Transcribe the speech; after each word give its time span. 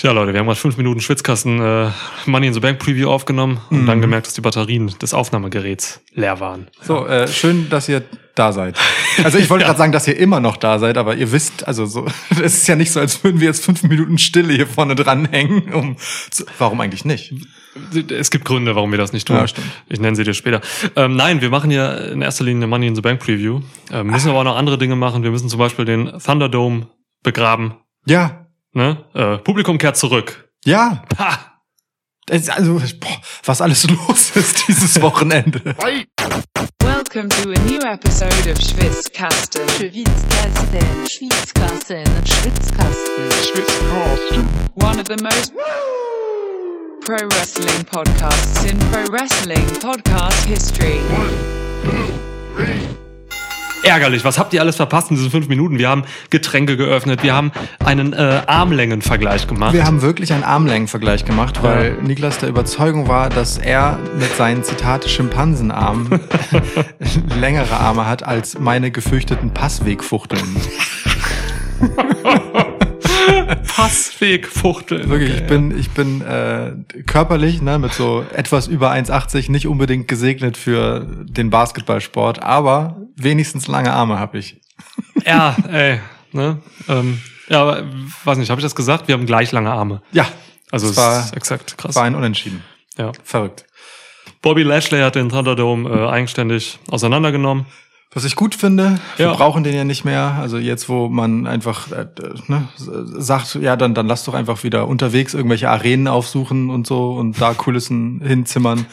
Tja, 0.00 0.12
Leute, 0.12 0.32
wir 0.32 0.40
haben 0.40 0.46
gerade 0.46 0.58
fünf 0.58 0.78
Minuten 0.78 1.02
Schwitzkasten 1.02 1.60
äh, 1.60 1.90
Money 2.24 2.46
in 2.46 2.54
the 2.54 2.60
Bank 2.60 2.78
Preview 2.78 3.10
aufgenommen 3.10 3.60
und 3.68 3.82
Mhm. 3.82 3.86
dann 3.86 4.00
gemerkt, 4.00 4.26
dass 4.28 4.32
die 4.32 4.40
Batterien 4.40 4.86
des 4.98 5.12
Aufnahmegeräts 5.12 6.00
leer 6.14 6.40
waren. 6.40 6.68
So, 6.80 7.06
äh, 7.06 7.28
schön, 7.28 7.68
dass 7.68 7.86
ihr 7.86 8.02
da 8.34 8.52
seid. 8.52 8.78
Also 9.22 9.36
ich 9.36 9.50
wollte 9.50 9.64
gerade 9.66 9.76
sagen, 9.76 9.92
dass 9.92 10.08
ihr 10.08 10.16
immer 10.16 10.40
noch 10.40 10.56
da 10.56 10.78
seid, 10.78 10.96
aber 10.96 11.16
ihr 11.16 11.32
wisst, 11.32 11.68
also 11.68 11.84
so, 11.84 12.06
es 12.30 12.54
ist 12.54 12.66
ja 12.66 12.76
nicht 12.76 12.92
so, 12.92 13.00
als 13.00 13.22
würden 13.22 13.40
wir 13.42 13.48
jetzt 13.48 13.62
fünf 13.62 13.82
Minuten 13.82 14.16
Stille 14.16 14.54
hier 14.54 14.66
vorne 14.66 14.94
dranhängen. 14.94 15.70
Um 15.74 15.96
zu, 16.30 16.46
warum 16.58 16.80
eigentlich 16.80 17.04
nicht? 17.04 17.34
Es 18.10 18.30
gibt 18.30 18.46
Gründe, 18.46 18.74
warum 18.76 18.92
wir 18.92 18.98
das 18.98 19.12
nicht 19.12 19.28
tun. 19.28 19.36
Ja, 19.36 19.46
stimmt. 19.48 19.66
Ich 19.90 20.00
nenne 20.00 20.16
sie 20.16 20.24
dir 20.24 20.32
später. 20.32 20.62
Ähm, 20.96 21.14
nein, 21.14 21.42
wir 21.42 21.50
machen 21.50 21.70
ja 21.70 21.92
in 21.94 22.22
erster 22.22 22.44
Linie 22.44 22.60
eine 22.60 22.68
Money 22.68 22.86
in 22.86 22.94
the 22.94 23.02
Bank 23.02 23.20
Preview. 23.20 23.60
Ähm, 23.92 24.06
müssen 24.06 24.30
aber 24.30 24.38
auch 24.38 24.44
noch 24.44 24.56
andere 24.56 24.78
Dinge 24.78 24.96
machen. 24.96 25.24
Wir 25.24 25.30
müssen 25.30 25.50
zum 25.50 25.58
Beispiel 25.58 25.84
den 25.84 26.10
Thunderdome 26.24 26.86
begraben. 27.22 27.74
Ja, 28.06 28.39
Ne? 28.72 29.04
Äh, 29.14 29.38
Publikum 29.38 29.78
kehrt 29.78 29.96
zurück. 29.96 30.48
ja. 30.64 31.02
Ha! 31.18 31.46
Es- 32.28 32.48
Also, 32.48 32.74
boah, 33.00 33.20
was 33.44 33.60
alles 33.60 33.88
los 33.90 34.36
ist 34.36 34.68
dieses 34.68 35.00
Wochenende. 35.02 35.74
Welcome 36.84 37.28
to 37.30 37.50
a 37.50 37.58
new 37.66 37.80
episode 37.80 38.48
of 38.48 38.58
Schwitzkasten. 38.60 39.68
Schwitzkasten, 39.68 41.06
Schwitzkasten, 41.08 42.06
Schwitzkasten. 43.42 44.48
One 44.76 45.00
of 45.00 45.08
the 45.08 45.16
most 45.20 45.52
pro 47.04 47.16
wrestling 47.30 47.84
podcasts 47.86 48.64
in 48.64 48.78
pro 48.90 49.02
wrestling 49.12 49.66
podcast 49.80 50.44
history. 50.46 51.00
Ärgerlich. 53.82 54.24
Was 54.24 54.38
habt 54.38 54.52
ihr 54.52 54.60
alles 54.60 54.76
verpasst 54.76 55.10
in 55.10 55.16
diesen 55.16 55.30
fünf 55.30 55.48
Minuten? 55.48 55.78
Wir 55.78 55.88
haben 55.88 56.04
Getränke 56.28 56.76
geöffnet. 56.76 57.22
Wir 57.22 57.34
haben 57.34 57.50
einen 57.84 58.12
äh, 58.12 58.42
Armlängenvergleich 58.46 59.46
gemacht. 59.46 59.72
Wir 59.72 59.84
haben 59.84 60.02
wirklich 60.02 60.32
einen 60.32 60.44
Armlängenvergleich 60.44 61.24
gemacht, 61.24 61.62
weil 61.62 61.94
Niklas 62.02 62.38
der 62.38 62.48
Überzeugung 62.48 63.08
war, 63.08 63.30
dass 63.30 63.58
er 63.58 63.98
mit 64.18 64.34
seinen 64.36 64.64
Zitate 64.64 65.08
Schimpansenarmen 65.08 66.20
längere 67.40 67.76
Arme 67.76 68.06
hat 68.06 68.22
als 68.22 68.58
meine 68.58 68.90
gefürchteten 68.90 69.52
Passwegfuchteln. 69.52 70.56
Passwegfuchteln. 73.66 75.08
Wirklich, 75.08 75.34
ich 75.34 75.46
bin, 75.46 75.76
ich 75.78 75.90
bin 75.90 76.20
äh, 76.22 76.72
körperlich 77.06 77.62
ne, 77.62 77.78
mit 77.78 77.92
so 77.92 78.24
etwas 78.34 78.66
über 78.66 78.92
1,80 78.92 79.50
nicht 79.50 79.66
unbedingt 79.66 80.08
gesegnet 80.08 80.56
für 80.56 81.06
den 81.24 81.50
Basketballsport, 81.50 82.42
aber 82.42 82.96
wenigstens 83.16 83.66
lange 83.68 83.92
Arme 83.92 84.18
habe 84.18 84.38
ich. 84.38 84.60
Ja, 85.26 85.56
ey. 85.70 86.00
Ne? 86.32 86.58
Ähm, 86.88 87.20
ja, 87.48 87.62
aber 87.62 87.84
weiß 88.24 88.38
nicht, 88.38 88.50
habe 88.50 88.60
ich 88.60 88.64
das 88.64 88.74
gesagt? 88.76 89.08
Wir 89.08 89.14
haben 89.14 89.26
gleich 89.26 89.50
lange 89.52 89.72
Arme. 89.72 90.02
Ja, 90.12 90.26
Also 90.70 90.86
es 90.86 90.92
es 90.92 90.96
war, 90.98 91.24
ist 91.24 91.36
exakt 91.36 91.76
krass. 91.78 91.94
war 91.96 92.04
ein 92.04 92.14
Unentschieden. 92.14 92.62
Ja. 92.96 93.12
Verrückt. 93.24 93.64
Bobby 94.42 94.62
Lashley 94.62 95.00
hat 95.00 95.16
den 95.16 95.28
Thunderdome 95.28 95.90
äh, 95.90 96.08
eigenständig 96.08 96.78
auseinandergenommen. 96.88 97.66
Was 98.12 98.24
ich 98.24 98.34
gut 98.34 98.56
finde, 98.56 98.98
wir 99.16 99.26
Ja. 99.26 99.32
brauchen 99.34 99.62
den 99.62 99.74
ja 99.74 99.84
nicht 99.84 100.04
mehr. 100.04 100.36
Also 100.40 100.58
jetzt, 100.58 100.88
wo 100.88 101.08
man 101.08 101.46
einfach 101.46 101.92
äh, 101.92 102.06
ne, 102.48 102.66
sagt, 102.76 103.54
ja, 103.54 103.76
dann, 103.76 103.94
dann 103.94 104.06
lass 104.08 104.24
doch 104.24 104.34
einfach 104.34 104.64
wieder 104.64 104.88
unterwegs 104.88 105.32
irgendwelche 105.32 105.70
Arenen 105.70 106.08
aufsuchen 106.08 106.70
und 106.70 106.86
so 106.88 107.12
und 107.12 107.40
da 107.40 107.54
Kulissen 107.54 108.20
hinzimmern. 108.26 108.86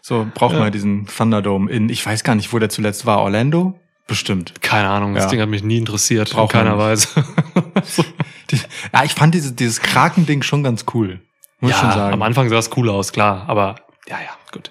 So 0.00 0.26
braucht 0.34 0.52
Ja. 0.52 0.58
man 0.60 0.68
ja 0.68 0.70
diesen 0.70 1.06
Thunderdome 1.06 1.70
in, 1.70 1.90
ich 1.90 2.04
weiß 2.06 2.24
gar 2.24 2.34
nicht, 2.34 2.52
wo 2.52 2.58
der 2.58 2.70
zuletzt 2.70 3.04
war, 3.04 3.18
Orlando? 3.18 3.78
Bestimmt. 4.06 4.54
Keine 4.62 4.88
Ahnung, 4.88 5.14
das 5.14 5.24
Ja. 5.24 5.30
Ding 5.30 5.40
hat 5.40 5.48
mich 5.48 5.62
nie 5.64 5.76
interessiert, 5.78 6.30
Braucht 6.32 6.54
in 6.54 6.60
keiner. 6.60 6.78
Weise. 6.78 7.08
Die, 8.50 8.56
ja, 8.94 9.02
ich 9.04 9.12
fand 9.14 9.34
dieses, 9.34 9.56
dieses 9.56 9.80
Kraken-Ding 9.80 10.42
schon 10.42 10.62
ganz 10.62 10.84
cool. 10.94 11.20
Muss 11.60 11.72
ich 11.72 11.76
schon 11.76 11.88
ja, 11.88 11.94
sagen. 11.94 12.14
am 12.14 12.22
Anfang 12.22 12.48
sah 12.48 12.58
es 12.58 12.70
cool 12.76 12.88
aus, 12.88 13.12
klar, 13.12 13.44
aber 13.48 13.74
ja, 14.08 14.16
ja, 14.20 14.30
gut. 14.52 14.70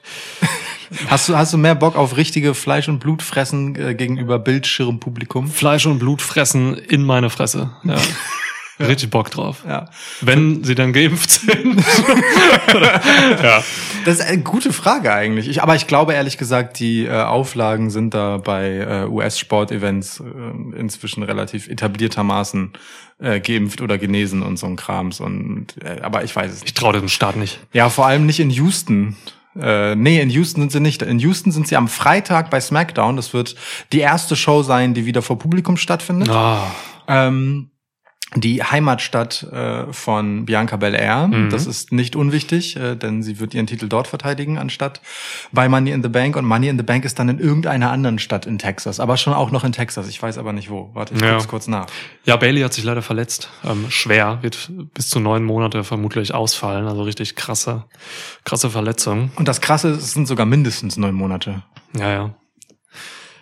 Hast 1.07 1.29
du, 1.29 1.35
hast 1.37 1.53
du 1.53 1.57
mehr 1.57 1.75
Bock 1.75 1.95
auf 1.95 2.17
richtige 2.17 2.53
Fleisch- 2.53 2.87
und 2.89 2.99
Blutfressen 2.99 3.75
äh, 3.75 3.95
gegenüber 3.95 4.39
Bildschirmpublikum? 4.39 5.47
Fleisch 5.47 5.85
und 5.85 5.99
Blut 5.99 6.21
fressen 6.21 6.75
in 6.77 7.03
meine 7.03 7.29
Fresse. 7.29 7.71
Ja. 7.83 7.95
Richtig 8.77 9.09
Bock 9.09 9.31
drauf. 9.31 9.63
Ja. 9.65 9.89
Wenn 10.19 10.65
sie 10.65 10.75
dann 10.75 10.91
geimpft 10.91 11.29
sind. 11.31 11.77
ja. 13.41 13.63
Das 14.03 14.19
ist 14.19 14.21
eine 14.21 14.41
gute 14.43 14.73
Frage 14.73 15.13
eigentlich. 15.13 15.47
Ich, 15.47 15.63
aber 15.63 15.75
ich 15.75 15.87
glaube 15.87 16.13
ehrlich 16.13 16.37
gesagt, 16.37 16.79
die 16.79 17.05
äh, 17.05 17.21
Auflagen 17.21 17.89
sind 17.89 18.13
da 18.13 18.35
bei 18.37 18.67
äh, 18.79 19.05
US-Sportevents 19.07 20.19
äh, 20.19 20.77
inzwischen 20.77 21.23
relativ 21.23 21.69
etabliertermaßen 21.69 22.73
äh, 23.19 23.39
geimpft 23.39 23.79
oder 23.81 23.97
genesen 23.97 24.43
und 24.43 24.57
so 24.57 24.65
ein 24.67 24.75
Krams. 24.75 25.21
Und 25.21 25.67
äh, 25.81 26.01
aber 26.01 26.25
ich 26.25 26.35
weiß 26.35 26.51
es 26.51 26.57
Ich 26.57 26.63
nicht. 26.65 26.77
traue 26.77 26.93
dem 26.93 27.07
Staat 27.07 27.37
nicht. 27.37 27.59
Ja, 27.71 27.89
vor 27.89 28.05
allem 28.07 28.25
nicht 28.25 28.41
in 28.41 28.49
Houston. 28.49 29.15
Äh, 29.59 29.95
nee, 29.95 30.19
in 30.21 30.29
Houston 30.29 30.61
sind 30.61 30.71
sie 30.71 30.79
nicht. 30.79 31.01
In 31.01 31.19
Houston 31.19 31.51
sind 31.51 31.67
sie 31.67 31.77
am 31.77 31.87
Freitag 31.87 32.49
bei 32.49 32.59
SmackDown. 32.59 33.15
Das 33.15 33.33
wird 33.33 33.55
die 33.93 33.99
erste 33.99 34.35
Show 34.35 34.63
sein, 34.63 34.93
die 34.93 35.05
wieder 35.05 35.21
vor 35.21 35.39
Publikum 35.39 35.77
stattfindet. 35.77 36.29
Ah, 36.29 36.71
Ähm, 37.07 37.69
die 38.35 38.61
Heimatstadt 38.63 39.43
äh, 39.43 39.91
von 39.93 40.45
Bianca 40.45 40.75
Belair. 40.75 41.27
Mhm. 41.27 41.49
Das 41.49 41.65
ist 41.65 41.91
nicht 41.93 42.15
unwichtig, 42.17 42.75
äh, 42.75 42.95
denn 42.95 43.23
sie 43.23 43.39
wird 43.39 43.53
ihren 43.53 43.65
Titel 43.65 43.87
dort 43.87 44.07
verteidigen, 44.07 44.57
anstatt 44.57 44.99
bei 45.53 45.69
Money 45.69 45.91
in 45.91 46.03
the 46.03 46.09
Bank. 46.09 46.35
Und 46.35 46.45
Money 46.45 46.67
in 46.67 46.77
the 46.77 46.83
Bank 46.83 47.05
ist 47.05 47.17
dann 47.17 47.29
in 47.29 47.39
irgendeiner 47.39 47.91
anderen 47.91 48.19
Stadt 48.19 48.45
in 48.45 48.57
Texas, 48.59 48.99
aber 48.99 49.15
schon 49.17 49.33
auch 49.33 49.51
noch 49.51 49.63
in 49.63 49.71
Texas. 49.71 50.09
Ich 50.09 50.21
weiß 50.21 50.37
aber 50.37 50.51
nicht 50.53 50.69
wo. 50.69 50.89
Warte, 50.93 51.13
ich 51.13 51.21
Ja. 51.21 51.31
guck's 51.33 51.47
kurz 51.47 51.67
nach. 51.67 51.85
Ja, 52.25 52.35
Bailey 52.35 52.61
hat 52.61 52.73
sich 52.73 52.83
leider 52.83 53.01
verletzt. 53.01 53.49
Ähm, 53.63 53.85
schwer, 53.89 54.39
wird 54.41 54.69
bis 54.93 55.09
zu 55.09 55.19
neun 55.19 55.43
Monate 55.45 55.83
vermutlich 55.85 56.33
ausfallen. 56.33 56.87
Also 56.87 57.03
richtig 57.03 57.35
krasse, 57.35 57.85
krasse 58.43 58.69
Verletzung. 58.69 59.31
Und 59.37 59.47
das 59.47 59.61
Krasse, 59.61 59.89
ist, 59.89 60.03
es 60.03 60.11
sind 60.13 60.27
sogar 60.27 60.45
mindestens 60.45 60.97
neun 60.97 61.15
Monate. 61.15 61.63
Ja, 61.97 62.11
ja. 62.11 62.33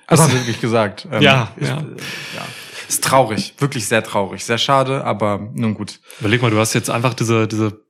Also 0.06 0.32
wirklich 0.32 0.62
gesagt. 0.62 1.08
Ähm, 1.12 1.22
Ja, 1.22 1.52
ich, 1.58 1.68
ja. 1.68 1.78
äh, 1.78 1.82
ja. 1.82 2.46
Ist 2.94 3.04
traurig, 3.04 3.54
wirklich 3.58 3.88
sehr 3.88 4.04
traurig, 4.04 4.44
sehr 4.46 4.58
schade, 4.58 5.04
aber 5.04 5.40
nun 5.54 5.74
gut. 5.74 6.00
Überleg 6.20 6.42
mal, 6.42 6.52
du 6.52 6.60
hast 6.60 6.74
jetzt 6.74 6.90
einfach 6.90 7.14
diese, 7.14 7.48
diese 7.48 7.82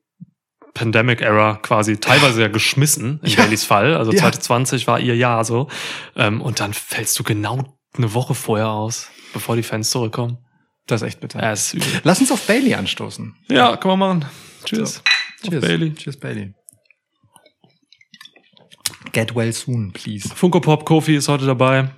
Pandemic-Era 0.74 1.56
quasi 1.62 1.98
teilweise 1.98 2.42
ja 2.42 2.48
geschmissen 2.48 3.20
in 3.24 3.30
Ja. 3.32 3.44
Baileys 3.44 3.64
Fall. 3.66 3.96
Also 3.96 4.12
Ja. 4.12 4.20
2020 4.20 4.88
war 4.88 5.00
ihr 5.00 5.16
Jahr 5.16 5.44
so. 5.46 5.68
Ähm, 6.16 6.42
und 6.42 6.60
dann 6.60 6.74
fällst 6.74 7.18
du 7.20 7.24
genau 7.24 7.78
eine 7.96 8.14
Woche 8.14 8.34
vorher 8.34 8.70
aus, 8.70 9.10
bevor 9.34 9.56
die 9.56 9.64
Fans 9.64 9.90
zurückkommen. 9.90 10.38
Das 10.88 11.02
ist 11.02 11.08
echt 11.08 11.20
bitter. 11.20 11.42
Ja, 11.42 11.52
ist 11.52 11.74
übel. 11.74 11.88
Lass 12.04 12.20
uns 12.22 12.32
auf 12.32 12.42
Bailey 12.48 12.74
anstoßen. 12.74 13.36
Ja, 13.50 13.78
kann 13.78 13.90
man 13.98 14.00
machen. 14.00 14.26
Tschüss. 14.66 15.00
Auf 15.44 15.50
Cheers. 15.50 15.62
Bailey. 15.62 15.94
Cheers, 15.94 16.18
Bailey. 16.18 16.54
Get 19.12 19.36
well 19.36 19.54
soon, 19.54 19.92
please. 19.92 20.28
Funko 20.34 20.60
Pop 20.60 20.86
Kofi 20.86 21.16
ist 21.16 21.28
heute 21.28 21.46
dabei. 21.46 21.92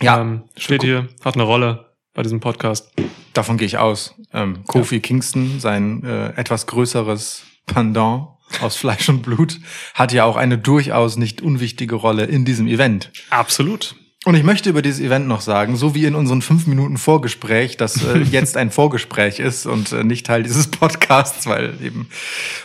Ja, 0.00 0.20
Ähm, 0.20 0.44
steht 0.56 0.82
hier, 0.82 1.08
hat 1.24 1.34
eine 1.34 1.44
Rolle 1.44 1.87
bei 2.18 2.24
diesem 2.24 2.40
Podcast. 2.40 2.90
davon 3.32 3.58
gehe 3.58 3.66
ich 3.66 3.78
aus. 3.78 4.16
Ähm, 4.32 4.64
Kofi 4.66 4.98
Kingston, 4.98 5.60
sein 5.60 6.02
äh, 6.02 6.30
etwas 6.30 6.66
größeres 6.66 7.44
Pendant 7.64 8.30
aus 8.60 8.74
Fleisch 8.74 9.08
und 9.08 9.22
Blut, 9.22 9.60
hat 9.94 10.12
ja 10.12 10.24
auch 10.24 10.34
eine 10.34 10.58
durchaus 10.58 11.16
nicht 11.16 11.42
unwichtige 11.42 11.94
Rolle 11.94 12.24
in 12.24 12.44
diesem 12.44 12.66
Event. 12.66 13.12
Absolut. 13.30 13.94
Und 14.26 14.34
ich 14.34 14.42
möchte 14.42 14.68
über 14.68 14.82
dieses 14.82 14.98
Event 15.00 15.28
noch 15.28 15.40
sagen, 15.40 15.76
so 15.76 15.94
wie 15.94 16.04
in 16.04 16.16
unseren 16.16 16.42
fünf 16.42 16.66
Minuten 16.66 16.96
Vorgespräch, 16.98 17.76
das 17.76 18.02
äh, 18.04 18.18
jetzt 18.30 18.56
ein 18.56 18.72
Vorgespräch 18.72 19.38
ist 19.38 19.64
und 19.64 19.92
äh, 19.92 20.02
nicht 20.02 20.26
Teil 20.26 20.42
dieses 20.42 20.66
Podcasts, 20.66 21.46
weil 21.46 21.74
eben 21.80 22.08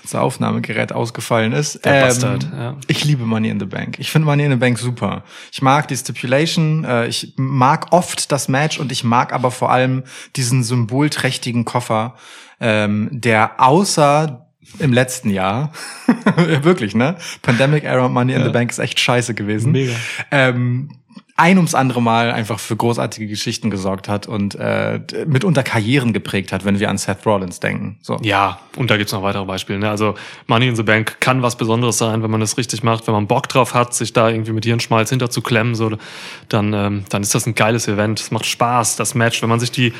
unser 0.02 0.24
Aufnahmegerät 0.24 0.92
ausgefallen 0.92 1.52
ist. 1.54 1.76
Ähm, 1.76 1.82
Der 1.84 2.02
Bastard, 2.02 2.50
ja. 2.52 2.78
Ich 2.88 3.06
liebe 3.06 3.24
Money 3.26 3.50
in 3.50 3.60
the 3.60 3.68
Bank. 3.68 4.00
Ich 4.00 4.10
finde 4.10 4.26
Money 4.26 4.46
in 4.46 4.52
the 4.52 4.58
Bank 4.58 4.80
super. 4.80 5.24
Ich 5.52 5.62
mag 5.62 5.88
die 5.88 5.96
Stipulation, 5.96 6.86
äh, 6.86 7.06
ich 7.06 7.34
mag 7.38 7.88
oft 7.92 8.32
das 8.32 8.48
Match 8.48 8.80
und 8.80 8.92
ich 8.92 9.04
mag 9.04 9.32
aber 9.32 9.52
vor 9.52 9.72
allem 9.72 10.04
diesen 10.36 10.64
symbolträchtigen 10.64 11.66
Koffer, 11.66 12.16
ähm, 12.60 13.10
der 13.12 13.62
außer 13.62 14.40
im 14.80 14.92
letzten 14.92 15.30
Jahr, 15.30 15.72
wirklich, 16.64 16.96
ne? 16.96 17.18
Pandemic 17.44 17.84
Era 17.84 18.08
Money 18.10 18.34
in 18.34 18.40
Ja. 18.40 18.46
the 18.48 18.52
Bank 18.54 18.72
ist 18.72 18.80
echt 18.80 19.00
scheiße 19.00 19.34
gewesen 19.36 19.72
Mega. 19.74 19.94
ähm, 20.32 20.90
ein 21.36 21.58
ums 21.58 21.74
andere 21.74 22.00
Mal 22.00 22.32
einfach 22.32 22.60
für 22.60 22.76
großartige 22.76 23.26
Geschichten 23.26 23.72
gesorgt 23.72 24.08
hat 24.08 24.28
und 24.28 24.54
äh, 24.54 25.00
mitunter 25.26 25.64
Karrieren 25.64 26.14
geprägt 26.14 26.52
hat, 26.52 26.64
wenn 26.64 26.80
wir 26.80 26.92
an 26.92 27.00
Seth 27.00 27.26
Rollins 27.26 27.60
denken. 27.60 27.98
So. 28.02 28.20
Ja, 28.22 28.60
und 28.78 28.92
da 28.92 28.98
gibt's 28.98 29.14
noch 29.14 29.24
weitere 29.24 29.44
Beispiele. 29.46 29.80
Ne? 29.80 29.90
Also 29.90 30.14
Money 30.46 30.68
in 30.68 30.76
the 30.76 30.84
Bank 30.84 31.20
kann 31.22 31.42
was 31.42 31.58
Besonderes 31.58 31.98
sein, 31.98 32.22
wenn 32.22 32.30
man 32.30 32.40
das 32.40 32.58
richtig 32.58 32.84
macht, 32.84 33.08
wenn 33.08 33.16
man 33.16 33.26
Bock 33.26 33.50
drauf 33.50 33.74
hat, 33.74 33.96
sich 33.96 34.14
da 34.14 34.30
irgendwie 34.30 34.52
mit 34.52 34.64
Hirnschmalz 34.66 35.10
hinter 35.10 35.32
zu 35.32 35.42
klemmen, 35.42 35.74
so, 35.74 35.98
dann, 36.50 36.72
ähm, 36.74 37.06
dann 37.10 37.24
ist 37.24 37.34
das 37.34 37.48
ein 37.48 37.56
geiles 37.56 37.88
Event. 37.88 38.20
Es 38.20 38.30
macht 38.30 38.46
Spaß, 38.46 38.96
das 38.98 39.16
Match. 39.16 39.42
Wenn 39.42 39.50
man 39.50 39.60
sich 39.60 39.72
die, 39.72 39.92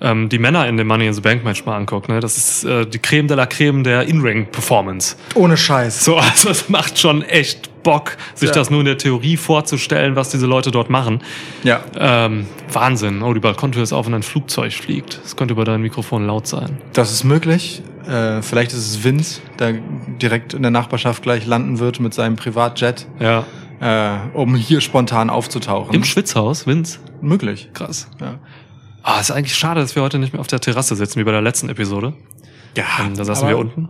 ähm, 0.00 0.28
die 0.28 0.38
Männer 0.38 0.66
in 0.68 0.76
dem 0.76 0.86
Money 0.86 1.06
in 1.06 1.12
the 1.14 1.20
Bank 1.20 1.44
Match 1.44 1.64
mal 1.64 1.76
anguckt, 1.76 2.08
ne? 2.08 2.20
das 2.20 2.36
ist 2.36 2.64
äh, 2.64 2.86
die 2.86 2.98
Creme 2.98 3.28
de 3.28 3.36
la 3.36 3.46
Creme 3.46 3.84
der 3.84 4.02
In-Ring-Performance. 4.06 5.16
Ohne 5.34 5.56
Scheiß. 5.56 6.04
So, 6.04 6.16
also 6.18 6.50
es 6.50 6.68
macht 6.68 6.98
schon 6.98 7.22
echt 7.22 7.70
Bock, 7.82 8.16
sich 8.34 8.48
Ja. 8.48 8.54
das 8.54 8.70
nur 8.70 8.80
in 8.80 8.86
der 8.86 8.96
Theorie 8.98 9.36
vorzustellen, 9.36 10.16
was 10.16 10.30
diese 10.30 10.46
Leute 10.46 10.70
dort 10.70 10.88
machen. 10.90 11.22
Ja. 11.64 11.80
Ähm, 11.98 12.46
Wahnsinn. 12.72 13.22
Oh, 13.22 13.34
die 13.34 13.40
Balkontür 13.40 13.82
ist 13.82 13.92
auf 13.92 14.06
und 14.06 14.14
ein 14.14 14.22
Flugzeug 14.22 14.72
fliegt. 14.72 15.20
Das 15.22 15.36
könnte 15.36 15.52
über 15.52 15.64
dein 15.64 15.82
Mikrofon 15.82 16.26
laut 16.26 16.46
sein. 16.46 16.78
Das 16.94 17.12
ist 17.12 17.24
möglich. 17.24 17.82
Äh, 18.08 18.40
vielleicht 18.42 18.72
ist 18.72 18.78
es 18.88 19.04
Vince, 19.04 19.40
der 19.58 19.74
direkt 20.20 20.54
in 20.54 20.62
der 20.62 20.70
Nachbarschaft 20.70 21.22
gleich 21.22 21.44
landen 21.46 21.78
wird 21.78 22.00
mit 22.00 22.14
seinem 22.14 22.36
Privatjet, 22.36 23.06
Ja. 23.20 23.44
äh, 23.80 24.16
um 24.32 24.54
hier 24.56 24.80
spontan 24.80 25.28
aufzutauchen. 25.30 25.94
Im 25.94 26.04
Schwitzhaus, 26.04 26.66
Vince. 26.66 26.98
Möglich. 27.20 27.68
Krass. 27.74 28.08
Ja. 28.20 28.36
Ah, 29.06 29.20
ist 29.20 29.30
eigentlich 29.30 29.54
schade, 29.54 29.80
dass 29.82 29.94
wir 29.94 30.02
heute 30.02 30.18
nicht 30.18 30.32
mehr 30.32 30.40
auf 30.40 30.46
der 30.46 30.60
Terrasse 30.60 30.96
sitzen, 30.96 31.20
wie 31.20 31.24
bei 31.24 31.30
der 31.30 31.42
letzten 31.42 31.68
Episode. 31.68 32.14
Ja, 32.74 32.84
Ähm, 33.00 33.14
da 33.14 33.24
saßen 33.24 33.46
wir 33.46 33.58
unten. 33.58 33.88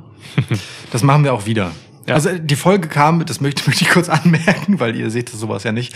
Das 0.90 1.05
machen 1.05 1.22
wir 1.22 1.32
auch 1.32 1.46
wieder. 1.46 1.70
Ja. 2.06 2.15
Also 2.15 2.31
die 2.39 2.56
Folge 2.56 2.89
kam, 2.89 3.25
das 3.25 3.41
möchte, 3.41 3.69
möchte 3.69 3.85
ich 3.85 3.91
kurz 3.91 4.09
anmerken, 4.09 4.81
weil 4.81 4.97
ihr 4.97 5.11
seht 5.11 5.31
sowas 5.31 5.65
ja 5.65 5.73
nicht, 5.73 5.95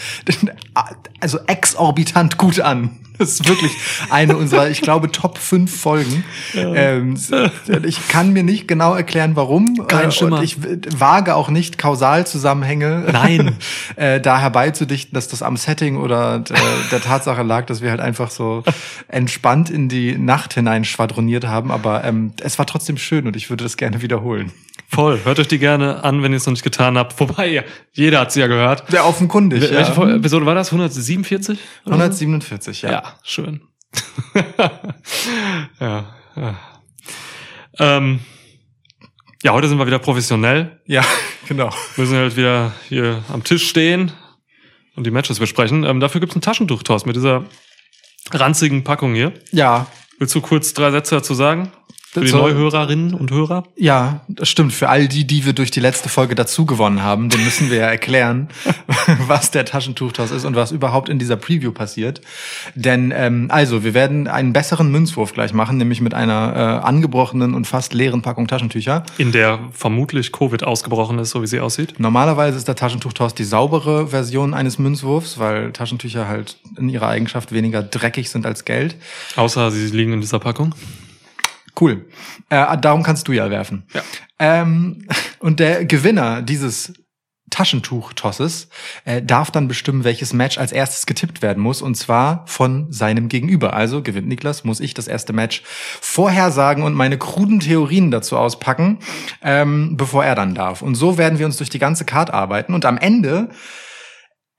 also 1.20 1.38
exorbitant 1.46 2.38
gut 2.38 2.60
an. 2.60 2.98
Das 3.18 3.30
ist 3.30 3.48
wirklich 3.48 3.72
eine 4.10 4.36
unserer, 4.36 4.70
ich 4.70 4.80
glaube, 4.80 5.10
Top 5.10 5.38
5 5.38 5.80
Folgen. 5.80 6.24
Ähm, 6.54 7.16
ich 7.84 8.08
kann 8.08 8.32
mir 8.32 8.44
nicht 8.44 8.68
genau 8.68 8.94
erklären, 8.94 9.34
warum. 9.34 9.86
Kein 9.88 10.08
Äh, 10.08 10.12
Schimmer. 10.12 10.38
Und 10.38 10.44
ich 10.44 10.56
wage 10.98 11.34
auch 11.34 11.48
nicht 11.50 11.78
Kausalzusammenhänge 11.78 13.06
Nein. 13.12 13.56
äh, 13.96 14.20
da 14.20 14.38
herbeizudichten, 14.38 15.14
dass 15.14 15.26
das 15.26 15.42
am 15.42 15.56
Setting 15.56 15.96
oder 15.96 16.36
äh, 16.36 16.54
der 16.92 17.00
Tatsache 17.00 17.42
lag, 17.42 17.66
dass 17.66 17.82
wir 17.82 17.90
halt 17.90 18.00
einfach 18.00 18.30
so 18.30 18.62
entspannt 19.08 19.68
in 19.68 19.88
die 19.88 20.16
Nacht 20.16 20.54
hinein 20.54 20.84
schwadroniert 20.84 21.44
haben. 21.44 21.72
Aber 21.72 22.04
ähm, 22.04 22.32
es 22.40 22.58
war 22.60 22.66
trotzdem 22.66 22.98
schön 22.98 23.26
und 23.26 23.34
ich 23.34 23.50
würde 23.50 23.64
das 23.64 23.76
gerne 23.76 24.00
wiederholen. 24.00 24.52
Voll. 24.90 25.20
Hört 25.24 25.38
euch 25.38 25.48
die 25.48 25.58
gerne 25.58 26.02
an, 26.02 26.22
wenn 26.22 26.32
ihr 26.32 26.38
es 26.38 26.46
noch 26.46 26.52
nicht 26.52 26.64
getan 26.64 26.96
habt. 26.96 27.18
Wobei, 27.20 27.48
ja, 27.48 27.62
jeder 27.92 28.20
hat 28.20 28.32
sie 28.32 28.40
ja 28.40 28.46
gehört. 28.46 28.84
Sehr 28.90 29.06
offenkundig. 29.06 29.60
Welche 29.60 29.74
ja. 29.74 30.14
Episode 30.14 30.46
war 30.46 30.54
das? 30.54 30.68
147? 30.72 31.58
oder 31.84 31.96
so? 31.96 32.02
147, 32.02 32.82
ja. 32.82 32.90
Ja, 32.90 33.02
schön. 33.22 33.60
ja. 35.80 36.14
Ja. 36.36 36.58
Ähm, 37.78 38.20
ja, 39.42 39.52
heute 39.52 39.68
sind 39.68 39.78
wir 39.78 39.86
wieder 39.86 39.98
professionell. 39.98 40.80
Ja, 40.86 41.04
genau. 41.48 41.70
müssen 41.96 42.16
halt 42.16 42.36
wieder 42.36 42.72
hier 42.88 43.22
am 43.32 43.44
Tisch 43.44 43.68
stehen 43.68 44.12
und 44.96 45.06
die 45.06 45.10
Matches 45.10 45.38
besprechen. 45.38 45.84
Ähm, 45.84 46.00
dafür 46.00 46.20
gibt's 46.20 46.34
ein 46.34 46.40
Taschentuch, 46.40 46.82
Thorsten, 46.82 47.08
mit 47.10 47.16
dieser 47.16 47.44
ranzigen 48.32 48.84
Packung 48.84 49.14
hier. 49.14 49.34
Ja, 49.52 49.86
Willst 50.18 50.34
du 50.34 50.40
kurz 50.40 50.74
drei 50.74 50.90
Sätze 50.90 51.14
dazu 51.14 51.32
sagen? 51.34 51.70
Für 52.10 52.20
die 52.22 52.28
So. 52.28 52.38
Neuhörerinnen 52.38 53.12
und 53.12 53.30
Hörer? 53.30 53.64
ja, 53.76 54.20
das 54.28 54.48
stimmt. 54.48 54.72
Für 54.72 54.88
all 54.88 55.08
die, 55.08 55.26
die 55.26 55.44
wir 55.44 55.52
durch 55.52 55.70
die 55.70 55.80
letzte 55.80 56.08
Folge 56.08 56.34
dazu 56.34 56.64
gewonnen 56.64 57.02
haben, 57.02 57.28
den 57.28 57.44
müssen 57.44 57.70
wir 57.70 57.78
ja 57.78 57.86
erklären, 57.86 58.48
was 59.26 59.50
der 59.50 59.66
Taschentuchtoss 59.66 60.30
ist 60.30 60.46
und 60.46 60.56
was 60.56 60.72
überhaupt 60.72 61.10
in 61.10 61.18
dieser 61.18 61.36
Preview 61.36 61.70
passiert. 61.70 62.22
Denn, 62.74 63.12
ähm, 63.14 63.48
also, 63.50 63.84
wir 63.84 63.92
werden 63.92 64.26
einen 64.26 64.54
besseren 64.54 64.90
Münzwurf 64.90 65.34
gleich 65.34 65.52
machen, 65.52 65.76
nämlich 65.76 66.00
mit 66.00 66.14
einer 66.14 66.54
äh, 66.56 66.86
angebrochenen 66.86 67.52
und 67.52 67.66
fast 67.66 67.92
leeren 67.92 68.22
Packung 68.22 68.46
Taschentücher. 68.46 69.04
In 69.18 69.32
der 69.32 69.58
vermutlich 69.72 70.32
Covid 70.32 70.64
ausgebrochen 70.64 71.18
ist, 71.18 71.30
so 71.30 71.42
wie 71.42 71.46
sie 71.46 71.60
aussieht. 71.60 72.00
Normalerweise 72.00 72.56
ist 72.56 72.68
der 72.68 72.76
Taschentuchtoss 72.76 73.34
die 73.34 73.44
saubere 73.44 74.08
Version 74.08 74.54
eines 74.54 74.78
Münzwurfs, 74.78 75.38
weil 75.38 75.72
Taschentücher 75.72 76.26
halt 76.26 76.56
in 76.78 76.88
ihrer 76.88 77.08
Eigenschaft 77.08 77.52
weniger 77.52 77.82
dreckig 77.82 78.30
sind 78.30 78.46
als 78.46 78.64
Geld. 78.64 78.96
Außer 79.36 79.70
sie 79.70 79.86
liegen 79.88 80.14
in 80.14 80.20
dieser 80.22 80.38
Packung. 80.38 80.74
Cool. 81.80 82.08
Äh, 82.48 82.76
darum 82.78 83.02
kannst 83.02 83.28
du 83.28 83.32
ja 83.32 83.50
werfen. 83.50 83.84
Ja. 83.92 84.02
Ähm, 84.38 85.06
und 85.38 85.60
der 85.60 85.84
Gewinner 85.84 86.42
dieses 86.42 86.92
Taschentuch-Tosses 87.50 88.68
äh, 89.04 89.22
darf 89.22 89.50
dann 89.50 89.68
bestimmen, 89.68 90.04
welches 90.04 90.32
Match 90.32 90.58
als 90.58 90.72
erstes 90.72 91.06
getippt 91.06 91.40
werden 91.40 91.62
muss, 91.62 91.82
und 91.82 91.94
zwar 91.94 92.44
von 92.46 92.92
seinem 92.92 93.28
Gegenüber. 93.28 93.72
Also 93.72 94.02
gewinnt 94.02 94.28
Niklas, 94.28 94.64
muss 94.64 94.80
ich 94.80 94.94
das 94.94 95.08
erste 95.08 95.32
Match 95.32 95.62
vorhersagen 95.64 96.82
und 96.82 96.94
meine 96.94 97.18
kruden 97.18 97.60
Theorien 97.60 98.10
dazu 98.10 98.36
auspacken, 98.36 98.98
ähm, 99.42 99.96
bevor 99.96 100.24
er 100.24 100.34
dann 100.34 100.54
darf. 100.54 100.82
Und 100.82 100.94
so 100.94 101.16
werden 101.16 101.38
wir 101.38 101.46
uns 101.46 101.56
durch 101.56 101.70
die 101.70 101.78
ganze 101.78 102.04
Card 102.04 102.30
arbeiten 102.30 102.74
und 102.74 102.84
am 102.84 102.98
Ende 102.98 103.48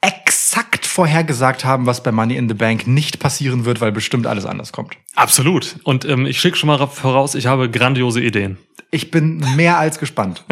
exakt 0.02 0.86
vorhergesagt 0.86 1.66
haben, 1.66 1.86
was 1.86 2.04
bei 2.04 2.12
Money 2.12 2.36
in 2.36 2.48
the 2.48 2.54
Bank 2.54 2.88
nicht 2.88 3.20
passieren 3.20 3.66
wird, 3.66 3.82
weil 3.82 3.92
bestimmt 3.92 4.28
alles 4.28 4.46
anders 4.46 4.72
kommt. 4.72 4.96
Absolut. 5.16 5.76
Und 5.84 6.06
ähm, 6.06 6.26
ich 6.26 6.40
schicke 6.40 6.58
schon 6.58 6.68
mal 6.68 6.86
voraus, 6.88 7.36
ich 7.36 7.48
habe 7.48 7.70
grandiose 7.70 8.22
Ideen. 8.22 8.58
Ich 8.92 9.12
bin 9.12 9.40
mehr 9.56 9.78
als 9.78 10.00
gespannt. 10.00 10.44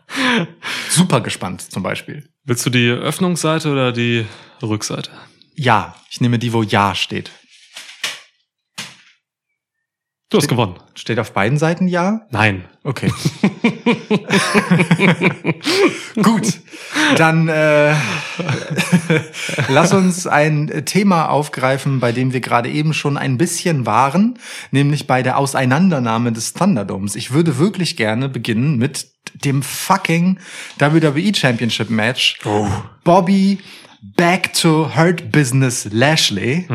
Super 0.88 1.20
gespannt 1.20 1.62
zum 1.62 1.82
Beispiel. 1.82 2.28
Willst 2.44 2.64
du 2.66 2.70
die 2.70 2.88
Öffnungsseite 2.88 3.70
oder 3.72 3.92
die 3.92 4.26
Rückseite? 4.62 5.10
Ja, 5.56 5.94
ich 6.10 6.20
nehme 6.20 6.38
die, 6.38 6.52
wo 6.52 6.62
Ja 6.62 6.94
steht. 6.94 7.30
Du 10.34 10.38
hast 10.38 10.48
gewonnen. 10.48 10.74
Steht 10.96 11.20
auf 11.20 11.30
beiden 11.30 11.58
Seiten 11.58 11.86
Ja? 11.86 12.22
Nein. 12.32 12.64
Okay. 12.82 13.08
Gut, 16.20 16.54
dann 17.16 17.46
äh, 17.46 17.94
lass 19.68 19.92
uns 19.92 20.26
ein 20.26 20.82
Thema 20.86 21.26
aufgreifen, 21.30 22.00
bei 22.00 22.10
dem 22.10 22.32
wir 22.32 22.40
gerade 22.40 22.68
eben 22.68 22.94
schon 22.94 23.16
ein 23.16 23.38
bisschen 23.38 23.86
waren, 23.86 24.36
nämlich 24.72 25.06
bei 25.06 25.22
der 25.22 25.38
Auseinandernahme 25.38 26.32
des 26.32 26.52
Thunderdomes. 26.52 27.14
Ich 27.14 27.30
würde 27.30 27.58
wirklich 27.58 27.96
gerne 27.96 28.28
beginnen 28.28 28.76
mit 28.76 29.06
dem 29.34 29.62
fucking 29.62 30.40
WWE 30.80 31.32
Championship 31.32 31.90
Match. 31.90 32.40
Bobby 33.04 33.60
Back 34.16 34.52
to 34.54 34.90
Hurt 34.96 35.30
Business 35.30 35.88
Lashley 35.92 36.66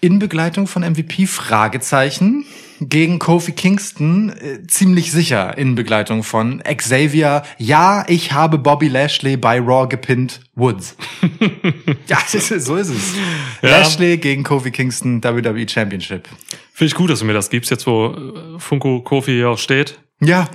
in 0.00 0.18
Begleitung 0.18 0.66
von 0.66 0.82
MVP 0.82 1.26
Fragezeichen 1.26 2.44
gegen 2.80 3.18
Kofi 3.18 3.52
Kingston 3.52 4.30
äh, 4.30 4.66
ziemlich 4.66 5.10
sicher 5.10 5.56
in 5.56 5.74
Begleitung 5.74 6.22
von 6.22 6.62
Xavier. 6.62 7.42
Ja, 7.58 8.04
ich 8.08 8.32
habe 8.32 8.58
Bobby 8.58 8.88
Lashley 8.88 9.36
bei 9.36 9.58
Raw 9.58 9.88
gepinnt. 9.88 10.40
Woods. 10.54 10.96
ja, 12.08 12.18
ist, 12.32 12.48
so 12.48 12.76
ist 12.76 12.88
es. 12.88 13.14
Ja. 13.62 13.70
Lashley 13.70 14.18
gegen 14.18 14.42
Kofi 14.42 14.70
Kingston 14.70 15.22
WWE 15.22 15.68
Championship. 15.68 16.28
Finde 16.72 16.88
ich 16.88 16.94
gut, 16.94 17.10
dass 17.10 17.20
du 17.20 17.24
mir 17.24 17.32
das 17.32 17.50
gibst, 17.50 17.70
jetzt 17.70 17.86
wo 17.86 18.08
äh, 18.08 18.58
Funko 18.58 19.00
Kofi 19.00 19.32
hier 19.32 19.50
auch 19.50 19.58
steht. 19.58 19.98
Ja, 20.20 20.48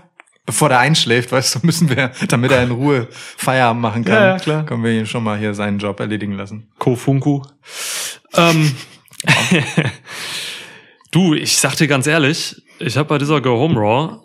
bevor 0.45 0.69
der 0.69 0.79
einschläft, 0.79 1.31
weißt 1.31 1.55
du, 1.55 1.59
müssen 1.63 1.89
wir, 1.89 2.11
damit 2.27 2.51
er 2.51 2.63
in 2.63 2.71
Ruhe 2.71 3.07
Feierabend 3.11 3.81
machen 3.81 4.03
kann, 4.05 4.13
Ja, 4.13 4.27
ja, 4.33 4.37
klar. 4.39 4.65
können 4.65 4.83
wir 4.83 4.91
ihn 4.91 5.05
schon 5.05 5.23
mal 5.23 5.37
hier 5.37 5.53
seinen 5.53 5.79
Job 5.79 5.99
erledigen 5.99 6.33
lassen. 6.33 6.67
Kofunku. 6.77 7.41
Ähm, 8.35 8.75
du, 11.11 11.33
ich 11.33 11.57
sag 11.57 11.75
dir 11.75 11.87
ganz 11.87 12.07
ehrlich, 12.07 12.61
ich 12.79 12.97
habe 12.97 13.09
bei 13.09 13.17
dieser 13.17 13.41
Go 13.41 13.59
Home 13.59 13.79
Raw 13.79 14.19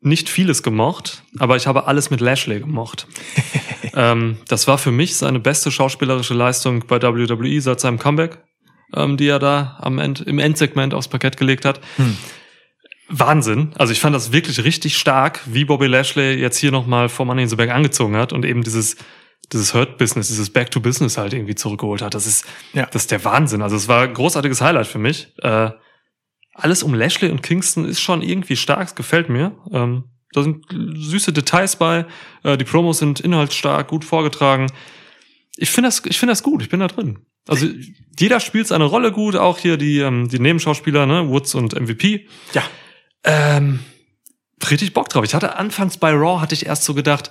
nicht 0.00 0.28
vieles 0.28 0.62
gemocht, 0.62 1.22
aber 1.38 1.56
ich 1.56 1.66
habe 1.66 1.86
alles 1.86 2.10
mit 2.10 2.20
Lashley 2.20 2.60
gemocht. 2.60 3.06
ähm, 3.94 4.38
das 4.48 4.66
war 4.66 4.78
für 4.78 4.90
mich 4.90 5.16
seine 5.16 5.38
beste 5.38 5.70
schauspielerische 5.70 6.34
Leistung 6.34 6.84
bei 6.86 7.00
WWE 7.00 7.60
seit 7.60 7.80
seinem 7.80 7.98
Comeback, 7.98 8.38
ähm, 8.94 9.16
die 9.16 9.28
er 9.28 9.38
da 9.38 9.78
am 9.80 9.98
End, 9.98 10.20
im 10.20 10.38
Endsegment 10.38 10.92
aufs 10.92 11.08
Parkett 11.08 11.36
gelegt 11.36 11.64
hat. 11.64 11.80
Wahnsinn. 13.08 13.72
Also 13.76 13.92
ich 13.92 14.00
fand 14.00 14.16
das 14.16 14.32
wirklich 14.32 14.64
richtig 14.64 14.96
stark, 14.96 15.40
wie 15.46 15.64
Bobby 15.64 15.86
Lashley 15.86 16.34
jetzt 16.34 16.56
hier 16.56 16.72
nochmal 16.72 17.08
vor 17.08 17.26
Money 17.26 17.42
in 17.42 17.48
the 17.48 17.56
Bank 17.56 17.70
angezogen 17.70 18.16
hat 18.16 18.32
und 18.32 18.44
eben 18.44 18.62
dieses, 18.62 18.96
dieses 19.52 19.74
Hurt-Business, 19.74 20.28
dieses 20.28 20.50
Back-to-Business 20.50 21.18
halt 21.18 21.32
irgendwie 21.32 21.54
zurückgeholt 21.54 22.02
hat. 22.02 22.14
Das 22.14 22.26
ist, 22.26 22.44
Ja. 22.72 22.86
das 22.86 23.02
ist 23.02 23.10
der 23.10 23.24
Wahnsinn. 23.24 23.62
Also 23.62 23.76
es 23.76 23.88
war 23.88 24.02
ein 24.02 24.14
großartiges 24.14 24.60
Highlight 24.60 24.86
für 24.86 24.98
mich. 24.98 25.32
Äh, 25.42 25.70
alles 26.54 26.82
um 26.82 26.94
Lashley 26.94 27.30
und 27.30 27.42
Kingston 27.42 27.84
ist 27.84 28.00
schon 28.00 28.22
irgendwie 28.22 28.56
stark, 28.56 28.88
es 28.88 28.94
gefällt 28.94 29.28
mir. 29.28 29.56
Ähm, 29.72 30.04
da 30.32 30.42
sind 30.42 30.64
süße 30.70 31.32
Details 31.32 31.76
bei, 31.76 32.06
äh, 32.42 32.56
die 32.56 32.64
Promos 32.64 32.98
sind 32.98 33.20
inhaltsstark, 33.20 33.88
gut 33.88 34.04
vorgetragen. 34.04 34.66
Ich 35.56 35.70
finde 35.70 35.88
das, 35.88 36.02
ich 36.06 36.18
finde 36.18 36.32
das 36.32 36.42
gut, 36.42 36.62
ich 36.62 36.68
bin 36.68 36.80
da 36.80 36.88
drin. 36.88 37.18
Also 37.48 37.66
jeder 38.18 38.40
spielt 38.40 38.68
seine 38.68 38.84
Rolle 38.84 39.12
gut, 39.12 39.34
auch 39.36 39.58
hier 39.58 39.76
die, 39.76 39.98
ähm, 39.98 40.28
die 40.28 40.38
Nebenschauspieler, 40.38 41.06
ne, 41.06 41.28
Woods 41.28 41.54
und 41.54 41.74
MVP. 41.78 42.28
Ja. 42.54 42.62
Ähm, 43.24 43.80
richtig 44.70 44.94
Bock 44.94 45.08
drauf. 45.08 45.24
Ich 45.24 45.34
hatte 45.34 45.56
anfangs 45.56 45.96
bei 45.98 46.12
Raw 46.12 46.40
hatte 46.40 46.54
ich 46.54 46.66
erst 46.66 46.84
so 46.84 46.94
gedacht, 46.94 47.30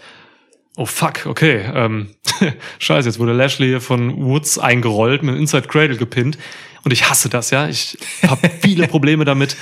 oh 0.77 0.85
fuck, 0.85 1.25
okay, 1.25 1.63
ähm, 1.73 2.15
scheiße, 2.79 3.09
jetzt 3.09 3.19
wurde 3.19 3.33
Lashley 3.33 3.67
hier 3.67 3.81
von 3.81 4.23
Woods 4.23 4.57
eingerollt, 4.57 5.23
mit 5.23 5.35
Inside 5.35 5.67
Cradle 5.67 5.97
gepinnt. 5.97 6.37
Und 6.83 6.91
ich 6.91 7.09
hasse 7.09 7.29
das, 7.29 7.51
ja. 7.51 7.67
Ich 7.67 7.97
habe 8.27 8.49
viele 8.61 8.87
Probleme 8.87 9.25
damit, 9.25 9.55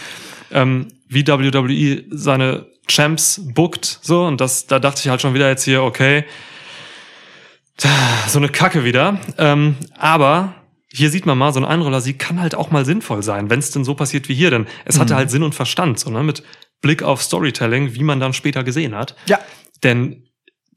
ähm, 0.51 0.88
wie 1.08 1.28
WWE 1.28 2.04
seine 2.12 2.68
Champs 2.88 3.42
bookt, 3.54 4.00
so. 4.01 4.25
Und 4.25 4.39
das, 4.39 4.68
da 4.68 4.80
dachte 4.80 5.01
ich 5.04 5.10
halt 5.10 5.22
schon 5.22 5.34
wieder 5.34 5.50
jetzt 5.50 5.63
hier, 5.63 5.84
okay, 5.84 6.25
so 8.28 8.39
eine 8.39 8.50
Kacke 8.50 8.84
wieder. 8.84 9.20
Ähm, 9.38 9.75
aber 9.98 10.54
hier 10.92 11.10
sieht 11.10 11.25
man 11.25 11.38
mal, 11.38 11.54
so 11.54 11.60
ein 11.60 11.66
Einroller-Sieg 11.66 12.20
kann 12.20 12.42
halt 12.42 12.56
auch 12.56 12.72
mal 12.72 12.84
sinnvoll 12.84 13.24
sein, 13.24 13.50
wenn 13.50 13.60
es 13.60 13.72
denn 13.72 13.84
so 13.84 13.96
passiert 13.96 14.28
wie 14.28 14.34
hier. 14.34 14.51
Denn 14.51 14.68
es 14.86 15.00
hatte 15.00 15.16
halt 15.16 15.30
Sinn 15.30 15.44
und 15.44 15.56
Verstand, 15.56 16.00
so, 16.00 16.10
ne? 16.10 16.24
mit 16.24 16.44
Blick 16.82 17.04
auf 17.04 17.22
Storytelling, 17.22 17.94
wie 17.96 18.04
man 18.04 18.20
dann 18.20 18.34
später 18.34 18.63
gesehen 18.63 18.96
hat. 18.96 19.16
Ja. 19.28 19.39
Denn 19.84 20.29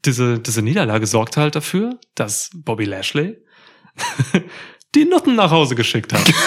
diese, 0.05 0.39
diese 0.39 0.61
Niederlage 0.61 1.07
sorgt 1.07 1.37
halt 1.37 1.55
dafür, 1.55 1.99
dass 2.15 2.49
Bobby 2.53 2.85
Lashley 2.85 3.37
die 4.95 5.05
Nutten 5.05 5.35
nach 5.35 5.51
Hause 5.51 5.75
geschickt 5.75 6.13
hat. 6.13 6.31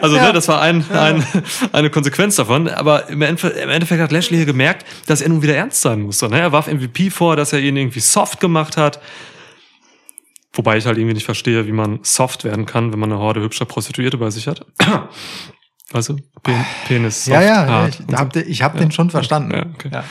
Also 0.00 0.16
ne, 0.16 0.32
das 0.32 0.48
war 0.48 0.60
ein, 0.60 0.84
ein, 0.90 1.24
eine 1.72 1.90
Konsequenz 1.90 2.36
davon. 2.36 2.68
Aber 2.68 3.08
im 3.08 3.22
Endeffekt, 3.22 3.56
im 3.56 3.70
Endeffekt 3.70 4.00
hat 4.00 4.12
Lashley 4.12 4.36
hier 4.38 4.46
gemerkt, 4.46 4.86
dass 5.06 5.20
er 5.20 5.28
nun 5.28 5.42
wieder 5.42 5.54
ernst 5.54 5.82
sein 5.82 6.02
muss. 6.02 6.20
Ne? 6.22 6.38
Er 6.38 6.52
warf 6.52 6.66
MVP 6.66 7.10
vor, 7.10 7.36
dass 7.36 7.52
er 7.52 7.60
ihn 7.60 7.76
irgendwie 7.76 8.00
soft 8.00 8.40
gemacht 8.40 8.76
hat. 8.76 9.00
Wobei 10.52 10.78
ich 10.78 10.86
halt 10.86 10.96
irgendwie 10.96 11.14
nicht 11.14 11.24
verstehe, 11.24 11.66
wie 11.66 11.72
man 11.72 12.00
soft 12.02 12.44
werden 12.44 12.66
kann, 12.66 12.92
wenn 12.92 12.98
man 12.98 13.12
eine 13.12 13.20
Horde 13.20 13.42
hübscher 13.42 13.66
Prostituierte 13.66 14.16
bei 14.16 14.30
sich 14.30 14.48
hat. 14.48 14.64
Weißt 15.90 16.08
du? 16.08 16.16
Pen 16.42 16.64
Penis 16.86 17.24
soft, 17.24 17.34
ja, 17.34 17.42
ja, 17.42 17.66
hart 17.66 18.00
ich 18.00 18.58
so. 18.58 18.64
hab, 18.64 18.72
hab 18.72 18.78
den 18.78 18.90
schon 18.90 19.10
verstanden. 19.10 19.52
Ja, 19.52 19.66
okay. 19.74 19.90
Ja. 19.92 20.04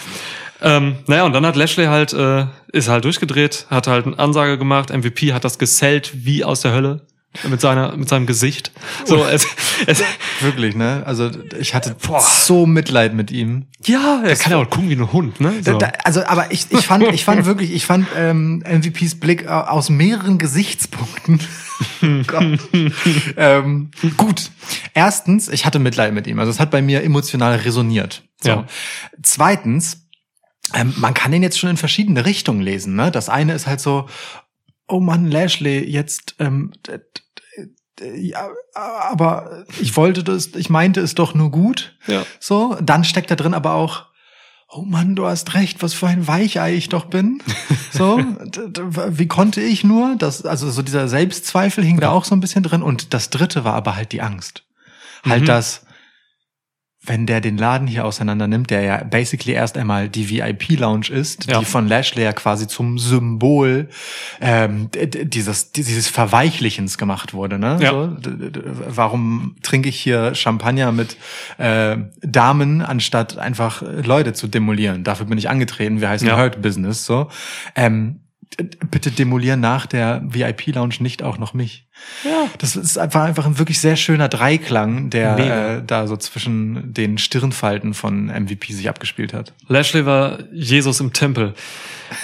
Ähm, 0.62 0.96
naja, 1.08 1.26
und 1.26 1.34
dann 1.34 1.46
hat 1.46 1.56
Lashley 1.56 1.86
halt, 1.86 2.14
äh, 2.14 2.46
ist 2.72 2.88
halt 2.88 3.04
durchgedreht, 3.04 3.68
hat 3.70 3.88
halt 3.88 4.06
eine 4.06 4.18
Ansage 4.18 4.58
gemacht, 4.58 4.90
MVP 4.90 5.34
hat 5.34 5.44
das 5.44 5.60
gesellt 5.60 6.12
wie 6.26 6.46
aus 6.46 6.62
der 6.62 6.72
Hölle 6.72 7.02
mit 7.44 7.62
seiner, 7.62 7.96
mit 7.96 8.08
seinem 8.08 8.26
Gesicht. 8.26 8.72
So, 9.04 9.24
es, 9.26 9.46
es, 9.86 10.02
Wirklich, 10.42 10.76
ne? 10.76 11.04
Also 11.06 11.30
ich 11.60 11.76
hatte 11.76 11.96
so 12.20 12.66
Mitleid 12.66 13.14
mit 13.14 13.32
ihm. 13.32 13.66
ja, 13.84 14.22
er 14.24 14.36
kann 14.36 14.52
ja 14.52 14.58
auch 14.58 14.70
gucken 14.70 14.90
wie 14.90 14.96
ein 14.96 15.12
Hund, 15.12 15.40
ne? 15.42 15.54
So. 15.64 15.78
Da, 15.78 15.92
also, 16.04 16.26
aber 16.26 16.52
ich, 16.52 16.72
ich 16.72 16.86
fand, 16.86 17.04
ich 17.04 17.26
fand 17.26 17.46
wirklich, 17.46 17.74
ich 17.74 17.86
fand 17.86 18.08
ähm, 18.16 18.64
MVPs 18.66 19.16
Blick 19.16 19.44
äh, 19.44 19.48
aus 19.48 19.90
mehreren 19.90 20.38
Gesichtspunkten. 20.38 21.40
Gott. 22.28 22.60
ähm, 23.38 23.92
gut. 24.18 24.52
Erstens, 24.94 25.50
ich 25.50 25.66
hatte 25.66 25.80
Mitleid 25.80 26.14
mit 26.14 26.28
ihm. 26.28 26.40
Also 26.40 26.52
es 26.52 26.60
hat 26.60 26.72
bei 26.72 26.82
mir 26.82 27.04
emotional 27.04 27.56
resoniert. 27.56 28.24
So. 28.42 28.50
Ja. 28.50 28.66
Zweitens, 29.22 30.08
ähm, 30.74 30.94
man 30.98 31.14
kann 31.14 31.32
den 31.32 31.44
jetzt 31.44 31.60
schon 31.60 31.70
in 31.70 31.78
verschiedene 31.78 32.26
Richtungen 32.26 32.62
lesen. 32.62 32.96
Ne? 32.96 33.12
Das 33.12 33.30
eine 33.30 33.54
ist 33.54 33.68
halt 33.68 33.80
so, 33.80 34.08
oh 34.88 35.00
Mann, 35.00 35.30
Lashley, 35.30 35.84
jetzt, 35.84 36.36
ähm, 36.40 36.72
ja, 38.16 38.50
aber 38.74 39.66
ich 39.80 39.96
wollte 39.96 40.24
das, 40.24 40.48
ich 40.56 40.70
meinte 40.70 41.00
es 41.00 41.16
doch 41.16 41.34
nur 41.34 41.50
gut. 41.52 41.98
Ja. 42.08 42.26
So, 42.40 42.78
dann 42.82 43.04
steckt 43.04 43.32
da 43.32 43.36
drin 43.36 43.54
aber 43.54 43.74
auch, 43.74 44.08
oh 44.70 44.82
Mann, 44.82 45.16
du 45.16 45.26
hast 45.26 45.54
recht, 45.54 45.82
was 45.84 45.94
für 45.94 46.08
ein 46.08 46.28
Weichei 46.28 46.76
ich 46.76 46.90
doch 46.90 47.06
bin. 47.06 47.42
So, 47.92 48.20
wie 48.20 49.28
konnte 49.30 49.62
ich 49.62 49.86
nur? 49.86 50.18
Das, 50.18 50.46
also 50.46 50.70
so 50.70 50.82
dieser 50.82 51.08
Selbstzweifel 51.08 51.82
hing 51.82 52.02
da 52.02 52.10
auch 52.10 52.26
so 52.26 52.36
ein 52.36 52.42
bisschen 52.42 52.62
drin. 52.62 52.84
Und 52.84 53.14
das 53.14 53.30
dritte 53.30 53.64
war 53.64 53.74
aber 53.74 53.96
halt 53.96 54.12
die 54.12 54.22
Angst. 54.22 54.64
Halt 55.26 55.44
Mhm. 55.44 55.46
das, 55.46 55.85
wenn 57.06 57.26
der 57.26 57.42
den 57.42 57.58
Laden 57.58 57.88
hier 57.88 58.06
auseinander 58.06 58.48
nimmt, 58.48 58.70
der 58.70 58.82
ja 58.82 59.04
basically 59.04 59.54
erst 59.54 59.78
einmal 59.78 60.10
die 60.10 60.30
VIP-Lounge 60.30 61.10
ist, 61.10 61.50
Ja. 61.50 61.60
die 61.60 61.66
von 61.66 61.88
Lashley 61.88 62.24
ja 62.24 62.34
quasi 62.34 62.68
zum 62.68 62.98
Symbol 62.98 63.90
ähm, 64.42 64.90
dieses, 64.94 65.72
dieses 65.72 66.08
Verweichlichens 66.08 66.98
gemacht 66.98 67.34
wurde. 67.34 67.60
Ne? 67.60 67.78
Ja. 67.82 67.92
So, 67.92 68.18
warum 68.88 69.56
trinke 69.62 69.90
ich 69.90 70.00
hier 70.00 70.36
Champagner 70.36 70.92
mit 70.92 71.18
äh, 71.58 71.98
Damen, 72.22 72.82
anstatt 72.82 73.38
einfach 73.38 73.82
Leute 73.82 74.34
zu 74.34 74.48
demolieren? 74.48 75.04
Dafür 75.04 75.26
bin 75.26 75.38
ich 75.38 75.50
angetreten. 75.50 76.02
Wir 76.02 76.10
heißen 76.10 76.28
Ja. 76.28 76.38
Hurt 76.38 76.62
Business. 76.62 77.06
So, 77.06 77.30
ähm, 77.76 78.22
bitte 78.90 79.12
demolieren 79.12 79.60
nach 79.60 79.86
der 79.86 80.22
VIP-Lounge 80.26 80.96
nicht 81.00 81.24
auch 81.24 81.38
noch 81.38 81.54
mich. 81.54 81.88
Ja. 82.24 82.48
Das 82.58 82.76
ist 82.76 82.98
einfach, 82.98 83.24
einfach 83.24 83.46
ein 83.46 83.58
wirklich 83.58 83.80
sehr 83.80 83.96
schöner 83.96 84.30
Dreiklang, 84.30 85.10
der 85.10 85.36
Mega. 85.36 85.76
äh, 85.78 85.84
da 85.86 86.08
so 86.08 86.16
zwischen 86.18 86.94
den 86.94 87.18
Stirnfalten 87.18 87.94
von 87.94 88.28
MVP 88.28 88.74
sich 88.74 88.88
abgespielt 88.90 89.34
hat. 89.34 89.54
Lashley 89.68 90.06
war 90.06 90.40
Jesus 90.54 91.00
im 91.00 91.12
Tempel. 91.14 91.54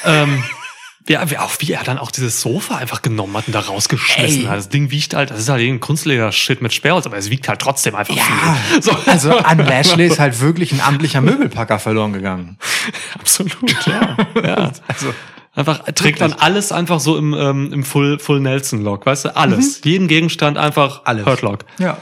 ähm, 0.05 0.43
ja, 1.09 1.29
wie, 1.29 1.37
auch 1.37 1.51
wie 1.59 1.71
er 1.73 1.83
dann 1.83 1.97
auch 1.97 2.11
dieses 2.11 2.39
Sofa 2.41 2.77
einfach 2.77 3.01
genommen 3.01 3.35
hat 3.35 3.47
und 3.47 3.53
da 3.53 3.61
rausgeschmissen 3.61 4.41
Ey. 4.43 4.47
hat. 4.47 4.57
Das 4.57 4.69
Ding 4.69 4.91
wiegt 4.91 5.13
halt, 5.15 5.31
das 5.31 5.39
ist 5.39 5.49
halt 5.49 5.61
irgendein 5.61 5.81
Kunstleder-Shit 5.81 6.61
mit 6.61 6.73
Sperrholz, 6.73 7.05
aber 7.05 7.17
es 7.17 7.29
wiegt 7.29 7.47
halt 7.49 7.59
trotzdem 7.59 7.95
einfach 7.95 8.15
Ja, 8.15 8.23
viel. 8.23 8.81
So. 8.81 8.91
also 9.05 9.37
an 9.37 9.57
Lashley 9.57 10.07
ist 10.07 10.19
halt 10.19 10.39
wirklich 10.39 10.71
ein 10.71 10.81
amtlicher 10.81 11.21
Möbelpacker 11.21 11.79
verloren 11.79 12.13
gegangen. 12.13 12.57
Absolut, 13.19 13.85
ja. 13.87 14.15
ja. 14.43 14.71
Also 14.87 15.13
Einfach 15.53 15.83
trägt 15.93 16.21
dann 16.21 16.33
alles 16.33 16.71
einfach 16.71 16.99
so 16.99 17.17
im, 17.17 17.33
ähm, 17.33 17.73
im 17.73 17.83
Full, 17.83 18.19
Full 18.19 18.39
Nelson 18.39 18.81
Lock, 18.83 19.05
weißt 19.05 19.25
du? 19.25 19.35
Alles. 19.35 19.81
Jeden 19.83 20.07
Gegenstand 20.07 20.57
einfach 20.57 21.01
Alles. 21.03 21.25
Hurt 21.25 21.41
Lock. 21.41 21.65
ja, 21.77 21.97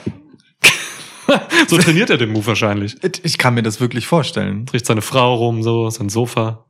So 1.68 1.78
trainiert 1.78 2.10
er 2.10 2.18
den 2.18 2.32
Move 2.32 2.48
wahrscheinlich. 2.48 2.96
ich 3.24 3.38
kann 3.38 3.54
mir 3.54 3.64
das 3.64 3.80
wirklich 3.80 4.08
vorstellen. 4.08 4.66
Trägt 4.66 4.86
seine 4.86 5.02
Frau 5.02 5.36
rum, 5.36 5.64
so, 5.64 5.90
sein 5.90 6.10
Sofa, 6.10 6.66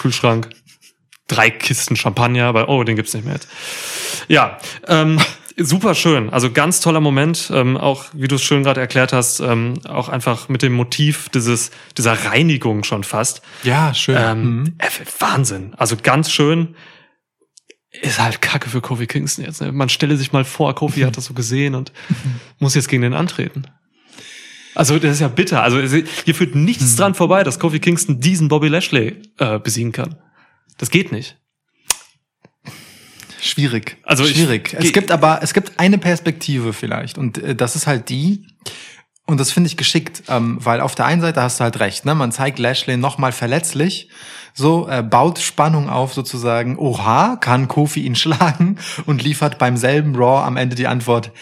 Kühlschrank, 0.00 0.50
drei 1.28 1.50
Kisten 1.50 1.96
Champagner, 1.96 2.46
aber 2.46 2.68
oh, 2.68 2.84
den 2.84 2.96
gibt's 2.96 3.14
nicht 3.14 3.24
mehr 3.24 3.34
jetzt. 3.34 3.48
Ja, 4.28 4.58
ähm, 4.86 5.18
super 5.58 5.94
schön. 5.94 6.30
Also 6.30 6.50
ganz 6.50 6.80
toller 6.80 7.00
Moment. 7.00 7.50
Ähm, 7.54 7.76
auch, 7.76 8.04
wie 8.12 8.28
du 8.28 8.36
es 8.36 8.42
schön 8.42 8.62
gerade 8.62 8.80
erklärt 8.80 9.12
hast, 9.12 9.40
ähm, 9.40 9.74
auch 9.88 10.08
einfach 10.08 10.48
mit 10.48 10.62
dem 10.62 10.72
Motiv 10.72 11.28
dieses, 11.30 11.70
dieser 11.98 12.12
Reinigung 12.24 12.84
schon 12.84 13.04
fast. 13.04 13.42
Ja, 13.62 13.94
schön. 13.94 14.16
Ähm, 14.18 14.42
Mhm. 14.60 14.74
äh, 14.78 14.88
Wahnsinn. 15.18 15.74
Also 15.76 15.96
ganz 16.02 16.30
schön. 16.30 16.74
Ist 18.00 18.20
halt 18.20 18.40
Kacke 18.40 18.70
für 18.70 18.80
Kofi 18.80 19.06
Kingston 19.06 19.44
jetzt. 19.44 19.60
Ne? 19.60 19.70
Man 19.70 19.88
stelle 19.90 20.16
sich 20.16 20.32
mal 20.32 20.44
vor, 20.44 20.74
Kofi 20.74 21.00
hat 21.02 21.16
das 21.16 21.26
so 21.26 21.34
gesehen 21.34 21.74
und 21.74 21.92
muss 22.58 22.74
jetzt 22.74 22.88
gegen 22.88 23.02
den 23.02 23.12
antreten. 23.14 23.64
Also 24.74 24.98
das 24.98 25.12
ist 25.12 25.20
ja 25.20 25.28
bitter. 25.28 25.62
Also 25.62 25.78
hier 25.80 26.34
führt 26.34 26.54
Mhm. 26.54 26.64
nichts 26.64 26.96
dran 26.96 27.14
vorbei, 27.14 27.42
dass 27.44 27.58
Kofi 27.58 27.78
Kingston 27.80 28.20
diesen 28.20 28.48
Bobby 28.48 28.68
Lashley 28.68 29.20
äh, 29.38 29.58
besiegen 29.58 29.92
kann. 29.92 30.16
Das 30.78 30.88
geht 30.90 31.12
nicht. 31.12 31.36
Schwierig. 33.44 33.96
Also 34.04 34.24
schwierig. 34.24 34.74
es 34.78 34.92
gibt 34.92 35.10
aber 35.10 35.40
es 35.42 35.52
gibt 35.52 35.78
eine 35.80 35.98
Perspektive 35.98 36.72
vielleicht 36.72 37.18
und 37.18 37.38
äh, 37.38 37.54
das 37.56 37.74
ist 37.76 37.86
halt 37.88 38.08
die 38.08 38.46
und 39.26 39.38
das 39.40 39.50
finde 39.52 39.66
ich 39.68 39.76
geschickt, 39.76 40.22
ähm, 40.28 40.58
weil 40.60 40.80
auf 40.80 40.94
der 40.94 41.06
einen 41.06 41.20
Seite 41.20 41.42
hast 41.42 41.58
du 41.60 41.64
halt 41.64 41.78
recht, 41.80 42.04
ne? 42.04 42.14
Man 42.14 42.30
zeigt 42.32 42.58
Lashley 42.58 42.96
noch 42.96 43.18
mal 43.18 43.32
verletzlich, 43.32 44.08
so 44.54 44.88
äh, 44.88 45.02
baut 45.02 45.38
Spannung 45.38 45.88
auf 45.88 46.12
sozusagen. 46.12 46.76
Oha, 46.78 47.36
kann 47.36 47.66
Kofi 47.68 48.00
ihn 48.02 48.14
schlagen 48.22 48.78
und 49.06 49.22
liefert 49.22 49.58
beim 49.58 49.76
selben 49.76 50.14
Raw 50.14 50.44
am 50.46 50.56
Ende 50.56 50.76
die 50.76 50.86
Antwort. 50.86 51.32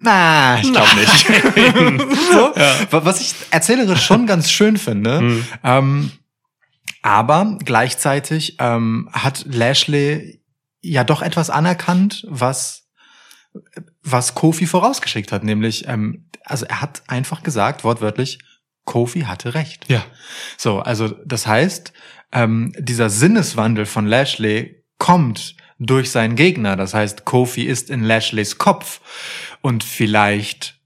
Na, 0.00 0.58
ich 0.60 0.70
glaube 0.72 0.94
nicht. 0.96 1.26
so, 2.32 2.52
wa- 2.90 3.04
was 3.04 3.20
ich 3.20 3.34
erzählerisch 3.50 4.04
schon 4.04 4.26
ganz 4.28 4.48
schön 4.50 4.76
finde. 4.76 5.42
Ähm, 5.64 6.12
aber 7.02 7.56
gleichzeitig 7.64 8.56
ähm, 8.60 9.08
hat 9.12 9.44
Lashley 9.48 10.37
ja 10.80 11.04
doch 11.04 11.22
etwas 11.22 11.50
anerkannt, 11.50 12.24
was 12.28 12.84
was 14.02 14.34
Kofi 14.34 14.66
vorausgeschickt 14.66 15.32
hat, 15.32 15.42
nämlich 15.42 15.88
ähm, 15.88 16.28
also 16.44 16.66
er 16.66 16.80
hat 16.80 17.02
einfach 17.06 17.42
gesagt 17.42 17.84
wortwörtlich, 17.84 18.38
Kofi 18.84 19.22
hatte 19.22 19.54
recht. 19.54 19.84
Ja. 19.88 20.04
So, 20.56 20.80
also 20.80 21.08
das 21.24 21.46
heißt, 21.46 21.92
ähm, 22.32 22.72
dieser 22.78 23.10
Sinneswandel 23.10 23.86
von 23.86 24.06
Lashley 24.06 24.84
kommt 24.98 25.56
durch 25.78 26.10
seinen 26.10 26.36
Gegner. 26.36 26.76
Das 26.76 26.94
heißt, 26.94 27.24
Kofi 27.24 27.64
ist 27.64 27.90
in 27.90 28.02
Lashleys 28.02 28.58
Kopf 28.58 29.00
und 29.60 29.84
vielleicht 29.84 30.77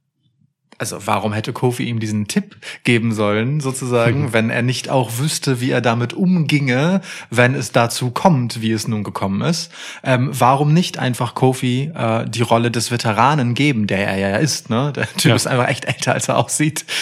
also 0.83 0.99
warum 1.07 1.33
hätte 1.33 1.53
Kofi 1.53 1.85
ihm 1.85 2.01
diesen 2.01 2.27
Tipp 2.27 2.57
geben 2.83 3.13
sollen, 3.13 3.61
sozusagen, 3.61 4.33
wenn 4.33 4.51
er 4.51 4.63
nicht 4.63 4.91
auch 4.91 5.19
wüsste, 5.19 5.61
wie 5.61 5.71
er 5.71 5.81
damit 5.81 6.13
umginge, 6.13 7.03
wenn 7.31 7.55
es 7.55 7.71
dazu 7.71 8.11
kommt, 8.11 8.61
wie 8.63 8.73
es 8.73 8.89
nun 8.89 9.05
gekommen 9.05 9.43
ist? 9.43 9.71
Ähm, 10.03 10.31
warum 10.33 10.73
nicht 10.75 10.99
einfach 10.99 11.35
Kofi 11.37 11.93
äh, 11.95 12.29
die 12.29 12.43
Rolle 12.43 12.73
des 12.73 12.91
Veteranen 12.91 13.55
geben, 13.55 13.87
der 13.87 14.09
er 14.09 14.17
ja 14.19 14.37
ist? 14.39 14.71
Ne? 14.71 14.93
Der 14.93 15.07
Typ 15.13 15.31
Ja. 15.31 15.37
ist 15.37 15.47
einfach 15.47 15.69
echt 15.69 15.85
älter, 15.85 16.15
als 16.15 16.27
er 16.29 16.37
aussieht. 16.39 16.85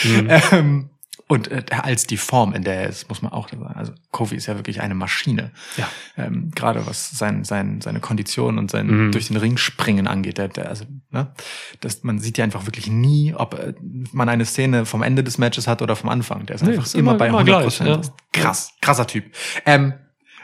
Ähm, 0.52 0.89
und 1.30 1.50
äh, 1.50 1.64
als 1.70 2.04
die 2.06 2.16
Form, 2.16 2.52
in 2.52 2.64
der 2.64 2.74
er 2.82 2.88
ist, 2.88 3.08
muss 3.08 3.22
man 3.22 3.32
auch 3.32 3.48
sagen. 3.48 3.64
Also 3.66 3.92
Kofi 4.10 4.34
ist 4.36 4.46
ja 4.46 4.56
wirklich 4.56 4.80
eine 4.80 4.94
Maschine. 4.94 5.52
Ja. 5.76 5.88
Ähm, 6.16 6.50
Gerade 6.54 6.86
was 6.86 7.10
sein, 7.10 7.44
sein, 7.44 7.80
seine 7.80 8.00
Kondition 8.00 8.58
und 8.58 8.70
sein 8.70 8.86
Mhm. 9.06 9.12
durch 9.12 9.28
den 9.28 9.36
Ring 9.36 9.56
springen 9.56 10.06
angeht. 10.08 10.38
Der, 10.38 10.48
der, 10.48 10.68
also, 10.68 10.84
ne? 11.10 11.32
das, 11.80 12.02
man 12.02 12.18
sieht 12.18 12.36
ja 12.36 12.44
einfach 12.44 12.66
wirklich 12.66 12.88
nie, 12.88 13.32
ob 13.34 13.54
äh, 13.54 13.74
man 14.12 14.28
eine 14.28 14.44
Szene 14.44 14.84
vom 14.84 15.02
Ende 15.02 15.22
des 15.24 15.38
Matches 15.38 15.66
hat 15.68 15.80
oder 15.82 15.96
vom 15.96 16.10
Anfang. 16.10 16.46
Der 16.46 16.56
ist 16.56 16.62
Nee, 16.62 16.72
einfach 16.72 16.84
ist 16.84 16.94
immer, 16.94 17.12
immer- 17.12 17.18
bei 17.18 17.28
immer 17.28 17.38
100 17.38 17.62
gleich, 17.62 17.80
ja. 17.80 18.00
Krass, 18.32 18.72
krasser 18.82 19.06
Typ. 19.06 19.24
Ähm, 19.66 19.94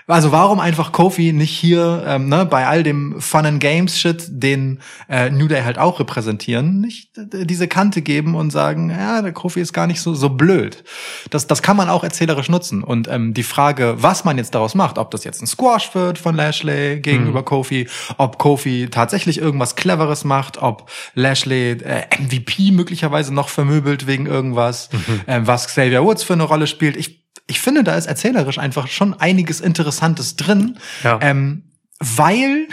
also 0.06 0.30
warum 0.30 0.60
einfach 0.60 0.92
Kofi 0.92 1.32
nicht 1.32 1.50
hier 1.50 2.04
ähm, 2.06 2.28
ne, 2.28 2.46
bei 2.46 2.66
all 2.66 2.82
dem 2.82 3.20
Fun 3.20 3.44
and 3.44 3.60
Games 3.60 3.98
Shit, 3.98 4.24
den 4.28 4.80
äh, 5.08 5.30
New 5.30 5.48
Day 5.48 5.62
halt 5.62 5.78
auch 5.78 5.98
repräsentieren, 5.98 6.80
nicht 6.80 7.18
äh, 7.18 7.44
diese 7.44 7.66
Kante 7.66 8.02
geben 8.02 8.36
und 8.36 8.50
sagen, 8.50 8.90
ja, 8.90 9.20
der 9.20 9.32
Kofi 9.32 9.60
ist 9.60 9.72
gar 9.72 9.86
nicht 9.86 10.00
so 10.00 10.14
so 10.14 10.28
blöd. 10.28 10.84
Das 11.30 11.46
das 11.48 11.62
kann 11.62 11.76
man 11.76 11.88
auch 11.88 12.04
erzählerisch 12.04 12.48
nutzen 12.48 12.84
und 12.84 13.08
ähm, 13.08 13.34
die 13.34 13.42
Frage, 13.42 13.96
was 13.98 14.24
man 14.24 14.38
jetzt 14.38 14.54
daraus 14.54 14.74
macht, 14.74 14.98
ob 14.98 15.10
das 15.10 15.24
jetzt 15.24 15.42
ein 15.42 15.46
Squash 15.46 15.94
wird 15.94 16.18
von 16.18 16.36
Lashley 16.36 17.00
gegenüber 17.00 17.42
Kofi, 17.44 17.88
ob 18.16 18.38
Kofi 18.38 18.88
tatsächlich 18.90 19.38
irgendwas 19.38 19.74
Cleveres 19.74 20.24
macht, 20.24 20.62
ob 20.62 20.88
Lashley 21.14 21.72
äh, 21.72 22.04
MVP 22.20 22.70
möglicherweise 22.70 23.34
noch 23.34 23.48
vermöbelt 23.48 24.06
wegen 24.06 24.26
irgendwas, 24.26 24.88
ähm, 25.26 25.46
was 25.46 25.66
Xavier 25.66 26.04
Woods 26.04 26.22
für 26.22 26.34
eine 26.34 26.44
Rolle 26.44 26.66
spielt. 26.66 26.96
Ich 26.96 27.25
ich 27.46 27.60
finde, 27.60 27.84
da 27.84 27.94
ist 27.96 28.06
erzählerisch 28.06 28.58
einfach 28.58 28.88
schon 28.88 29.14
einiges 29.14 29.60
Interessantes 29.60 30.36
drin, 30.36 30.78
Ja. 31.02 31.18
ähm, 31.22 31.72
weil 32.00 32.68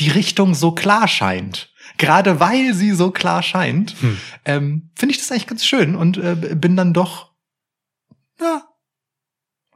die 0.00 0.10
Richtung 0.10 0.54
so 0.54 0.72
klar 0.72 1.08
scheint. 1.08 1.68
gerade 1.98 2.40
weil 2.40 2.72
sie 2.72 2.92
so 2.92 3.10
klar 3.10 3.42
scheint, 3.42 3.94
Hm. 4.00 4.16
ähm, 4.46 4.90
finde 4.96 5.12
ich 5.12 5.18
das 5.18 5.30
eigentlich 5.30 5.46
ganz 5.48 5.66
schön 5.66 5.96
und 5.96 6.16
äh, 6.16 6.34
bin 6.54 6.74
dann 6.76 6.94
doch, 6.94 7.32
ja, 8.40 8.62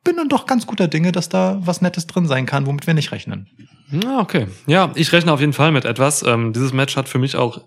bin 0.04 0.16
dann 0.16 0.28
doch 0.30 0.46
ganz 0.46 0.66
guter 0.66 0.88
Dinge, 0.88 1.12
dass 1.12 1.28
da 1.28 1.58
was 1.60 1.82
Nettes 1.82 2.06
drin 2.06 2.26
sein 2.26 2.46
kann, 2.46 2.66
womit 2.66 2.86
wir 2.86 2.94
nicht 2.94 3.12
rechnen. 3.12 3.48
Ja, 3.90 4.20
okay. 4.20 4.46
Ja, 4.66 4.90
ich 4.94 5.12
rechne 5.12 5.32
auf 5.32 5.40
jeden 5.40 5.52
Fall 5.52 5.70
mit 5.72 5.84
etwas. 5.84 6.22
Ähm, 6.22 6.52
dieses 6.54 6.72
Match 6.72 6.96
hat 6.96 7.08
für 7.08 7.18
mich 7.18 7.36
auch 7.36 7.62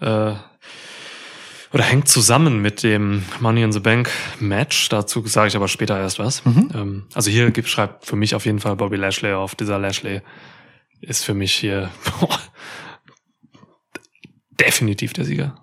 äh, 0.00 0.34
oder 1.72 1.82
hängt 1.84 2.08
zusammen 2.08 2.60
mit 2.62 2.82
dem 2.82 3.24
Money 3.40 3.62
in 3.62 3.72
the 3.72 3.80
Bank 3.80 4.10
Match. 4.40 4.88
Dazu 4.88 5.26
sage 5.26 5.48
ich 5.48 5.56
aber 5.56 5.68
später 5.68 5.98
erst 5.98 6.18
was. 6.18 6.44
Mhm. 6.44 6.70
Ähm, 6.74 7.06
also 7.14 7.30
hier 7.30 7.50
gibt, 7.50 7.68
schreibt 7.68 8.06
für 8.06 8.16
mich 8.16 8.34
auf 8.34 8.46
jeden 8.46 8.58
Fall 8.60 8.76
Bobby 8.76 8.96
Lashley 8.96 9.32
auf. 9.34 9.54
Dieser 9.54 9.78
Lashley 9.78 10.22
ist 11.00 11.24
für 11.24 11.34
mich 11.34 11.54
hier 11.54 11.90
boah, 12.20 12.38
definitiv 14.60 15.12
der 15.12 15.24
Sieger. 15.24 15.56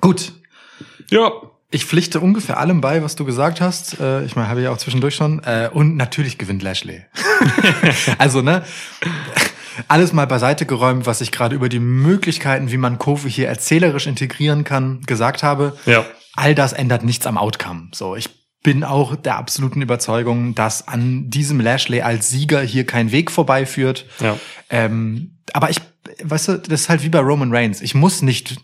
Gut, 0.00 0.32
Ja. 1.10 1.30
ich 1.70 1.86
pflichte 1.86 2.20
ungefähr 2.20 2.58
allem 2.58 2.80
bei, 2.80 3.02
was 3.02 3.16
du 3.16 3.24
gesagt 3.24 3.60
hast. 3.60 3.98
Äh, 3.98 4.24
ich 4.24 4.36
meine, 4.36 4.48
habe 4.48 4.60
ich 4.60 4.68
auch 4.68 4.76
zwischendurch 4.78 5.14
schon. 5.14 5.42
Äh, 5.44 5.70
und 5.72 5.96
natürlich 5.96 6.36
gewinnt 6.38 6.62
Lashley. 6.62 7.04
also, 8.18 8.42
ne? 8.42 8.64
Alles 9.88 10.12
mal 10.12 10.26
beiseite 10.26 10.66
geräumt, 10.66 11.06
was 11.06 11.20
ich 11.20 11.32
gerade 11.32 11.54
über 11.54 11.68
die 11.68 11.80
Möglichkeiten, 11.80 12.70
wie 12.70 12.76
man 12.76 12.98
Kofi 12.98 13.30
hier 13.30 13.48
erzählerisch 13.48 14.06
integrieren 14.06 14.64
kann, 14.64 15.00
gesagt 15.02 15.42
habe. 15.42 15.76
Ja. 15.86 16.04
all 16.34 16.54
das 16.54 16.72
ändert 16.72 17.04
nichts 17.04 17.26
am 17.26 17.38
Outcome. 17.38 17.88
So, 17.92 18.16
ich 18.16 18.28
bin 18.62 18.82
auch 18.82 19.14
der 19.14 19.36
absoluten 19.36 19.82
Überzeugung, 19.82 20.54
dass 20.54 20.88
an 20.88 21.28
diesem 21.28 21.60
Lashley 21.60 22.00
als 22.00 22.30
Sieger 22.30 22.62
hier 22.62 22.86
kein 22.86 23.12
Weg 23.12 23.30
vorbeiführt. 23.30 24.06
Ja. 24.20 24.38
Ähm, 24.70 25.38
aber 25.52 25.70
ich, 25.70 25.80
weißt 26.22 26.48
du, 26.48 26.58
das 26.58 26.82
ist 26.82 26.88
halt 26.88 27.02
wie 27.02 27.10
bei 27.10 27.20
Roman 27.20 27.54
Reigns. 27.54 27.82
Ich 27.82 27.94
muss 27.94 28.22
nicht 28.22 28.56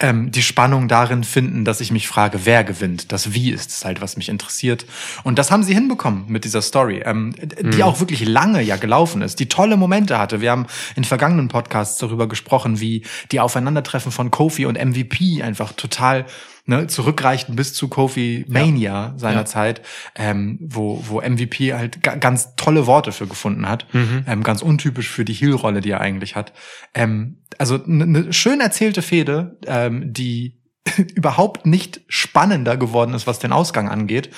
ähm, 0.00 0.30
die 0.30 0.42
Spannung 0.42 0.86
darin 0.86 1.24
finden, 1.24 1.64
dass 1.64 1.80
ich 1.80 1.90
mich 1.90 2.06
frage, 2.06 2.40
wer 2.44 2.62
gewinnt. 2.62 3.10
Das 3.10 3.34
Wie 3.34 3.50
ist 3.50 3.70
es 3.70 3.84
halt, 3.84 4.00
was 4.00 4.16
mich 4.16 4.28
interessiert. 4.28 4.86
Und 5.24 5.38
das 5.38 5.50
haben 5.50 5.64
sie 5.64 5.74
hinbekommen 5.74 6.24
mit 6.28 6.44
dieser 6.44 6.62
Story, 6.62 7.02
ähm, 7.04 7.34
die 7.60 7.82
auch 7.82 7.98
wirklich 7.98 8.24
lange 8.24 8.62
ja 8.62 8.76
gelaufen 8.76 9.22
ist, 9.22 9.40
die 9.40 9.48
tolle 9.48 9.76
Momente 9.76 10.18
hatte. 10.18 10.40
Wir 10.40 10.52
haben 10.52 10.66
in 10.94 11.02
vergangenen 11.02 11.48
Podcasts 11.48 11.98
darüber 11.98 12.28
gesprochen, 12.28 12.80
wie 12.80 13.02
die 13.32 13.40
Aufeinandertreffen 13.40 14.12
von 14.12 14.30
Kofi 14.30 14.66
und 14.66 14.78
MVP 14.78 15.42
einfach 15.42 15.72
total 15.72 16.26
ne, 16.68 16.86
zurückreichten 16.86 17.56
bis 17.56 17.74
zu 17.74 17.88
Kofi 17.88 18.44
Mania 18.48 19.14
seiner 19.16 19.40
Ja. 19.40 19.44
Zeit, 19.46 19.82
ähm, 20.14 20.58
wo, 20.60 21.02
wo 21.08 21.20
MVP 21.20 21.72
halt 21.72 22.02
ga 22.02 22.14
ganz 22.14 22.54
tolle 22.56 22.86
Worte 22.86 23.10
für 23.10 23.26
gefunden 23.26 23.68
hat. 23.68 23.86
Ähm, 24.26 24.42
ganz 24.42 24.62
untypisch 24.62 25.08
für 25.08 25.24
die 25.24 25.32
Heel-Rolle, 25.32 25.80
die 25.80 25.90
er 25.90 26.00
eigentlich 26.00 26.36
hat. 26.36 26.52
Ähm, 26.94 27.38
also 27.56 27.82
eine 27.82 28.06
ne 28.06 28.32
schön 28.32 28.60
erzählte 28.60 29.02
Fehde, 29.02 29.58
ähm, 29.66 30.12
die 30.12 30.60
überhaupt 31.14 31.66
nicht 31.66 32.02
spannender 32.08 32.76
geworden 32.76 33.14
ist, 33.14 33.26
was 33.26 33.38
den 33.38 33.52
Ausgang 33.52 33.88
angeht, 33.88 34.30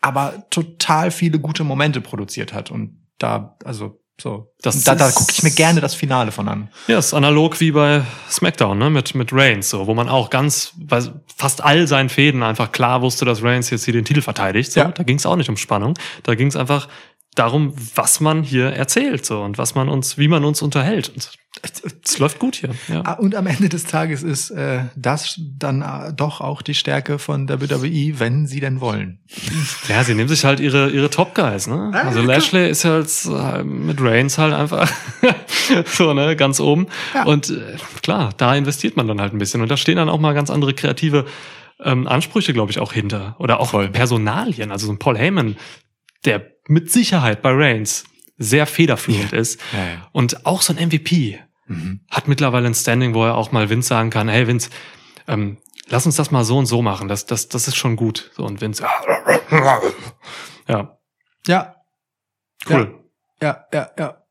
aber 0.00 0.46
total 0.50 1.10
viele 1.10 1.38
gute 1.38 1.64
Momente 1.64 2.00
produziert 2.00 2.52
hat. 2.52 2.70
Und 2.70 3.00
da, 3.18 3.56
also 3.64 4.02
so, 4.18 4.50
Das 4.62 4.82
da, 4.84 4.94
da 4.94 5.10
gucke 5.10 5.32
ich 5.32 5.42
mir 5.42 5.50
gerne 5.50 5.80
das 5.80 5.94
Finale 5.94 6.32
von 6.32 6.48
an. 6.48 6.68
Ja, 6.88 6.98
ist 6.98 7.12
analog 7.12 7.60
wie 7.60 7.70
bei 7.70 8.02
SmackDown, 8.30 8.78
ne, 8.78 8.88
mit, 8.88 9.14
mit 9.14 9.30
Reigns, 9.32 9.68
so, 9.68 9.86
wo 9.86 9.94
man 9.94 10.08
auch 10.08 10.30
ganz, 10.30 10.72
bei 10.76 11.02
fast 11.36 11.62
all 11.62 11.86
seinen 11.86 12.08
Fäden 12.08 12.42
einfach 12.42 12.72
klar 12.72 13.02
wusste, 13.02 13.26
dass 13.26 13.42
Reigns 13.42 13.68
jetzt 13.70 13.84
hier 13.84 13.92
den 13.92 14.06
Titel 14.06 14.22
verteidigt, 14.22 14.72
so. 14.72 14.80
Ja. 14.80 14.88
Da 14.88 15.02
ging 15.02 15.18
es 15.18 15.26
auch 15.26 15.36
nicht 15.36 15.50
um 15.50 15.58
Spannung. 15.58 15.94
Da 16.22 16.34
ging 16.34 16.46
es 16.46 16.56
einfach 16.56 16.88
darum, 17.36 17.74
was 17.94 18.20
man 18.20 18.42
hier 18.42 18.70
erzählt, 18.72 19.24
so, 19.24 19.42
und 19.42 19.58
was 19.58 19.74
man 19.76 19.88
uns, 19.88 20.18
wie 20.18 20.26
man 20.26 20.44
uns 20.44 20.62
unterhält. 20.62 21.10
Und 21.10 21.30
es 22.02 22.18
läuft 22.18 22.38
gut 22.38 22.56
hier, 22.56 22.70
ja. 22.88 23.02
Ah, 23.04 23.12
Und 23.14 23.34
am 23.34 23.46
Ende 23.46 23.68
des 23.68 23.84
Tages 23.84 24.22
ist 24.22 24.50
äh, 24.50 24.80
das 24.96 25.38
dann 25.58 25.82
äh, 25.82 26.12
doch 26.14 26.40
auch 26.40 26.62
die 26.62 26.74
Stärke 26.74 27.18
von 27.18 27.48
WWE, 27.48 28.18
wenn 28.18 28.46
sie 28.46 28.60
denn 28.60 28.80
wollen. 28.80 29.20
Ja, 29.88 30.02
sie 30.04 30.14
nehmen 30.14 30.28
sich 30.28 30.44
halt 30.44 30.60
ihre, 30.60 30.90
ihre 30.90 31.08
Top 31.10 31.34
Guys, 31.34 31.66
ne? 31.66 31.92
Ja, 31.94 32.02
Also. 32.02 32.22
Lashley 32.22 32.68
ist 32.68 32.84
halt 32.84 33.08
äh, 33.26 33.62
mit 33.62 34.00
Reigns 34.00 34.38
halt 34.38 34.52
einfach 34.54 34.90
so, 35.86 36.12
ne, 36.14 36.36
ganz 36.36 36.58
oben. 36.60 36.86
Ja. 37.14 37.24
Und 37.24 37.50
äh, 37.50 37.76
klar, 38.02 38.32
da 38.36 38.54
investiert 38.54 38.96
man 38.96 39.08
dann 39.08 39.20
halt 39.20 39.32
ein 39.32 39.38
bisschen. 39.38 39.60
Und 39.62 39.70
da 39.70 39.76
stehen 39.76 39.96
dann 39.96 40.08
auch 40.08 40.20
mal 40.20 40.32
ganz 40.34 40.50
andere 40.50 40.74
kreative 40.74 41.26
ähm, 41.82 42.06
Ansprüche, 42.06 42.52
glaube 42.52 42.70
ich, 42.70 42.78
auch 42.78 42.92
hinter. 42.92 43.36
Oder 43.38 43.60
auch 43.60 43.70
Voll. 43.70 43.88
Personalien. 43.88 44.72
Also 44.72 44.86
so 44.86 44.92
ein 44.92 44.98
Paul 44.98 45.18
Heyman, 45.18 45.56
der 46.26 46.50
mit 46.68 46.90
Sicherheit 46.90 47.40
bei 47.42 47.50
Reigns 47.52 48.04
sehr 48.38 48.66
federführend 48.66 49.32
ist. 49.32 49.60
Ja, 49.72 49.78
ja. 49.78 50.08
Und 50.12 50.44
auch 50.46 50.62
so 50.62 50.74
ein 50.74 50.88
MVP 50.88 51.38
Mhm. 51.68 52.00
hat 52.10 52.28
mittlerweile 52.28 52.68
ein 52.68 52.74
Standing, 52.74 53.12
wo 53.14 53.24
er 53.24 53.34
auch 53.36 53.50
mal 53.50 53.68
Vince 53.70 53.88
sagen 53.88 54.10
kann, 54.10 54.28
hey 54.28 54.46
Vince, 54.46 54.70
ähm, 55.26 55.58
lass 55.88 56.06
uns 56.06 56.14
das 56.14 56.30
mal 56.30 56.44
so 56.44 56.58
und 56.58 56.66
so 56.66 56.80
machen. 56.80 57.08
Das, 57.08 57.26
das, 57.26 57.48
das 57.48 57.66
ist 57.66 57.74
schon 57.76 57.96
gut. 57.96 58.30
So, 58.36 58.44
und 58.44 58.60
Vince, 58.60 58.84
ja, 60.68 60.96
Ja, 61.48 61.74
cool. 62.70 63.00
ja, 63.42 63.64
ja, 63.72 63.90
ja. 63.98 64.22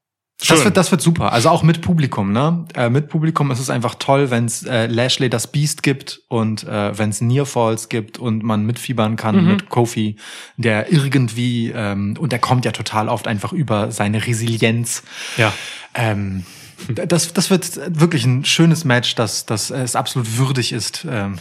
Schön. 0.41 0.58
Das 0.58 0.65
wird, 0.65 0.78
das 0.78 0.91
wird 0.91 1.02
super. 1.02 1.32
Also 1.32 1.50
auch 1.50 1.63
mit 1.63 1.82
Publikum, 1.82 2.34
ne? 2.34 2.65
Äh, 2.76 2.89
mit 2.89 3.08
Publikum 3.08 3.52
ist 3.52 3.60
es 3.60 3.69
einfach 3.69 3.95
toll, 3.95 4.32
wenn 4.32 4.45
es 4.45 4.63
äh, 4.63 4.88
Lashley 4.88 5.30
das 5.30 5.48
Beast 5.48 5.82
gibt 5.82 6.21
und 6.28 6.65
äh, 6.65 6.98
wenn 6.98 7.10
es 7.10 7.21
Nearfalls 7.21 7.88
gibt 7.88 8.17
und 8.17 8.43
man 8.43 8.65
mitfiebern 8.65 9.15
kann 9.15 9.38
Mhm. 9.38 9.48
mit 9.48 9.69
Kofi, 9.69 10.17
der 10.58 10.91
irgendwie 10.91 11.71
ähm, 11.74 12.15
und 12.19 12.34
der 12.34 12.39
kommt 12.39 12.65
ja 12.65 12.71
total 12.74 13.08
oft 13.08 13.28
einfach 13.28 13.54
über 13.54 13.91
seine 13.91 14.28
Resilienz. 14.28 15.04
Ja. 15.38 15.54
Ähm, 15.93 16.43
das, 16.89 17.32
das 17.32 17.50
wird 17.50 17.80
wirklich 17.98 18.26
ein 18.26 18.43
schönes 18.43 18.84
Match, 18.84 19.15
das, 19.15 19.45
das 19.45 19.71
es 19.71 19.95
absolut 19.95 20.38
würdig 20.38 20.74
ist, 20.74 21.08
ähm, 21.10 21.39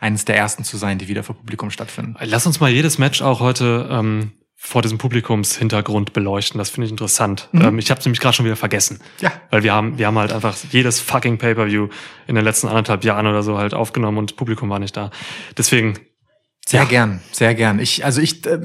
eines 0.00 0.24
der 0.24 0.36
ersten 0.38 0.64
zu 0.64 0.78
sein, 0.78 0.96
die 0.96 1.08
wieder 1.08 1.22
vor 1.22 1.36
Publikum 1.36 1.70
stattfinden. 1.70 2.16
Lass 2.22 2.46
uns 2.46 2.58
mal 2.60 2.70
jedes 2.70 2.96
Match 2.96 3.20
auch 3.20 3.40
heute 3.40 3.86
ähm, 3.90 4.32
vor 4.64 4.80
diesem 4.80 4.96
Publikumshintergrund 4.96 6.12
beleuchten. 6.12 6.56
Das 6.58 6.70
finde 6.70 6.86
ich 6.86 6.92
interessant. 6.92 7.48
Mhm. 7.50 7.62
Ähm, 7.62 7.78
ich 7.80 7.90
habe 7.90 7.98
es 7.98 8.06
nämlich 8.06 8.20
gerade 8.20 8.34
schon 8.36 8.46
wieder 8.46 8.54
vergessen. 8.56 9.00
Ja. 9.20 9.32
Weil 9.50 9.64
wir 9.64 9.72
haben, 9.72 9.98
wir 9.98 10.06
haben 10.06 10.16
halt 10.18 10.32
einfach 10.32 10.56
jedes 10.70 11.00
fucking 11.00 11.38
Pay-Per-View 11.38 11.88
in 12.28 12.34
den 12.36 12.44
letzten 12.44 12.68
anderthalb 12.68 13.02
Jahren 13.04 13.26
oder 13.26 13.42
so 13.42 13.58
halt 13.58 13.74
aufgenommen 13.74 14.18
und 14.18 14.36
Publikum 14.36 14.70
war 14.70 14.78
nicht 14.78 14.96
da. 14.96 15.10
Deswegen, 15.58 15.98
Sehr 16.64 16.82
Ja. 16.82 16.86
gern, 16.88 17.20
sehr 17.32 17.56
gern. 17.56 17.80
Ich, 17.80 18.04
also 18.04 18.20
ich 18.20 18.46
äh, 18.46 18.60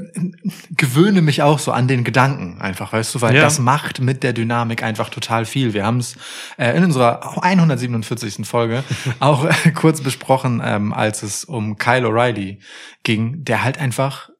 gewöhne 0.70 1.20
mich 1.20 1.42
auch 1.42 1.58
so 1.58 1.72
an 1.72 1.88
den 1.88 2.04
Gedanken 2.04 2.60
einfach, 2.60 2.92
weißt 2.92 3.16
du, 3.16 3.20
weil 3.20 3.34
Ja. 3.34 3.42
das 3.42 3.58
macht 3.58 4.00
mit 4.00 4.22
der 4.22 4.32
Dynamik 4.32 4.84
einfach 4.84 5.08
total 5.10 5.44
viel. 5.44 5.74
Wir 5.74 5.84
haben 5.84 5.98
es 5.98 6.14
äh, 6.58 6.76
in 6.76 6.84
unserer 6.84 7.42
147. 7.42 8.46
Folge 8.46 8.84
auch 9.18 9.44
äh, 9.46 9.72
kurz 9.72 10.00
besprochen, 10.00 10.62
ähm, 10.64 10.92
als 10.92 11.24
es 11.24 11.42
um 11.44 11.76
Kyle 11.76 12.06
O'Reilly 12.06 12.58
ging, 13.02 13.42
der 13.44 13.64
halt 13.64 13.78
einfach 13.78 14.30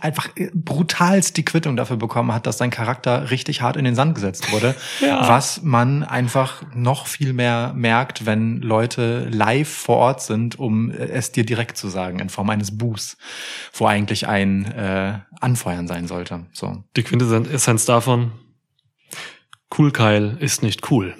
einfach 0.00 0.28
äh, 0.36 0.50
brutalst 0.54 1.36
die 1.36 1.44
Quittung 1.44 1.76
dafür 1.76 1.96
bekommen 1.96 2.32
hat, 2.32 2.46
dass 2.46 2.58
sein 2.58 2.70
Charakter 2.70 3.30
richtig 3.30 3.60
hart 3.62 3.76
in 3.76 3.84
den 3.84 3.94
Sand 3.94 4.14
gesetzt 4.14 4.52
wurde. 4.52 4.74
Ja. 5.00 5.28
Was 5.28 5.62
man 5.62 6.02
einfach 6.02 6.62
noch 6.74 7.06
viel 7.06 7.32
mehr 7.32 7.72
merkt, 7.74 8.26
wenn 8.26 8.60
Leute 8.60 9.28
live 9.30 9.68
vor 9.68 9.96
Ort 9.96 10.22
sind, 10.22 10.58
um 10.58 10.90
äh, 10.90 10.94
es 10.96 11.30
dir 11.32 11.44
direkt 11.46 11.76
zu 11.76 11.88
sagen, 11.88 12.18
in 12.18 12.28
Form 12.30 12.50
eines 12.50 12.76
Buß, 12.76 13.16
wo 13.74 13.86
eigentlich 13.86 14.26
ein 14.26 14.64
äh, 14.72 15.18
Anfeuern 15.40 15.86
sein 15.86 16.08
sollte. 16.08 16.46
So. 16.52 16.84
die 16.96 17.02
Quintessenz 17.04 17.84
davon, 17.84 18.32
cool 19.78 19.92
Kyle 19.92 20.36
ist 20.40 20.62
nicht 20.62 20.90
cool. 20.90 21.14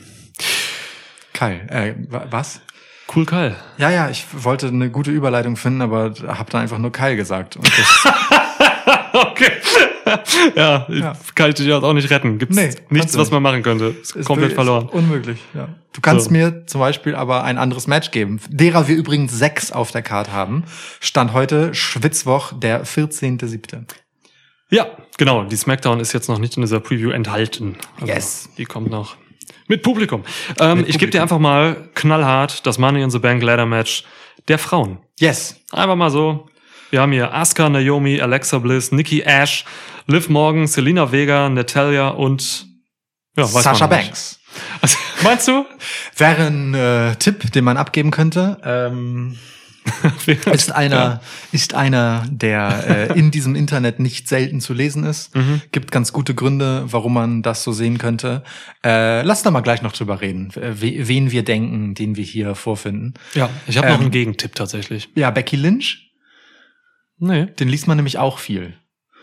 Kyle, 1.32 1.60
äh, 1.70 1.94
wa- 2.08 2.26
was? 2.30 2.60
Cool 3.14 3.24
Kyle. 3.26 3.56
Ja, 3.78 3.90
ja, 3.90 4.10
ich 4.10 4.26
wollte 4.32 4.68
eine 4.68 4.90
gute 4.90 5.10
Überleitung 5.10 5.56
finden, 5.56 5.80
aber 5.82 6.12
habe 6.26 6.50
dann 6.50 6.62
einfach 6.62 6.78
nur 6.78 6.92
Kyle 6.92 7.16
gesagt. 7.16 7.58
Okay. 9.10 9.50
ja, 10.54 10.86
Ja. 10.88 11.12
kann 11.34 11.48
ich 11.48 11.56
dich 11.56 11.66
jetzt 11.66 11.82
auch 11.82 11.92
nicht 11.92 12.10
retten. 12.10 12.38
Gibt's 12.38 12.54
Nee, 12.54 12.70
nichts, 12.90 13.16
was 13.16 13.30
man 13.30 13.42
machen 13.42 13.62
könnte. 13.62 13.86
Ist 14.00 14.14
ist 14.16 14.26
komplett 14.26 14.50
ist 14.50 14.54
verloren. 14.54 14.86
Unmöglich, 14.90 15.38
ja. 15.54 15.68
Du 15.92 16.00
kannst 16.00 16.26
So. 16.26 16.30
mir 16.30 16.66
zum 16.66 16.80
Beispiel 16.80 17.14
aber 17.14 17.42
ein 17.44 17.58
anderes 17.58 17.86
Match 17.86 18.10
geben, 18.10 18.38
derer 18.48 18.86
wir 18.86 18.96
übrigens 18.96 19.32
sechs 19.32 19.72
auf 19.72 19.90
der 19.90 20.02
Karte 20.02 20.32
haben. 20.32 20.64
Stand 21.00 21.32
heute 21.32 21.74
Schwitzwoch, 21.74 22.52
der 22.52 22.84
14.7. 22.84 23.84
Ja, 24.70 24.86
genau. 25.16 25.44
Die 25.44 25.56
Smackdown 25.56 26.00
ist 26.00 26.12
jetzt 26.12 26.28
noch 26.28 26.38
nicht 26.38 26.56
in 26.56 26.62
dieser 26.62 26.80
Preview 26.80 27.10
enthalten. 27.10 27.76
Also 28.00 28.12
Yes. 28.12 28.48
Die 28.58 28.66
kommt 28.66 28.90
noch 28.90 29.16
mit 29.66 29.82
Publikum. 29.82 30.24
Ähm, 30.58 30.78
Mit 30.78 30.88
ich 30.88 30.98
gebe 30.98 31.10
dir 31.10 31.22
einfach 31.22 31.38
mal 31.38 31.88
knallhart 31.94 32.66
das 32.66 32.78
Money 32.78 33.02
in 33.02 33.10
the 33.10 33.18
Bank 33.18 33.42
Ladder 33.42 33.66
Match 33.66 34.04
der 34.48 34.58
Frauen. 34.58 34.98
Yes. 35.18 35.56
Einfach 35.72 35.96
mal 35.96 36.10
so. 36.10 36.48
Wir 36.90 37.02
haben 37.02 37.12
hier 37.12 37.34
Asuka, 37.34 37.68
Naomi, 37.68 38.20
Alexa 38.20 38.58
Bliss, 38.58 38.92
Nikki 38.92 39.20
Ash, 39.20 39.64
Liv 40.06 40.28
Morgan, 40.28 40.66
Selena 40.66 41.12
Vega, 41.12 41.48
Natalia 41.48 42.08
und 42.08 42.66
ja, 43.36 43.44
weiß 43.44 43.66
nicht. 43.72 43.90
Banks. 43.90 44.40
Also, 44.80 44.96
meinst 45.22 45.48
du? 45.48 45.66
Wäre 46.16 46.46
ein 46.46 46.74
äh, 46.74 47.16
Tipp, 47.16 47.52
den 47.52 47.64
man 47.64 47.76
abgeben 47.76 48.10
könnte. 48.10 48.58
Ähm, 48.64 49.38
ist 50.52 50.72
einer, 50.72 51.20
ist 51.52 51.74
einer, 51.74 52.26
der 52.30 53.08
äh, 53.12 53.18
in 53.18 53.30
diesem 53.30 53.54
Internet 53.54 54.00
nicht 54.00 54.28
selten 54.28 54.60
zu 54.60 54.72
lesen 54.74 55.04
ist. 55.04 55.34
Mhm. 55.38 55.62
Gibt 55.72 55.92
ganz 55.92 56.12
gute 56.12 56.34
Gründe, 56.34 56.84
warum 56.86 57.14
man 57.14 57.42
das 57.42 57.62
so 57.62 57.72
sehen 57.72 57.98
könnte. 57.98 58.42
Äh, 58.84 59.22
lass 59.22 59.42
da 59.42 59.50
mal 59.50 59.60
gleich 59.60 59.82
noch 59.82 59.92
drüber 59.92 60.20
reden, 60.20 60.52
we 60.54 61.06
wen 61.08 61.30
wir 61.30 61.42
denken, 61.44 61.94
den 61.94 62.16
wir 62.16 62.24
hier 62.24 62.54
vorfinden. 62.54 63.14
Ja, 63.34 63.48
ich 63.66 63.76
habe 63.78 63.88
noch 63.88 63.94
Ähm, 63.96 64.00
einen 64.02 64.10
Gegentipp 64.10 64.54
tatsächlich. 64.54 65.08
Ja, 65.14 65.30
Becky 65.30 65.56
Lynch, 65.56 66.10
Nee. 67.18 67.46
den 67.46 67.68
liest 67.68 67.86
man 67.88 67.96
nämlich 67.96 68.18
auch 68.18 68.38
viel. 68.38 68.74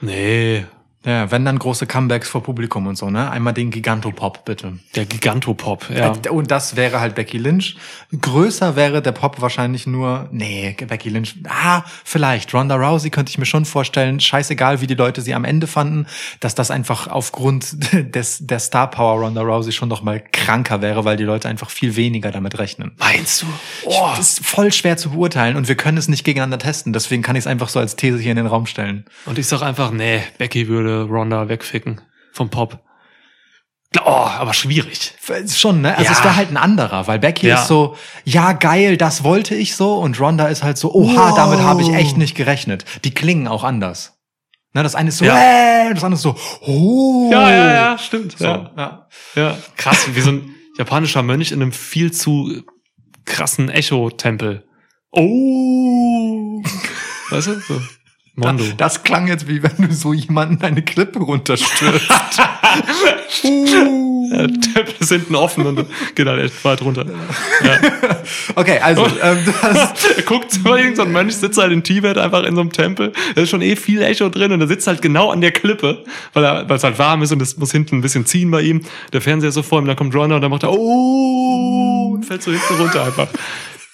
Nee. 0.01 0.65
Ja, 1.05 1.29
wenn 1.29 1.45
dann 1.45 1.59
große 1.59 1.85
Comebacks 1.85 2.27
vor 2.27 2.41
Publikum 2.41 2.87
und 2.87 2.97
so, 2.97 3.11
ne? 3.11 3.29
Einmal 3.29 3.53
den 3.53 3.69
Gigantopop, 3.69 4.43
bitte. 4.43 4.73
Der 4.95 5.05
Gigantopop, 5.05 5.89
ja. 5.95 6.13
Äh, 6.13 6.29
Und 6.29 6.49
das 6.49 6.75
wäre 6.75 6.99
halt 6.99 7.13
Becky 7.13 7.37
Lynch. 7.37 7.77
Größer 8.19 8.75
wäre 8.75 9.01
der 9.03 9.11
Pop 9.11 9.39
wahrscheinlich 9.39 9.85
nur, 9.85 10.27
nee, 10.31 10.75
Becky 10.87 11.09
Lynch, 11.09 11.35
ah, 11.47 11.83
vielleicht. 12.03 12.53
Ronda 12.53 12.75
Rousey 12.75 13.11
könnte 13.11 13.29
ich 13.29 13.37
mir 13.37 13.45
schon 13.45 13.65
vorstellen. 13.65 14.19
Scheißegal, 14.19 14.81
wie 14.81 14.87
die 14.87 14.95
Leute 14.95 15.21
sie 15.21 15.35
am 15.35 15.45
Ende 15.45 15.67
fanden, 15.67 16.07
dass 16.39 16.55
das 16.55 16.71
einfach 16.71 17.07
aufgrund 17.07 17.77
des, 18.15 18.39
der 18.41 18.59
Star 18.59 18.89
Power 18.89 19.21
Ronda 19.21 19.41
Rousey 19.41 19.71
schon 19.71 19.89
noch 19.89 20.01
mal 20.01 20.23
kranker 20.31 20.81
wäre, 20.81 21.05
weil 21.05 21.17
die 21.17 21.23
Leute 21.23 21.47
einfach 21.49 21.69
viel 21.69 21.95
weniger 21.95 22.31
damit 22.31 22.57
rechnen. 22.57 22.93
Meinst 22.97 23.43
du? 23.43 23.45
Oh. 23.85 24.09
Das 24.17 24.39
ist 24.39 24.45
voll 24.45 24.73
schwer 24.73 24.97
zu 24.97 25.11
beurteilen 25.11 25.55
und 25.55 25.67
wir 25.67 25.75
können 25.75 25.97
es 25.99 26.07
nicht 26.07 26.23
gegeneinander 26.23 26.57
testen. 26.57 26.93
Deswegen 26.93 27.21
kann 27.21 27.35
ich 27.35 27.43
es 27.43 27.47
einfach 27.47 27.69
so 27.69 27.79
als 27.79 27.95
These 27.95 28.17
hier 28.17 28.31
in 28.31 28.37
den 28.37 28.47
Raum 28.47 28.65
stellen. 28.65 29.05
Und 29.25 29.37
ich 29.37 29.47
sag 29.47 29.61
einfach, 29.61 29.91
nee, 29.91 30.21
Becky 30.37 30.67
würde 30.67 30.94
Ronda 31.03 31.47
wegficken 31.49 32.01
vom 32.33 32.49
Pop. 32.49 32.79
Oh, 34.03 34.09
aber 34.09 34.53
schwierig. 34.53 35.13
Schon, 35.47 35.79
ne? 35.81 35.91
Also 35.97 36.11
Ja. 36.11 36.17
es 36.17 36.23
wäre 36.23 36.35
halt 36.35 36.49
ein 36.51 36.57
anderer, 36.57 37.07
weil 37.07 37.17
Becky 37.19 37.47
Ja. 37.47 37.61
ist 37.61 37.67
so, 37.67 37.95
ja 38.25 38.51
geil, 38.51 38.97
das 38.97 39.23
wollte 39.23 39.55
ich 39.55 39.75
so 39.75 39.95
und 39.95 40.19
Ronda 40.19 40.47
ist 40.47 40.63
halt 40.63 40.77
so, 40.77 40.93
oha, 40.93 41.29
Wow. 41.29 41.35
damit 41.35 41.59
habe 41.59 41.81
ich 41.81 41.89
echt 41.93 42.17
nicht 42.17 42.35
gerechnet. 42.35 42.83
Die 43.05 43.13
klingen 43.13 43.47
auch 43.47 43.63
anders. 43.63 44.19
Ne, 44.73 44.83
das 44.83 44.95
eine 44.95 45.07
ist 45.09 45.19
so, 45.19 45.25
Ja. 45.25 45.37
äh, 45.87 45.93
das 45.93 46.03
andere 46.03 46.17
ist 46.17 46.23
so, 46.23 46.35
oh. 46.61 47.29
Ja, 47.31 47.49
ja, 47.49 47.73
ja, 47.73 47.97
stimmt. 47.97 48.37
So, 48.37 48.43
Ja. 48.43 48.71
ja. 48.75 49.07
ja. 49.35 49.57
Krass, 49.77 50.07
wie 50.13 50.19
so 50.19 50.31
ein 50.31 50.53
japanischer 50.77 51.23
Mönch 51.23 51.53
in 51.53 51.61
einem 51.61 51.71
viel 51.71 52.11
zu 52.11 52.63
krassen 53.23 53.69
Echo-Tempel. 53.69 54.65
Oh. 55.11 56.61
Weißt 57.29 57.47
du? 57.47 57.59
So. 57.61 57.81
Mondo. 58.35 58.65
Das 58.77 59.03
klang 59.03 59.27
jetzt 59.27 59.47
wie 59.47 59.63
wenn 59.63 59.87
du 59.87 59.93
so 59.93 60.13
jemanden 60.13 60.61
eine 60.63 60.81
Klippe 60.81 61.19
runterstürzt. 61.19 62.09
Der 64.31 64.47
Tempel 64.47 64.95
ist 64.99 65.09
hinten 65.09 65.35
offen 65.35 65.65
und 65.65 65.85
geht 66.15 66.27
halt 66.27 66.43
echt 66.43 66.65
weit 66.65 66.81
runter. 66.81 67.05
Ja. 67.63 67.79
okay, 68.55 68.79
also 68.79 69.05
ähm, 69.21 69.37
das, 69.61 70.05
Er 70.17 70.23
guckt 70.25 70.51
so, 70.51 70.75
irgend 70.75 70.97
so 70.97 71.03
ein 71.03 71.11
Mönch 71.11 71.35
sitzt 71.35 71.57
halt 71.57 71.71
in 71.71 71.83
Tibet 71.83 72.17
einfach 72.17 72.43
in 72.43 72.55
so 72.55 72.61
einem 72.61 72.71
Tempel. 72.71 73.13
Da 73.35 73.41
ist 73.41 73.49
schon 73.49 73.61
eh 73.61 73.75
viel 73.75 74.01
Echo 74.01 74.29
drin 74.29 74.51
und 74.51 74.61
er 74.61 74.67
sitzt 74.67 74.87
halt 74.87 75.01
genau 75.01 75.31
an 75.31 75.41
der 75.41 75.51
Klippe, 75.51 76.03
weil 76.33 76.43
er, 76.43 76.67
weil 76.67 76.77
es 76.77 76.83
halt 76.83 76.99
warm 76.99 77.21
ist 77.21 77.31
und 77.31 77.41
es 77.41 77.57
muss 77.57 77.71
hinten 77.71 77.97
ein 77.97 78.01
bisschen 78.01 78.25
ziehen 78.25 78.51
bei 78.51 78.61
ihm. 78.61 78.81
Der 79.13 79.21
Fernseher 79.21 79.49
ist 79.49 79.55
so 79.55 79.63
vor 79.63 79.79
ihm, 79.79 79.85
dann 79.85 79.95
kommt 79.95 80.13
Ronda 80.15 80.35
und 80.35 80.41
dann 80.41 80.51
macht 80.51 80.63
er, 80.63 80.71
oh, 80.71 82.11
und 82.15 82.25
fällt 82.25 82.43
so 82.43 82.51
hinten 82.51 82.73
runter 82.75 83.05
einfach. 83.05 83.27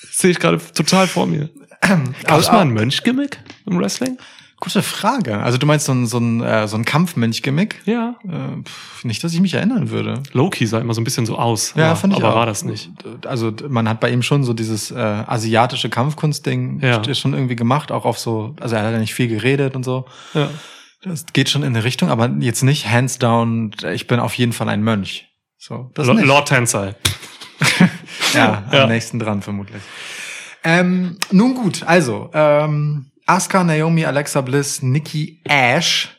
Das 0.02 0.18
sehe 0.18 0.32
ich 0.32 0.40
gerade 0.40 0.60
total 0.74 1.08
vor 1.08 1.28
mir. 1.28 1.50
Gab 1.82 2.40
es 2.40 2.52
mal 2.52 2.60
ein 2.62 2.72
Mönch-Gimmick 2.72 3.40
im 3.66 3.80
Wrestling? 3.80 4.18
gute 4.64 4.84
Frage. 4.84 5.40
Also 5.40 5.58
du 5.58 5.66
meinst 5.66 5.88
so 5.88 5.92
ein, 5.92 6.06
so 6.06 6.20
ein, 6.20 6.40
äh, 6.44 6.68
so 6.68 6.78
ein 6.78 6.86
Kampfmönch-Gimmick? 6.86 7.82
Ja. 7.86 8.14
Äh, 8.24 8.62
pf, 8.64 9.04
nicht, 9.04 9.24
dass 9.24 9.34
ich 9.34 9.42
mich 9.42 9.56
erinnern 9.56 9.90
würde. 9.90 10.22
Loki 10.34 10.68
sah 10.68 10.78
immer 10.78 10.94
so 10.94 11.02
ein 11.02 11.04
bisschen 11.04 11.26
so 11.26 11.36
aus. 11.40 11.74
Ja, 11.76 11.88
aber, 11.88 11.96
fand 11.96 12.14
ich 12.14 12.20
aber 12.20 12.34
auch. 12.34 12.36
war 12.38 12.46
das 12.46 12.64
nicht. 12.64 12.92
Also 13.26 13.52
man 13.70 13.90
hat 13.90 14.00
bei 14.00 14.12
ihm 14.12 14.22
schon 14.22 14.44
so 14.44 14.54
dieses 14.54 14.92
äh, 14.92 14.96
asiatische 15.00 15.90
Kampfkunstding 15.90 16.80
Ja. 16.80 17.02
schon 17.16 17.34
irgendwie 17.34 17.56
gemacht, 17.56 17.92
auch 17.92 18.06
auf 18.06 18.20
so, 18.20 18.56
also 18.62 18.76
er 18.76 18.84
hat 18.86 18.92
ja 18.94 19.00
nicht 19.00 19.16
viel 19.16 19.28
geredet 19.30 19.76
und 19.76 19.84
so. 19.84 20.06
Ja. 20.36 20.48
Das 21.04 21.26
geht 21.34 21.50
schon 21.50 21.64
in 21.64 21.70
eine 21.76 21.84
Richtung, 21.84 22.10
aber 22.12 22.30
jetzt 22.42 22.62
nicht 22.62 22.88
hands 22.88 23.18
down, 23.18 23.72
ich 23.92 24.06
bin 24.06 24.20
auf 24.20 24.36
jeden 24.36 24.54
Fall 24.54 24.70
ein 24.70 24.84
Mönch. 24.84 25.28
So, 25.58 25.90
das 25.96 26.06
Lo- 26.06 26.14
nicht. 26.14 26.26
Lord 26.28 26.48
Tensai. 26.48 26.94
Ja, 28.36 28.64
Ja. 28.72 28.84
am 28.84 28.90
nächsten 28.90 29.18
dran 29.20 29.42
vermutlich. 29.42 29.82
Ähm, 30.64 31.18
nun 31.32 31.56
gut, 31.56 31.84
also 31.84 32.30
ähm, 32.34 33.08
Asuka, 33.26 33.64
Naomi, 33.64 34.06
Alexa 34.06 34.42
Bliss, 34.42 34.82
Nikki 34.82 35.40
Ash, 35.44 36.10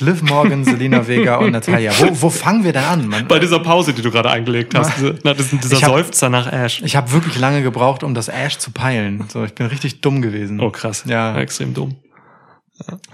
Liv 0.00 0.22
Morgan, 0.22 0.64
Selena 0.66 1.06
Vega 1.06 1.36
und 1.36 1.52
Natalia. 1.52 1.92
Wo, 1.98 2.22
wo 2.22 2.30
fangen 2.30 2.64
wir 2.64 2.72
denn 2.72 2.84
an? 2.84 3.06
Man, 3.08 3.28
Bei 3.28 3.38
dieser 3.38 3.60
Pause, 3.60 3.92
die 3.92 4.02
du 4.02 4.10
gerade 4.10 4.30
eingelegt 4.30 4.74
hast, 4.74 4.92
na, 5.22 5.32
diesen- 5.34 5.60
dieser 5.60 5.76
Ich 5.76 5.84
hab- 5.84 5.90
Seufzer 5.92 6.28
nach 6.28 6.50
Ash. 6.52 6.82
ich 6.84 6.96
habe 6.96 7.12
wirklich 7.12 7.38
lange 7.38 7.62
gebraucht, 7.62 8.02
um 8.02 8.14
das 8.14 8.28
Ash 8.28 8.58
zu 8.58 8.70
peilen. 8.72 9.24
So, 9.28 9.44
ich 9.44 9.54
bin 9.54 9.66
richtig 9.66 10.00
dumm 10.00 10.20
gewesen. 10.22 10.60
Oh, 10.60 10.70
krass. 10.70 11.04
Ja. 11.06 11.36
Extrem 11.38 11.72
dumm. 11.74 11.96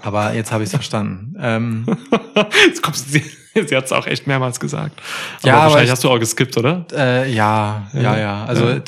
Aber 0.01 0.33
jetzt 0.33 0.51
habe 0.51 0.63
ich 0.63 0.67
es 0.69 0.73
verstanden. 0.73 1.35
Ähm, 1.39 1.85
Jetzt 2.65 2.81
kommst 2.81 3.13
du, 3.13 3.19
sie, 3.67 3.75
hat 3.75 3.85
es 3.85 3.91
auch 3.91 4.07
echt 4.07 4.27
mehrmals 4.27 4.59
gesagt. 4.59 4.99
Aber 5.41 5.47
Ja, 5.47 5.53
aber 5.55 5.63
wahrscheinlich 5.63 5.85
ich- 5.87 5.91
hast 5.91 6.03
du 6.03 6.09
auch 6.09 6.19
geskippt, 6.19 6.57
oder? 6.57 6.85
äh, 6.93 7.31
ja, 7.31 7.89
ja, 7.93 8.17
ja. 8.17 8.45
Also 8.45 8.69
Ja. 8.69 8.81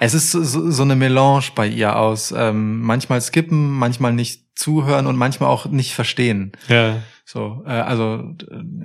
Es 0.00 0.14
ist 0.14 0.30
so, 0.32 0.70
so 0.70 0.82
eine 0.82 0.96
Melange 0.96 1.44
bei 1.54 1.66
ihr 1.66 1.96
aus 1.96 2.32
ähm, 2.36 2.80
manchmal 2.82 3.20
skippen, 3.20 3.70
manchmal 3.70 4.12
nicht 4.12 4.42
zuhören 4.58 5.06
und 5.06 5.16
manchmal 5.16 5.50
auch 5.50 5.66
nicht 5.66 5.94
verstehen. 5.94 6.52
Ja. 6.68 7.02
So, 7.24 7.62
äh, 7.66 7.70
also 7.70 8.34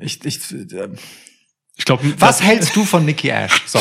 ich, 0.01 0.23
ich 0.25 0.39
äh, 0.51 0.89
Ich 1.75 1.85
glaube, 1.85 2.03
was 2.19 2.41
hältst 2.41 2.75
du 2.75 2.85
von 2.85 3.05
Nikki 3.05 3.29
Ash? 3.29 3.61
So. 3.67 3.79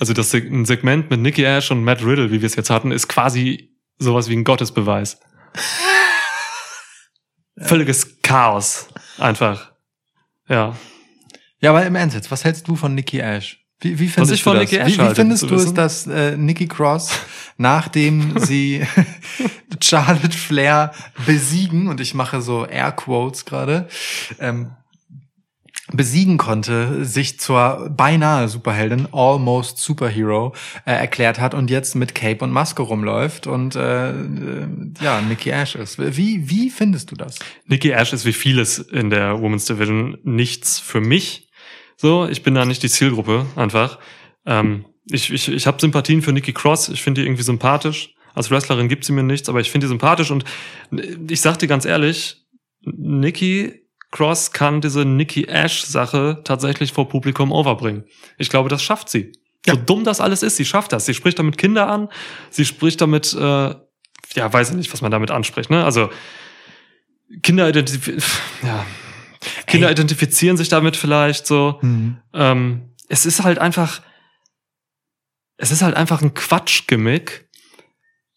Also 0.00 0.12
das 0.12 0.34
ein 0.34 0.64
Segment 0.64 1.10
mit 1.10 1.20
Nicky 1.20 1.44
Ash 1.44 1.70
und 1.70 1.84
Matt 1.84 2.04
Riddle, 2.04 2.30
wie 2.30 2.40
wir 2.42 2.46
es 2.46 2.56
jetzt 2.56 2.70
hatten, 2.70 2.90
ist 2.90 3.08
quasi 3.08 3.70
sowas 3.98 4.28
wie 4.28 4.36
ein 4.36 4.44
Gottesbeweis. 4.44 5.20
Völliges 7.56 8.20
Chaos. 8.22 8.88
Einfach. 9.18 9.72
Ja. 10.48 10.76
Ja, 11.60 11.70
aber 11.70 11.86
im 11.86 11.94
Ernst 11.94 12.14
jetzt, 12.14 12.30
was 12.30 12.44
hältst 12.44 12.68
du 12.68 12.76
von 12.76 12.94
Nikki 12.94 13.18
Ash? 13.20 13.64
Wie, 13.80 13.98
wie 13.98 14.08
findest 14.08 14.44
du 14.44 14.52
das? 14.54 14.70
Wie, 14.70 14.86
wie 14.86 15.14
findest 15.14 15.42
du 15.50 15.54
es, 15.54 15.74
dass 15.74 16.06
äh, 16.06 16.36
Nikki 16.36 16.66
Cross, 16.68 17.10
nachdem 17.58 18.38
sie 18.38 18.86
Charlotte 19.82 20.36
Flair 20.36 20.92
besiegen, 21.26 21.88
und 21.88 22.00
ich 22.00 22.14
mache 22.14 22.40
so 22.40 22.66
Airquotes 22.66 23.44
gerade, 23.44 23.88
ähm, 24.38 24.72
besiegen 25.92 26.38
konnte, 26.38 27.04
sich 27.04 27.38
zur 27.38 27.90
beinahe 27.94 28.48
Superheldin, 28.48 29.08
almost 29.12 29.78
Superhero, 29.78 30.54
äh, 30.86 30.92
erklärt 30.92 31.38
hat 31.38 31.52
und 31.54 31.70
jetzt 31.70 31.94
mit 31.94 32.14
Cape 32.14 32.42
und 32.42 32.52
Maske 32.52 32.82
rumläuft 32.82 33.46
und 33.46 33.76
äh, 33.76 34.10
äh, 34.10 34.66
ja, 35.00 35.20
Nikki 35.20 35.50
Ash 35.50 35.74
ist. 35.74 35.98
Wie, 35.98 36.48
wie 36.48 36.70
findest 36.70 37.10
du 37.10 37.16
das? 37.16 37.38
Nikki 37.66 37.90
Ash 37.90 38.12
ist 38.14 38.24
wie 38.24 38.32
vieles 38.32 38.78
in 38.78 39.10
der 39.10 39.40
Women's 39.40 39.66
Division 39.66 40.16
nichts 40.22 40.80
für 40.80 41.00
mich. 41.00 41.48
So, 41.96 42.26
ich 42.28 42.42
bin 42.42 42.54
da 42.54 42.64
nicht 42.64 42.82
die 42.82 42.88
Zielgruppe, 42.88 43.46
einfach. 43.54 43.98
Ähm, 44.46 44.86
ich 45.10 45.30
ich, 45.30 45.48
ich 45.48 45.66
habe 45.66 45.80
Sympathien 45.80 46.22
für 46.22 46.32
Nikki 46.32 46.54
Cross. 46.54 46.88
Ich 46.88 47.02
finde 47.02 47.20
die 47.20 47.26
irgendwie 47.26 47.42
sympathisch. 47.42 48.14
Als 48.34 48.50
Wrestlerin 48.50 48.88
gibt 48.88 49.04
sie 49.04 49.12
mir 49.12 49.22
nichts, 49.22 49.48
aber 49.48 49.60
ich 49.60 49.70
finde 49.70 49.86
die 49.86 49.90
sympathisch. 49.90 50.30
Und 50.30 50.44
ich 51.28 51.40
sag 51.40 51.58
dir 51.58 51.68
ganz 51.68 51.84
ehrlich, 51.84 52.42
Nikki 52.84 53.83
Cross 54.14 54.52
kann 54.52 54.80
diese 54.80 55.04
Nikki 55.04 55.46
Ash-Sache 55.46 56.42
tatsächlich 56.44 56.92
vor 56.92 57.08
Publikum 57.08 57.50
overbringen. 57.50 58.04
Ich 58.38 58.48
glaube, 58.48 58.68
das 58.68 58.80
schafft 58.80 59.08
sie. 59.08 59.32
So 59.66 59.74
dumm 59.74 60.04
das 60.04 60.20
alles 60.20 60.44
ist, 60.44 60.56
sie 60.56 60.64
schafft 60.64 60.92
das. 60.92 61.04
Sie 61.06 61.14
spricht 61.14 61.36
damit 61.40 61.58
Kinder 61.58 61.88
an, 61.88 62.08
sie 62.48 62.64
spricht 62.64 63.00
damit, 63.00 63.34
äh, 63.34 63.74
ja, 64.34 64.52
weiß 64.52 64.70
ich 64.70 64.76
nicht, 64.76 64.92
was 64.92 65.02
man 65.02 65.10
damit 65.10 65.32
anspricht, 65.32 65.68
ne? 65.68 65.84
Also 65.84 66.10
Kinder 67.42 67.68
identifizieren, 67.68 68.22
ja, 68.62 68.86
Kinder 69.66 69.90
identifizieren 69.90 70.56
sich 70.56 70.68
damit 70.68 70.96
vielleicht 70.96 71.48
so. 71.48 71.80
Ähm, 72.32 72.94
es 73.08 73.26
ist 73.26 73.42
halt 73.42 73.58
einfach, 73.58 74.00
es 75.56 75.72
ist 75.72 75.82
halt 75.82 75.96
einfach 75.96 76.22
ein 76.22 76.34
Quatsch-Gimmick, 76.34 77.43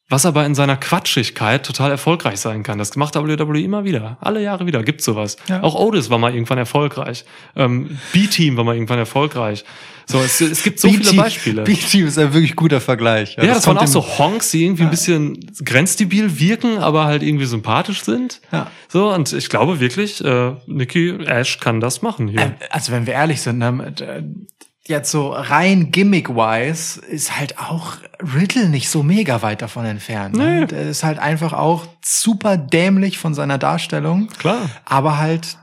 was 0.09 0.25
aber 0.25 0.45
in 0.45 0.55
seiner 0.55 0.77
Quatschigkeit 0.77 1.65
total 1.65 1.91
erfolgreich 1.91 2.39
sein 2.39 2.63
kann. 2.63 2.77
Das 2.77 2.95
macht 2.95 3.15
WWE 3.15 3.61
immer 3.61 3.83
wieder. 3.83 4.17
Alle 4.21 4.41
Jahre 4.41 4.65
wieder 4.65 4.81
gibt's 4.83 5.03
sowas. 5.03 5.35
Ja. 5.49 5.61
Auch 5.63 5.75
Otis 5.75 6.09
war 6.09 6.17
mal 6.17 6.33
irgendwann 6.33 6.57
erfolgreich. 6.57 7.25
Ähm, 7.57 7.97
B-Team 8.13 8.55
war 8.55 8.63
mal 8.63 8.75
irgendwann 8.75 8.99
erfolgreich. 8.99 9.65
So, 10.05 10.19
es, 10.19 10.39
es 10.39 10.63
gibt 10.63 10.79
so 10.79 10.87
viele 10.87 11.11
Beispiele. 11.11 11.63
B-Team 11.63 12.07
ist 12.07 12.17
ein 12.17 12.33
wirklich 12.33 12.55
guter 12.55 12.79
Vergleich. 12.79 13.35
ja, 13.35 13.47
das, 13.47 13.67
waren 13.67 13.77
auch 13.77 13.87
so 13.87 14.01
Honks, 14.17 14.51
die 14.51 14.63
irgendwie 14.63 14.83
ein 14.83 14.89
bisschen 14.89 15.51
grenzdebil 15.65 16.39
wirken, 16.39 16.77
aber 16.77 17.03
halt 17.03 17.23
irgendwie 17.23 17.45
sympathisch 17.45 18.03
sind. 18.03 18.39
Ja. 18.53 18.71
So, 18.87 19.13
und 19.13 19.33
ich 19.33 19.49
glaube 19.49 19.81
wirklich, 19.81 20.23
äh, 20.23 20.53
Nikki 20.67 21.09
Ash 21.25 21.59
kann 21.59 21.81
das 21.81 22.01
machen 22.01 22.29
hier. 22.29 22.39
Ähm, 22.39 22.53
Also 22.69 22.93
wenn 22.93 23.05
wir 23.05 23.13
ehrlich 23.13 23.41
sind, 23.41 23.57
ne, 23.57 23.93
äh, 23.99 24.23
jetzt 24.87 25.11
so 25.11 25.31
rein 25.31 25.91
gimmick-wise 25.91 27.01
ist 27.01 27.37
halt 27.37 27.57
auch 27.59 27.93
Riddle 28.35 28.69
nicht 28.69 28.89
so 28.89 29.03
mega 29.03 29.41
weit 29.41 29.61
davon 29.61 29.85
entfernt. 29.85 30.35
Ne? 30.35 30.61
Nee. 30.61 30.65
Der 30.67 30.81
ist 30.83 31.03
halt 31.03 31.19
einfach 31.19 31.53
auch 31.53 31.85
super 32.03 32.57
dämlich 32.57 33.17
von 33.17 33.33
seiner 33.33 33.57
Darstellung, 33.57 34.27
Klar. 34.39 34.69
aber 34.85 35.17
halt 35.17 35.57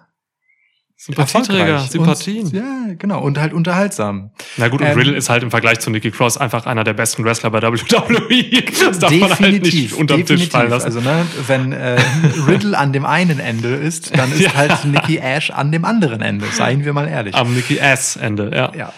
Sympathieträger, 0.97 1.81
Sympathien. 1.81 2.47
Und, 2.47 2.53
ja, 2.55 2.95
genau. 2.99 3.21
Und 3.21 3.37
halt 3.39 3.53
unterhaltsam. 3.53 4.31
Na 4.57 4.69
gut, 4.69 4.81
und 4.81 4.87
Ähm, 4.87 4.97
Riddle 4.97 5.15
ist 5.17 5.29
halt 5.29 5.43
im 5.43 5.51
Vergleich 5.51 5.81
zu 5.81 5.91
Nikki 5.91 6.11
Cross 6.11 6.39
einfach 6.39 6.65
einer 6.65 6.83
der 6.83 6.95
besten 6.95 7.25
Wrestler 7.25 7.51
bei 7.51 7.61
WWE. 7.61 8.63
Das 8.87 8.99
darf 9.01 9.11
man 9.13 9.39
halt 9.39 9.63
nicht 9.63 9.93
unterm 9.93 10.25
Tisch 10.25 10.49
fallen 10.49 10.71
lassen. 10.71 10.87
Also 10.87 11.01
ne, 11.01 11.27
wenn 11.47 11.73
äh, 11.73 12.01
Riddle 12.47 12.79
an 12.79 12.93
dem 12.95 13.05
einen 13.05 13.39
Ende 13.39 13.75
ist, 13.75 14.17
dann 14.17 14.33
ist 14.33 14.41
Ja. 14.41 14.55
halt 14.55 14.85
Nikki 14.87 15.19
Ash 15.19 15.51
an 15.51 15.73
dem 15.73 15.85
anderen 15.85 16.23
Ende. 16.23 16.47
Seien 16.47 16.85
wir 16.87 16.93
mal 16.95 17.07
ehrlich. 17.09 17.35
Am 17.35 17.53
Nikki 17.55 17.81
Ass 17.81 18.17
Ende, 18.17 18.51
ja. 18.55 18.73
Ja. 18.75 18.93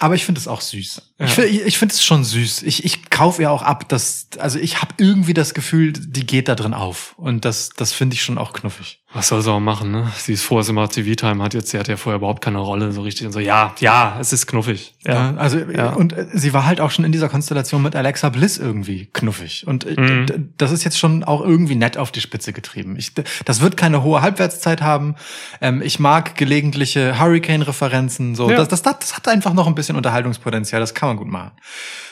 Aber 0.00 0.14
ich 0.14 0.24
finde 0.24 0.40
es 0.40 0.48
auch 0.48 0.62
süß. 0.62 1.02
Ja. 1.18 1.26
Ich, 1.26 1.32
finde- 1.32 1.48
ich 1.50 1.78
finde 1.78 1.94
es 1.94 2.02
schon 2.02 2.24
süß. 2.24 2.62
Ich, 2.62 2.84
ich 2.84 3.10
kaufe 3.10 3.42
ihr 3.42 3.50
auch 3.52 3.62
ab, 3.62 3.88
dass, 3.88 4.28
also 4.38 4.58
ich 4.58 4.80
habe 4.80 4.94
irgendwie 4.96 5.34
das 5.34 5.52
Gefühl, 5.54 5.92
die 5.92 6.26
geht 6.26 6.48
da 6.48 6.54
drin 6.54 6.72
auf. 6.74 7.14
Und 7.18 7.44
das, 7.44 7.68
das 7.76 7.92
finde 7.92 8.14
ich 8.14 8.22
schon 8.22 8.38
auch 8.38 8.52
knuffig. 8.54 8.96
Was 9.12 9.26
soll 9.28 9.42
sie 9.42 9.50
auch 9.50 9.58
machen, 9.60 9.90
ne? 9.90 10.10
Sie 10.16 10.32
ist 10.34 10.42
vorher 10.44 10.68
immer 10.70 10.88
TV-Time, 10.88 11.42
hat 11.42 11.52
jetzt, 11.52 11.70
sie 11.70 11.78
hat 11.80 11.88
ja 11.88 11.96
vorher 11.96 12.16
überhaupt 12.18 12.42
keine 12.44 12.58
Rolle 12.60 12.92
so 12.92 13.02
richtig 13.02 13.26
und 13.26 13.32
so. 13.32 13.40
Ja, 13.40 13.74
ja, 13.80 14.16
es 14.20 14.32
ist 14.32 14.46
knuffig. 14.46 14.94
Ja, 15.04 15.32
Ja. 15.32 15.36
also 15.36 15.58
Ja. 15.58 15.90
und 15.94 16.12
äh, 16.12 16.26
sie 16.32 16.52
war 16.52 16.64
halt 16.64 16.80
auch 16.80 16.92
schon 16.92 17.04
in 17.04 17.10
dieser 17.12 17.28
Konstellation 17.28 17.82
mit 17.82 17.96
Alexa 17.96 18.28
Bliss 18.28 18.56
irgendwie 18.56 19.06
knuffig 19.12 19.66
und 19.66 19.84
äh, 19.84 20.00
Mhm. 20.00 20.54
das 20.58 20.70
ist 20.70 20.84
jetzt 20.84 20.96
schon 20.98 21.24
auch 21.24 21.40
irgendwie 21.42 21.74
nett 21.74 21.98
auf 21.98 22.12
die 22.12 22.20
Spitze 22.20 22.52
getrieben. 22.52 22.94
Ich, 22.96 23.12
das 23.44 23.60
wird 23.60 23.76
keine 23.76 24.02
hohe 24.04 24.22
Halbwertszeit 24.22 24.80
haben. 24.80 25.16
Ähm, 25.60 25.82
ich 25.82 25.98
mag 25.98 26.36
gelegentliche 26.36 27.18
Hurricane-Referenzen. 27.18 28.34
So, 28.36 28.48
Ja. 28.50 28.56
das, 28.58 28.68
das, 28.68 28.82
das 28.82 29.16
hat 29.16 29.26
einfach 29.28 29.52
noch 29.54 29.66
ein 29.66 29.74
bisschen 29.74 29.89
Unterhaltungspotenzial. 29.96 30.80
Das 30.80 30.94
kann 30.94 31.08
man 31.10 31.16
gut 31.16 31.28
machen. 31.28 31.52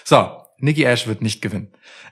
So, 0.04 0.28
Nikki 0.58 0.84
Ash 0.84 1.06
wird 1.06 1.22
nicht 1.22 1.40
gewinnen. 1.40 1.68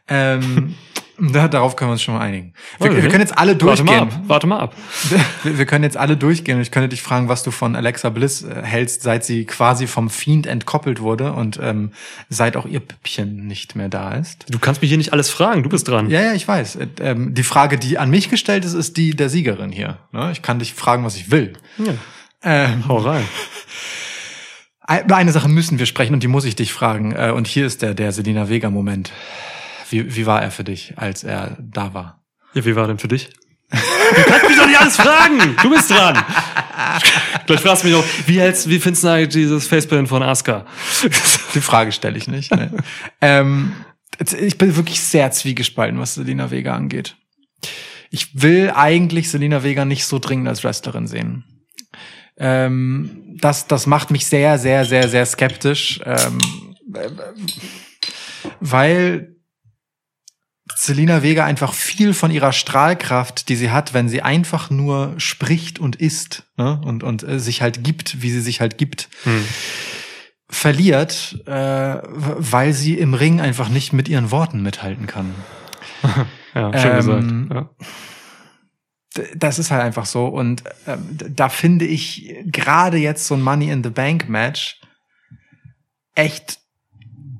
Ähm, 0.08 0.74
da, 1.18 1.48
darauf 1.48 1.74
können 1.76 1.90
wir 1.90 1.92
uns 1.92 2.02
schon 2.02 2.14
mal 2.14 2.20
einigen. 2.20 2.52
Wir, 2.78 2.94
wir 2.94 3.08
können 3.08 3.20
jetzt 3.20 3.36
alle 3.36 3.60
Warte 3.60 3.82
mal 3.82 3.98
durchgehen. 3.98 4.20
ab, 4.20 4.20
warte 4.26 4.46
mal 4.46 4.60
ab. 4.60 4.74
Wir, 5.42 5.58
wir 5.58 5.66
können 5.66 5.84
jetzt 5.84 5.96
alle 5.96 6.16
durchgehen 6.16 6.56
und 6.56 6.62
ich 6.62 6.70
könnte 6.70 6.88
dich 6.88 7.02
fragen, 7.02 7.28
was 7.28 7.42
du 7.42 7.50
von 7.50 7.76
Alexa 7.76 8.10
Bliss 8.10 8.42
äh, 8.42 8.62
hältst, 8.62 9.02
seit 9.02 9.24
sie 9.24 9.44
quasi 9.46 9.86
vom 9.86 10.10
Fiend 10.10 10.46
entkoppelt 10.46 11.00
wurde 11.00 11.32
und 11.32 11.58
ähm, 11.62 11.92
seit 12.28 12.56
auch 12.56 12.66
ihr 12.66 12.80
Püppchen 12.80 13.46
nicht 13.46 13.76
mehr 13.76 13.88
da 13.88 14.12
ist. 14.12 14.46
Du 14.48 14.58
kannst 14.58 14.82
mich 14.82 14.90
hier 14.90 14.98
nicht 14.98 15.12
alles 15.12 15.30
fragen, 15.30 15.62
du 15.62 15.68
bist 15.68 15.88
dran. 15.88 16.10
Ja, 16.10 16.20
ja, 16.20 16.32
ich 16.34 16.46
weiß. 16.46 16.76
Äh, 16.76 16.88
ähm, 17.00 17.34
die 17.34 17.44
Frage, 17.44 17.78
die 17.78 17.98
an 17.98 18.10
mich 18.10 18.28
gestellt 18.28 18.64
ist, 18.64 18.74
ist 18.74 18.96
die 18.96 19.14
der 19.14 19.28
Siegerin 19.28 19.70
hier. 19.72 19.98
Ne? 20.12 20.30
Ich 20.32 20.42
kann 20.42 20.58
dich 20.58 20.74
fragen, 20.74 21.04
was 21.04 21.16
ich 21.16 21.30
will. 21.30 21.54
Ja. 21.78 21.94
Ähm, 22.42 22.86
Hau 22.88 22.98
rein. 22.98 23.24
über 25.04 25.16
eine 25.16 25.32
Sache 25.32 25.48
müssen 25.48 25.78
wir 25.78 25.86
sprechen 25.86 26.14
und 26.14 26.22
die 26.22 26.28
muss 26.28 26.44
ich 26.44 26.56
dich 26.56 26.72
fragen. 26.72 27.12
Äh, 27.12 27.32
und 27.34 27.46
hier 27.46 27.66
ist 27.66 27.82
der, 27.82 27.94
der 27.94 28.12
Selina 28.12 28.48
Vega-Moment. 28.48 29.12
Wie, 29.90 30.16
wie 30.16 30.26
war 30.26 30.42
er 30.42 30.50
für 30.50 30.64
dich, 30.64 30.94
als 30.96 31.24
er 31.24 31.56
da 31.60 31.94
war? 31.94 32.24
Ja, 32.54 32.64
wie 32.64 32.76
war 32.76 32.86
denn 32.86 32.98
für 32.98 33.08
dich? 33.08 33.30
Du 34.14 34.22
kannst 34.22 34.48
mich 34.48 34.56
doch 34.56 34.66
nicht 34.68 34.80
alles 34.80 34.96
fragen. 34.96 35.56
Du 35.60 35.68
bist 35.68 35.90
dran. 35.90 36.16
Gleich 37.46 37.60
fragst 37.60 37.82
du 37.82 37.88
mich 37.88 37.96
auch, 37.96 38.04
wie, 38.26 38.38
hältst, 38.38 38.68
wie 38.68 38.78
findest 38.78 39.02
du 39.02 39.08
eigentlich 39.08 39.28
dieses 39.30 39.66
Facebild 39.66 40.08
von 40.08 40.22
Asuka? 40.22 40.64
Die 41.54 41.60
Frage 41.60 41.90
stelle 41.90 42.16
ich 42.16 42.28
nicht. 42.28 42.54
Ne? 42.54 42.70
ähm, 43.20 43.72
ich 44.40 44.58
bin 44.58 44.76
wirklich 44.76 45.00
sehr 45.00 45.32
zwiegespalten, 45.32 45.98
was 45.98 46.14
Selina 46.14 46.52
Vega 46.52 46.76
angeht. 46.76 47.16
Ich 48.10 48.40
will 48.40 48.72
eigentlich 48.74 49.28
Selina 49.28 49.64
Vega 49.64 49.84
nicht 49.84 50.06
so 50.06 50.20
dringend 50.20 50.46
als 50.46 50.62
Wrestlerin 50.62 51.08
sehen. 51.08 51.44
Ähm, 52.38 53.36
das, 53.40 53.66
das 53.66 53.86
macht 53.86 54.10
mich 54.10 54.26
sehr, 54.26 54.58
sehr, 54.58 54.84
sehr, 54.84 55.08
sehr 55.08 55.24
skeptisch, 55.26 56.00
ähm, 56.04 56.38
äh, 56.94 57.10
weil 58.60 59.36
Selina 60.74 61.22
Vega 61.22 61.44
einfach 61.44 61.72
viel 61.72 62.12
von 62.12 62.30
ihrer 62.30 62.52
Strahlkraft, 62.52 63.48
die 63.48 63.56
sie 63.56 63.70
hat, 63.70 63.94
wenn 63.94 64.08
sie 64.08 64.22
einfach 64.22 64.68
nur 64.68 65.14
spricht 65.18 65.78
und 65.78 65.96
ist 65.96 66.44
ne? 66.56 66.80
und, 66.84 67.02
und 67.02 67.22
äh, 67.22 67.38
sich 67.38 67.62
halt 67.62 67.82
gibt, 67.84 68.20
wie 68.20 68.30
sie 68.30 68.40
sich 68.40 68.60
halt 68.60 68.76
gibt, 68.76 69.08
Hm. 69.24 69.44
verliert, 70.50 71.40
äh, 71.46 71.98
weil 72.02 72.72
sie 72.72 72.98
im 72.98 73.14
Ring 73.14 73.40
einfach 73.40 73.68
nicht 73.68 73.92
mit 73.92 74.08
ihren 74.08 74.30
Worten 74.30 74.62
mithalten 74.62 75.06
kann. 75.06 75.34
Ja, 76.54 76.72
schön 76.78 76.90
Ähm, 76.90 76.96
gesagt. 76.96 77.54
Ja. 77.54 77.70
Das 79.34 79.58
ist 79.58 79.70
halt 79.70 79.82
einfach 79.82 80.06
so. 80.06 80.26
Und 80.26 80.62
ähm, 80.86 81.16
da 81.16 81.48
finde 81.48 81.84
ich 81.84 82.34
gerade 82.46 82.98
jetzt 82.98 83.26
so 83.26 83.34
ein 83.34 83.42
Money 83.42 83.70
in 83.70 83.82
the 83.82 83.90
Bank 83.90 84.28
Match 84.28 84.80
echt 86.14 86.58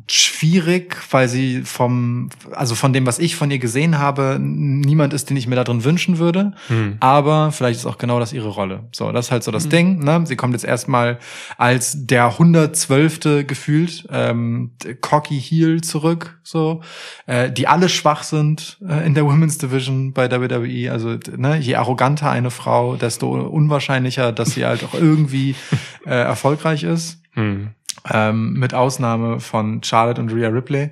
schwierig, 0.09 0.97
weil 1.11 1.29
sie 1.29 1.63
vom, 1.63 2.29
also 2.53 2.75
von 2.75 2.93
dem, 2.93 3.07
was 3.07 3.19
ich 3.19 3.35
von 3.35 3.51
ihr 3.51 3.59
gesehen 3.59 3.99
habe, 3.99 4.39
niemand 4.41 5.13
ist, 5.13 5.31
den 5.31 5.37
ich 5.37 5.49
mir 5.49 5.57
da 5.57 5.65
drin 5.65 5.83
wünschen 5.83 6.19
würde. 6.19 6.53
Hm. 6.69 6.97
Aber 7.01 7.51
vielleicht 7.51 7.81
ist 7.81 7.87
auch 7.87 7.99
genau 7.99 8.21
das 8.21 8.33
ihre 8.33 8.49
Rolle. 8.49 8.85
So, 8.93 9.11
das 9.11 9.27
ist 9.27 9.33
halt 9.33 9.43
so 9.43 9.51
das 9.51 9.69
Ding. 9.69 10.05
Ne? 10.05 10.23
Sie 10.25 10.37
kommt 10.37 10.55
jetzt 10.55 10.65
erstmal 10.65 11.19
als 11.59 12.07
der 12.07 12.27
112. 12.27 13.47
gefühlt 13.47 14.07
ähm, 14.11 14.73
cocky 15.01 15.41
Heel 15.41 15.81
zurück, 15.81 16.39
so 16.45 16.83
äh, 17.27 17.51
die 17.51 17.67
alle 17.67 17.89
schwach 17.89 18.23
sind 18.23 18.79
äh, 18.89 19.05
in 19.05 19.15
der 19.15 19.25
Women's 19.25 19.59
Division 19.59 20.13
bei 20.13 20.31
WWE. 20.31 20.93
Also 20.93 21.19
ne, 21.37 21.57
je 21.59 21.75
arroganter 21.75 22.31
eine 22.31 22.53
Frau, 22.53 22.95
desto 22.95 23.33
unwahrscheinlicher, 23.33 24.31
dass 24.31 24.51
sie 24.51 24.65
halt 24.65 24.85
auch 24.85 24.95
irgendwie 24.95 25.57
äh, 26.07 26.11
erfolgreich 26.11 26.85
ist. 26.85 27.21
Hm. 27.33 27.71
Ähm, 28.11 28.53
mit 28.55 28.75
Ausnahme 28.75 29.41
von 29.41 29.83
Charlotte 29.83 30.21
und 30.21 30.33
Rhea 30.33 30.49
Ripley. 30.49 30.91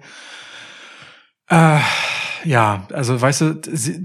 Äh, 1.48 1.78
ja, 2.44 2.86
also 2.92 3.20
weißt 3.20 3.40
du, 3.40 3.60
sie, 3.72 4.02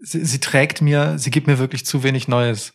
sie, 0.00 0.24
sie 0.24 0.40
trägt 0.40 0.80
mir, 0.80 1.18
sie 1.18 1.30
gibt 1.30 1.46
mir 1.46 1.58
wirklich 1.58 1.84
zu 1.84 2.02
wenig 2.02 2.28
Neues. 2.28 2.72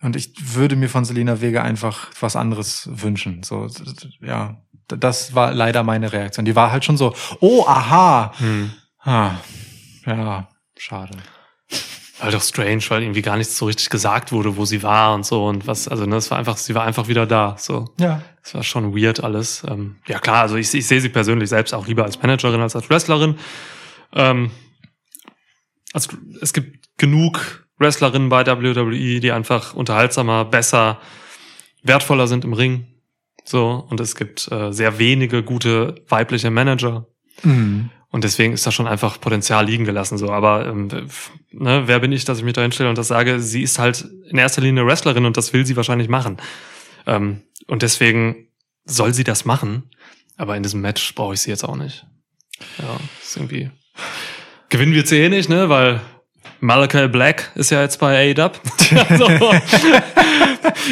Und 0.00 0.16
ich 0.16 0.34
würde 0.54 0.74
mir 0.74 0.88
von 0.88 1.04
Selena 1.04 1.40
Vega 1.40 1.62
einfach 1.62 2.10
was 2.20 2.34
anderes 2.34 2.88
wünschen. 2.90 3.44
So, 3.44 3.68
ja, 4.20 4.60
das 4.88 5.34
war 5.34 5.52
leider 5.52 5.84
meine 5.84 6.12
Reaktion. 6.12 6.44
Die 6.44 6.56
war 6.56 6.72
halt 6.72 6.84
schon 6.84 6.96
so, 6.96 7.14
oh, 7.40 7.64
aha. 7.66 8.32
Hm. 8.38 8.72
Ah, 8.98 9.36
ja, 10.04 10.48
schade. 10.76 11.16
Halt 12.22 12.34
auch 12.36 12.42
strange, 12.42 12.82
weil 12.88 13.02
irgendwie 13.02 13.22
gar 13.22 13.36
nichts 13.36 13.56
so 13.56 13.66
richtig 13.66 13.90
gesagt 13.90 14.30
wurde, 14.30 14.56
wo 14.56 14.64
sie 14.64 14.82
war 14.82 15.14
und 15.14 15.26
so 15.26 15.46
und 15.46 15.66
was, 15.66 15.88
also 15.88 16.06
ne, 16.06 16.16
es 16.16 16.30
war 16.30 16.38
einfach, 16.38 16.56
sie 16.56 16.74
war 16.74 16.84
einfach 16.84 17.08
wieder 17.08 17.26
da. 17.26 17.56
So. 17.58 17.92
Ja. 17.98 18.22
Das 18.42 18.54
war 18.54 18.62
schon 18.62 18.96
weird 18.96 19.24
alles. 19.24 19.64
Ähm, 19.68 19.96
ja 20.06 20.18
klar, 20.18 20.42
also 20.42 20.56
ich, 20.56 20.72
ich 20.72 20.86
sehe 20.86 21.00
sie 21.00 21.08
persönlich 21.08 21.48
selbst 21.48 21.74
auch 21.74 21.86
lieber 21.86 22.04
als 22.04 22.22
Managerin 22.22 22.60
als 22.60 22.76
als 22.76 22.88
Wrestlerin. 22.88 23.36
Ähm, 24.12 24.50
also 25.92 26.16
es 26.40 26.52
gibt 26.52 26.96
genug 26.96 27.66
Wrestlerinnen 27.78 28.28
bei 28.28 28.46
WWE, 28.46 29.20
die 29.20 29.32
einfach 29.32 29.74
unterhaltsamer, 29.74 30.44
besser, 30.44 31.00
wertvoller 31.82 32.28
sind 32.28 32.44
im 32.44 32.52
Ring. 32.52 32.86
So, 33.44 33.84
und 33.90 34.00
es 34.00 34.14
gibt 34.14 34.50
äh, 34.52 34.72
sehr 34.72 34.98
wenige 34.98 35.42
gute 35.42 36.04
weibliche 36.08 36.50
Manager. 36.50 37.06
Mhm. 37.42 37.90
Und 38.12 38.24
deswegen 38.24 38.52
ist 38.52 38.66
da 38.66 38.70
schon 38.70 38.86
einfach 38.86 39.18
Potenzial 39.20 39.64
liegen 39.64 39.86
gelassen. 39.86 40.18
So, 40.18 40.30
aber 40.30 40.66
ähm, 40.66 40.88
ne, 41.50 41.82
wer 41.86 41.98
bin 41.98 42.12
ich, 42.12 42.26
dass 42.26 42.38
ich 42.38 42.44
mich 42.44 42.52
da 42.52 42.60
hinstelle 42.60 42.90
und 42.90 42.98
das 42.98 43.08
sage? 43.08 43.40
Sie 43.40 43.62
ist 43.62 43.78
halt 43.78 44.06
in 44.28 44.36
erster 44.36 44.60
Linie 44.60 44.86
Wrestlerin 44.86 45.24
und 45.24 45.38
das 45.38 45.54
will 45.54 45.64
sie 45.64 45.76
wahrscheinlich 45.76 46.08
machen. 46.08 46.36
Ähm, 47.06 47.40
und 47.66 47.80
deswegen 47.82 48.48
soll 48.84 49.14
sie 49.14 49.24
das 49.24 49.46
machen. 49.46 49.90
Aber 50.36 50.56
in 50.56 50.62
diesem 50.62 50.82
Match 50.82 51.14
brauche 51.14 51.32
ich 51.32 51.40
sie 51.40 51.50
jetzt 51.50 51.64
auch 51.64 51.76
nicht. 51.76 52.04
Ja, 52.78 52.98
ist 53.20 53.36
irgendwie. 53.36 53.70
Gewinnen 54.68 54.92
wir 54.92 55.10
eh 55.10 55.28
nicht, 55.30 55.48
ne? 55.48 55.70
Weil 55.70 56.00
Malachi 56.60 57.08
Black 57.08 57.50
ist 57.54 57.70
ja 57.70 57.80
jetzt 57.80 57.98
bei 57.98 58.34
AEW. 58.36 58.50
also, 59.08 59.28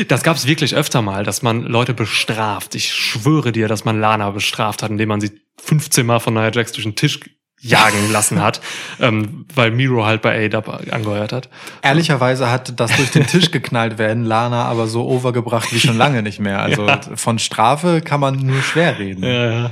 das 0.09 0.23
gab 0.23 0.37
es 0.37 0.47
wirklich 0.47 0.75
öfter 0.75 1.01
mal, 1.03 1.23
dass 1.23 1.43
man 1.43 1.63
Leute 1.63 1.95
bestraft. 1.95 2.75
Ich 2.75 2.93
schwöre 2.93 3.53
dir, 3.53 3.69
dass 3.69 3.85
man 3.85 4.01
Lana 4.01 4.31
bestraft 4.31 4.83
hat, 4.83 4.91
indem 4.91 5.11
man 5.11 5.21
sie 5.21 5.31
15 5.63 6.07
Mal 6.07 6.21
von 6.21 6.35
Nia 6.35 6.51
Jax 6.51 6.73
durch 6.73 6.85
den 6.85 6.97
Tisch 6.97 7.21
jagen 7.63 8.11
lassen 8.11 8.41
hat, 8.43 8.61
ähm, 9.01 9.47
weil 9.55 9.71
Miro 9.71 10.07
halt 10.07 10.23
bei 10.23 10.51
AEW 10.51 10.91
angeheuert 10.91 11.33
hat. 11.33 11.51
Ehrlicherweise 11.83 12.51
hat 12.51 12.81
das 12.81 12.97
durch 12.97 13.11
den 13.11 13.27
Tisch 13.29 13.51
geknallt 13.51 13.99
werden 13.99 14.25
Lana 14.25 14.65
aber 14.65 14.87
so 14.87 15.07
overgebracht 15.07 15.73
wie 15.73 15.81
schon 15.81 15.99
lange 15.99 16.23
nicht 16.23 16.41
mehr. 16.41 16.61
Also 16.63 16.87
Ja. 16.87 17.01
von 17.15 17.39
Strafe 17.39 18.01
kann 18.01 18.21
man 18.21 18.37
nur 18.37 18.63
schwer 18.63 18.99
reden. 18.99 19.23
Ja, 19.23 19.51
ja. 19.51 19.71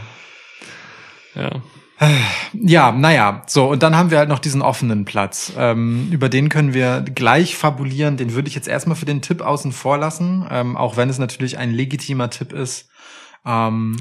Ja. 1.35 1.51
Ja, 2.53 2.93
naja, 2.93 3.43
so, 3.49 3.69
und 3.69 3.83
dann 3.83 3.97
haben 3.97 4.13
wir 4.13 4.19
halt 4.19 4.29
noch 4.29 4.39
diesen 4.39 4.63
offenen 4.63 5.05
Platz. 5.05 5.53
Ähm, 5.59 6.09
über 6.13 6.29
den 6.29 6.49
können 6.49 6.73
wir 6.73 7.01
gleich 7.01 7.57
fabulieren. 7.57 8.17
Den 8.17 8.35
würde 8.35 8.47
ich 8.49 8.55
jetzt 8.55 8.69
erstmal 8.69 8.95
für 8.95 9.05
den 9.05 9.21
Tipp 9.21 9.41
außen 9.41 9.73
vor 9.73 9.99
lassen, 9.99 10.47
ähm, 10.49 10.77
auch 10.77 10.97
wenn 10.97 11.11
es 11.11 11.19
natürlich 11.19 11.59
ein 11.59 11.73
legitimer 11.73 12.31
Tipp 12.31 12.53
ist, 12.53 12.89
ähm, 13.45 13.97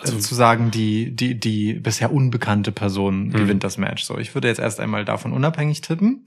Also, 0.00 0.18
zu 0.18 0.34
sagen, 0.34 0.70
die, 0.70 1.14
die, 1.14 1.38
die 1.38 1.74
bisher 1.74 2.12
unbekannte 2.12 2.72
Person 2.72 3.30
gewinnt 3.30 3.64
das 3.64 3.78
Match. 3.78 4.04
So, 4.04 4.18
ich 4.18 4.34
würde 4.34 4.48
jetzt 4.48 4.60
erst 4.60 4.80
einmal 4.80 5.04
davon 5.04 5.32
unabhängig 5.32 5.80
tippen. 5.80 6.26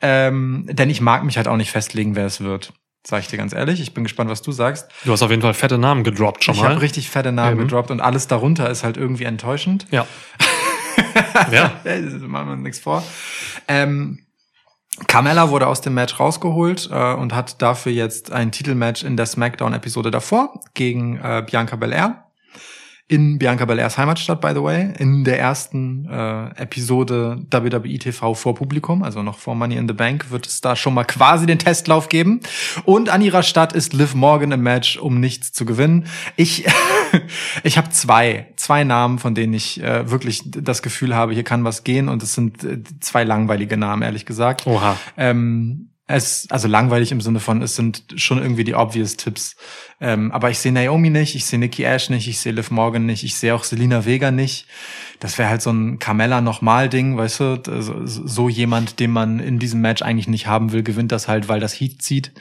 Ähm, 0.00 0.66
denn 0.70 0.90
ich 0.90 1.00
mag 1.00 1.24
mich 1.24 1.36
halt 1.36 1.48
auch 1.48 1.56
nicht 1.56 1.70
festlegen, 1.70 2.16
wer 2.16 2.26
es 2.26 2.40
wird. 2.40 2.72
Sag 3.04 3.20
ich 3.20 3.28
dir 3.28 3.36
ganz 3.36 3.52
ehrlich. 3.52 3.80
Ich 3.80 3.94
bin 3.94 4.04
gespannt, 4.04 4.30
was 4.30 4.42
du 4.42 4.52
sagst. 4.52 4.88
du 5.04 5.12
hast 5.12 5.22
auf 5.22 5.30
jeden 5.30 5.42
Fall 5.42 5.54
fette 5.54 5.78
Namen 5.78 6.04
gedroppt 6.04 6.44
schon 6.44 6.54
ich 6.54 6.60
mal. 6.60 6.70
habe 6.70 6.82
richtig 6.82 7.10
fette 7.10 7.32
Namen 7.32 7.52
Eben. 7.52 7.60
gedroppt 7.62 7.90
und 7.90 8.00
alles 8.00 8.28
darunter 8.28 8.70
ist 8.70 8.84
halt 8.84 8.96
irgendwie 8.96 9.24
enttäuschend. 9.24 9.86
ja. 9.90 10.06
ja. 11.50 11.72
Machen 12.26 12.48
wir 12.48 12.56
nichts 12.56 12.78
vor. 12.78 13.02
Ähm, 13.66 14.26
Carmella 15.06 15.50
wurde 15.50 15.66
aus 15.66 15.80
dem 15.80 15.94
Match 15.94 16.20
rausgeholt 16.20 16.90
äh, 16.92 17.14
und 17.14 17.34
hat 17.34 17.62
dafür 17.62 17.92
jetzt 17.92 18.30
ein 18.30 18.52
Titelmatch 18.52 19.02
in 19.02 19.16
der 19.16 19.26
SmackDown-Episode 19.26 20.10
davor 20.10 20.60
gegen 20.74 21.16
äh, 21.16 21.42
Bianca 21.44 21.76
Belair 21.76 22.26
in 23.08 23.38
Bianca 23.38 23.64
Belairs 23.66 23.98
Heimatstadt, 23.98 24.40
by 24.40 24.52
the 24.54 24.62
way, 24.62 24.92
in 24.98 25.24
der 25.24 25.38
ersten 25.38 26.08
äh, 26.08 26.46
Episode 26.56 27.44
WWE 27.50 27.98
TV 27.98 28.34
vor 28.34 28.54
Publikum, 28.54 29.02
also 29.02 29.22
noch 29.22 29.38
vor 29.38 29.54
Money 29.54 29.76
in 29.76 29.86
the 29.86 29.94
Bank, 29.94 30.30
wird 30.30 30.46
es 30.46 30.60
da 30.60 30.76
schon 30.76 30.94
mal 30.94 31.04
quasi 31.04 31.44
den 31.44 31.58
Testlauf 31.58 32.08
geben. 32.08 32.40
Und 32.84 33.10
an 33.10 33.20
ihrer 33.20 33.42
Stadt 33.42 33.74
ist 33.74 33.92
Liv 33.92 34.14
Morgan 34.14 34.52
im 34.52 34.62
Match, 34.62 34.96
um 34.96 35.20
nichts 35.20 35.52
zu 35.52 35.66
gewinnen. 35.66 36.06
Ich, 36.36 36.64
ich 37.62 37.76
habe 37.76 37.90
zwei, 37.90 38.46
zwei 38.56 38.84
Namen, 38.84 39.18
von 39.18 39.34
denen 39.34 39.52
ich 39.52 39.82
äh, 39.82 40.10
wirklich 40.10 40.42
das 40.46 40.82
Gefühl 40.82 41.14
habe, 41.14 41.34
hier 41.34 41.44
kann 41.44 41.64
was 41.64 41.84
gehen. 41.84 42.08
Und 42.08 42.22
es 42.22 42.34
sind 42.34 42.64
äh, 42.64 42.82
zwei 43.00 43.24
langweilige 43.24 43.76
Namen, 43.76 44.02
ehrlich 44.02 44.24
gesagt. 44.24 44.66
Oha. 44.66 44.96
Ähm, 45.18 45.91
es, 46.12 46.46
also 46.50 46.68
langweilig 46.68 47.10
im 47.10 47.20
Sinne 47.20 47.40
von, 47.40 47.62
es 47.62 47.74
sind 47.74 48.04
schon 48.16 48.38
irgendwie 48.38 48.64
die 48.64 48.74
obvious 48.74 49.16
Tipps. 49.16 49.56
Ähm, 50.00 50.30
aber 50.32 50.50
ich 50.50 50.58
sehe 50.58 50.72
Naomi 50.72 51.10
nicht, 51.10 51.34
ich 51.34 51.44
sehe 51.44 51.58
Nikki 51.58 51.84
Ash 51.84 52.10
nicht, 52.10 52.28
ich 52.28 52.38
sehe 52.38 52.52
Liv 52.52 52.70
Morgan 52.70 53.06
nicht, 53.06 53.24
ich 53.24 53.36
sehe 53.36 53.54
auch 53.54 53.64
Selina 53.64 54.04
Vega 54.04 54.30
nicht. 54.30 54.66
Das 55.20 55.38
wäre 55.38 55.48
halt 55.48 55.62
so 55.62 55.70
ein 55.70 55.98
Carmella 56.00 56.40
nochmal 56.40 56.88
Ding, 56.88 57.16
weißt 57.16 57.40
du? 57.40 57.62
So, 57.80 58.04
so 58.04 58.48
jemand, 58.48 58.98
den 58.98 59.12
man 59.12 59.38
in 59.38 59.58
diesem 59.58 59.80
Match 59.80 60.02
eigentlich 60.02 60.28
nicht 60.28 60.48
haben 60.48 60.72
will, 60.72 60.82
gewinnt 60.82 61.12
das 61.12 61.28
halt, 61.28 61.48
weil 61.48 61.60
das 61.60 61.72
Heat 61.72 62.02
zieht. 62.02 62.32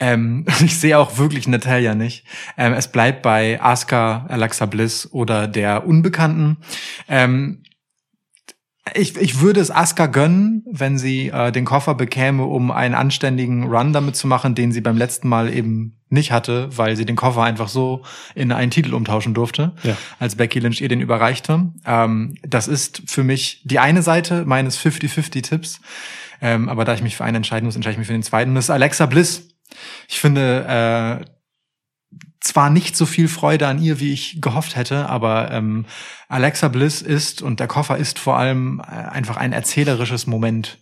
Ähm, 0.00 0.46
ich 0.64 0.78
sehe 0.78 0.98
auch 0.98 1.18
wirklich 1.18 1.46
Natalia 1.46 1.94
nicht. 1.94 2.24
Ähm, 2.56 2.72
es 2.72 2.88
bleibt 2.88 3.22
bei 3.22 3.60
Asuka, 3.60 4.26
Alexa 4.28 4.66
Bliss 4.66 5.08
oder 5.12 5.46
der 5.46 5.86
Unbekannten. 5.86 6.56
Ähm, 7.08 7.58
ich, 8.94 9.16
ich 9.16 9.40
würde 9.40 9.60
es 9.60 9.70
Asuka 9.70 10.06
gönnen, 10.06 10.64
wenn 10.70 10.98
sie 10.98 11.28
äh, 11.28 11.52
den 11.52 11.64
Koffer 11.64 11.94
bekäme, 11.94 12.44
um 12.44 12.70
einen 12.70 12.94
anständigen 12.94 13.64
Run 13.64 13.92
damit 13.92 14.16
zu 14.16 14.26
machen, 14.26 14.54
den 14.54 14.72
sie 14.72 14.80
beim 14.80 14.96
letzten 14.96 15.28
Mal 15.28 15.52
eben 15.52 15.94
nicht 16.10 16.32
hatte, 16.32 16.68
weil 16.76 16.96
sie 16.96 17.04
den 17.04 17.16
Koffer 17.16 17.42
einfach 17.42 17.68
so 17.68 18.02
in 18.34 18.50
einen 18.52 18.70
Titel 18.70 18.94
umtauschen 18.94 19.34
durfte, 19.34 19.72
Ja. 19.82 19.96
als 20.18 20.36
Becky 20.36 20.58
Lynch 20.58 20.80
ihr 20.80 20.88
den 20.88 21.00
überreichte. 21.00 21.72
Ähm, 21.86 22.34
das 22.42 22.66
ist 22.68 23.02
für 23.06 23.24
mich 23.24 23.62
die 23.64 23.78
eine 23.78 24.02
Seite 24.02 24.44
meines 24.46 24.78
50-50-Tipps. 24.78 25.80
Ähm, 26.40 26.68
aber 26.68 26.84
da 26.84 26.94
ich 26.94 27.02
mich 27.02 27.16
für 27.16 27.24
einen 27.24 27.36
entscheiden 27.36 27.66
muss, 27.66 27.74
entscheide 27.76 27.92
ich 27.94 27.98
mich 27.98 28.06
für 28.06 28.12
den 28.12 28.22
zweiten. 28.22 28.54
Das 28.54 28.66
ist 28.66 28.70
Alexa 28.70 29.06
Bliss. 29.06 29.48
Ich 30.08 30.18
finde, 30.20 31.20
äh, 31.20 31.24
zwar 32.40 32.70
nicht 32.70 32.96
so 32.96 33.06
viel 33.06 33.28
Freude 33.28 33.66
an 33.66 33.82
ihr, 33.82 34.00
wie 34.00 34.12
ich 34.12 34.40
gehofft 34.40 34.76
hätte, 34.76 35.08
aber 35.08 35.50
ähm, 35.50 35.86
Alexa 36.28 36.68
Bliss 36.68 37.02
ist 37.02 37.42
und 37.42 37.60
der 37.60 37.66
Koffer 37.66 37.96
ist 37.96 38.18
vor 38.18 38.38
allem 38.38 38.80
äh, 38.80 38.92
einfach 38.92 39.36
ein 39.36 39.52
erzählerisches 39.52 40.26
Moment 40.26 40.78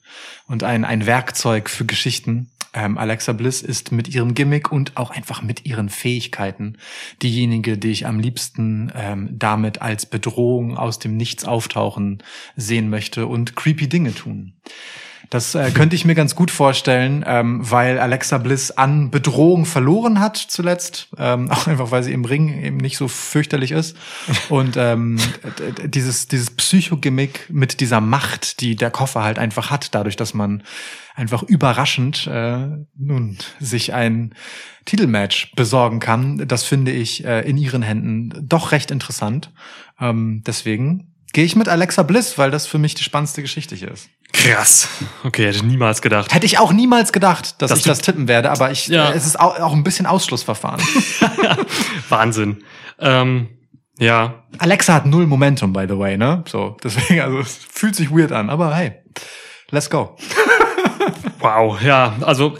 und 0.47 0.65
ein, 0.65 0.85
ein 0.85 1.07
Werkzeug 1.07 1.71
für 1.71 1.85
Geschichten. 1.85 2.51
Ähm, 2.75 2.99
Alexa 2.99 3.33
Bliss 3.33 3.63
ist 3.63 3.91
mit 3.91 4.09
ihrem 4.09 4.35
Gimmick 4.35 4.71
und 4.71 4.99
auch 4.99 5.11
einfach 5.11 5.43
mit 5.43 5.65
ihren 5.65 5.89
Fähigkeiten 5.89 6.77
diejenige, 7.23 7.79
die 7.79 7.91
ich 7.91 8.07
am 8.07 8.21
liebsten 8.21 8.93
ähm, 8.95 9.31
damit 9.33 9.81
als 9.81 10.05
Bedrohung 10.05 10.77
aus 10.77 10.99
dem 10.99 11.17
Nichts 11.17 11.47
auftauchen 11.47 12.23
sehen 12.55 12.91
möchte 12.91 13.27
und 13.27 13.57
creepy 13.57 13.89
Dinge 13.89 14.15
tun. 14.15 14.53
Das 15.31 15.55
äh, 15.55 15.71
könnte 15.73 15.97
ich 15.97 16.05
mir 16.05 16.15
ganz 16.15 16.35
gut 16.35 16.51
vorstellen, 16.51 17.25
ähm, 17.27 17.61
weil 17.63 17.99
Alexa 17.99 18.39
Bliss 18.39 18.71
an 18.71 19.11
Bedrohung 19.11 19.65
verloren 19.65 20.21
hat 20.21 20.37
zuletzt, 20.37 21.09
ähm, 21.19 21.51
auch 21.51 21.67
einfach 21.67 21.91
weil 21.91 22.03
sie 22.03 22.13
im 22.13 22.25
Ring 22.25 22.63
eben 22.63 22.77
nicht 22.77 22.97
so 22.97 23.09
fürchterlich 23.09 23.73
ist 23.73 23.97
und 24.49 24.77
ähm, 24.77 25.19
dieses 25.85 26.29
dieses 26.29 26.51
Psychogimmick 26.51 27.47
mit 27.49 27.81
dieser 27.81 28.01
Macht, 28.01 28.61
die 28.61 28.77
der 28.77 28.91
Koffer 28.91 29.23
halt 29.23 29.39
einfach 29.39 29.71
hat, 29.71 29.95
dadurch, 29.95 30.17
dass 30.17 30.35
man 30.35 30.63
einfach 31.15 31.43
überraschend 31.43 32.27
äh, 32.27 32.69
nun 32.97 33.39
sich 33.59 33.95
ein 33.95 34.35
Titelmatch 34.85 35.53
besorgen 35.57 35.99
kann, 35.99 36.47
das 36.47 36.63
finde 36.63 36.93
ich 36.93 37.25
äh, 37.25 37.41
in 37.49 37.57
ihren 37.57 37.83
Händen 37.83 38.33
doch 38.47 38.71
recht 38.71 38.91
interessant. 38.91 39.51
Ähm, 39.99 40.43
deswegen 40.47 41.16
gehe 41.37 41.45
ich 41.45 41.55
mit 41.55 41.69
Alexa 41.69 42.03
Bliss, 42.03 42.39
weil 42.39 42.51
das 42.51 42.67
für 42.67 42.79
mich 42.79 42.95
die 42.95 43.05
spannendste 43.05 43.43
Geschichte 43.43 43.75
hier 43.75 43.91
ist. 43.91 44.09
Krass. 44.33 44.89
Okay, 45.23 45.45
hätte 45.45 45.59
ich 45.59 45.63
niemals 45.65 46.01
gedacht. 46.01 46.33
Hätte 46.33 46.47
ich 46.47 46.59
auch 46.59 46.73
niemals 46.73 47.13
gedacht, 47.13 47.61
dass 47.61 47.69
Dass 47.69 47.81
ich 47.81 47.85
das 47.85 47.99
tippen 47.99 48.27
werde, 48.27 48.51
aber 48.51 48.71
ich, 48.71 48.87
Ja. 48.87 49.11
äh, 49.11 49.15
es 49.15 49.27
ist 49.27 49.39
auch, 49.39 49.61
auch 49.61 49.75
ein 49.75 49.85
bisschen 49.85 50.07
Ausschlussverfahren. 50.07 50.81
Wahnsinn. 52.09 52.65
Ähm, 52.99 53.51
ja, 53.99 54.45
Alexa 54.57 54.95
hat 54.95 55.05
null 55.05 55.27
Momentum, 55.27 55.75
by 55.75 55.85
the 55.87 55.99
way, 55.99 56.17
ne? 56.17 56.43
So, 56.49 56.79
deswegen, 56.83 57.21
also 57.21 57.39
es 57.41 57.59
fühlt 57.71 57.95
sich 57.97 58.11
weird 58.11 58.33
an, 58.33 58.49
aber 58.49 58.75
hey, 58.75 58.93
let's 59.71 59.91
go. 59.91 60.17
wow. 61.41 61.79
Ja, 61.83 62.17
also 62.23 62.57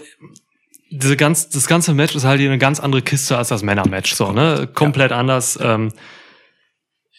diese 0.91 1.17
ganz, 1.17 1.49
das 1.49 1.67
ganze 1.67 1.95
Match 1.95 2.15
ist 2.15 2.25
halt 2.25 2.41
hier 2.41 2.51
eine 2.51 2.59
ganz 2.59 2.79
andere 2.79 3.01
Kiste 3.01 3.39
als 3.39 3.49
das 3.49 3.63
Männermatch. 3.63 4.13
So, 4.15 4.33
ne? 4.33 4.69
Komplett 4.75 5.13
anders. 5.13 5.59
Ähm, 5.63 5.93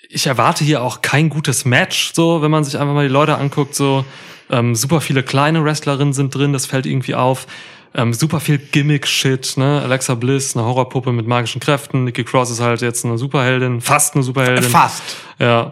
ich 0.09 0.27
erwarte 0.27 0.63
hier 0.63 0.81
auch 0.81 1.01
kein 1.01 1.29
gutes 1.29 1.65
Match, 1.65 2.11
so, 2.13 2.41
wenn 2.41 2.51
man 2.51 2.63
sich 2.63 2.77
einfach 2.77 2.93
mal 2.93 3.07
die 3.07 3.13
Leute 3.13 3.37
anguckt, 3.37 3.75
so, 3.75 4.05
ähm, 4.49 4.75
super 4.75 5.01
viele 5.01 5.23
kleine 5.23 5.63
Wrestlerinnen 5.63 6.13
sind 6.13 6.33
drin, 6.33 6.53
das 6.53 6.65
fällt 6.65 6.85
irgendwie 6.85 7.15
auf. 7.15 7.47
Ähm, 7.93 8.13
super 8.13 8.39
viel 8.39 8.59
Gimmick-Shit, 8.59 9.57
ne? 9.57 9.81
Alexa 9.81 10.13
Bliss, 10.13 10.55
eine 10.55 10.65
Horrorpuppe 10.65 11.11
mit 11.11 11.25
magischen 11.25 11.59
Kräften. 11.59 12.03
Nikki 12.03 12.23
Cross 12.23 12.51
ist 12.51 12.59
halt 12.59 12.81
jetzt 12.81 13.05
eine 13.05 13.17
Superheldin, 13.17 13.81
fast 13.81 14.13
eine 14.13 14.23
Superheldin. 14.23 14.69
Fast. 14.69 15.01
Ja. 15.39 15.71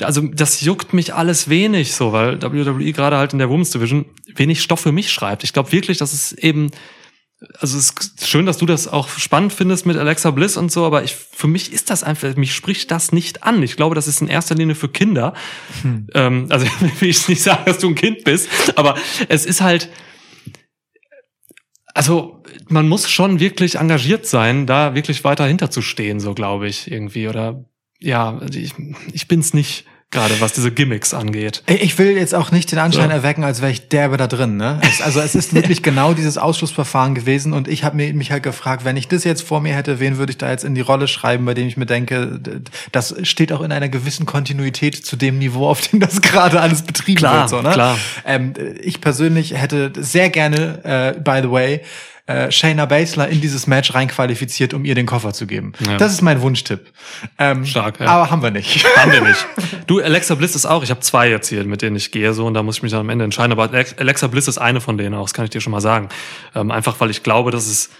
Also 0.00 0.20
das 0.20 0.60
juckt 0.60 0.92
mich 0.92 1.14
alles 1.14 1.48
wenig 1.48 1.94
so, 1.94 2.12
weil 2.12 2.40
WWE 2.40 2.92
gerade 2.92 3.16
halt 3.16 3.32
in 3.32 3.40
der 3.40 3.48
Women's 3.48 3.70
Division 3.70 4.04
wenig 4.36 4.62
Stoff 4.62 4.80
für 4.80 4.92
mich 4.92 5.10
schreibt. 5.10 5.42
Ich 5.42 5.52
glaube 5.52 5.72
wirklich, 5.72 5.98
dass 5.98 6.12
es 6.12 6.32
eben 6.32 6.70
also 7.58 7.78
es 7.78 7.90
ist 7.90 8.26
schön, 8.26 8.46
dass 8.46 8.58
du 8.58 8.66
das 8.66 8.88
auch 8.88 9.08
spannend 9.08 9.52
findest 9.52 9.86
mit 9.86 9.96
Alexa 9.96 10.30
Bliss 10.30 10.56
und 10.56 10.70
so, 10.72 10.84
aber 10.84 11.04
ich, 11.04 11.14
für 11.14 11.46
mich 11.46 11.72
ist 11.72 11.90
das 11.90 12.02
einfach, 12.02 12.36
mich 12.36 12.54
spricht 12.54 12.90
das 12.90 13.12
nicht 13.12 13.42
an. 13.42 13.62
Ich 13.62 13.76
glaube, 13.76 13.94
das 13.94 14.08
ist 14.08 14.20
in 14.20 14.28
erster 14.28 14.54
Linie 14.54 14.74
für 14.74 14.88
Kinder. 14.88 15.34
Ähm, 16.14 16.46
also 16.50 16.66
will 17.00 17.08
ich 17.08 17.28
nicht 17.28 17.42
sagen, 17.42 17.64
dass 17.66 17.78
du 17.78 17.88
ein 17.88 17.94
Kind 17.94 18.24
bist, 18.24 18.48
aber 18.76 18.96
es 19.28 19.46
ist 19.46 19.60
halt, 19.60 19.90
also 21.94 22.42
man 22.68 22.88
muss 22.88 23.10
schon 23.10 23.40
wirklich 23.40 23.76
engagiert 23.76 24.26
sein, 24.26 24.66
da 24.66 24.94
wirklich 24.94 25.24
weiter 25.24 25.46
hinterzustehen, 25.46 26.20
so 26.20 26.34
glaube 26.34 26.68
ich 26.68 26.90
irgendwie. 26.90 27.28
Oder 27.28 27.64
ja, 28.00 28.40
ich, 28.52 28.74
ich 29.12 29.28
bin's 29.28 29.54
nicht 29.54 29.86
gerade, 30.14 30.40
was 30.40 30.52
diese 30.54 30.70
Gimmicks 30.70 31.12
angeht. 31.12 31.62
Ich 31.66 31.98
will 31.98 32.16
jetzt 32.16 32.34
auch 32.34 32.50
nicht 32.50 32.72
den 32.72 32.78
Anschein 32.78 33.10
So. 33.10 33.16
erwecken, 33.16 33.44
als 33.44 33.60
wäre 33.60 33.70
ich 33.70 33.88
derbe 33.88 34.16
da 34.16 34.26
drin. 34.26 34.56
Ne? 34.56 34.80
Es, 34.82 35.02
also 35.02 35.20
es 35.20 35.34
ist 35.34 35.54
wirklich 35.54 35.82
genau 35.82 36.14
dieses 36.14 36.38
Ausschlussverfahren 36.38 37.14
gewesen 37.14 37.52
und 37.52 37.68
ich 37.68 37.84
habe 37.84 37.96
mich 37.96 38.30
halt 38.32 38.42
gefragt, 38.42 38.84
wenn 38.84 38.96
ich 38.96 39.08
das 39.08 39.24
jetzt 39.24 39.42
vor 39.42 39.60
mir 39.60 39.74
hätte, 39.74 40.00
wen 40.00 40.16
würde 40.16 40.30
ich 40.30 40.38
da 40.38 40.50
jetzt 40.50 40.64
in 40.64 40.74
die 40.74 40.80
Rolle 40.80 41.08
schreiben, 41.08 41.44
bei 41.44 41.54
dem 41.54 41.66
ich 41.68 41.76
mir 41.76 41.86
denke, 41.86 42.40
das 42.92 43.14
steht 43.24 43.52
auch 43.52 43.60
in 43.60 43.72
einer 43.72 43.88
gewissen 43.88 44.24
Kontinuität 44.24 45.04
zu 45.04 45.16
dem 45.16 45.38
Niveau, 45.38 45.68
auf 45.68 45.80
dem 45.88 46.00
das 46.00 46.22
gerade 46.22 46.60
alles 46.60 46.82
betrieben 46.82 47.18
Klar, 47.18 47.40
wird. 47.40 47.50
So, 47.50 47.62
ne? 47.62 47.70
klar. 47.72 47.98
Ähm, 48.24 48.54
ich 48.80 49.00
persönlich 49.00 49.54
hätte 49.54 49.92
sehr 49.96 50.30
gerne, 50.30 50.84
äh, 50.84 51.20
by 51.20 51.40
the 51.42 51.50
way, 51.50 51.80
äh, 52.26 52.50
Shayna 52.50 52.86
Baszler 52.86 53.28
in 53.28 53.40
dieses 53.40 53.66
Match 53.66 53.92
reinqualifiziert, 53.94 54.72
um 54.72 54.84
ihr 54.84 54.94
den 54.94 55.04
Koffer 55.06 55.32
zu 55.34 55.46
geben. 55.46 55.72
Ja. 55.86 55.98
Das 55.98 56.12
ist 56.12 56.22
mein 56.22 56.40
Wunschtipp. 56.40 56.90
Ähm, 57.38 57.66
Stark, 57.66 58.00
ja. 58.00 58.06
Aber 58.06 58.30
haben 58.30 58.42
wir 58.42 58.50
nicht. 58.50 58.84
Haben 58.96 59.12
wir 59.12 59.20
nicht. 59.20 59.46
Du, 59.86 60.00
Alexa 60.00 60.34
Bliss 60.34 60.54
ist 60.54 60.64
auch, 60.64 60.82
ich 60.82 60.88
habe 60.88 61.00
zwei 61.00 61.28
jetzt 61.28 61.48
hier, 61.48 61.62
mit 61.64 61.82
denen 61.82 61.94
ich 61.96 62.10
gehe, 62.10 62.32
so, 62.32 62.46
und 62.46 62.54
da 62.54 62.62
muss 62.62 62.78
ich 62.78 62.82
mich 62.82 62.90
dann 62.92 63.02
am 63.02 63.10
Ende 63.10 63.26
entscheiden. 63.26 63.52
Aber 63.52 63.64
Alex- 63.64 63.98
Alexa 63.98 64.28
Bliss 64.28 64.48
ist 64.48 64.56
eine 64.56 64.80
von 64.80 64.96
denen 64.96 65.14
auch, 65.14 65.24
das 65.24 65.34
kann 65.34 65.44
ich 65.44 65.50
dir 65.50 65.60
schon 65.60 65.72
mal 65.72 65.82
sagen. 65.82 66.08
Ähm, 66.54 66.70
einfach 66.70 66.98
weil 67.00 67.10
ich 67.10 67.22
glaube, 67.22 67.50
dass 67.50 67.66
es 67.66 67.90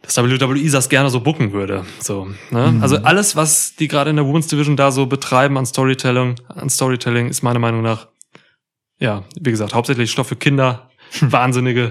dass 0.00 0.16
WWE 0.16 0.70
das 0.70 0.88
gerne 0.88 1.10
so 1.10 1.20
booken 1.20 1.52
würde. 1.52 1.84
So, 2.00 2.28
ne? 2.50 2.78
Also 2.80 2.96
alles, 2.98 3.36
was 3.36 3.74
die 3.74 3.88
gerade 3.88 4.08
in 4.10 4.16
der 4.16 4.24
Women's 4.24 4.46
Division 4.46 4.76
da 4.76 4.90
so 4.90 5.06
betreiben 5.06 5.58
an 5.58 5.66
Storytelling, 5.66 6.36
an 6.48 6.70
Storytelling, 6.70 7.28
ist 7.28 7.42
meiner 7.42 7.58
Meinung 7.58 7.82
nach, 7.82 8.06
ja, 8.98 9.24
wie 9.38 9.50
gesagt, 9.50 9.74
hauptsächlich 9.74 10.10
Stoff 10.10 10.28
für 10.28 10.36
Kinder, 10.36 10.88
Wahnsinnige, 11.20 11.90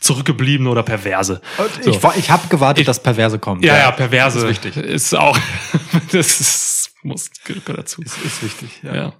Zurückgebliebene 0.00 0.70
oder 0.70 0.82
Perverse. 0.82 1.40
So. 1.82 1.90
Ich, 1.90 2.16
ich 2.16 2.30
habe 2.30 2.48
gewartet, 2.48 2.86
dass 2.88 3.02
Perverse 3.02 3.38
kommen. 3.38 3.62
Ja, 3.62 3.76
ja, 3.76 3.90
perverse. 3.90 4.38
Ist 4.38 4.48
wichtig. 4.48 4.76
Ist 4.76 5.14
auch, 5.14 5.36
das 6.12 6.40
ist, 6.40 6.90
muss, 7.02 7.30
gehört 7.44 7.68
dazu. 7.78 8.02
Ist, 8.02 8.16
ist 8.24 8.42
wichtig. 8.42 8.70
Ja. 8.82 8.94
Ja. 8.94 9.12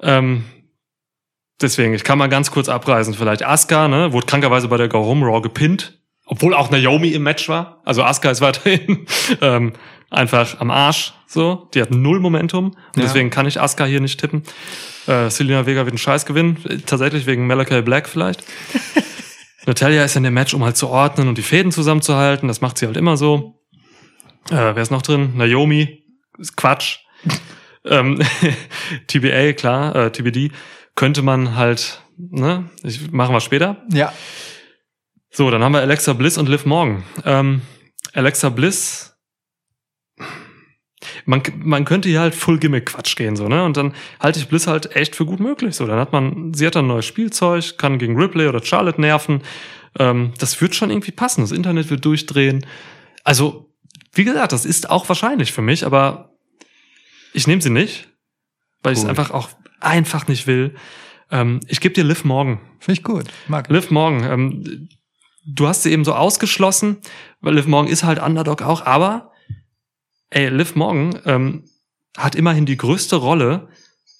Ähm, 0.00 0.44
deswegen, 1.60 1.94
ich 1.94 2.04
kann 2.04 2.18
mal 2.18 2.28
ganz 2.28 2.50
kurz 2.50 2.68
abreißen. 2.68 3.14
Vielleicht 3.14 3.44
Asuka, 3.44 3.88
ne, 3.88 4.12
wurde 4.12 4.26
krankerweise 4.26 4.68
bei 4.68 4.76
der 4.76 4.88
Go 4.88 5.04
Home 5.04 5.26
Raw 5.26 5.40
gepinnt, 5.42 5.98
obwohl 6.26 6.54
auch 6.54 6.70
Naomi 6.70 7.08
im 7.10 7.22
Match 7.22 7.48
war. 7.48 7.82
Also 7.84 8.02
Asuka 8.02 8.30
ist 8.30 8.40
weiterhin 8.40 9.06
ähm, 9.40 9.72
einfach 10.10 10.60
am 10.60 10.70
Arsch. 10.70 11.12
So, 11.26 11.68
die 11.74 11.82
hat 11.82 11.90
null 11.90 12.20
Momentum 12.20 12.68
und 12.68 12.76
Ja. 12.96 13.02
deswegen 13.02 13.28
kann 13.28 13.46
ich 13.46 13.60
Asuka 13.60 13.84
hier 13.84 14.00
nicht 14.00 14.18
tippen. 14.18 14.42
Äh, 15.06 15.28
Selena 15.30 15.66
Vega 15.66 15.80
wird 15.80 15.90
einen 15.92 15.98
Scheiß 15.98 16.24
gewinnen, 16.24 16.58
Äh, 16.68 16.78
tatsächlich 16.78 17.26
wegen 17.26 17.46
Malachi 17.46 17.82
Black 17.82 18.08
vielleicht. 18.08 18.42
Natalia 19.68 20.04
ist 20.04 20.16
in 20.16 20.22
dem 20.22 20.34
Match, 20.34 20.54
um 20.54 20.64
halt 20.64 20.76
zu 20.76 20.88
ordnen 20.88 21.28
und 21.28 21.38
die 21.38 21.42
Fäden 21.42 21.72
zusammenzuhalten. 21.72 22.48
Das 22.48 22.60
macht 22.60 22.78
sie 22.78 22.86
halt 22.86 22.96
immer 22.96 23.16
so. 23.16 23.60
Äh, 24.50 24.74
wer 24.74 24.78
ist 24.78 24.90
noch 24.90 25.02
drin? 25.02 25.36
Naomi. 25.36 26.04
Ist 26.38 26.56
Quatsch. 26.56 26.98
ähm, 27.84 28.20
TBA, 29.06 29.52
klar, 29.52 29.94
äh, 29.94 30.10
TBD, 30.10 30.52
könnte 30.94 31.22
man 31.22 31.54
halt 31.54 32.00
ne? 32.18 32.68
Ich, 32.82 33.10
machen 33.10 33.34
wir 33.34 33.40
später. 33.40 33.76
Ja. 33.92 34.12
So, 35.30 35.50
dann 35.50 35.62
haben 35.62 35.72
wir 35.72 35.80
Alexa 35.80 36.12
Bliss 36.14 36.38
und 36.38 36.48
Liv 36.48 36.66
Morgan. 36.66 37.04
Ähm, 37.24 37.62
Alexa 38.14 38.48
Bliss, 38.48 39.16
man, 41.28 41.42
man 41.62 41.84
könnte 41.84 42.08
hier 42.08 42.20
halt 42.20 42.34
Full 42.34 42.58
Gimmick 42.58 42.86
Quatsch 42.86 43.14
gehen, 43.14 43.36
so, 43.36 43.48
ne? 43.48 43.62
Und 43.62 43.76
dann 43.76 43.94
halte 44.18 44.38
ich 44.38 44.48
Bliss 44.48 44.66
halt 44.66 44.96
echt 44.96 45.14
für 45.14 45.26
gut 45.26 45.40
möglich. 45.40 45.76
So, 45.76 45.86
dann 45.86 46.00
hat 46.00 46.10
man, 46.10 46.54
sie 46.54 46.66
hat 46.66 46.74
dann 46.74 46.86
ein 46.86 46.88
neues 46.88 47.04
Spielzeug, 47.04 47.76
kann 47.76 47.98
gegen 47.98 48.16
Ripley 48.16 48.48
oder 48.48 48.64
Charlotte 48.64 48.98
nerven. 48.98 49.42
Ähm, 49.98 50.32
das 50.38 50.58
wird 50.62 50.74
schon 50.74 50.90
irgendwie 50.90 51.10
passen. 51.10 51.42
Das 51.42 51.52
Internet 51.52 51.90
wird 51.90 52.02
durchdrehen. 52.04 52.64
Also, 53.24 53.70
wie 54.14 54.24
gesagt, 54.24 54.52
das 54.52 54.64
ist 54.64 54.88
auch 54.88 55.06
wahrscheinlich 55.10 55.52
für 55.52 55.60
mich, 55.60 55.84
aber 55.84 56.32
ich 57.34 57.46
nehme 57.46 57.60
sie 57.60 57.70
nicht, 57.70 58.08
weil 58.82 58.94
ich 58.94 59.00
es 59.00 59.04
einfach 59.04 59.30
auch 59.30 59.50
einfach 59.80 60.28
nicht 60.28 60.46
will. 60.46 60.74
Ähm, 61.30 61.60
ich 61.68 61.80
gebe 61.80 61.94
dir 61.94 62.04
Liv 62.04 62.24
Morgan. 62.24 62.58
Finde 62.80 63.00
ich 63.00 63.04
gut. 63.04 63.26
Mag. 63.48 63.68
Liv 63.68 63.90
Morgan, 63.90 64.24
ähm, 64.24 64.88
du 65.44 65.68
hast 65.68 65.82
sie 65.82 65.92
eben 65.92 66.06
so 66.06 66.14
ausgeschlossen, 66.14 66.96
weil 67.42 67.54
Liv 67.54 67.66
Morgan 67.66 67.92
ist 67.92 68.02
halt 68.02 68.18
Underdog 68.18 68.62
auch, 68.62 68.86
aber 68.86 69.30
ey, 70.30 70.48
Liv 70.48 70.74
Morgan 70.74 71.18
ähm, 71.26 71.64
hat 72.16 72.34
immerhin 72.34 72.66
die 72.66 72.76
größte 72.76 73.16
Rolle 73.16 73.68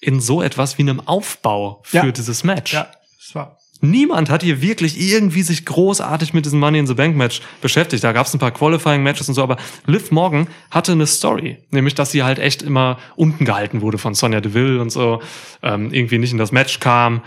in 0.01 0.19
so 0.21 0.41
etwas 0.41 0.77
wie 0.77 0.83
einem 0.83 1.01
Aufbau 1.01 1.81
für 1.83 1.97
Ja. 1.97 2.11
dieses 2.11 2.43
Match. 2.43 2.73
Ja, 2.73 2.87
das 3.17 3.35
war. 3.35 3.57
Niemand 3.81 4.29
hat 4.29 4.43
hier 4.43 4.61
wirklich 4.61 4.99
irgendwie 4.99 5.41
sich 5.41 5.65
großartig 5.65 6.33
mit 6.33 6.43
diesem 6.45 6.59
Money 6.59 6.79
in 6.79 6.87
the 6.87 6.93
Bank 6.95 7.15
Match 7.15 7.39
beschäftigt. 7.61 8.03
Da 8.03 8.11
gab 8.11 8.25
es 8.27 8.33
ein 8.33 8.39
paar 8.39 8.51
Qualifying 8.51 9.03
Matches 9.03 9.29
und 9.29 9.35
so, 9.35 9.43
aber 9.43 9.55
Liv 9.85 10.11
Morgan 10.11 10.47
hatte 10.69 10.91
eine 10.91 11.07
Story, 11.07 11.59
nämlich 11.71 11.95
dass 11.95 12.11
sie 12.11 12.23
halt 12.23 12.39
echt 12.39 12.61
immer 12.61 12.97
unten 13.15 13.45
gehalten 13.45 13.79
wurde 13.79 13.97
von 13.97 14.15
Sonja 14.15 14.41
Deville 14.41 14.81
und 14.81 14.89
so, 14.89 15.21
ähm, 15.63 15.93
irgendwie 15.93 16.17
nicht 16.17 16.33
in 16.33 16.37
das 16.37 16.51
Match 16.51 16.81
kam, 16.81 17.21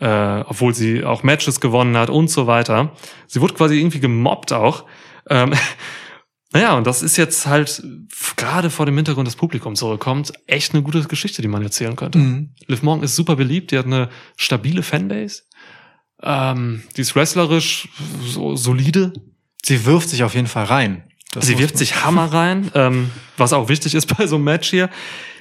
äh, 0.00 0.40
obwohl 0.46 0.74
sie 0.74 1.04
auch 1.04 1.22
Matches 1.24 1.60
gewonnen 1.60 1.94
hat 1.98 2.08
und 2.08 2.30
so 2.30 2.46
weiter. 2.46 2.92
Sie 3.26 3.42
wurde 3.42 3.52
quasi 3.52 3.78
irgendwie 3.78 4.00
gemobbt 4.00 4.52
auch. 4.54 4.84
Ähm, 5.28 5.52
naja, 6.52 6.76
und 6.76 6.86
das 6.86 7.02
ist 7.02 7.16
jetzt 7.16 7.46
halt 7.46 7.82
gerade 8.36 8.70
vor 8.70 8.86
dem 8.86 8.96
Hintergrund 8.96 9.26
des 9.26 9.36
Publikums 9.36 9.80
zurückkommt, 9.80 10.32
echt 10.46 10.72
eine 10.72 10.82
gute 10.82 11.02
Geschichte, 11.02 11.42
die 11.42 11.48
man 11.48 11.62
erzählen 11.62 11.94
könnte. 11.94 12.18
Mhm. 12.18 12.50
Liv 12.66 12.82
Morgan 12.82 13.04
ist 13.04 13.16
super 13.16 13.36
beliebt, 13.36 13.70
die 13.70 13.78
hat 13.78 13.86
eine 13.86 14.08
stabile 14.36 14.82
Fanbase. 14.82 15.42
Ähm, 16.22 16.82
die 16.96 17.02
ist 17.02 17.14
wrestlerisch 17.14 17.88
so 18.24 18.56
solide. 18.56 19.12
Sie 19.62 19.84
wirft 19.84 20.08
sich 20.08 20.24
auf 20.24 20.34
jeden 20.34 20.46
Fall 20.46 20.64
rein. 20.64 21.04
Das 21.32 21.46
Sie 21.46 21.58
wirft 21.58 21.76
sich 21.76 22.04
Hammer 22.04 22.32
rein, 22.32 22.70
ähm, 22.74 23.10
was 23.36 23.52
auch 23.52 23.68
wichtig 23.68 23.94
ist 23.94 24.06
bei 24.16 24.26
so 24.26 24.36
einem 24.36 24.44
Match 24.44 24.70
hier. 24.70 24.88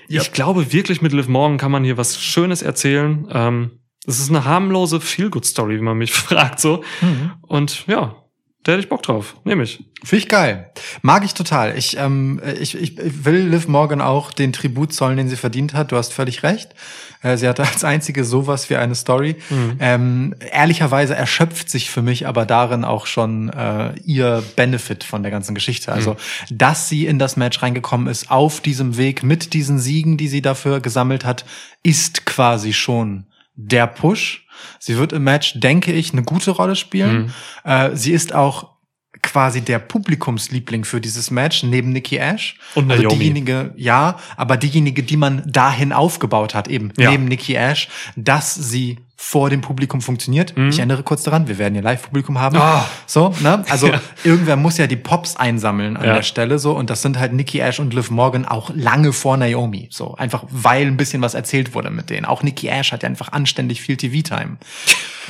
Ja. 0.09 0.21
Ich 0.21 0.33
glaube 0.33 0.73
wirklich, 0.73 1.01
mit 1.01 1.13
Liv 1.13 1.29
Morgan 1.29 1.57
kann 1.57 1.71
man 1.71 1.85
hier 1.85 1.97
was 1.97 2.21
Schönes 2.21 2.61
erzählen. 2.61 3.27
Ähm, 3.31 3.71
es 4.05 4.19
ist 4.19 4.29
eine 4.29 4.45
harmlose 4.45 4.99
Feel-Good-Story, 4.99 5.77
wie 5.77 5.83
man 5.83 5.97
mich 5.97 6.11
fragt, 6.13 6.59
so. 6.59 6.83
Mhm. 7.01 7.31
Und 7.41 7.87
ja, 7.87 8.15
da 8.63 8.73
hätte 8.73 8.81
ich 8.81 8.89
Bock 8.89 9.01
drauf. 9.01 9.37
Nehme 9.45 9.63
ich. 9.63 9.83
Finde 10.03 10.23
ich 10.23 10.27
geil. 10.27 10.71
Mag 11.01 11.23
ich 11.23 11.33
total. 11.33 11.77
Ich, 11.77 11.97
ähm, 11.97 12.41
ich, 12.59 12.75
ich, 12.75 12.97
will 12.97 13.47
Liv 13.47 13.67
Morgan 13.67 14.01
auch 14.01 14.31
den 14.33 14.51
Tribut 14.51 14.93
zollen, 14.93 15.15
den 15.15 15.29
sie 15.29 15.37
verdient 15.37 15.73
hat. 15.73 15.91
Du 15.91 15.95
hast 15.95 16.13
völlig 16.13 16.43
recht. 16.43 16.75
Äh, 17.21 17.37
Sie 17.37 17.47
hatte 17.47 17.63
als 17.63 17.83
einzige 17.83 18.23
sowas 18.25 18.69
wie 18.69 18.75
eine 18.75 18.95
Story. 18.95 19.37
Ähm, 19.79 20.35
ehrlicherweise 20.51 21.15
erschöpft 21.15 21.69
sich 21.69 21.89
für 21.89 22.01
mich 22.01 22.27
aber 22.27 22.45
darin 22.45 22.83
auch 22.83 23.05
schon 23.05 23.49
äh, 23.49 23.93
ihr 24.03 24.43
Benefit 24.55 25.03
von 25.03 25.23
der 25.23 25.31
ganzen 25.31 25.55
Geschichte. 25.55 25.91
Also, 25.91 26.17
dass 26.49 26.89
sie 26.89 27.05
in 27.05 27.19
das 27.19 27.37
Match 27.37 27.61
reingekommen 27.61 28.07
ist, 28.07 28.29
auf 28.29 28.61
diesem 28.61 28.97
Weg 28.97 29.23
mit 29.23 29.53
diesen 29.53 29.79
Siegen, 29.79 30.17
die 30.17 30.27
sie 30.27 30.41
dafür 30.41 30.79
gesammelt 30.79 31.25
hat, 31.25 31.45
ist 31.83 32.25
quasi 32.25 32.73
schon 32.73 33.27
der 33.55 33.87
Push. 33.87 34.46
Sie 34.79 34.97
wird 34.97 35.13
im 35.13 35.23
Match, 35.23 35.59
denke 35.59 35.91
ich, 35.91 36.13
eine 36.13 36.23
gute 36.23 36.51
Rolle 36.51 36.75
spielen. 36.75 37.33
Äh, 37.63 37.95
sie 37.95 38.11
ist 38.13 38.33
auch 38.33 38.77
quasi 39.23 39.61
der 39.61 39.79
Publikumsliebling 39.79 40.85
für 40.85 41.01
dieses 41.01 41.31
Match 41.31 41.63
neben 41.63 41.91
Nikki 41.91 42.17
Ash. 42.17 42.57
Und 42.75 42.91
also 42.91 43.07
diejenige, 43.07 43.73
ja, 43.75 44.17
aber 44.35 44.57
diejenige, 44.57 45.03
die 45.03 45.17
man 45.17 45.43
dahin 45.45 45.91
aufgebaut 45.91 46.53
hat, 46.53 46.67
eben 46.67 46.93
Ja. 46.97 47.11
neben 47.11 47.25
Nikki 47.25 47.55
Ash, 47.55 47.89
dass 48.15 48.53
sie 48.53 48.99
vor 49.19 49.49
dem 49.49 49.61
Publikum 49.61 49.99
funktioniert. 49.99 50.53
Ich 50.69 50.77
erinnere 50.77 51.01
kurz 51.01 51.23
daran, 51.23 51.47
wir 51.47 51.57
werden 51.57 51.73
ja 51.73 51.81
Live-Publikum 51.81 52.39
haben. 52.39 52.55
Mhm. 52.55 52.61
Ah. 52.61 52.85
So, 53.07 53.33
ne? 53.41 53.63
Also 53.67 53.87
Ja. 53.91 53.99
irgendwer 54.23 54.55
muss 54.57 54.77
ja 54.77 54.85
die 54.85 54.95
Pops 54.95 55.35
einsammeln 55.37 55.97
an 55.97 56.05
Ja. 56.05 56.13
der 56.15 56.21
Stelle 56.21 56.59
so 56.59 56.73
und 56.77 56.91
das 56.91 57.01
sind 57.01 57.17
halt 57.17 57.33
Nikki 57.33 57.59
Ash 57.59 57.79
und 57.79 57.95
Liv 57.95 58.11
Morgan 58.11 58.45
auch 58.45 58.69
lange 58.75 59.13
vor 59.13 59.35
Naomi. 59.37 59.89
So, 59.91 60.13
einfach 60.15 60.43
weil 60.51 60.85
ein 60.85 60.97
bisschen 60.97 61.21
was 61.23 61.33
erzählt 61.33 61.73
wurde 61.73 61.89
mit 61.89 62.11
denen. 62.11 62.25
Auch 62.25 62.43
Nikki 62.43 62.67
Ash 62.67 62.91
hat 62.91 63.01
ja 63.01 63.09
einfach 63.09 63.31
anständig 63.31 63.81
viel 63.81 63.97
TV-Time. 63.97 64.57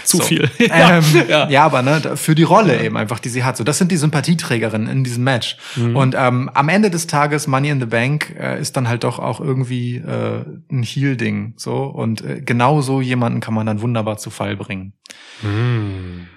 Zu 0.03 0.17
So. 0.17 0.23
viel. 0.23 0.49
ähm, 0.59 1.03
ja. 1.29 1.49
ja. 1.49 1.63
aber 1.65 1.81
ne, 1.81 2.01
für 2.17 2.35
die 2.35 2.43
Rolle 2.43 2.81
eben 2.83 2.97
einfach, 2.97 3.19
die 3.19 3.29
sie 3.29 3.43
hat. 3.43 3.57
So, 3.57 3.63
das 3.63 3.77
sind 3.77 3.91
die 3.91 3.97
Sympathieträgerinnen 3.97 4.87
in 4.89 5.03
diesem 5.03 5.23
Match. 5.23 5.57
Mhm. 5.75 5.95
Und 5.95 6.15
ähm, 6.17 6.49
am 6.53 6.69
Ende 6.69 6.89
des 6.91 7.07
Tages 7.07 7.47
Money 7.47 7.69
in 7.69 7.79
the 7.79 7.85
Bank 7.87 8.35
äh, 8.39 8.59
ist 8.61 8.77
dann 8.77 8.87
halt 8.87 9.03
doch 9.03 9.17
auch 9.19 9.39
irgendwie 9.41 9.95
äh, 9.97 10.43
ein 10.71 10.83
Heel-Ding. 10.83 11.53
So 11.57 11.83
und 11.85 12.21
äh, 12.23 12.41
genau 12.45 12.81
so 12.81 13.01
jemanden 13.01 13.39
kann 13.39 13.53
man 13.53 13.65
dann 13.65 13.76
wunderbar 13.81 14.17
zu 14.17 14.29
Fall 14.29 14.55
bringen. 14.55 14.93
Hm. 15.41 16.27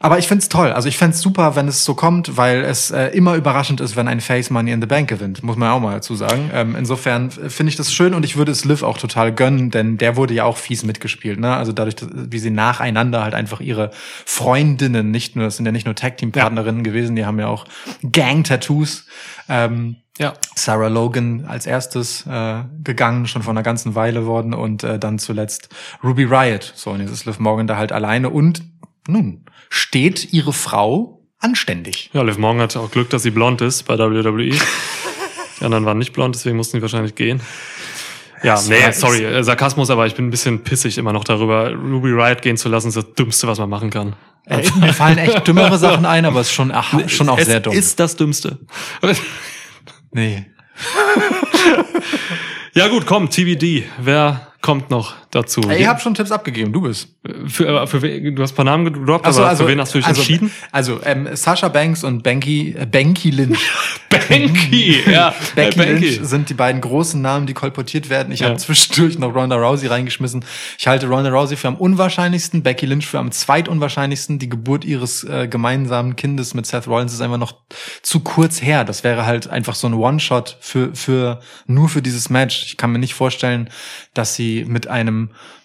Aber 0.00 0.20
ich 0.20 0.28
find's 0.28 0.48
toll. 0.48 0.70
Also 0.70 0.88
ich 0.88 0.96
find's 0.96 1.20
super, 1.20 1.56
wenn 1.56 1.66
es 1.66 1.84
so 1.84 1.94
kommt, 1.94 2.36
weil 2.36 2.62
es 2.62 2.92
äh, 2.92 3.06
immer 3.08 3.34
überraschend 3.34 3.80
ist, 3.80 3.96
wenn 3.96 4.06
ein 4.06 4.20
Face 4.20 4.48
Money 4.48 4.70
in 4.70 4.80
the 4.80 4.86
Bank 4.86 5.08
gewinnt. 5.08 5.42
Muss 5.42 5.56
man 5.56 5.70
auch 5.70 5.80
mal 5.80 5.94
dazu 5.94 6.14
sagen. 6.14 6.52
Ähm, 6.54 6.76
insofern 6.76 7.32
finde 7.32 7.70
ich 7.70 7.74
das 7.76 7.92
schön 7.92 8.14
und 8.14 8.24
ich 8.24 8.36
würde 8.36 8.52
es 8.52 8.64
Liv 8.64 8.84
auch 8.84 8.96
total 8.96 9.34
gönnen, 9.34 9.72
denn 9.72 9.98
der 9.98 10.14
wurde 10.14 10.34
ja 10.34 10.44
auch 10.44 10.56
fies 10.56 10.84
mitgespielt. 10.84 11.40
Ne? 11.40 11.52
Also 11.52 11.72
dadurch, 11.72 11.96
dass- 11.96 12.10
wie 12.12 12.38
sie 12.38 12.50
nacheinander 12.50 13.24
halt 13.24 13.34
einfach 13.34 13.58
ihre 13.58 13.90
Freundinnen, 14.24 15.10
nicht 15.10 15.34
nur, 15.34 15.46
das 15.46 15.56
sind 15.56 15.66
ja 15.66 15.72
nicht 15.72 15.86
nur 15.86 15.96
Tag-Team-Partnerinnen 15.96 16.84
gewesen, 16.84 17.16
die 17.16 17.26
haben 17.26 17.40
ja 17.40 17.48
auch 17.48 17.64
Gang-Tattoos. 18.02 19.04
Ähm, 19.48 19.96
Ja. 20.18 20.34
Sarah 20.54 20.88
Logan 20.88 21.44
als 21.46 21.66
erstes 21.66 22.26
äh, 22.26 22.62
gegangen, 22.82 23.26
schon 23.26 23.42
vor 23.42 23.52
einer 23.52 23.62
ganzen 23.62 23.94
Weile 23.94 24.26
worden 24.26 24.52
und 24.52 24.82
äh, 24.82 24.98
dann 24.98 25.18
zuletzt 25.18 25.68
Ruby 26.02 26.24
Riot. 26.24 26.72
So, 26.74 26.90
und 26.90 27.00
jetzt 27.00 27.10
ist 27.12 27.24
Liv 27.24 27.38
Morgan 27.38 27.66
da 27.66 27.76
halt 27.76 27.92
alleine 27.92 28.30
und 28.30 28.62
nun 29.06 29.44
steht 29.68 30.32
ihre 30.32 30.52
Frau 30.52 31.22
anständig. 31.38 32.10
Ja, 32.12 32.22
Liv 32.22 32.36
Morgan 32.38 32.60
hatte 32.62 32.80
auch 32.80 32.90
Glück, 32.90 33.10
dass 33.10 33.22
sie 33.22 33.30
blond 33.30 33.60
ist 33.60 33.84
bei 33.84 33.96
WWE. 33.98 34.50
Die 35.60 35.64
anderen 35.64 35.84
waren 35.84 35.98
nicht 35.98 36.12
blond, 36.12 36.34
deswegen 36.34 36.56
mussten 36.56 36.76
die 36.78 36.82
wahrscheinlich 36.82 37.14
gehen. 37.14 37.40
Ja, 38.42 38.54
Das 38.54 38.68
nee, 38.68 38.90
sorry, 38.92 39.24
äh, 39.24 39.42
Sarkasmus, 39.42 39.90
aber 39.90 40.06
ich 40.06 40.14
bin 40.14 40.28
ein 40.28 40.30
bisschen 40.30 40.62
pissig 40.62 40.98
immer 40.98 41.12
noch 41.12 41.24
darüber. 41.24 41.72
Ruby 41.72 42.10
Riot 42.10 42.42
gehen 42.42 42.56
zu 42.56 42.68
lassen, 42.68 42.88
ist 42.88 42.96
das 42.96 43.14
Dümmste, 43.14 43.48
was 43.48 43.58
man 43.58 43.68
machen 43.68 43.90
kann. 43.90 44.14
Äh, 44.46 44.62
mir 44.80 44.94
fallen 44.94 45.18
echt 45.18 45.46
dümmere 45.46 45.76
Sachen 45.78 46.06
ein, 46.06 46.24
aber 46.24 46.40
es 46.40 46.48
ist 46.48 46.54
schon, 46.54 46.70
ach, 46.72 46.92
schon 47.08 47.28
auch 47.28 47.38
es 47.38 47.46
sehr 47.46 47.60
dumm. 47.60 47.74
ist 47.74 47.98
das 48.00 48.16
Dümmste. 48.16 48.58
Nee. 50.12 50.46
ja 52.74 52.88
gut, 52.88 53.06
komm, 53.06 53.30
TBD. 53.30 53.84
Wer 53.98 54.52
kommt 54.60 54.90
noch 54.90 55.14
dazu? 55.30 55.60
Ich 55.70 55.86
habe 55.86 56.00
schon 56.00 56.14
Tipps 56.14 56.30
abgegeben, 56.30 56.72
du 56.72 56.82
bist. 56.82 57.08
für, 57.46 57.86
für, 57.86 58.02
wen- 58.02 58.34
du 58.34 58.42
hast 58.42 58.52
ein 58.52 58.56
paar 58.56 58.64
Namen 58.64 58.84
gedroppt, 58.92 59.26
Also, 59.26 59.40
aber 59.40 59.50
also, 59.50 59.64
für 59.64 59.70
wen 59.70 59.80
hast 59.80 59.94
du 59.94 59.98
dich 59.98 60.06
also, 60.06 60.20
entschieden? 60.20 60.50
Also, 60.72 61.00
ähm, 61.04 61.28
Sasha 61.34 61.68
Banks 61.68 62.04
und 62.04 62.22
Banky, 62.22 62.74
äh, 62.78 62.86
Banky 62.86 63.30
Lynch. 63.30 63.58
Banky, 64.28 64.98
ja. 65.10 65.34
Becky 65.54 65.78
Banky. 65.78 65.92
Lynch 66.08 66.20
sind 66.28 66.48
die 66.50 66.54
beiden 66.54 66.80
großen 66.80 67.20
Namen, 67.20 67.46
die 67.46 67.54
kolportiert 67.54 68.08
werden. 68.10 68.32
Ich 68.32 68.40
Ja. 68.40 68.48
habe 68.48 68.58
zwischendurch 68.58 69.18
noch 69.18 69.34
Ronda 69.34 69.56
Rousey 69.56 69.86
reingeschmissen. 69.88 70.44
Ich 70.78 70.86
halte 70.86 71.06
Ronda 71.08 71.30
Rousey 71.30 71.56
für 71.56 71.68
am 71.68 71.76
unwahrscheinlichsten, 71.76 72.62
Becky 72.62 72.86
Lynch 72.86 73.06
für 73.06 73.18
am 73.18 73.30
zweitunwahrscheinlichsten. 73.32 74.38
Die 74.38 74.48
Geburt 74.48 74.84
ihres 74.84 75.24
äh, 75.24 75.46
gemeinsamen 75.48 76.16
Kindes 76.16 76.54
mit 76.54 76.66
Seth 76.66 76.86
Rollins 76.86 77.12
ist 77.12 77.20
einfach 77.20 77.38
noch 77.38 77.54
zu 78.02 78.20
kurz 78.20 78.62
her. 78.62 78.84
Das 78.84 79.04
wäre 79.04 79.26
halt 79.26 79.48
einfach 79.48 79.74
so 79.74 79.86
ein 79.88 79.94
One-Shot 79.94 80.56
für, 80.60 80.94
für, 80.94 81.40
nur 81.66 81.88
für 81.88 82.02
dieses 82.02 82.30
Match. 82.30 82.64
Ich 82.66 82.76
kann 82.76 82.92
mir 82.92 82.98
nicht 82.98 83.14
vorstellen, 83.14 83.68
dass 84.14 84.34
sie 84.34 84.64
mit 84.66 84.88
einem, 84.88 85.17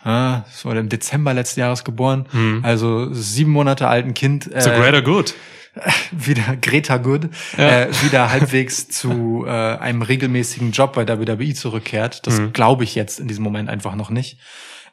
äh, 0.05 0.37
wurde 0.63 0.79
im 0.79 0.89
Dezember 0.89 1.33
letzten 1.33 1.59
Jahres 1.61 1.83
geboren, 1.83 2.25
also 2.63 3.13
sieben 3.13 3.51
Monate 3.51 3.87
alten 3.87 4.13
Kind, 4.13 4.51
äh, 4.53 4.61
So 4.61 4.69
greater 4.71 5.01
good. 5.01 5.33
wieder 6.11 6.55
Greta 6.61 6.97
Good, 6.97 7.29
äh, 7.57 7.87
wieder 8.03 8.29
halbwegs 8.31 8.89
zu 8.89 9.43
äh, 9.47 9.49
einem 9.49 10.03
regelmäßigen 10.03 10.71
Job 10.71 10.93
bei 10.93 11.07
WWE 11.07 11.53
zurückkehrt. 11.55 12.27
Das 12.27 12.39
Mhm. 12.39 12.53
glaube 12.53 12.83
ich 12.83 12.93
jetzt 12.93 13.19
in 13.19 13.27
diesem 13.27 13.43
Moment 13.43 13.69
einfach 13.69 13.95
noch 13.95 14.11
nicht. 14.11 14.37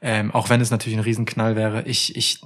Ähm, 0.00 0.30
auch 0.30 0.48
wenn 0.48 0.62
es 0.62 0.70
natürlich 0.70 0.96
ein 0.98 1.04
Riesenknall 1.04 1.54
wäre. 1.54 1.82
Ich, 1.82 2.16
ich 2.16 2.40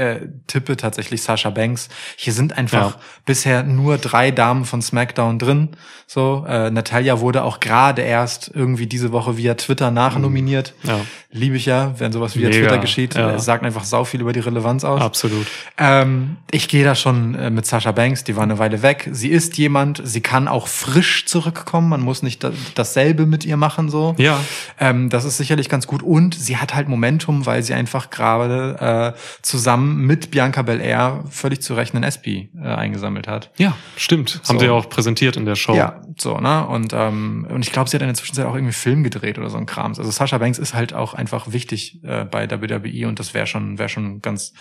äh, 0.00 0.28
tippe 0.46 0.76
tatsächlich 0.76 1.22
Sasha 1.22 1.50
Banks. 1.50 1.88
Hier 2.16 2.32
sind 2.32 2.56
einfach 2.56 2.92
Ja. 2.94 3.00
bisher 3.26 3.62
nur 3.62 3.98
drei 3.98 4.30
Damen 4.30 4.64
von 4.64 4.80
SmackDown 4.82 5.38
drin. 5.38 5.68
So, 6.06 6.44
äh, 6.48 6.70
Natalia 6.70 7.20
wurde 7.20 7.44
auch 7.44 7.60
gerade 7.60 8.02
erst 8.02 8.50
irgendwie 8.52 8.86
diese 8.86 9.12
Woche 9.12 9.36
via 9.36 9.54
Twitter 9.54 9.90
nachnominiert. 9.90 10.74
Mhm. 10.82 10.88
Ja. 10.88 11.00
Liebe 11.32 11.56
ich 11.56 11.66
ja, 11.66 11.94
wenn 11.98 12.10
sowas 12.10 12.34
via 12.36 12.48
Mega, 12.48 12.60
Twitter 12.60 12.78
geschieht. 12.78 13.14
ja. 13.14 13.30
Es 13.34 13.44
sagt 13.44 13.64
einfach 13.64 13.84
sau 13.84 14.02
viel 14.04 14.20
über 14.20 14.32
die 14.32 14.40
Relevanz 14.40 14.82
aus. 14.84 15.00
Absolut. 15.00 15.46
Ähm, 15.78 16.38
ich 16.50 16.66
gehe 16.68 16.82
da 16.84 16.94
schon 16.96 17.34
äh, 17.36 17.50
mit 17.50 17.66
Sasha 17.66 17.92
Banks, 17.92 18.24
die 18.24 18.34
war 18.34 18.42
eine 18.42 18.58
Weile 18.58 18.82
weg. 18.82 19.08
Sie 19.12 19.28
ist 19.28 19.56
jemand, 19.58 20.00
sie 20.04 20.20
kann 20.20 20.48
auch 20.48 20.66
frisch 20.66 21.26
zurückkommen. 21.26 21.88
Man 21.90 22.00
muss 22.00 22.22
nicht 22.24 22.42
da, 22.42 22.50
dasselbe 22.74 23.26
mit 23.26 23.44
ihr 23.44 23.56
machen, 23.56 23.88
so. 23.88 24.14
Ja. 24.18 24.40
Ähm, 24.80 25.08
das 25.10 25.24
ist 25.24 25.36
sicherlich 25.36 25.68
ganz 25.68 25.86
gut. 25.86 26.02
Und 26.02 26.34
sie 26.34 26.56
hat 26.56 26.74
halt 26.74 26.88
Momentum, 26.88 27.46
weil 27.46 27.62
sie 27.62 27.74
einfach 27.74 28.10
gerade 28.10 29.14
äh, 29.14 29.18
zusammen 29.42 29.89
mit 29.96 30.30
Bianca 30.30 30.62
Belair 30.62 31.24
völlig 31.30 31.62
zu 31.62 31.74
Recht 31.74 31.94
einen 31.94 32.04
SP 32.04 32.48
äh, 32.56 32.62
eingesammelt 32.66 33.28
hat. 33.28 33.50
Ja, 33.58 33.76
stimmt. 33.96 34.40
Haben 34.48 34.58
So. 34.58 34.64
sie 34.64 34.68
auch 34.68 34.88
präsentiert 34.88 35.36
in 35.36 35.44
der 35.46 35.56
Show. 35.56 35.74
Ja, 35.74 36.00
so, 36.18 36.38
ne? 36.38 36.66
Und, 36.66 36.92
ähm, 36.94 37.46
und 37.50 37.64
ich 37.64 37.72
glaube, 37.72 37.88
sie 37.90 37.96
hat 37.96 38.02
in 38.02 38.08
der 38.08 38.14
Zwischenzeit 38.14 38.46
auch 38.46 38.54
irgendwie 38.54 38.72
Film 38.72 39.02
gedreht 39.02 39.38
oder 39.38 39.50
so 39.50 39.58
ein 39.58 39.66
Krams. 39.66 39.98
Also 39.98 40.10
Sasha 40.10 40.38
Banks 40.38 40.58
ist 40.58 40.74
halt 40.74 40.94
auch 40.94 41.14
einfach 41.14 41.52
wichtig 41.52 42.00
äh, 42.04 42.24
bei 42.24 42.50
WWE 42.50 43.06
und 43.08 43.18
das 43.18 43.34
wäre 43.34 43.46
schon, 43.46 43.78
wäre 43.78 43.88
schon 43.88 44.20
ganz, 44.22 44.52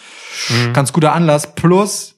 Mhm. 0.49 0.73
ganz 0.73 0.93
guter 0.93 1.13
Anlass. 1.13 1.55
Plus, 1.55 2.15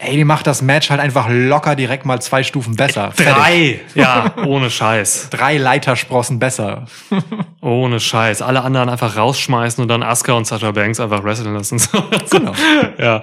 ey, 0.00 0.16
die 0.16 0.24
macht 0.24 0.46
das 0.46 0.62
Match 0.62 0.90
halt 0.90 1.00
einfach 1.00 1.28
locker 1.28 1.76
direkt 1.76 2.06
mal 2.06 2.20
zwei 2.20 2.42
Stufen 2.42 2.74
besser. 2.74 3.12
Fertig. 3.12 3.34
Drei. 3.34 3.80
Ja, 3.94 4.34
ohne 4.46 4.70
Scheiß. 4.70 5.28
Drei 5.30 5.58
Leitersprossen 5.58 6.38
besser. 6.38 6.86
Ohne 7.60 8.00
Scheiß. 8.00 8.40
Alle 8.40 8.62
anderen 8.62 8.88
einfach 8.88 9.16
rausschmeißen 9.16 9.82
und 9.82 9.88
dann 9.88 10.02
Asuka 10.02 10.32
und 10.32 10.46
Sasha 10.46 10.70
Banks 10.70 10.98
einfach 10.98 11.22
wresteln 11.22 11.54
lassen. 11.54 11.78
So. 11.78 12.02
Genau. 12.30 12.52
Ja. 12.98 13.20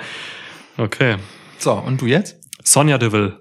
Okay. 0.78 1.16
So, 1.58 1.74
und 1.74 2.00
du 2.00 2.06
jetzt? 2.06 2.36
Sonja 2.64 3.00
Deville. 3.00 3.40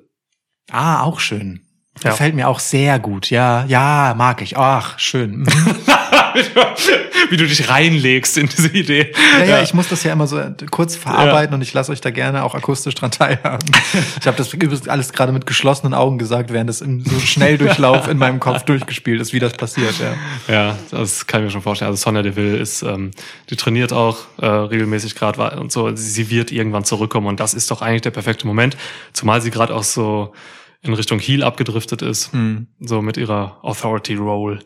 Ah, 0.71 1.03
auch 1.03 1.21
schön. 1.21 1.61
Ja. 2.03 2.11
Gefällt 2.11 2.35
mir 2.35 2.49
auch 2.49 2.61
sehr 2.61 2.99
gut. 2.99 3.29
Ja, 3.31 3.65
ja, 3.67 4.15
mag 4.17 4.41
ich. 4.41 4.57
Ach, 4.57 4.99
schön. 4.99 5.47
Mhm. 6.37 7.31
Wie 7.31 7.37
du 7.37 7.47
dich 7.47 7.69
reinlegst 7.69 8.39
in 8.39 8.49
diese 8.49 8.69
Idee. 8.69 9.13
Ja, 9.39 9.45
ja, 9.45 9.63
ich 9.63 9.75
muss 9.75 9.89
das 9.89 10.03
ja 10.05 10.13
immer 10.13 10.27
so 10.27 10.41
kurz 10.71 10.97
verarbeiten 10.97 11.55
und 11.55 11.63
ich 11.63 11.73
lasse 11.73 11.91
euch 11.93 12.01
da 12.01 12.11
gerne 12.11 12.45
auch 12.45 12.55
akustisch 12.55 12.95
dran 12.95 13.11
teilhaben. 13.11 13.67
Ich 14.21 14.27
habe 14.27 14.37
das 14.37 14.53
übrigens 14.53 14.89
alles 14.89 15.13
gerade 15.13 15.33
mit 15.33 15.47
geschlossenen 15.47 15.95
Augen 15.95 16.19
gesagt, 16.19 16.53
während 16.53 16.69
es 16.71 16.81
im 16.81 17.05
so 17.05 17.19
Schnelldurchlauf 17.21 18.09
in 18.09 18.19
meinem 18.19 18.41
Kopf 18.41 18.63
durchgespielt 18.67 19.21
ist, 19.21 19.33
wie 19.33 19.39
das 19.39 19.53
passiert. 19.53 19.95
Ja. 19.99 20.53
Ja, 20.53 20.79
das 20.91 21.27
kann 21.27 21.41
ich 21.41 21.47
mir 21.47 21.51
schon 21.51 21.63
vorstellen. 21.63 21.91
Also 21.91 22.03
Sonja 22.03 22.23
Deville 22.23 22.57
ist, 22.57 22.83
ähm, 22.83 23.11
die 23.51 23.57
trainiert 23.57 23.93
auch 23.93 24.19
äh, 24.39 24.47
regelmäßig 24.47 25.15
gerade 25.15 25.59
und 25.59 25.73
so. 25.73 25.95
Sie 25.95 26.31
wird 26.31 26.53
irgendwann 26.53 26.85
zurückkommen 26.85 27.27
und 27.27 27.41
das 27.41 27.55
ist 27.55 27.71
doch 27.71 27.83
eigentlich 27.83 28.03
der 28.03 28.11
perfekte 28.11 28.47
Moment, 28.47 28.77
zumal 29.13 29.41
sie 29.41 29.51
gerade 29.51 29.75
auch 29.75 29.85
so 29.85 30.33
in 30.83 30.95
Richtung 30.95 31.19
Heel 31.19 31.43
abgedriftet 31.43 32.03
ist, 32.03 32.31
so 32.81 33.03
mit 33.03 33.17
ihrer 33.17 33.59
Authority 33.63 34.15
Role. 34.15 34.61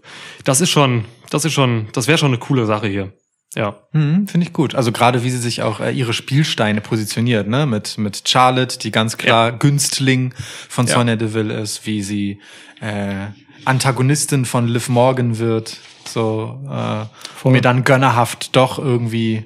Das 0.45 0.61
ist 0.61 0.71
schon, 0.71 1.05
das 1.31 1.45
ist 1.45 1.53
schon, 1.53 1.89
das 1.93 2.07
wäre 2.07 2.19
schon 2.19 2.29
eine 2.29 2.39
coole 2.39 2.67
Sache 2.67 2.87
hier. 2.89 3.13
Ja, 3.57 3.77
Mhm, 3.93 4.29
Finde 4.29 4.47
ich 4.47 4.53
gut. 4.53 4.77
Also 4.77 4.93
gerade 4.93 5.25
wie 5.25 5.31
sie 5.31 5.39
sich 5.39 5.63
auch 5.63 5.81
äh, 5.81 5.91
ihre 5.91 6.13
Spielsteine 6.13 6.81
positioniert, 6.81 7.49
ne? 7.49 7.67
Mit, 7.67 7.99
mit 7.99 8.29
Charlotte, 8.29 8.79
die 8.79 8.93
ganz 8.93 9.17
klar 9.17 9.51
Günstling 9.51 10.33
von 10.69 10.87
Ja. 10.87 10.95
Sonya 10.95 11.17
Deville 11.17 11.55
ist, 11.55 11.85
wie 11.85 12.03
sie 12.03 12.39
äh, 12.81 13.27
Antagonistin 13.65 14.45
von 14.45 14.69
Liv 14.69 14.89
Morgan 14.89 15.39
wird, 15.39 15.79
so 16.05 16.61
äh, 16.71 17.07
um 17.43 17.53
mir 17.53 17.61
dann 17.61 17.83
gönnerhaft 17.83 18.55
doch 18.55 18.79
irgendwie 18.79 19.45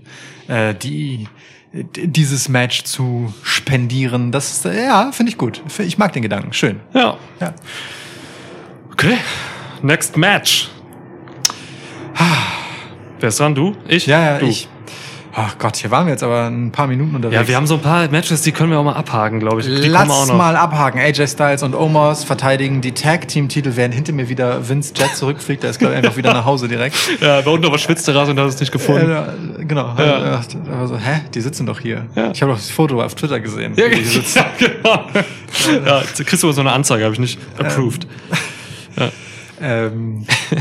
äh, 0.49 0.74
die 0.74 1.26
dieses 1.72 2.49
Match 2.49 2.85
zu 2.85 3.35
spendieren. 3.43 4.30
Das 4.32 4.51
ist, 4.53 4.64
äh, 4.66 4.85
ja, 4.85 5.11
finde 5.12 5.30
ich 5.32 5.39
gut. 5.39 5.62
Ich 5.78 5.99
mag 5.99 6.12
den 6.12 6.22
Gedanken. 6.22 6.53
Schön. 6.53 6.78
ja, 6.93 7.16
Ja. 7.41 7.55
okay. 8.93 9.16
Next 9.82 10.16
Match. 10.16 10.68
Wer 13.20 13.28
ist 13.28 13.40
dran? 13.40 13.54
Du? 13.54 13.74
Ich? 13.88 14.06
Ja, 14.06 14.20
ja, 14.22 14.38
du. 14.38 14.46
ich. 14.46 14.68
Ach 15.36 15.58
Gott, 15.58 15.74
hier 15.76 15.90
waren 15.90 16.06
wir 16.06 16.12
jetzt 16.12 16.22
aber 16.22 16.46
ein 16.46 16.70
paar 16.70 16.86
Minuten 16.86 17.16
unterwegs. 17.16 17.40
Ja, 17.40 17.48
wir 17.48 17.56
haben 17.56 17.66
so 17.66 17.74
ein 17.74 17.80
paar 17.80 18.06
Matches, 18.08 18.42
die 18.42 18.52
können 18.52 18.70
wir 18.70 18.78
auch 18.78 18.84
mal 18.84 18.94
abhaken, 18.94 19.40
glaube 19.40 19.62
ich. 19.62 19.66
Die 19.66 19.88
Lass 19.88 20.28
mal 20.28 20.54
abhaken. 20.54 21.00
AJ 21.00 21.26
Styles 21.26 21.64
und 21.64 21.74
Omos 21.74 22.22
verteidigen 22.22 22.80
die 22.80 22.92
Tag-Team-Titel, 22.92 23.72
während 23.74 23.94
hinter 23.94 24.12
mir 24.12 24.28
wieder 24.28 24.68
Vince 24.68 24.94
Jet 24.96 25.16
zurückfliegt. 25.16 25.64
Der 25.64 25.70
ist, 25.70 25.80
glaube 25.80 25.94
ich, 25.94 25.98
einfach 25.98 26.16
wieder 26.16 26.32
nach 26.32 26.44
Hause 26.44 26.68
direkt. 26.68 26.94
Ja, 27.20 27.40
bei 27.40 27.50
unten 27.50 27.66
aber 27.66 27.78
schwitzt 27.78 28.06
der 28.06 28.16
und 28.28 28.36
das 28.36 28.54
ist 28.54 28.60
nicht 28.60 28.70
gefunden. 28.70 29.10
Äh, 29.10 29.64
genau. 29.64 29.94
Ja. 29.98 30.34
Äh, 30.34 30.38
Aber 30.70 30.86
so, 30.86 30.96
hä? 30.98 31.22
Die 31.34 31.40
sitzen 31.40 31.66
doch 31.66 31.80
hier. 31.80 32.06
Ja. 32.14 32.30
Ich 32.32 32.42
habe 32.42 32.52
doch 32.52 32.58
das 32.58 32.70
Foto 32.70 33.02
auf 33.02 33.14
Twitter 33.14 33.40
gesehen. 33.40 33.72
Ja, 33.76 33.90
wie 33.90 33.96
die 33.96 34.04
sitzen. 34.04 34.44
genau. 34.58 35.06
Ja, 35.86 36.00
jetzt 36.00 36.24
kriegst 36.26 36.42
du 36.42 36.52
so 36.52 36.60
eine 36.60 36.72
Anzeige, 36.72 37.04
habe 37.04 37.14
ich 37.14 37.20
nicht 37.20 37.38
approved. 37.58 38.06
Ähm. 39.60 40.26
ja, 40.26 40.58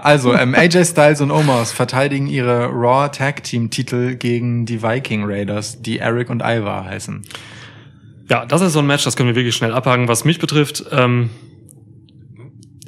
also 0.00 0.34
ähm, 0.34 0.54
AJ 0.54 0.84
Styles 0.84 1.20
und 1.20 1.30
Omos 1.30 1.70
verteidigen 1.70 2.26
ihre 2.26 2.66
Raw 2.66 3.08
Tag 3.08 3.44
Team 3.44 3.70
Titel 3.70 4.16
gegen 4.16 4.66
die 4.66 4.82
Viking 4.82 5.22
Raiders, 5.24 5.80
die 5.80 6.00
Eric 6.00 6.28
und 6.28 6.42
Ivar 6.42 6.84
heißen. 6.84 7.22
Ja, 8.28 8.44
das 8.46 8.62
ist 8.62 8.72
so 8.72 8.80
ein 8.80 8.86
Match, 8.86 9.04
das 9.04 9.14
können 9.14 9.28
wir 9.28 9.36
wirklich 9.36 9.54
schnell 9.54 9.72
abhaken. 9.72 10.08
Was 10.08 10.24
mich 10.24 10.40
betrifft, 10.40 10.84
ähm, 10.90 11.30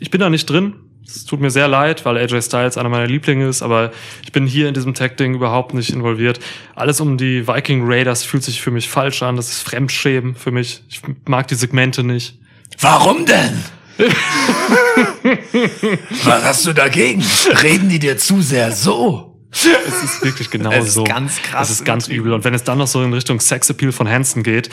ich 0.01 0.11
bin 0.11 0.21
da 0.21 0.29
nicht 0.29 0.51
drin. 0.51 0.75
Es 1.07 1.25
tut 1.25 1.41
mir 1.41 1.51
sehr 1.51 1.69
leid, 1.69 2.05
weil 2.05 2.17
AJ 2.17 2.43
Styles 2.43 2.77
einer 2.77 2.89
meiner 2.89 3.07
Lieblinge 3.07 3.47
ist, 3.47 3.63
aber 3.63 3.93
ich 4.25 4.33
bin 4.33 4.47
hier 4.47 4.67
in 4.67 4.75
diesem 4.75 4.95
Tag-Ding 4.95 5.35
überhaupt 5.35 5.75
nicht 5.75 5.91
involviert. 5.91 6.41
Alles 6.75 7.01
um 7.01 7.17
die 7.17 7.47
Viking 7.47 7.83
Raiders 7.85 8.25
fühlt 8.25 8.43
sich 8.43 8.61
für 8.61 8.73
mich 8.73 8.89
falsch 8.89 9.23
an. 9.23 9.37
Das 9.37 9.51
ist 9.51 9.63
Fremdschämen 9.63 10.35
für 10.35 10.51
mich. 10.51 10.83
Ich 10.89 11.01
mag 11.27 11.47
die 11.47 11.55
Segmente 11.55 12.03
nicht. 12.03 12.39
Warum 12.81 13.25
denn? 13.27 13.63
Was 16.25 16.45
hast 16.45 16.67
du 16.67 16.73
dagegen? 16.73 17.23
Reden 17.63 17.89
die 17.89 17.99
dir 17.99 18.17
zu 18.19 18.41
sehr 18.41 18.73
so? 18.73 19.29
Es 19.53 20.03
ist 20.03 20.25
wirklich 20.25 20.51
genau 20.51 20.73
Es 20.73 20.89
ist 20.89 20.95
so. 20.95 21.05
ganz 21.05 21.41
krass 21.43 21.69
Es 21.69 21.81
ist 21.81 21.85
ganz 21.85 22.09
übel. 22.09 22.33
Und 22.33 22.45
wenn 22.45 22.55
es 22.55 22.65
dann 22.65 22.79
noch 22.79 22.87
so 22.87 23.03
in 23.03 23.13
Richtung 23.13 23.39
Sexappeal 23.39 23.93
von 23.93 24.09
Hansen 24.09 24.43
geht, 24.43 24.71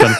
dann, 0.00 0.16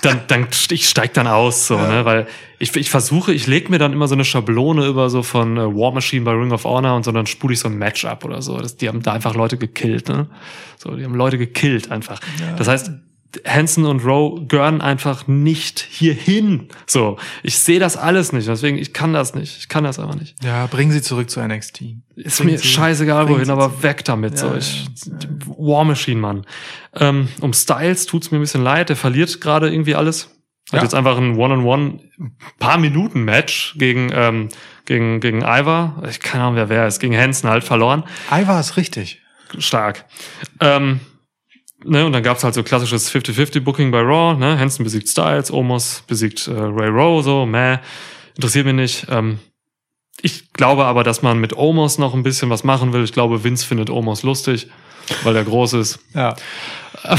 dann, 0.00 0.20
dann 0.28 0.46
ich 0.70 0.88
steig 0.88 1.12
dann 1.12 1.26
aus, 1.26 1.66
so, 1.66 1.76
ne, 1.76 2.06
weil 2.06 2.26
ich, 2.58 2.74
ich 2.74 2.88
versuche, 2.88 3.34
ich 3.34 3.46
leg 3.46 3.68
mir 3.68 3.78
dann 3.78 3.92
immer 3.92 4.08
so 4.08 4.14
eine 4.14 4.24
Schablone 4.24 4.86
über 4.86 5.10
so 5.10 5.22
von 5.22 5.58
äh, 5.58 5.60
War 5.60 5.92
Machine 5.92 6.24
bei 6.24 6.32
Ring 6.32 6.52
of 6.52 6.64
Honor 6.64 6.96
und 6.96 7.04
so 7.04 7.12
dann 7.12 7.26
spule 7.26 7.52
ich 7.52 7.60
so 7.60 7.68
ein 7.68 7.76
Match 7.76 8.06
ab 8.06 8.24
oder 8.24 8.40
so. 8.40 8.56
Das, 8.58 8.78
die 8.78 8.88
haben 8.88 9.02
da 9.02 9.12
einfach 9.12 9.34
Leute 9.34 9.58
gekillt, 9.58 10.08
ne? 10.08 10.28
So, 10.78 10.96
die 10.96 11.04
haben 11.04 11.14
Leute 11.14 11.36
gekillt 11.36 11.90
einfach. 11.90 12.20
Das 12.56 12.68
heißt, 12.68 12.92
Hansen 13.46 13.84
und 13.86 14.04
Rowe 14.04 14.46
gehören 14.46 14.80
einfach 14.80 15.26
nicht 15.26 15.80
hierhin. 15.80 16.68
So, 16.86 17.18
ich 17.42 17.58
sehe 17.58 17.78
das 17.80 17.96
alles 17.96 18.32
nicht. 18.32 18.48
Deswegen, 18.48 18.78
ich 18.78 18.92
kann 18.92 19.12
das 19.12 19.34
nicht. 19.34 19.58
Ich 19.58 19.68
kann 19.68 19.84
das 19.84 19.98
aber 19.98 20.14
nicht. 20.16 20.36
Ja, 20.44 20.66
bringen 20.66 20.92
sie 20.92 21.02
zurück 21.02 21.30
zu 21.30 21.40
NXT. 21.40 21.82
Ist 22.16 22.38
Bringen 22.38 22.52
mir 22.52 22.58
sie- 22.58 22.66
scheißegal 22.68 23.28
wohin, 23.28 23.50
aber 23.50 23.82
weg 23.82 24.04
damit. 24.04 24.38
so, 24.38 24.48
Ja, 24.48 24.56
ich, 24.56 24.86
War 25.46 25.84
Machine, 25.84 26.20
Mann. 26.20 26.46
Ähm, 26.94 27.28
um 27.40 27.52
Styles 27.52 28.06
tut's 28.06 28.30
mir 28.30 28.38
ein 28.38 28.42
bisschen 28.42 28.62
leid. 28.62 28.88
Der 28.88 28.96
verliert 28.96 29.40
gerade 29.40 29.70
irgendwie 29.72 29.94
alles. 29.94 30.30
Hat 30.72 30.78
Ja. 30.78 30.82
jetzt 30.82 30.94
einfach 30.94 31.18
ein 31.18 31.36
One-on-One, 31.36 32.00
paar 32.58 32.78
Minuten 32.78 33.24
Match 33.24 33.74
gegen 33.78 34.10
ähm, 34.14 34.48
gegen 34.86 35.20
gegen 35.20 35.42
Ivar. 35.42 36.02
Ich 36.08 36.20
keine 36.20 36.44
Ahnung, 36.44 36.56
wer 36.56 36.68
wer 36.70 36.86
ist. 36.86 37.00
Gegen 37.00 37.16
Hansen 37.16 37.50
halt 37.50 37.64
verloren. 37.64 38.04
Ivar 38.32 38.60
ist 38.60 38.76
richtig. 38.78 39.20
Stark. 39.58 40.06
Ähm, 40.60 41.00
ne, 41.84 42.04
und 42.06 42.12
dann 42.12 42.22
gab's 42.22 42.44
halt 42.44 42.54
so 42.54 42.62
klassisches 42.62 43.10
50-50-Booking 43.12 43.90
bei 43.90 44.00
Raw. 44.00 44.36
Ne? 44.38 44.58
Hansen 44.58 44.84
besiegt 44.84 45.08
Styles, 45.08 45.50
Omos 45.52 46.02
besiegt 46.06 46.48
äh, 46.48 46.52
Ray 46.52 46.88
Rowe, 46.88 47.22
so, 47.22 47.46
meh. 47.46 47.78
Interessiert 48.36 48.66
mich 48.66 48.74
nicht. 48.74 49.06
Ähm, 49.10 49.38
ich 50.20 50.52
glaube 50.52 50.84
aber, 50.86 51.04
dass 51.04 51.22
man 51.22 51.38
mit 51.38 51.56
Omos 51.56 51.98
noch 51.98 52.14
ein 52.14 52.22
bisschen 52.22 52.50
was 52.50 52.64
machen 52.64 52.92
will. 52.92 53.04
Ich 53.04 53.12
glaube, 53.12 53.44
Vince 53.44 53.66
findet 53.66 53.90
Omos 53.90 54.22
lustig, 54.22 54.68
weil 55.22 55.34
der 55.34 55.44
groß 55.44 55.74
ist. 55.74 55.98
Ja. 56.14 56.34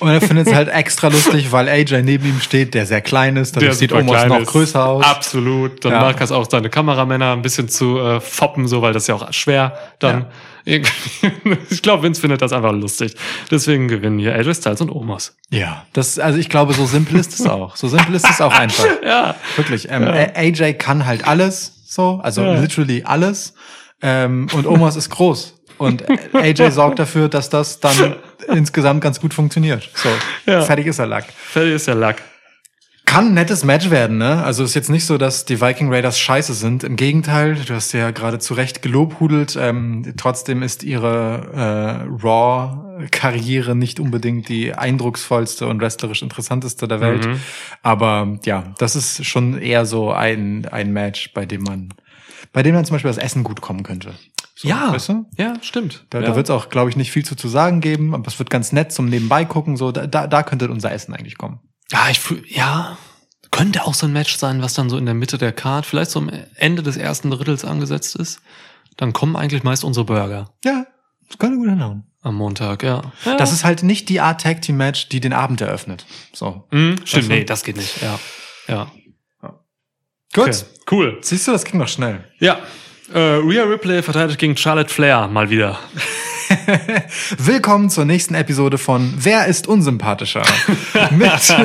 Und 0.00 0.10
er 0.10 0.20
findet 0.20 0.48
es 0.48 0.54
halt 0.54 0.68
extra 0.68 1.08
lustig, 1.08 1.50
weil 1.50 1.68
AJ 1.68 2.02
neben 2.02 2.26
ihm 2.26 2.40
steht, 2.40 2.74
der 2.74 2.84
sehr 2.84 3.00
klein 3.00 3.36
ist. 3.36 3.56
Dadurch 3.56 3.74
sieht 3.74 3.92
Omos 3.92 4.26
noch 4.26 4.44
größer 4.44 4.84
aus. 4.84 5.04
Absolut. 5.04 5.82
Dann 5.84 5.92
Ja. 5.92 6.00
mag 6.00 6.20
es 6.20 6.30
auch 6.30 6.46
seine 6.50 6.68
Kameramänner 6.68 7.32
ein 7.32 7.40
bisschen 7.42 7.68
zu 7.68 7.98
äh, 7.98 8.20
foppen, 8.20 8.66
so, 8.68 8.82
weil 8.82 8.92
das 8.92 9.04
ist 9.04 9.06
ja 9.06 9.14
auch 9.14 9.32
schwer 9.32 9.78
dann. 10.00 10.14
irgendwie- 10.16 10.30
ich 10.64 11.82
glaube, 11.82 12.02
Vince 12.02 12.20
findet 12.20 12.40
das 12.42 12.52
einfach 12.52 12.72
lustig. 12.72 13.14
Deswegen 13.50 13.88
gewinnen 13.88 14.18
hier 14.18 14.34
AJ 14.34 14.54
Styles 14.54 14.80
und 14.80 14.90
Omos. 14.90 15.36
Ja. 15.50 15.84
Das, 15.92 16.18
also 16.18 16.38
ich 16.38 16.48
glaube, 16.48 16.72
so 16.74 16.86
simpel 16.86 17.18
ist 17.18 17.38
es 17.38 17.46
auch. 17.46 17.76
So 17.76 17.88
simpel 17.88 18.14
ist 18.14 18.28
es 18.28 18.40
auch 18.40 18.52
einfach. 18.52 18.84
Ja. 19.04 19.34
Wirklich. 19.56 19.88
Ähm, 19.90 20.04
A- 20.04 20.32
AJ 20.38 20.74
kann 20.74 21.04
halt 21.06 21.26
alles, 21.28 21.72
so, 21.86 22.20
also 22.22 22.42
Ja. 22.42 22.54
literally 22.60 23.02
alles. 23.04 23.54
Ähm, 24.02 24.46
und 24.54 24.66
Omos 24.66 24.96
ist 24.96 25.10
groß. 25.10 25.54
Und 25.76 26.04
AJ 26.34 26.70
sorgt 26.70 26.98
dafür, 26.98 27.28
dass 27.28 27.50
das 27.50 27.80
dann 27.80 28.16
insgesamt 28.48 29.00
ganz 29.02 29.20
gut 29.20 29.34
funktioniert. 29.34 29.90
So, 29.94 30.08
Ja. 30.50 30.62
fertig 30.62 30.86
ist 30.86 30.98
er 30.98 31.06
Lack. 31.06 31.26
Fertig 31.32 31.74
ist 31.74 31.86
der 31.88 31.96
Lack. 31.96 32.22
Kann 33.14 33.28
ein 33.28 33.34
nettes 33.34 33.62
Match 33.62 33.90
werden, 33.90 34.18
ne? 34.18 34.42
Also 34.42 34.64
ist 34.64 34.74
jetzt 34.74 34.90
nicht 34.90 35.06
so, 35.06 35.18
dass 35.18 35.44
die 35.44 35.60
Viking 35.60 35.92
Raiders 35.92 36.18
scheiße 36.18 36.52
sind. 36.52 36.82
Im 36.82 36.96
Gegenteil, 36.96 37.54
du 37.54 37.72
hast 37.72 37.92
ja 37.92 38.10
gerade 38.10 38.40
zu 38.40 38.54
Recht 38.54 38.82
gelobhudelt. 38.82 39.56
Ähm, 39.56 40.14
trotzdem 40.16 40.64
ist 40.64 40.82
ihre 40.82 42.08
äh, 42.10 42.26
Raw-Karriere 42.26 43.76
nicht 43.76 44.00
unbedingt 44.00 44.48
die 44.48 44.74
eindrucksvollste 44.74 45.68
und 45.68 45.80
wrestlerisch 45.80 46.22
interessanteste 46.22 46.88
der 46.88 47.00
Welt. 47.00 47.24
Mhm. 47.24 47.40
Aber 47.82 48.40
ja, 48.44 48.74
das 48.78 48.96
ist 48.96 49.24
schon 49.24 49.58
eher 49.58 49.86
so 49.86 50.10
ein, 50.10 50.66
ein 50.66 50.92
Match, 50.92 51.32
bei 51.34 51.46
dem 51.46 51.62
man, 51.62 51.90
bei 52.52 52.64
dem 52.64 52.74
dann 52.74 52.84
zum 52.84 52.96
Beispiel 52.96 53.10
das 53.12 53.18
Essen 53.18 53.44
gut 53.44 53.60
kommen 53.60 53.84
könnte. 53.84 54.14
So, 54.56 54.66
Ja, 54.66 54.92
Weißt 54.92 55.10
du? 55.10 55.26
ja, 55.38 55.54
stimmt. 55.62 56.04
Da, 56.10 56.18
ja. 56.18 56.26
da 56.26 56.34
wird 56.34 56.46
es 56.46 56.50
auch, 56.50 56.68
glaube 56.68 56.90
ich, 56.90 56.96
nicht 56.96 57.12
viel 57.12 57.24
zu, 57.24 57.36
zu 57.36 57.46
sagen 57.46 57.80
geben, 57.80 58.12
aber 58.12 58.26
es 58.26 58.40
wird 58.40 58.50
ganz 58.50 58.72
nett 58.72 58.90
zum 58.90 59.06
Nebenbei 59.06 59.44
gucken. 59.44 59.76
So, 59.76 59.92
da, 59.92 60.08
da, 60.08 60.26
da 60.26 60.42
könnte 60.42 60.68
unser 60.68 60.90
Essen 60.90 61.14
eigentlich 61.14 61.38
kommen. 61.38 61.60
Ja, 61.92 62.08
ich 62.10 62.18
fühl, 62.18 62.42
ja, 62.48 62.96
könnte 63.54 63.84
auch 63.84 63.94
so 63.94 64.06
ein 64.06 64.12
Match 64.12 64.36
sein, 64.36 64.62
was 64.62 64.74
dann 64.74 64.90
so 64.90 64.98
in 64.98 65.04
der 65.06 65.14
Mitte 65.14 65.38
der 65.38 65.52
Card, 65.52 65.86
vielleicht 65.86 66.10
so 66.10 66.18
am 66.18 66.30
Ende 66.56 66.82
des 66.82 66.96
ersten 66.96 67.30
Drittels 67.30 67.64
angesetzt 67.64 68.16
ist. 68.16 68.40
Dann 68.96 69.12
kommen 69.12 69.36
eigentlich 69.36 69.62
meist 69.62 69.84
unsere 69.84 70.04
Burger 70.04 70.50
Ja, 70.64 70.86
das 71.28 71.38
könnte 71.38 71.56
gut 71.58 71.68
hinhauen. 71.68 72.04
am 72.22 72.34
Montag, 72.34 72.82
ja. 72.82 73.12
ja. 73.24 73.36
Das 73.36 73.52
ist 73.52 73.64
halt 73.64 73.82
nicht 73.84 74.08
die 74.08 74.20
Art 74.20 74.40
Tag 74.40 74.62
Team 74.62 74.76
Match, 74.76 75.08
die 75.08 75.20
den 75.20 75.32
Abend 75.32 75.60
eröffnet. 75.60 76.04
So. 76.32 76.64
Mhm, 76.72 76.96
stimmt, 77.04 77.28
nee, 77.28 77.44
das 77.44 77.62
geht 77.64 77.76
nicht, 77.76 78.02
ja. 78.02 78.18
Ja. 78.66 78.90
Gut. 80.32 80.48
Okay, 80.48 80.56
cool. 80.90 81.18
Siehst 81.20 81.46
du, 81.46 81.52
das 81.52 81.64
ging 81.64 81.78
noch 81.78 81.86
schnell. 81.88 82.24
Ja. 82.40 82.58
Äh, 83.12 83.18
Rhea 83.18 83.62
Ripley 83.64 84.02
verteidigt 84.02 84.40
gegen 84.40 84.56
Charlotte 84.56 84.92
Flair 84.92 85.28
mal 85.28 85.48
wieder. 85.48 85.78
Willkommen 87.38 87.90
zur 87.90 88.04
nächsten 88.04 88.34
Episode 88.34 88.78
von 88.78 89.14
Wer 89.16 89.46
ist 89.46 89.66
unsympathischer? 89.66 90.42
mit, 91.10 91.56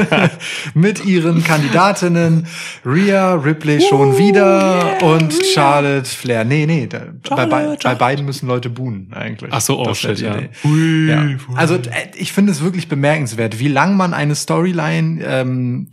mit 0.74 1.06
ihren 1.06 1.44
Kandidatinnen 1.44 2.48
Rhea 2.86 3.34
Ripley 3.34 3.82
schon 3.82 4.18
wieder 4.18 5.02
und 5.02 5.34
Charlotte 5.54 6.06
Flair. 6.06 6.46
Nee, 6.46 6.66
nee, 6.66 6.88
da, 6.88 7.08
bei, 7.30 7.46
bei, 7.46 7.78
bei 7.82 7.96
beiden 7.96 8.26
müssen 8.26 8.48
Leute 8.48 8.70
buhen 8.70 9.12
eigentlich. 9.14 9.52
Ach 9.54 9.62
so, 9.62 9.80
oh 9.80 9.94
shit, 9.94 10.20
ja. 10.20 10.38
Hui, 10.64 11.10
Ja. 11.10 11.28
Also 11.56 11.76
äh, 11.76 12.10
ich 12.16 12.32
finde 12.32 12.52
es 12.52 12.64
wirklich 12.64 12.88
bemerkenswert, 12.88 13.60
wie 13.60 13.68
lang 13.68 13.98
man 13.98 14.14
eine 14.14 14.36
Storyline 14.36 15.24
ähm, 15.24 15.88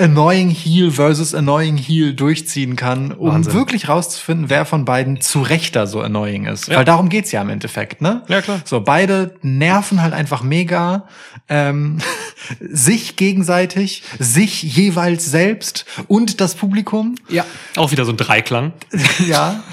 Annoying 0.00 0.50
Heel 0.50 0.92
versus 0.92 1.34
Annoying 1.34 1.76
Heel 1.76 2.14
durchziehen 2.14 2.76
kann, 2.76 3.10
um 3.12 3.32
Wahnsinn. 3.32 3.52
wirklich 3.54 3.88
rauszufinden, 3.88 4.48
wer 4.48 4.64
von 4.64 4.84
beiden 4.84 5.20
zu 5.20 5.42
Rechter 5.42 5.88
so 5.88 6.00
annoying 6.00 6.46
ist. 6.46 6.68
Ja. 6.68 6.76
Weil 6.78 6.84
darum 6.84 7.08
geht's 7.08 7.32
ja 7.32 7.42
im 7.42 7.48
Endeffekt, 7.48 8.00
ne? 8.00 8.22
Ja, 8.28 8.40
klar. 8.40 8.60
So, 8.64 8.80
beide 8.80 9.34
nerven 9.42 10.00
halt 10.00 10.14
einfach 10.14 10.42
mega, 10.42 11.08
ähm, 11.48 11.98
sich 12.60 13.16
gegenseitig, 13.16 14.04
sich 14.20 14.62
jeweils 14.62 15.26
selbst 15.26 15.84
und 16.06 16.40
das 16.40 16.54
Publikum. 16.54 17.16
Ja. 17.28 17.44
Auch 17.76 17.90
wieder 17.90 18.04
so 18.04 18.12
ein 18.12 18.16
Dreiklang. 18.16 18.72
ja. 19.28 19.64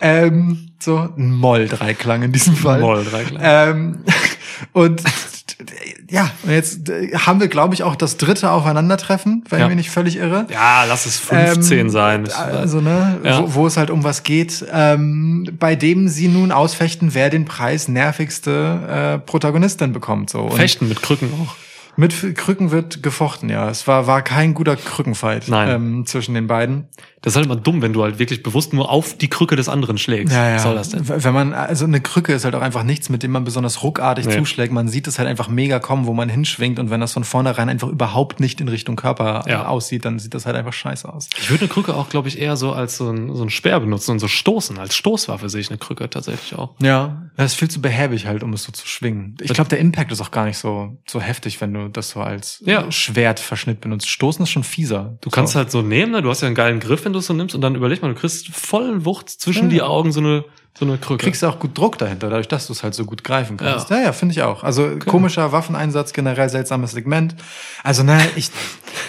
ähm, 0.00 0.68
so 0.78 0.98
ein 1.16 1.32
Moll-Dreiklang 1.32 2.22
in 2.22 2.32
diesem 2.32 2.56
Fall. 2.56 2.80
Moll-Dreiklang. 2.80 3.40
Ähm, 3.42 4.04
und 4.72 5.02
ja, 6.10 6.30
und 6.42 6.50
jetzt 6.50 6.88
äh, 6.88 7.12
haben 7.16 7.40
wir, 7.40 7.48
glaube 7.48 7.74
ich, 7.74 7.82
auch 7.82 7.96
das 7.96 8.16
dritte 8.16 8.50
Aufeinandertreffen, 8.50 9.44
wenn 9.48 9.58
Ja. 9.60 9.66
ich 9.66 9.68
mich 9.70 9.76
nicht 9.76 9.90
völlig 9.90 10.16
irre. 10.16 10.46
Ja, 10.50 10.84
lass 10.84 11.06
es 11.06 11.18
15 11.18 11.78
Ähm, 11.78 11.90
sein. 11.90 12.28
Also, 12.32 12.80
ne, 12.80 13.18
Ja. 13.24 13.42
wo, 13.42 13.54
wo 13.54 13.66
es 13.66 13.76
halt 13.76 13.90
um 13.90 14.04
was 14.04 14.22
geht, 14.22 14.64
ähm, 14.72 15.48
bei 15.58 15.74
dem 15.76 16.08
sie 16.08 16.28
nun 16.28 16.52
ausfechten, 16.52 17.14
wer 17.14 17.30
den 17.30 17.44
Preis 17.44 17.88
nervigste 17.88 19.16
äh, 19.16 19.18
Protagonistin 19.18 19.92
bekommt. 19.92 20.30
So. 20.30 20.40
Und 20.40 20.54
Fechten 20.56 20.88
mit 20.88 21.02
Krücken 21.02 21.28
auch. 21.42 21.54
Mit 21.96 22.36
Krücken 22.36 22.70
wird 22.70 23.02
gefochten, 23.02 23.48
ja. 23.50 23.68
Es 23.68 23.86
war, 23.86 24.06
war 24.06 24.22
kein 24.22 24.54
guter 24.54 24.76
Krückenfight 24.76 25.48
Nein. 25.48 25.68
Ähm, 25.68 26.06
zwischen 26.06 26.34
den 26.34 26.46
beiden. 26.46 26.88
Das 27.20 27.34
ist 27.34 27.36
halt 27.36 27.46
immer 27.46 27.54
dumm, 27.56 27.82
wenn 27.82 27.92
du 27.92 28.02
halt 28.02 28.18
wirklich 28.18 28.42
bewusst 28.42 28.72
nur 28.72 28.90
auf 28.90 29.16
die 29.16 29.28
Krücke 29.30 29.54
des 29.54 29.68
anderen 29.68 29.96
schlägst. 29.96 30.34
Was 30.34 30.62
soll 30.64 30.74
das 30.74 30.88
denn? 30.88 31.06
Wenn 31.06 31.32
man, 31.32 31.52
also 31.54 31.84
eine 31.84 32.00
Krücke 32.00 32.32
ist 32.32 32.44
halt 32.44 32.56
auch 32.56 32.62
einfach 32.62 32.82
nichts, 32.82 33.10
mit 33.10 33.22
dem 33.22 33.30
man 33.30 33.44
besonders 33.44 33.84
ruckartig 33.84 34.26
Nee. 34.26 34.38
zuschlägt. 34.38 34.72
Man 34.72 34.88
sieht 34.88 35.06
es 35.06 35.20
halt 35.20 35.28
einfach 35.28 35.48
mega 35.48 35.78
kommen, 35.78 36.06
wo 36.06 36.14
man 36.14 36.28
hinschwingt. 36.28 36.80
Und 36.80 36.90
wenn 36.90 37.00
das 37.00 37.12
von 37.12 37.22
vornherein 37.22 37.68
einfach 37.68 37.86
überhaupt 37.88 38.40
nicht 38.40 38.60
in 38.60 38.66
Richtung 38.68 38.96
Körper 38.96 39.44
äh, 39.46 39.52
Ja. 39.52 39.66
aussieht, 39.66 40.04
dann 40.04 40.18
sieht 40.18 40.34
das 40.34 40.46
halt 40.46 40.56
einfach 40.56 40.72
scheiße 40.72 41.08
aus. 41.12 41.28
Ich 41.38 41.48
würde 41.48 41.60
eine 41.66 41.68
Krücke 41.72 41.94
auch, 41.94 42.08
glaube 42.08 42.26
ich, 42.26 42.40
eher 42.40 42.56
so 42.56 42.72
als 42.72 42.96
so 42.96 43.08
ein, 43.10 43.32
so 43.36 43.44
ein 43.44 43.50
Speer 43.50 43.78
benutzen 43.78 44.10
und 44.12 44.18
so 44.18 44.26
stoßen. 44.26 44.78
Als 44.78 44.96
Stoßwaffe 44.96 45.48
sehe 45.48 45.60
ich 45.60 45.68
eine 45.70 45.78
Krücke 45.78 46.10
tatsächlich 46.10 46.58
auch. 46.58 46.74
Ja. 46.80 47.22
Das 47.36 47.52
ist 47.52 47.58
viel 47.58 47.70
zu 47.70 47.80
behäbig 47.80 48.26
halt, 48.26 48.42
um 48.42 48.52
es 48.52 48.64
so 48.64 48.72
zu 48.72 48.86
schwingen. 48.88 49.36
Ich 49.40 49.52
glaube, 49.52 49.70
der 49.70 49.78
Impact 49.78 50.10
ist 50.10 50.20
auch 50.20 50.32
gar 50.32 50.46
nicht 50.46 50.58
so, 50.58 50.98
so 51.06 51.20
heftig, 51.20 51.60
wenn 51.60 51.72
du 51.72 51.81
das 51.88 52.10
so 52.10 52.20
als 52.20 52.62
Ja. 52.64 52.90
Schwertverschnitt 52.90 53.80
benutzt. 53.80 54.08
Stoßen 54.08 54.42
ist 54.42 54.50
schon 54.50 54.64
fieser. 54.64 55.16
Du 55.20 55.30
kannst 55.30 55.54
halt 55.54 55.70
so 55.70 55.82
nehmen, 55.82 56.12
ne? 56.12 56.22
du 56.22 56.30
hast 56.30 56.40
ja 56.42 56.46
einen 56.46 56.54
geilen 56.54 56.80
Griff, 56.80 57.04
wenn 57.04 57.12
du 57.12 57.18
es 57.20 57.26
so 57.26 57.34
nimmst 57.34 57.54
und 57.54 57.60
dann 57.60 57.74
überleg 57.74 58.02
mal, 58.02 58.08
du 58.12 58.18
kriegst 58.18 58.48
vollen 58.48 59.04
Wucht 59.04 59.28
zwischen 59.30 59.64
Ja. 59.64 59.68
die 59.70 59.82
Augen 59.82 60.12
so 60.12 60.20
eine, 60.20 60.44
so 60.78 60.86
eine 60.86 60.96
Krücke. 60.98 61.24
kriegst 61.24 61.42
du 61.42 61.46
auch 61.48 61.58
gut 61.58 61.76
Druck 61.76 61.98
dahinter, 61.98 62.30
dadurch, 62.30 62.48
dass 62.48 62.66
du 62.66 62.72
es 62.72 62.82
halt 62.82 62.94
so 62.94 63.04
gut 63.04 63.22
greifen 63.24 63.58
kannst. 63.58 63.90
Ja, 63.90 64.00
ja, 64.00 64.12
finde 64.12 64.32
ich 64.32 64.42
auch. 64.42 64.64
Also 64.64 64.96
komischer 65.06 65.52
Waffeneinsatz, 65.52 66.12
generell 66.14 66.48
seltsames 66.48 66.92
Segment. 66.92 67.34
Also 67.82 68.02
ne, 68.02 68.18
ich, 68.36 68.50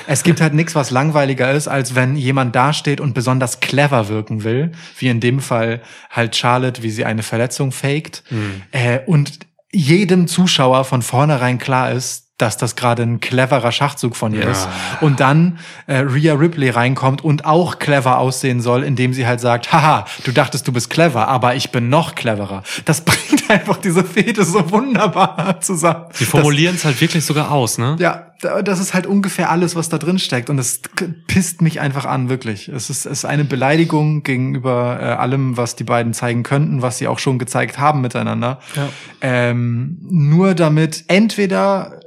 es 0.08 0.24
gibt 0.24 0.42
halt 0.42 0.54
nichts, 0.54 0.76
was 0.76 0.92
langweiliger 0.92 1.52
ist, 1.54 1.68
als 1.70 1.96
wenn 1.96 2.18
jemand 2.18 2.54
dasteht 2.56 3.00
und 3.00 3.14
besonders 3.14 3.62
clever 3.62 4.10
wirken 4.10 4.44
will, 4.44 4.74
wie 5.00 5.08
in 5.08 5.22
dem 5.22 5.40
Fall 5.40 5.82
halt 6.10 6.36
Charlotte, 6.36 6.84
wie 6.84 6.90
sie 6.90 7.06
eine 7.06 7.24
Verletzung 7.24 7.72
faked 7.72 8.24
äh, 8.72 9.00
und 9.06 9.40
jedem 9.72 10.28
Zuschauer 10.28 10.84
von 10.84 11.02
vornherein 11.02 11.58
klar 11.58 11.92
ist, 11.92 12.23
dass 12.44 12.58
das 12.58 12.76
gerade 12.76 13.04
ein 13.04 13.20
cleverer 13.22 13.72
Schachzug 13.72 14.16
von 14.16 14.34
ihr 14.34 14.44
Ja. 14.44 14.52
ist. 14.52 14.68
Und 15.02 15.20
dann 15.22 15.58
äh, 15.88 15.98
Rhea 16.00 16.34
Ripley 16.34 16.70
reinkommt 16.70 17.24
und 17.24 17.46
auch 17.46 17.80
clever 17.80 18.18
aussehen 18.20 18.60
soll, 18.62 18.84
indem 18.84 19.14
sie 19.14 19.26
halt 19.26 19.40
sagt, 19.40 19.72
haha, 19.72 20.06
du 20.26 20.32
dachtest, 20.32 20.68
du 20.68 20.74
bist 20.74 20.90
clever, 20.90 21.28
aber 21.30 21.56
ich 21.56 21.72
bin 21.72 21.90
noch 21.90 22.16
cleverer. 22.16 22.64
Das 22.86 23.02
bringt 23.06 23.50
einfach 23.50 23.78
diese 23.78 24.04
Fete 24.04 24.44
so 24.44 24.70
wunderbar 24.72 25.62
zusammen. 25.62 26.06
Die 26.20 26.26
formulieren 26.26 26.76
es 26.76 26.84
halt 26.86 27.00
wirklich 27.02 27.26
sogar 27.26 27.50
aus, 27.52 27.78
ne? 27.78 27.96
Das, 27.98 28.02
ja, 28.02 28.28
da- 28.42 28.62
das 28.62 28.80
ist 28.80 28.94
halt 28.94 29.08
ungefähr 29.08 29.50
alles, 29.50 29.76
was 29.78 29.88
da 29.88 29.98
drin 29.98 30.20
steckt. 30.20 30.50
Und 30.50 30.60
es 30.60 30.82
k- 30.96 31.06
pisst 31.28 31.62
mich 31.62 31.80
einfach 31.80 32.06
an, 32.06 32.28
wirklich. 32.28 32.68
Es 32.68 32.90
ist, 32.90 33.06
es 33.06 33.20
ist 33.20 33.26
eine 33.26 33.46
Beleidigung 33.46 34.24
gegenüber 34.24 35.00
äh, 35.02 35.06
allem, 35.14 35.56
was 35.56 35.76
die 35.78 35.86
beiden 35.86 36.14
zeigen 36.14 36.44
könnten, 36.44 36.82
was 36.82 36.98
sie 36.98 37.08
auch 37.08 37.20
schon 37.20 37.40
gezeigt 37.40 37.78
haben 37.80 38.02
miteinander. 38.02 38.60
Ja. 38.76 38.90
Ähm, 39.22 39.98
nur 40.02 40.56
damit 40.56 41.06
entweder 41.08 42.00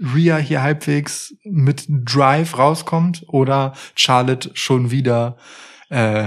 Rhea 0.00 0.36
hier 0.38 0.62
halbwegs 0.62 1.34
mit 1.44 1.84
Drive 1.88 2.56
rauskommt 2.56 3.24
oder 3.28 3.72
Charlotte 3.94 4.50
schon 4.54 4.90
wieder 4.90 5.36
äh, 5.90 6.24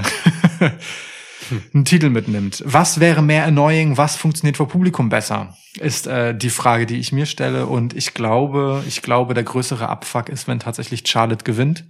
einen 1.73 1.85
Titel 1.85 2.09
mitnimmt. 2.09 2.63
Was 2.65 2.99
wäre 2.99 3.21
mehr 3.21 3.45
annoying? 3.45 3.97
Was 3.97 4.15
funktioniert 4.15 4.57
vor 4.57 4.67
Publikum 4.67 5.09
besser? 5.09 5.55
Ist 5.79 6.07
äh, 6.07 6.35
die 6.35 6.49
Frage, 6.49 6.85
die 6.85 6.99
ich 6.99 7.11
mir 7.11 7.25
stelle. 7.25 7.65
Und 7.65 7.95
ich 7.95 8.13
glaube, 8.13 8.83
ich 8.87 9.01
glaube, 9.01 9.33
der 9.33 9.43
größere 9.43 9.87
Abfuck 9.87 10.29
ist, 10.29 10.47
wenn 10.47 10.59
tatsächlich 10.59 11.03
Charlotte 11.07 11.43
gewinnt. 11.43 11.85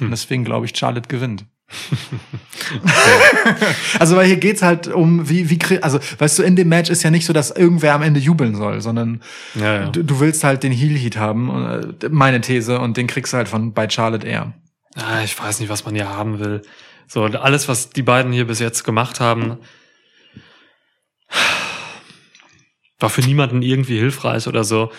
Und 0.00 0.10
deswegen 0.10 0.44
glaube 0.44 0.66
ich, 0.66 0.76
Charlotte 0.76 1.08
gewinnt. 1.08 1.46
also 3.98 4.16
weil 4.16 4.26
hier 4.26 4.36
geht's 4.36 4.62
halt 4.62 4.86
um 4.86 5.28
wie 5.28 5.50
wie 5.50 5.82
also 5.82 5.98
weißt 6.18 6.38
du 6.38 6.42
in 6.44 6.54
dem 6.54 6.68
Match 6.68 6.90
ist 6.90 7.02
ja 7.02 7.10
nicht 7.10 7.26
so 7.26 7.32
dass 7.32 7.50
irgendwer 7.50 7.94
am 7.94 8.02
Ende 8.02 8.20
jubeln 8.20 8.54
soll 8.54 8.80
sondern 8.80 9.20
Ja, 9.54 9.80
ja. 9.80 9.88
du, 9.88 10.04
du 10.04 10.20
willst 10.20 10.44
halt 10.44 10.62
den 10.62 10.70
Heel 10.70 10.96
Heat 10.96 11.16
haben 11.16 11.96
äh, 12.00 12.08
meine 12.08 12.40
These 12.40 12.78
und 12.78 12.96
den 12.96 13.08
kriegst 13.08 13.32
du 13.32 13.36
halt 13.36 13.48
von 13.48 13.72
bei 13.72 13.90
Charlotte 13.90 14.26
eher 14.26 14.54
Ah, 14.96 15.22
ich 15.22 15.38
weiß 15.38 15.60
nicht, 15.60 15.68
was 15.68 15.84
man 15.84 15.94
hier 15.94 16.08
haben 16.08 16.38
will. 16.38 16.62
So, 17.06 17.24
alles, 17.24 17.68
was 17.68 17.90
die 17.90 18.02
beiden 18.02 18.32
hier 18.32 18.46
bis 18.46 18.60
jetzt 18.60 18.82
gemacht 18.82 19.20
haben, 19.20 19.58
war 22.98 23.10
für 23.10 23.20
niemanden 23.20 23.60
irgendwie 23.60 23.98
hilfreich 23.98 24.48
oder 24.48 24.64
so. 24.64 24.90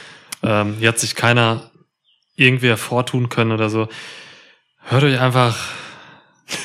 Ähm, 0.44 0.76
hier 0.78 0.90
hat 0.90 1.00
sich 1.00 1.16
keiner 1.16 1.72
irgendwie 2.36 2.68
hervortun 2.68 3.30
können 3.30 3.52
oder 3.52 3.72
so. 3.72 3.90
Hört 4.84 5.04
euch 5.04 5.20
einfach 5.20 5.58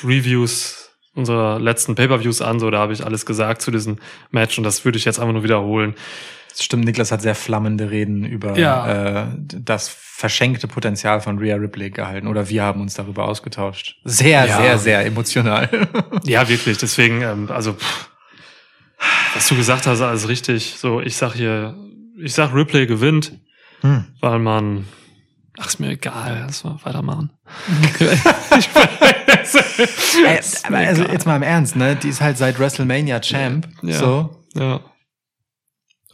Reviews 0.05 0.91
unserer 1.15 1.59
letzten 1.61 1.95
Pay-Per-Views 1.95 2.41
an, 2.41 2.59
so, 2.59 2.71
da 2.71 2.79
habe 2.79 2.93
ich 2.95 3.05
alles 3.05 3.27
gesagt 3.27 3.61
zu 3.63 3.71
diesem 3.71 3.99
Match 4.31 4.57
und 4.59 4.65
das 4.65 4.85
würde 4.85 4.97
ich 4.99 5.05
jetzt 5.05 5.19
einfach 5.19 5.33
nur 5.35 5.43
wiederholen. 5.45 5.95
Das 6.49 6.63
stimmt, 6.65 6.85
Niklas 6.85 7.13
hat 7.13 7.23
sehr 7.23 7.35
flammende 7.35 7.91
Reden 7.91 8.25
über 8.25 8.59
Ja. 8.59 9.23
äh, 9.23 9.27
das 9.39 9.89
verschenkte 9.89 10.69
Potenzial 10.69 11.21
von 11.21 11.39
Rhea 11.39 11.57
Ripley 11.57 11.91
gehalten. 11.91 12.29
Oder 12.29 12.49
wir 12.51 12.63
haben 12.63 12.81
uns 12.81 12.95
darüber 12.95 13.25
ausgetauscht. 13.27 13.97
Sehr, 14.05 14.47
Ja. 14.47 14.57
sehr, 14.59 14.79
sehr 14.79 15.07
emotional. 15.07 15.69
Ja, 16.25 16.49
wirklich. 16.49 16.79
Deswegen, 16.79 17.23
ähm, 17.23 17.51
also, 17.51 17.73
pff, 17.73 18.11
was 19.35 19.49
du 19.49 19.57
gesagt 19.57 19.87
hast, 19.87 20.01
alles 20.01 20.29
richtig. 20.29 20.75
So, 20.79 21.01
ich 21.01 21.17
sag 21.17 21.33
hier, 21.35 21.75
ich 22.19 22.35
sag 22.35 22.55
Ripley 22.55 22.87
gewinnt, 22.87 23.33
Hm. 23.81 24.05
weil 24.21 24.39
man, 24.39 24.87
ach, 25.59 25.67
ist 25.67 25.81
mir 25.81 25.91
egal, 25.91 26.43
lass 26.47 26.65
mal 26.65 26.79
weitermachen. 26.83 27.31
Äh, 30.27 30.39
Ist 30.39 30.65
aber 30.67 30.79
also 30.79 31.03
egal. 31.03 31.13
jetzt 31.15 31.27
mal 31.27 31.37
im 31.37 31.43
Ernst, 31.43 31.77
ne? 31.77 31.97
Die 31.97 32.09
ist 32.09 32.21
halt 32.21 32.39
seit 32.39 32.59
WrestleMania 32.59 33.21
Champ. 33.21 33.69
Ja. 33.83 33.99
So. 33.99 34.37
Ja. 34.55 34.81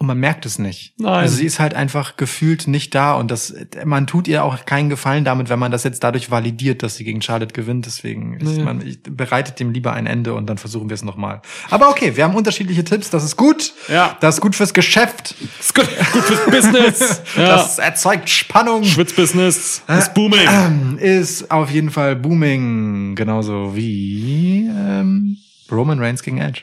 Und 0.01 0.07
man 0.07 0.19
merkt 0.19 0.47
es 0.47 0.61
nicht. 0.61 0.95
Nein. 0.99 1.13
Also 1.13 1.35
sie 1.35 1.45
ist 1.45 1.59
halt 1.59 1.75
einfach 1.75 2.17
gefühlt 2.17 2.69
nicht 2.69 2.95
da 2.95 3.15
und 3.15 3.33
das, 3.33 3.53
man 3.85 4.07
tut 4.07 4.29
ihr 4.29 4.45
auch 4.45 4.65
keinen 4.65 4.89
Gefallen 4.91 5.25
damit, 5.25 5.49
wenn 5.49 5.59
man 5.59 5.73
das 5.73 5.83
jetzt 5.83 6.05
dadurch 6.05 6.31
validiert, 6.31 6.85
dass 6.85 6.95
sie 6.95 7.03
gegen 7.03 7.21
Charlotte 7.21 7.53
gewinnt. 7.53 7.85
Deswegen 7.85 8.39
ist 8.39 8.59
Nee. 8.59 8.63
man, 8.63 8.87
ich, 8.87 9.03
bereitet 9.03 9.59
dem 9.59 9.73
lieber 9.73 9.95
ein 9.95 10.07
Ende 10.07 10.35
und 10.35 10.47
dann 10.47 10.57
versuchen 10.57 10.89
wir 10.89 10.95
es 10.95 11.03
nochmal. 11.03 11.43
Aber 11.69 11.89
okay, 11.91 12.17
wir 12.17 12.23
haben 12.23 12.37
unterschiedliche 12.37 12.85
Tipps. 12.85 13.11
Das 13.11 13.25
ist 13.25 13.37
gut. 13.37 13.73
Ja. 13.89 14.17
Das 14.21 14.37
ist 14.37 14.41
gut 14.41 14.55
fürs 14.55 14.73
Geschäft. 14.73 15.35
Ist 15.59 15.75
gut, 15.75 15.89
gut 16.13 16.23
fürs 16.23 16.45
Business. 16.47 17.23
ja. 17.37 17.49
Das 17.57 17.79
erzeugt 17.81 18.31
Spannung. 18.31 18.85
Schwitzbusiness 18.85 19.83
ist 19.89 20.15
booming. 20.15 20.47
Ähm, 20.49 20.99
ist 21.01 21.51
auf 21.51 21.71
jeden 21.73 21.91
Fall 21.91 22.15
booming. 22.15 23.17
Genauso 23.17 23.75
wie 23.75 24.67
ähm, 24.69 25.39
Roman 25.73 25.99
Reigns 25.99 26.23
gegen 26.23 26.39
Edge. 26.39 26.63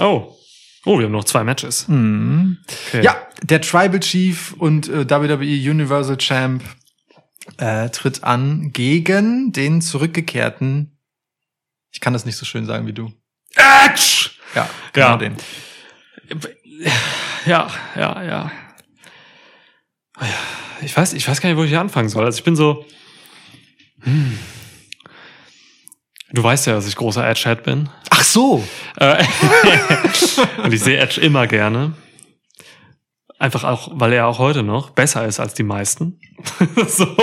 Oh. 0.00 0.32
Oh, 0.86 0.98
wir 0.98 1.06
haben 1.06 1.12
noch 1.12 1.24
zwei 1.24 1.42
Matches. 1.44 1.88
Mhm. 1.88 2.58
Okay. 2.88 3.02
Ja, 3.02 3.16
der 3.42 3.60
Tribal 3.60 4.00
Chief 4.00 4.52
und 4.54 4.88
äh, 4.88 5.08
WWE 5.10 5.70
Universal 5.70 6.16
Champ 6.16 6.62
äh, 7.58 7.90
tritt 7.90 8.22
an 8.24 8.70
gegen 8.72 9.52
den 9.52 9.82
zurückgekehrten. 9.82 10.96
Ich 11.92 12.00
kann 12.00 12.12
das 12.12 12.24
nicht 12.24 12.36
so 12.36 12.46
schön 12.46 12.66
sagen 12.66 12.86
wie 12.86 12.92
du. 12.92 13.12
Edge! 13.56 14.30
Ja, 14.54 14.70
genau 14.92 15.06
Ja. 15.08 15.16
den. 15.16 15.36
Ja, 17.46 17.70
ja, 17.96 18.22
ja. 18.22 18.52
Ich 20.82 20.96
weiß, 20.96 21.12
ich 21.14 21.26
weiß 21.28 21.40
gar 21.40 21.48
nicht, 21.48 21.58
wo 21.58 21.64
ich 21.64 21.70
hier 21.70 21.80
anfangen 21.80 22.08
soll. 22.08 22.24
Also 22.24 22.38
ich 22.38 22.44
bin 22.44 22.54
so. 22.56 22.84
Hm. 24.02 24.38
Du 26.32 26.42
weißt 26.42 26.66
ja, 26.66 26.74
dass 26.74 26.88
ich 26.88 26.96
großer 26.96 27.26
Edge-Head 27.26 27.62
bin. 27.62 27.88
Ach 28.10 28.24
so. 28.24 28.66
Äh, 28.96 29.24
und 30.62 30.72
ich 30.72 30.80
sehe 30.80 30.98
Edge 30.98 31.20
immer 31.20 31.46
gerne. 31.46 31.94
Einfach 33.38 33.64
auch, 33.64 33.90
weil 33.92 34.12
er 34.12 34.26
auch 34.26 34.38
heute 34.38 34.62
noch 34.62 34.90
besser 34.90 35.26
ist 35.26 35.40
als 35.40 35.54
die 35.54 35.62
meisten. 35.62 36.18
so. 36.88 37.16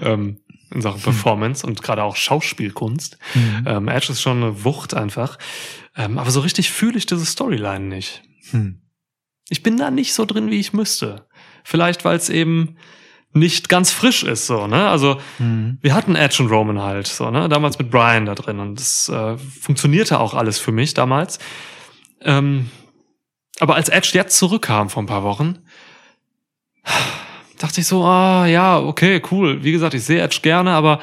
Ähm, 0.00 0.38
in 0.74 0.80
Sachen 0.80 1.02
Performance 1.02 1.66
und 1.66 1.82
gerade 1.82 2.02
auch 2.02 2.16
Schauspielkunst. 2.16 3.18
Ähm, 3.66 3.88
Edge 3.88 4.12
ist 4.12 4.22
schon 4.22 4.42
eine 4.42 4.64
Wucht 4.64 4.94
einfach. 4.94 5.38
Ähm, 5.96 6.18
aber 6.18 6.30
so 6.30 6.40
richtig 6.40 6.70
fühle 6.70 6.96
ich 6.96 7.06
diese 7.06 7.26
Storyline 7.26 7.84
nicht. 7.84 8.22
Hm. 8.50 8.80
Ich 9.48 9.62
bin 9.62 9.76
da 9.76 9.90
nicht 9.90 10.14
so 10.14 10.24
drin, 10.24 10.50
wie 10.50 10.60
ich 10.60 10.72
müsste. 10.72 11.26
Vielleicht, 11.62 12.04
weil 12.04 12.16
es 12.16 12.30
eben 12.30 12.76
nicht 13.34 13.68
ganz 13.68 13.90
frisch 13.90 14.22
ist, 14.22 14.46
so, 14.46 14.66
ne? 14.66 14.88
Also, 14.88 15.18
Hm. 15.38 15.78
wir 15.80 15.94
hatten 15.94 16.16
Edge 16.16 16.42
und 16.42 16.50
Roman 16.50 16.80
halt, 16.80 17.06
so, 17.06 17.30
ne? 17.30 17.48
Damals 17.48 17.78
mit 17.78 17.90
Brian 17.90 18.26
da 18.26 18.34
drin 18.34 18.58
und 18.58 18.78
das 18.78 19.08
äh, 19.08 19.36
funktionierte 19.38 20.20
auch 20.20 20.34
alles 20.34 20.58
für 20.58 20.72
mich 20.72 20.94
damals. 20.94 21.38
Ähm, 22.20 22.70
aber 23.60 23.74
als 23.74 23.88
Edge 23.88 24.10
jetzt 24.14 24.36
zurückkam 24.38 24.90
vor 24.90 25.02
ein 25.02 25.06
paar 25.06 25.22
Wochen, 25.22 25.58
dachte 27.58 27.80
ich 27.80 27.86
so, 27.86 28.04
ah, 28.04 28.46
ja, 28.46 28.78
okay, 28.78 29.22
cool. 29.30 29.62
Wie 29.62 29.72
gesagt, 29.72 29.94
ich 29.94 30.04
sehe 30.04 30.20
Edge 30.20 30.40
gerne, 30.42 30.72
aber 30.72 31.00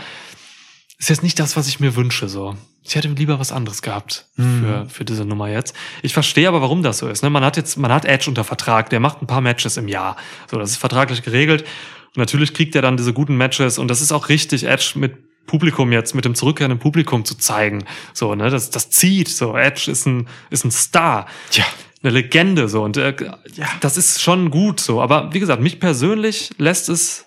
ist 0.97 1.09
jetzt 1.09 1.23
nicht 1.23 1.39
das, 1.39 1.55
was 1.55 1.67
ich 1.67 1.79
mir 1.79 1.95
wünsche, 1.95 2.27
so. 2.27 2.55
Ich 2.83 2.95
hätte 2.95 3.07
lieber 3.09 3.39
was 3.39 3.51
anderes 3.51 3.81
gehabt 3.81 4.25
für, 4.35 4.87
für 4.89 5.05
diese 5.05 5.23
Nummer 5.23 5.47
jetzt. 5.47 5.75
Ich 6.01 6.13
verstehe 6.13 6.47
aber, 6.47 6.61
warum 6.61 6.81
das 6.81 6.97
so 6.97 7.07
ist. 7.07 7.21
Ne? 7.21 7.29
Man 7.29 7.43
hat 7.43 7.55
jetzt, 7.55 7.77
man 7.77 7.91
hat 7.91 8.03
Edge 8.05 8.29
unter 8.29 8.43
Vertrag, 8.43 8.89
der 8.89 8.99
macht 8.99 9.21
ein 9.21 9.27
paar 9.27 9.41
Matches 9.41 9.77
im 9.77 9.87
Jahr. 9.87 10.15
So, 10.49 10.57
das 10.57 10.71
ist 10.71 10.77
vertraglich 10.77 11.21
geregelt. 11.21 11.65
Und 12.09 12.17
natürlich 12.17 12.53
kriegt 12.53 12.75
er 12.75 12.81
dann 12.81 12.97
diese 12.97 13.13
guten 13.13 13.37
Matches 13.37 13.77
und 13.77 13.87
das 13.87 14.01
ist 14.01 14.11
auch 14.11 14.29
richtig, 14.29 14.63
Edge 14.65 14.93
mit 14.95 15.45
Publikum 15.49 15.91
jetzt, 15.91 16.13
mit 16.13 16.25
dem 16.25 16.35
zurückkehrenden 16.35 16.79
Publikum 16.79 17.25
zu 17.25 17.35
zeigen. 17.35 17.83
So, 18.13 18.35
ne, 18.35 18.49
das, 18.49 18.69
das 18.69 18.91
zieht. 18.91 19.29
So, 19.29 19.57
Edge 19.57 19.89
ist 19.91 20.05
ein, 20.05 20.27
ist 20.51 20.63
ein 20.63 20.71
Star. 20.71 21.27
Tja. 21.49 21.65
Eine 22.01 22.13
Legende, 22.13 22.69
so. 22.69 22.83
Und 22.83 22.95
äh, 22.97 23.13
ja, 23.55 23.67
das 23.81 23.97
ist 23.97 24.21
schon 24.21 24.51
gut 24.51 24.79
so. 24.79 25.01
Aber 25.01 25.33
wie 25.33 25.39
gesagt, 25.39 25.61
mich 25.61 25.79
persönlich 25.79 26.51
lässt 26.57 26.87
es 26.87 27.25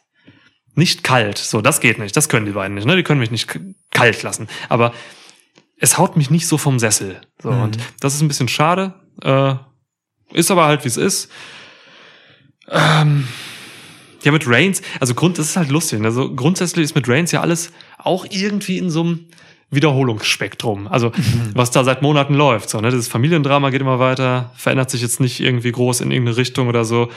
nicht 0.74 1.04
kalt. 1.04 1.36
So, 1.36 1.60
das 1.60 1.80
geht 1.80 1.98
nicht. 1.98 2.16
Das 2.16 2.28
können 2.28 2.46
die 2.46 2.52
beiden 2.52 2.74
nicht. 2.74 2.86
Ne? 2.86 2.96
Die 2.96 3.02
können 3.02 3.20
mich 3.20 3.30
nicht 3.30 3.48
kalt 3.90 4.22
lassen. 4.22 4.48
Aber 4.68 4.94
es 5.76 5.98
haut 5.98 6.16
mich 6.16 6.30
nicht 6.30 6.46
so 6.46 6.56
vom 6.58 6.78
Sessel. 6.78 7.20
So, 7.42 7.50
und 7.50 7.76
das 8.00 8.14
ist 8.14 8.22
ein 8.22 8.28
bisschen 8.28 8.48
schade. 8.48 8.94
Äh, 9.20 9.56
ist 10.32 10.50
aber 10.50 10.64
halt, 10.64 10.84
wie 10.84 10.88
es 10.88 10.96
ist. 10.96 11.28
Ähm, 12.70 13.28
ja, 14.24 14.32
mit 14.32 14.46
Reigns, 14.46 14.82
also 15.00 15.14
Grund, 15.14 15.38
das 15.38 15.46
ist 15.50 15.56
halt 15.56 15.70
lustig. 15.70 16.00
Ne? 16.00 16.06
Also 16.06 16.34
grundsätzlich 16.34 16.84
ist 16.84 16.94
mit 16.94 17.08
Reigns 17.08 17.32
ja 17.32 17.40
alles 17.40 17.72
auch 17.98 18.24
irgendwie 18.28 18.78
in 18.78 18.90
so 18.90 19.00
einem 19.02 19.26
Wiederholungsspektrum. 19.70 20.86
Also 20.88 21.12
was 21.54 21.70
da 21.70 21.82
seit 21.84 22.02
Monaten 22.02 22.34
läuft. 22.34 22.70
So, 22.70 22.80
ne? 22.80 22.90
Das 22.90 23.08
Familiendrama 23.08 23.70
geht 23.70 23.80
immer 23.80 23.98
weiter, 23.98 24.52
verändert 24.56 24.90
sich 24.90 25.02
jetzt 25.02 25.20
nicht 25.20 25.40
irgendwie 25.40 25.72
groß 25.72 26.00
in 26.02 26.10
irgendeine 26.10 26.36
Richtung 26.36 26.68
oder 26.68 26.84
so. 26.84 27.08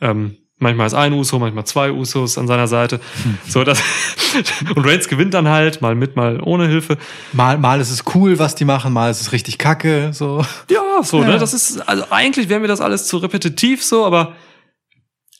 Ähm, 0.00 0.36
manchmal 0.58 0.86
ist 0.86 0.94
ein 0.94 1.12
Uso, 1.12 1.38
manchmal 1.38 1.64
zwei 1.66 1.90
Usos 1.90 2.38
an 2.38 2.46
seiner 2.46 2.68
Seite. 2.68 3.00
So, 3.48 3.64
das 3.64 3.82
und 4.74 4.86
Reigns 4.86 5.08
gewinnt 5.08 5.34
dann 5.34 5.48
halt, 5.48 5.82
mal 5.82 5.94
mit, 5.94 6.16
mal 6.16 6.40
ohne 6.42 6.68
Hilfe. 6.68 6.96
Mal, 7.32 7.58
mal 7.58 7.80
ist 7.80 7.90
es 7.90 8.04
cool, 8.14 8.38
was 8.38 8.54
die 8.54 8.64
machen, 8.64 8.92
mal 8.92 9.10
ist 9.10 9.20
es 9.20 9.32
richtig 9.32 9.58
kacke, 9.58 10.10
so. 10.12 10.44
Ja, 10.70 11.02
so, 11.02 11.20
Ja. 11.22 11.28
ne? 11.28 11.38
Das 11.38 11.54
ist, 11.54 11.80
also 11.88 12.04
eigentlich 12.10 12.48
wäre 12.48 12.60
mir 12.60 12.68
das 12.68 12.80
alles 12.80 13.06
zu 13.06 13.18
repetitiv 13.18 13.84
so, 13.84 14.04
aber 14.06 14.34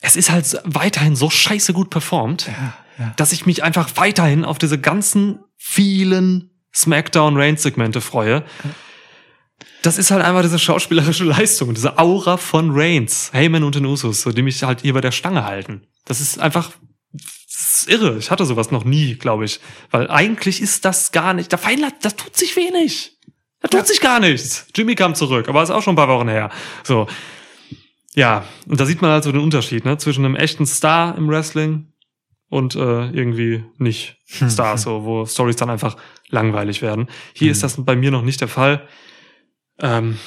es 0.06 0.16
ist 0.16 0.30
halt 0.30 0.60
weiterhin 0.64 1.16
so 1.16 1.30
scheiße 1.30 1.72
gut 1.72 1.90
performt, 1.90 2.48
ja. 2.98 3.12
dass 3.16 3.32
ich 3.32 3.44
mich 3.44 3.64
einfach 3.64 3.90
weiterhin 3.96 4.44
auf 4.44 4.58
diese 4.58 4.78
ganzen 4.78 5.40
vielen 5.56 6.50
Smackdown 6.72 7.36
Reigns 7.36 7.62
Segmente 7.62 8.00
freue. 8.00 8.44
Das 9.82 9.98
ist 9.98 10.10
halt 10.10 10.24
einfach 10.24 10.42
diese 10.42 10.58
schauspielerische 10.58 11.24
Leistung, 11.24 11.74
diese 11.74 11.98
Aura 11.98 12.36
von 12.36 12.70
Reigns, 12.72 13.30
Heyman 13.32 13.64
und 13.64 13.74
den 13.74 13.84
Usos, 13.86 14.22
so, 14.22 14.30
die 14.30 14.42
mich 14.42 14.62
halt 14.62 14.82
hier 14.82 14.92
bei 14.92 15.00
der 15.00 15.12
Stange 15.12 15.44
halten. 15.44 15.86
Das 16.04 16.20
ist 16.20 16.38
einfach, 16.38 16.70
das 17.12 17.80
ist 17.82 17.88
irre. 17.88 18.18
Ich 18.18 18.30
hatte 18.30 18.44
sowas 18.44 18.70
noch 18.70 18.84
nie, 18.84 19.14
glaube 19.14 19.44
ich. 19.44 19.60
Weil 19.90 20.08
eigentlich 20.08 20.60
ist 20.60 20.84
das 20.84 21.10
gar 21.10 21.34
nicht, 21.34 21.52
da 21.52 21.56
verändert, 21.56 21.94
das 22.02 22.14
tut 22.14 22.36
sich 22.36 22.54
wenig. 22.54 23.18
Da 23.60 23.68
tut 23.68 23.86
sich 23.88 24.00
gar 24.00 24.20
nichts. 24.20 24.66
Jimmy 24.74 24.94
kam 24.94 25.16
zurück, 25.16 25.48
aber 25.48 25.62
ist 25.62 25.70
auch 25.70 25.82
schon 25.82 25.94
ein 25.94 25.96
paar 25.96 26.08
Wochen 26.08 26.28
her. 26.28 26.50
So. 26.84 27.08
Ja, 28.16 28.44
und 28.66 28.80
da 28.80 28.86
sieht 28.86 29.02
man 29.02 29.10
also 29.10 29.30
den 29.30 29.42
Unterschied, 29.42 29.84
ne, 29.84 29.98
zwischen 29.98 30.24
einem 30.24 30.36
echten 30.36 30.66
Star 30.66 31.16
im 31.16 31.28
Wrestling 31.28 31.92
und 32.48 32.74
äh, 32.74 33.10
irgendwie 33.10 33.64
nicht 33.78 34.16
Stars, 34.26 34.82
so, 34.82 35.04
wo 35.04 35.26
Stories 35.26 35.56
dann 35.56 35.70
einfach 35.70 35.96
langweilig 36.30 36.82
werden. 36.82 37.08
Hier 37.34 37.52
ist 37.52 37.62
das 37.62 37.84
bei 37.84 37.94
mir 37.94 38.10
noch 38.10 38.22
nicht 38.22 38.40
der 38.40 38.48
Fall. 38.48 38.88
Ähm, 39.80 40.18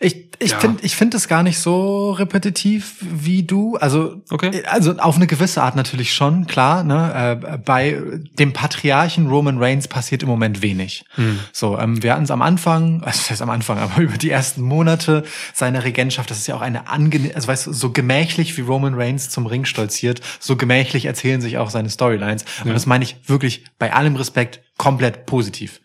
Ich, 0.00 0.29
ich 0.42 0.52
Ja. 0.52 0.58
finde 0.58 0.82
ich 0.84 0.96
finde 0.96 1.18
es 1.18 1.28
gar 1.28 1.42
nicht 1.42 1.58
so 1.58 2.12
repetitiv 2.12 2.96
wie 3.00 3.42
du. 3.42 3.76
Also, 3.76 4.22
Okay. 4.30 4.62
also 4.64 4.96
auf 4.96 5.16
eine 5.16 5.26
gewisse 5.26 5.62
Art 5.62 5.76
natürlich 5.76 6.14
schon, 6.14 6.46
klar. 6.46 6.82
Ne? 6.82 7.38
Äh, 7.42 7.58
bei 7.58 8.00
dem 8.38 8.52
Patriarchen 8.54 9.28
Roman 9.28 9.58
Reigns 9.58 9.86
passiert 9.86 10.22
im 10.22 10.28
Moment 10.30 10.62
wenig. 10.62 11.04
So, 11.52 11.78
ähm, 11.78 12.02
wir 12.02 12.14
hatten 12.14 12.24
es 12.24 12.30
am 12.30 12.40
Anfang, 12.42 13.02
also 13.04 13.18
das 13.18 13.30
heißt 13.30 13.42
am 13.42 13.50
Anfang, 13.50 13.78
aber 13.78 14.00
über 14.00 14.16
die 14.16 14.30
ersten 14.30 14.62
Monate 14.62 15.24
seiner 15.52 15.84
Regentschaft, 15.84 16.30
das 16.30 16.38
ist 16.38 16.46
ja 16.46 16.54
auch 16.56 16.62
eine 16.62 16.88
angenehme, 16.88 17.34
also 17.34 17.46
weißt 17.48 17.66
du, 17.66 17.72
so 17.72 17.90
gemächlich 17.92 18.56
wie 18.56 18.62
Roman 18.62 18.94
Reigns 18.94 19.28
zum 19.28 19.46
Ring 19.46 19.66
stolziert, 19.66 20.22
so 20.40 20.56
gemächlich 20.56 21.04
erzählen 21.04 21.40
sich 21.42 21.58
auch 21.58 21.68
seine 21.70 21.90
Storylines. 21.90 22.44
Und 22.64 22.72
das 22.72 22.86
meine 22.86 23.04
ich 23.04 23.16
wirklich 23.26 23.64
bei 23.78 23.92
allem 23.92 24.16
Respekt 24.16 24.62
komplett 24.78 25.26
positiv. 25.26 25.80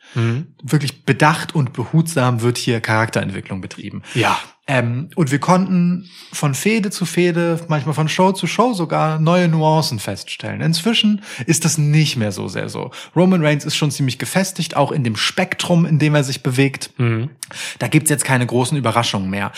Wirklich 0.63 1.03
bedacht 1.03 1.53
und 1.53 1.73
behutsam 1.73 2.41
wird 2.41 2.57
hier 2.57 2.81
Charakterentwicklung 2.81 3.61
betrieben. 3.61 4.01
ja. 4.13 4.39
Ähm, 4.67 5.09
und 5.15 5.29
wir 5.29 5.37
konnten 5.37 6.09
von 6.33 6.55
Fehde 6.55 6.89
zu 6.89 7.05
Fehde, 7.05 7.59
manchmal 7.67 7.93
von 7.93 8.09
Show 8.09 8.31
zu 8.31 8.47
Show 8.47 8.73
sogar 8.73 9.19
neue 9.19 9.47
Nuancen 9.47 9.99
feststellen. 9.99 10.61
Inzwischen 10.61 11.21
ist 11.45 11.65
das 11.65 11.77
nicht 11.77 12.17
mehr 12.17 12.31
so 12.31 12.47
sehr 12.47 12.67
so. 12.67 12.89
Roman 13.15 13.45
Reigns 13.45 13.63
ist 13.63 13.75
schon 13.75 13.91
ziemlich 13.91 14.17
gefestigt, 14.17 14.75
auch 14.75 14.91
in 14.91 15.03
dem 15.03 15.17
Spektrum, 15.17 15.85
in 15.85 15.99
dem 15.99 16.15
er 16.15 16.23
sich 16.23 16.41
bewegt. 16.41 16.89
Da 17.77 17.87
gibt's 17.87 18.09
jetzt 18.09 18.25
keine 18.25 18.47
großen 18.47 18.75
Überraschungen 18.75 19.29
mehr. 19.29 19.51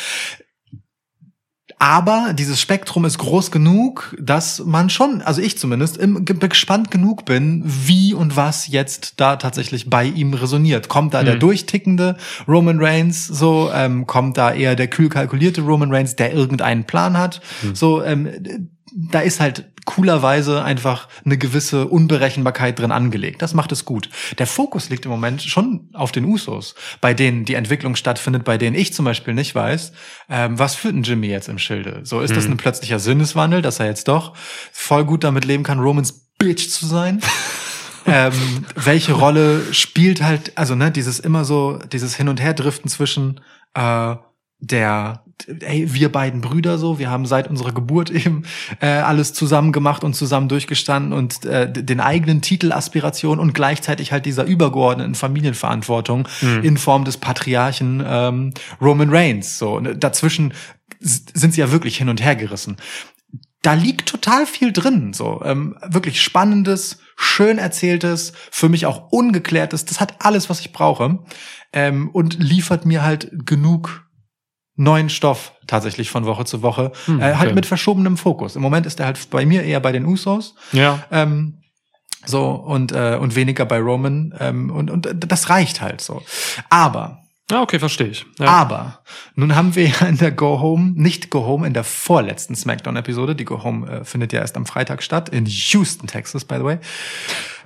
Aber 1.80 2.34
dieses 2.34 2.60
Spektrum 2.60 3.06
ist 3.06 3.20
groß 3.20 3.52
genug, 3.52 4.16
dass 4.20 4.64
man 4.66 4.90
schon, 4.90 5.22
also 5.22 5.42
ich 5.42 5.60
zumindest, 5.60 5.98
im, 5.98 6.26
ge- 6.26 6.38
gespannt 6.38 6.90
genug 6.90 7.26
bin, 7.26 7.62
wie 7.66 8.16
und 8.16 8.36
was 8.36 8.68
jetzt 8.68 9.20
da 9.20 9.36
tatsächlich 9.36 9.88
bei 9.88 10.06
ihm 10.06 10.34
resoniert. 10.34 10.88
Kommt 10.90 11.14
da 11.14 11.22
der 11.24 11.36
durchtickende 11.40 12.18
Roman 12.48 12.80
Reigns, 12.80 13.28
so 13.28 13.70
ähm, 13.72 14.08
kommt 14.08 14.38
da 14.38 14.52
eher 14.54 14.76
der 14.76 14.88
kühl 14.88 15.10
kalkulierte 15.10 15.62
Roman 15.62 15.94
Reigns, 15.94 16.16
der 16.16 16.34
irgendeinen 16.34 16.86
Plan 16.86 17.16
hat. 17.18 17.42
So, 17.74 18.04
ähm, 18.04 18.70
da 19.00 19.20
ist 19.20 19.40
halt 19.40 19.66
coolerweise 19.86 20.64
einfach 20.64 21.08
eine 21.24 21.38
gewisse 21.38 21.88
Unberechenbarkeit 21.88 22.80
drin 22.80 22.92
angelegt. 22.92 23.42
Das 23.44 23.54
macht 23.54 23.72
es 23.72 23.86
gut. 23.86 24.10
Der 24.40 24.48
Fokus 24.48 24.90
liegt 24.90 25.06
im 25.06 25.12
Moment 25.12 25.44
schon 25.44 25.90
auf 25.94 26.12
den 26.12 26.26
Usos, 26.26 26.74
bei 27.00 27.14
denen 27.14 27.46
die 27.46 27.54
Entwicklung 27.54 27.96
stattfindet, 27.96 28.44
bei 28.44 28.58
denen 28.58 28.76
ich 28.76 28.94
zum 28.94 29.06
Beispiel 29.06 29.36
nicht 29.36 29.54
weiß, 29.54 29.94
ähm, 30.30 30.58
was 30.58 30.76
führt 30.76 30.96
ein 30.96 31.04
Jimmy 31.04 31.28
jetzt 31.28 31.48
im 31.48 31.60
Schilde? 31.60 32.02
So 32.04 32.22
ist 32.22 32.36
das 32.36 32.46
ein 32.46 32.58
plötzlicher 32.58 32.98
Sinneswandel, 33.00 33.62
dass 33.62 33.80
er 33.80 33.86
jetzt 33.86 34.08
doch 34.08 34.36
voll 34.74 35.06
gut 35.06 35.24
damit 35.24 35.46
leben 35.46 35.64
kann, 35.64 35.80
Romans 35.80 36.32
Bitch 36.40 36.70
zu 36.70 36.88
sein. 36.88 37.22
ähm, 38.08 38.66
welche 38.76 39.14
Rolle 39.14 39.62
spielt 39.74 40.24
halt, 40.24 40.54
also 40.56 40.74
ne, 40.74 40.92
dieses 40.92 41.20
immer 41.20 41.46
so, 41.46 41.80
dieses 41.92 42.16
Hin- 42.16 42.30
und 42.30 42.42
Herdriften 42.42 42.90
zwischen 42.90 43.42
äh, 43.76 44.16
der 44.60 45.24
ey, 45.62 45.94
wir 45.94 46.12
beiden 46.12 46.42
Brüder 46.42 46.78
so, 46.78 47.00
wir 47.00 47.10
haben 47.10 47.26
seit 47.26 47.48
unserer 47.48 47.72
Geburt 47.72 48.10
eben 48.26 48.44
äh, 48.82 48.88
alles 48.88 49.34
zusammen 49.34 49.72
gemacht 49.72 50.04
und 50.04 50.16
zusammen 50.16 50.50
durchgestanden 50.50 51.14
und 51.14 51.46
äh, 51.46 51.72
den 51.72 52.00
eigenen 52.00 52.42
Titelaspirationen 52.42 53.40
und 53.40 53.54
gleichzeitig 53.54 54.12
halt 54.12 54.26
dieser 54.26 54.46
übergeordneten 54.46 55.16
Familienverantwortung 55.16 56.28
in 56.64 56.78
Form 56.78 57.06
des 57.06 57.18
Patriarchen 57.18 58.04
ähm, 58.06 58.54
Roman 58.82 59.10
Reigns. 59.10 59.58
So 59.58 59.76
und 59.76 60.04
dazwischen 60.04 60.54
sind 61.00 61.54
sie 61.54 61.62
ja 61.62 61.72
wirklich 61.72 61.98
hin 61.98 62.10
und 62.10 62.24
her 62.24 62.36
gerissen. 62.36 62.78
Da 63.62 63.74
liegt 63.74 64.08
total 64.08 64.46
viel 64.46 64.72
drin, 64.72 65.14
so 65.14 65.42
ähm, 65.44 65.76
wirklich 65.86 66.22
spannendes, 66.22 67.00
schön 67.16 67.58
erzähltes, 67.58 68.34
für 68.52 68.70
mich 68.70 68.86
auch 68.86 69.12
ungeklärtes. 69.12 69.86
Das 69.86 70.00
hat 70.00 70.16
alles, 70.20 70.50
was 70.50 70.60
ich 70.62 70.72
brauche 70.72 71.20
ähm, 71.74 72.10
und 72.10 72.40
liefert 72.40 72.86
mir 72.86 73.04
halt 73.04 73.30
genug 73.46 74.07
neuen 74.78 75.10
Stoff 75.10 75.52
tatsächlich 75.68 76.10
von 76.10 76.26
Woche 76.26 76.46
zu 76.46 76.62
Woche, 76.62 76.92
Hm, 77.06 77.20
äh, 77.20 77.36
halt 77.36 77.48
okay. 77.48 77.54
mit 77.56 77.66
verschobenem 77.66 78.16
Fokus. 78.16 78.56
Im 78.56 78.62
Moment 78.62 78.86
ist 78.86 79.00
er 79.00 79.08
halt 79.08 79.30
bei 79.30 79.46
mir 79.46 79.64
eher 79.64 79.80
bei 79.82 79.92
den 79.92 80.06
Usos. 80.06 80.56
Ja. 80.72 81.04
Ähm, 81.12 81.56
so 82.26 82.52
und 82.52 82.92
äh, 82.92 83.18
und 83.20 83.36
weniger 83.36 83.66
bei 83.66 83.80
Roman 83.80 84.34
ähm, 84.40 84.70
und 84.70 84.90
und 84.92 85.10
das 85.18 85.50
reicht 85.50 85.82
halt 85.82 86.02
so. 86.02 86.22
Aber 86.70 87.20
Ja, 87.50 87.62
okay, 87.62 87.80
verstehe 87.80 88.08
ich. 88.08 88.26
Ja. 88.40 88.48
aber 88.48 89.00
nun 89.36 89.56
haben 89.56 89.76
wir 89.76 89.88
ja 89.88 90.06
in 90.08 90.18
der 90.18 90.32
Go 90.32 90.60
Home, 90.60 90.92
nicht 90.96 91.30
Go 91.30 91.46
Home, 91.46 91.66
in 91.66 91.74
der 91.74 91.86
vorletzten 91.86 92.56
SmackDown-Episode, 92.56 93.36
die 93.36 93.46
Go 93.46 93.64
Home 93.64 93.90
äh, 93.90 94.04
findet 94.04 94.34
ja 94.34 94.42
erst 94.42 94.58
am 94.58 94.66
Freitag 94.66 95.02
statt, 95.04 95.30
in 95.30 95.46
Houston, 95.46 96.08
Texas, 96.08 96.44
by 96.44 96.56
the 96.58 96.64
way. 96.66 96.78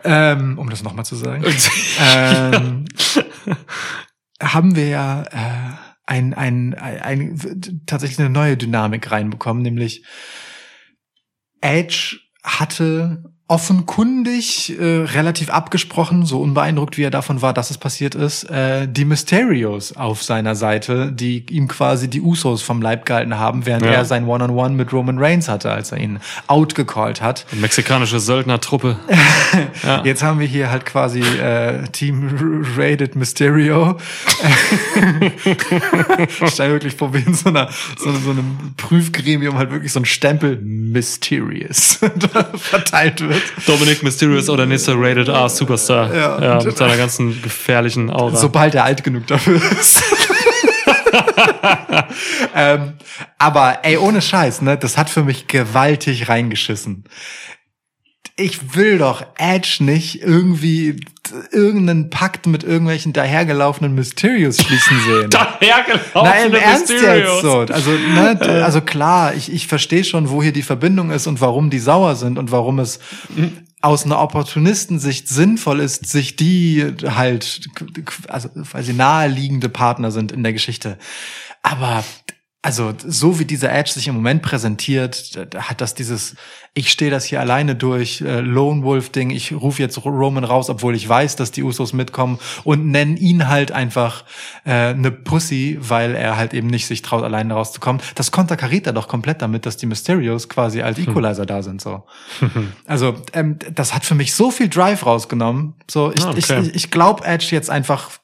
Ähm, 0.03 0.57
um 0.59 0.69
das 0.69 0.83
nochmal 0.83 1.05
zu 1.05 1.15
sagen. 1.15 1.43
ähm, 2.15 2.85
haben 4.41 4.75
wir 4.75 4.87
ja 4.87 5.23
äh, 5.23 5.90
ein, 6.11 6.33
ein, 6.33 6.73
ein, 6.73 7.01
ein, 7.01 7.81
tatsächlich 7.85 8.19
eine 8.19 8.29
neue 8.29 8.57
Dynamik 8.57 9.09
reinbekommen, 9.11 9.63
nämlich 9.63 10.05
Edge 11.61 12.19
hatte 12.43 13.30
offenkundig 13.51 14.79
äh, 14.79 14.83
relativ 15.13 15.49
abgesprochen, 15.49 16.25
so 16.25 16.39
unbeeindruckt 16.39 16.97
wie 16.97 17.03
er 17.03 17.11
davon 17.11 17.41
war, 17.41 17.53
dass 17.53 17.69
es 17.69 17.77
passiert 17.77 18.15
ist, 18.15 18.45
äh, 18.45 18.87
die 18.87 19.03
Mysterios 19.03 19.91
auf 19.97 20.23
seiner 20.23 20.55
Seite, 20.55 21.11
die 21.11 21.43
ihm 21.49 21.67
quasi 21.67 22.07
die 22.09 22.21
Usos 22.21 22.61
vom 22.61 22.81
Leib 22.81 23.05
gehalten 23.05 23.37
haben, 23.37 23.65
während 23.65 23.85
Ja. 23.85 23.91
er 23.91 24.05
sein 24.05 24.25
One-on-One 24.25 24.73
mit 24.75 24.93
Roman 24.93 25.17
Reigns 25.17 25.49
hatte, 25.49 25.69
als 25.69 25.91
er 25.91 25.97
ihn 25.97 26.19
outgecallt 26.47 27.21
hat. 27.21 27.45
Mexikanische 27.51 28.21
Söldnertruppe. 28.21 28.95
Ja. 29.83 30.03
Jetzt 30.05 30.23
haben 30.23 30.39
wir 30.39 30.47
hier 30.47 30.69
halt 30.71 30.85
quasi 30.85 31.19
äh, 31.19 31.83
Team 31.91 32.63
Rated 32.77 33.15
Mysterio. 33.17 33.97
ich 36.27 36.53
stelle 36.53 36.73
wirklich 36.73 36.95
vor, 36.95 37.13
wie 37.13 37.19
in 37.19 37.33
so, 37.33 37.49
einer, 37.49 37.67
so, 37.97 38.11
so 38.13 38.31
einem 38.31 38.73
Prüfgremium 38.77 39.57
halt 39.57 39.71
wirklich 39.71 39.91
so 39.91 39.99
ein 39.99 40.05
Stempel 40.05 40.57
Mysterious 40.61 41.99
verteilt 42.55 43.19
wird. 43.21 43.40
Dominic 43.65 44.03
Mysterious 44.03 44.49
oder 44.49 44.65
nächster 44.65 44.93
Rated 44.95 45.27
R 45.27 45.49
Superstar. 45.49 46.13
Ja. 46.13 46.41
Ja, 46.41 46.63
mit 46.63 46.77
seiner 46.77 46.97
ganzen 46.97 47.41
gefährlichen 47.41 48.09
Aura. 48.09 48.35
Sobald 48.35 48.75
er 48.75 48.85
alt 48.85 49.03
genug 49.03 49.27
dafür 49.27 49.61
ist. 49.79 50.01
ähm, 52.55 52.93
aber 53.37 53.79
ey, 53.83 53.97
ohne 53.97 54.21
Scheiß, 54.21 54.61
ne, 54.61 54.77
das 54.77 54.97
hat 54.97 55.09
für 55.09 55.23
mich 55.23 55.47
gewaltig 55.47 56.29
reingeschissen. 56.29 57.05
Ich 58.35 58.75
will 58.75 58.97
doch 58.97 59.25
Edge 59.37 59.77
nicht 59.79 60.21
irgendwie 60.21 60.99
irgendeinen 61.51 62.09
Pakt 62.09 62.47
mit 62.47 62.63
irgendwelchen 62.63 63.13
dahergelaufenen 63.13 63.93
Mysterios 63.95 64.57
schließen 64.57 64.99
sehen. 65.01 65.29
Dahergelaufene 65.29 66.11
Na, 66.13 66.43
im 66.45 66.53
Ernst 66.53 66.89
Mysterios. 66.89 67.33
jetzt 67.33 67.41
so. 67.41 67.59
Also, 67.73 67.91
ne, 67.91 68.35
d- 68.35 68.45
also 68.61 68.81
klar, 68.81 69.33
ich, 69.35 69.51
ich 69.51 69.67
verstehe 69.67 70.03
schon, 70.03 70.29
wo 70.29 70.41
hier 70.43 70.53
die 70.53 70.61
Verbindung 70.63 71.11
ist 71.11 71.27
und 71.27 71.41
warum 71.41 71.69
die 71.69 71.79
sauer 71.79 72.15
sind 72.15 72.37
und 72.37 72.51
warum 72.51 72.79
es 72.79 72.99
aus 73.81 74.05
einer 74.05 74.19
Opportunistensicht 74.21 75.27
sinnvoll 75.27 75.79
ist, 75.79 76.05
sich 76.05 76.35
die 76.35 76.85
halt, 77.07 77.61
also 78.27 78.49
weil 78.53 78.83
sie 78.83 78.93
naheliegende 78.93 79.69
Partner 79.69 80.11
sind 80.11 80.31
in 80.31 80.43
der 80.43 80.53
Geschichte. 80.53 80.97
Aber 81.63 82.03
also 82.63 82.93
so 82.95 83.39
wie 83.39 83.45
dieser 83.45 83.73
Edge 83.73 83.91
sich 83.91 84.07
im 84.07 84.13
Moment 84.13 84.43
präsentiert, 84.43 85.47
hat 85.57 85.81
das 85.81 85.95
dieses, 85.95 86.35
ich 86.75 86.91
stehe 86.91 87.09
das 87.09 87.25
hier 87.25 87.39
alleine 87.39 87.73
durch, 87.75 88.21
äh, 88.21 88.39
Lone 88.39 88.83
Wolf 88.83 89.09
Ding, 89.09 89.31
ich 89.31 89.51
rufe 89.51 89.81
jetzt 89.81 90.05
Roman 90.05 90.43
raus, 90.43 90.69
obwohl 90.69 90.95
ich 90.95 91.09
weiß, 91.09 91.35
dass 91.37 91.49
die 91.49 91.63
Usos 91.63 91.93
mitkommen 91.93 92.37
und 92.63 92.85
nennen 92.87 93.17
ihn 93.17 93.47
halt 93.47 93.71
einfach 93.71 94.25
äh, 94.63 94.89
eine 94.89 95.09
Pussy, 95.09 95.77
weil 95.81 96.13
er 96.13 96.37
halt 96.37 96.53
eben 96.53 96.67
nicht 96.67 96.85
sich 96.85 97.01
traut, 97.01 97.23
alleine 97.23 97.55
rauszukommen. 97.55 97.99
Das 98.13 98.31
konterkariert 98.31 98.85
er 98.85 98.93
doch 98.93 99.07
komplett 99.07 99.41
damit, 99.41 99.65
dass 99.65 99.77
die 99.77 99.87
Mysterios 99.87 100.47
quasi 100.47 100.83
als 100.83 100.99
Equalizer 100.99 101.47
da 101.47 101.63
sind. 101.63 101.81
so. 101.81 102.03
Also 102.85 103.15
ähm, 103.33 103.57
das 103.73 103.95
hat 103.95 104.05
für 104.05 104.15
mich 104.15 104.33
so 104.33 104.51
viel 104.51 104.69
Drive 104.69 105.05
rausgenommen. 105.05 105.73
So, 105.89 106.11
ich, 106.13 106.23
Ah, 106.23 106.29
okay. 106.29 106.59
ich, 106.61 106.75
ich 106.75 106.91
glaube 106.91 107.25
Edge 107.25 107.47
jetzt 107.51 107.69
einfach 107.69 108.20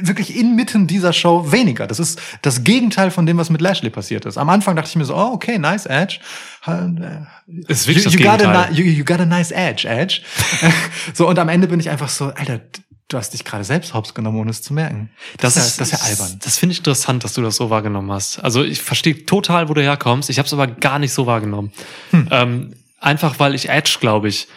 wirklich 0.00 0.36
inmitten 0.36 0.86
dieser 0.86 1.12
Show 1.12 1.52
weniger. 1.52 1.86
Das 1.86 1.98
ist 1.98 2.20
das 2.40 2.64
Gegenteil 2.64 3.10
von 3.10 3.26
dem, 3.26 3.36
was 3.36 3.50
mit 3.50 3.60
Lashley 3.60 3.90
passiert 3.90 4.24
ist. 4.24 4.38
Am 4.38 4.48
Anfang 4.48 4.74
dachte 4.74 4.88
ich 4.88 4.96
mir 4.96 5.04
so, 5.04 5.14
oh, 5.14 5.32
okay, 5.34 5.58
nice 5.58 5.86
Edge. 5.86 6.18
Ist 7.68 7.86
wirklich 7.86 8.04
you, 8.04 8.10
das 8.10 8.14
you, 8.14 8.20
got 8.20 8.28
a, 8.28 8.36
Gegenteil. 8.36 8.74
you, 8.74 8.84
you 8.84 9.04
got 9.04 9.20
a 9.20 9.26
nice 9.26 9.50
Edge, 9.50 9.86
Edge. 9.86 10.22
so, 11.14 11.28
und 11.28 11.38
am 11.38 11.48
Ende 11.48 11.68
bin 11.68 11.78
ich 11.78 11.90
einfach 11.90 12.08
so, 12.08 12.26
Alter, 12.26 12.60
du 13.08 13.18
hast 13.18 13.34
dich 13.34 13.44
gerade 13.44 13.64
selbst 13.64 13.92
hops 13.92 14.14
genommen, 14.14 14.38
ohne 14.38 14.50
es 14.50 14.62
zu 14.62 14.72
merken. 14.72 15.10
Das, 15.38 15.56
ja- 15.56 15.62
ist, 15.62 15.80
das 15.80 15.92
ist 15.92 16.00
ja 16.00 16.06
albern. 16.06 16.38
Das 16.42 16.58
finde 16.58 16.72
ich 16.72 16.78
interessant, 16.78 17.22
dass 17.24 17.34
du 17.34 17.42
das 17.42 17.56
so 17.56 17.68
wahrgenommen 17.68 18.10
hast. 18.10 18.38
Also 18.38 18.64
ich 18.64 18.80
verstehe 18.80 19.26
total, 19.26 19.68
wo 19.68 19.74
du 19.74 19.82
herkommst. 19.82 20.30
Ich 20.30 20.38
habe 20.38 20.46
es 20.46 20.52
aber 20.54 20.68
gar 20.68 20.98
nicht 20.98 21.12
so 21.12 21.26
wahrgenommen. 21.26 21.70
Hm. 22.10 22.28
Ähm, 22.30 22.74
einfach 22.98 23.38
weil 23.38 23.54
ich 23.54 23.68
Edge, 23.68 23.98
glaube 24.00 24.28
ich, 24.28 24.48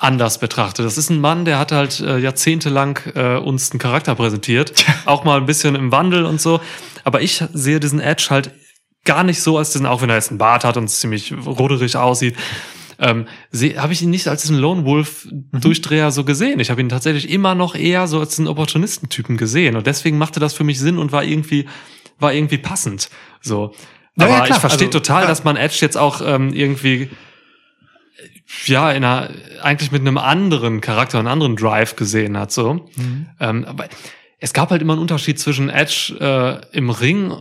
anders 0.00 0.38
betrachte. 0.40 0.82
Das 0.82 0.98
ist 0.98 1.10
ein 1.10 1.20
Mann, 1.20 1.44
der 1.44 1.58
hat 1.58 1.72
halt 1.72 2.00
äh, 2.00 2.18
jahrzehntelang 2.18 2.98
äh, 3.14 3.36
uns 3.36 3.70
einen 3.70 3.78
Charakter 3.78 4.14
präsentiert. 4.14 4.84
Auch 5.04 5.24
mal 5.24 5.38
ein 5.38 5.46
bisschen 5.46 5.74
im 5.76 5.92
Wandel 5.92 6.24
und 6.24 6.40
so. 6.40 6.60
Aber 7.04 7.20
ich 7.20 7.44
sehe 7.52 7.78
diesen 7.80 8.00
Edge 8.00 8.28
halt 8.30 8.50
gar 9.04 9.22
nicht 9.24 9.42
so 9.42 9.58
als 9.58 9.70
diesen, 9.72 9.86
auch 9.86 10.02
wenn 10.02 10.08
er 10.10 10.16
jetzt 10.16 10.30
einen 10.30 10.38
Bart 10.38 10.64
hat 10.64 10.76
und 10.76 10.88
ziemlich 10.88 11.32
roderig 11.46 11.96
aussieht. 11.96 12.34
Ähm, 12.98 13.26
habe 13.78 13.92
ich 13.92 14.02
ihn 14.02 14.10
nicht 14.10 14.28
als 14.28 14.42
diesen 14.42 14.58
Lone 14.58 14.84
Wolf 14.84 15.26
Mhm. 15.30 15.60
Durchdreher 15.60 16.10
so 16.10 16.24
gesehen. 16.24 16.60
Ich 16.60 16.70
habe 16.70 16.80
ihn 16.80 16.88
tatsächlich 16.88 17.30
immer 17.30 17.54
noch 17.54 17.74
eher 17.74 18.06
so 18.08 18.20
als 18.20 18.38
einen 18.38 18.48
Opportunistentypen 18.48 19.36
gesehen 19.36 19.76
und 19.76 19.86
deswegen 19.86 20.18
machte 20.18 20.40
das 20.40 20.52
für 20.54 20.64
mich 20.64 20.78
Sinn 20.78 20.98
und 20.98 21.12
war 21.12 21.24
irgendwie 21.24 21.66
war 22.18 22.32
irgendwie 22.34 22.58
passend. 22.58 23.08
So, 23.40 23.72
Ja, 24.16 24.26
aber 24.26 24.34
ja, 24.34 24.44
klar. 24.44 24.56
ich 24.56 24.60
verstehe 24.60 24.88
Also, 24.88 24.98
total, 24.98 25.22
ja. 25.22 25.28
dass 25.28 25.44
man 25.44 25.56
Edge 25.56 25.78
jetzt 25.80 25.96
auch 25.96 26.20
ähm, 26.24 26.52
irgendwie 26.52 27.08
ja 28.66 28.90
in 28.90 29.04
einer 29.04 29.30
eigentlich 29.62 29.92
mit 29.92 30.00
einem 30.00 30.18
anderen 30.18 30.80
Charakter, 30.80 31.18
einem 31.18 31.28
anderen 31.28 31.56
Drive 31.56 31.96
gesehen 31.96 32.36
hat. 32.38 32.52
So, 32.52 32.88
Mhm. 32.96 33.26
ähm, 33.40 33.64
aber 33.64 33.86
es 34.38 34.52
gab 34.52 34.70
halt 34.70 34.82
immer 34.82 34.94
einen 34.94 35.02
Unterschied 35.02 35.38
zwischen 35.38 35.68
Edge 35.68 36.16
äh, 36.20 36.76
im 36.76 36.90
Ring 36.90 37.32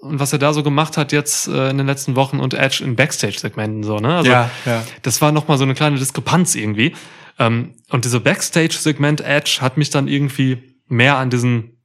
und 0.00 0.20
was 0.20 0.32
er 0.32 0.38
da 0.38 0.52
so 0.52 0.62
gemacht 0.62 0.96
hat 0.96 1.12
jetzt 1.12 1.48
äh, 1.48 1.70
in 1.70 1.78
den 1.78 1.86
letzten 1.86 2.16
Wochen 2.16 2.38
und 2.40 2.54
Edge 2.54 2.84
in 2.84 2.96
Backstage-Segmenten 2.96 3.82
so, 3.82 3.98
ne? 3.98 4.16
Also, 4.16 4.30
ja, 4.30 4.50
ja. 4.64 4.84
das 5.02 5.20
war 5.20 5.32
noch 5.32 5.48
mal 5.48 5.58
so 5.58 5.64
eine 5.64 5.74
kleine 5.74 5.98
Diskrepanz 5.98 6.54
irgendwie. 6.54 6.94
Ähm, 7.38 7.74
und 7.90 8.04
diese 8.04 8.20
Backstage-Segment 8.20 9.20
Edge 9.20 9.58
hat 9.60 9.76
mich 9.76 9.90
dann 9.90 10.06
irgendwie 10.08 10.76
mehr 10.86 11.16
an 11.18 11.30
diesen 11.30 11.78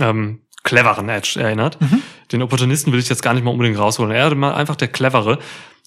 ähm, 0.00 0.40
cleveren 0.62 1.08
Edge 1.08 1.38
erinnert. 1.40 1.80
Mhm. 1.80 2.02
Den 2.32 2.42
Opportunisten 2.42 2.92
will 2.92 3.00
ich 3.00 3.08
jetzt 3.08 3.22
gar 3.22 3.34
nicht 3.34 3.44
mal 3.44 3.50
unbedingt 3.52 3.78
rausholen. 3.78 4.10
Er 4.12 4.38
war 4.40 4.56
einfach 4.56 4.76
der 4.76 4.88
clevere. 4.88 5.38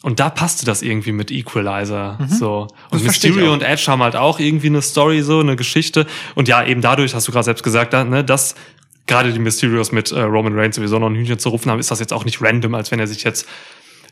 Und 0.01 0.19
da 0.21 0.29
passte 0.29 0.65
das 0.65 0.81
irgendwie 0.81 1.11
mit 1.11 1.29
Equalizer. 1.29 2.17
So. 2.29 2.67
Mhm. 2.69 2.75
Das 2.91 3.01
Und 3.01 3.07
Mysterio 3.07 3.51
und 3.51 3.63
Edge 3.63 3.85
haben 3.87 4.01
halt 4.01 4.15
auch 4.15 4.39
irgendwie 4.39 4.67
eine 4.67 4.81
Story, 4.81 5.21
so 5.21 5.39
eine 5.41 5.57
Geschichte. 5.57 6.07
Und 6.35 6.47
ja, 6.47 6.65
eben 6.65 6.81
dadurch, 6.81 7.13
hast 7.13 7.27
du 7.27 7.31
gerade 7.33 7.43
selbst 7.43 7.63
gesagt, 7.63 7.91
ne, 7.93 8.23
dass 8.23 8.55
gerade 9.07 9.33
die 9.33 9.39
Mysterios 9.39 9.91
mit 9.91 10.11
äh, 10.11 10.21
Roman 10.21 10.57
Reigns 10.57 10.77
sowieso 10.77 10.99
noch 10.99 11.09
ein 11.09 11.15
Hühnchen 11.15 11.39
zu 11.39 11.49
rufen 11.49 11.69
haben, 11.69 11.79
ist 11.79 11.91
das 11.91 11.99
jetzt 11.99 12.13
auch 12.13 12.23
nicht 12.23 12.41
random, 12.41 12.75
als 12.75 12.91
wenn 12.91 12.99
er 12.99 13.07
sich 13.07 13.23
jetzt 13.23 13.45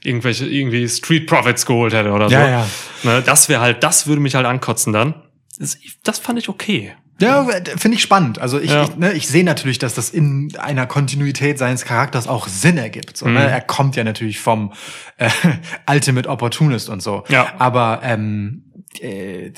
irgendwelche 0.03 0.45
irgendwie 0.45 0.87
Street 0.89 1.27
Profits 1.27 1.65
geholt 1.65 1.93
hätte 1.93 2.11
oder 2.11 2.29
so. 2.29 2.35
Ja, 2.35 2.49
ja. 2.49 2.67
Ne, 3.03 3.21
das 3.21 3.47
wäre 3.47 3.61
halt, 3.61 3.83
das 3.83 4.07
würde 4.07 4.21
mich 4.21 4.35
halt 4.35 4.45
ankotzen 4.45 4.91
dann. 4.91 5.15
Das, 5.57 5.77
das 6.03 6.19
fand 6.19 6.39
ich 6.39 6.49
okay. 6.49 6.93
Ja, 7.19 7.47
finde 7.77 7.95
ich 7.95 8.01
spannend. 8.03 8.39
Also 8.39 8.59
ich, 8.59 8.71
Ja. 8.71 8.83
ich, 8.83 8.95
ne, 8.95 9.13
ich 9.13 9.27
sehe 9.27 9.43
natürlich, 9.43 9.79
dass 9.79 9.93
das 9.95 10.09
in 10.11 10.55
einer 10.57 10.85
Kontinuität 10.85 11.57
seines 11.57 11.83
Charakters 11.85 12.27
auch 12.27 12.47
Sinn 12.47 12.77
ergibt. 12.77 13.17
So, 13.17 13.25
Mhm. 13.27 13.33
ne? 13.33 13.49
Er 13.49 13.61
kommt 13.61 13.95
ja 13.95 14.03
natürlich 14.03 14.39
vom 14.39 14.73
äh, 15.17 15.29
Ultimate 15.89 16.29
Opportunist 16.29 16.89
und 16.89 17.01
so. 17.01 17.23
Ja. 17.29 17.53
Aber 17.57 18.01
ähm, 18.03 18.63
äh, 19.01 19.51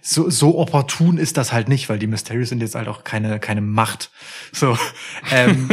so, 0.00 0.30
so 0.30 0.58
opportun 0.58 1.18
ist 1.18 1.36
das 1.36 1.52
halt 1.52 1.68
nicht, 1.68 1.88
weil 1.88 1.98
die 1.98 2.06
Mysterios 2.06 2.50
sind 2.50 2.60
jetzt 2.60 2.76
halt 2.76 2.86
auch 2.88 3.02
keine, 3.02 3.40
keine 3.40 3.60
Macht. 3.60 4.10
So. 4.52 4.78
Ähm, 5.32 5.68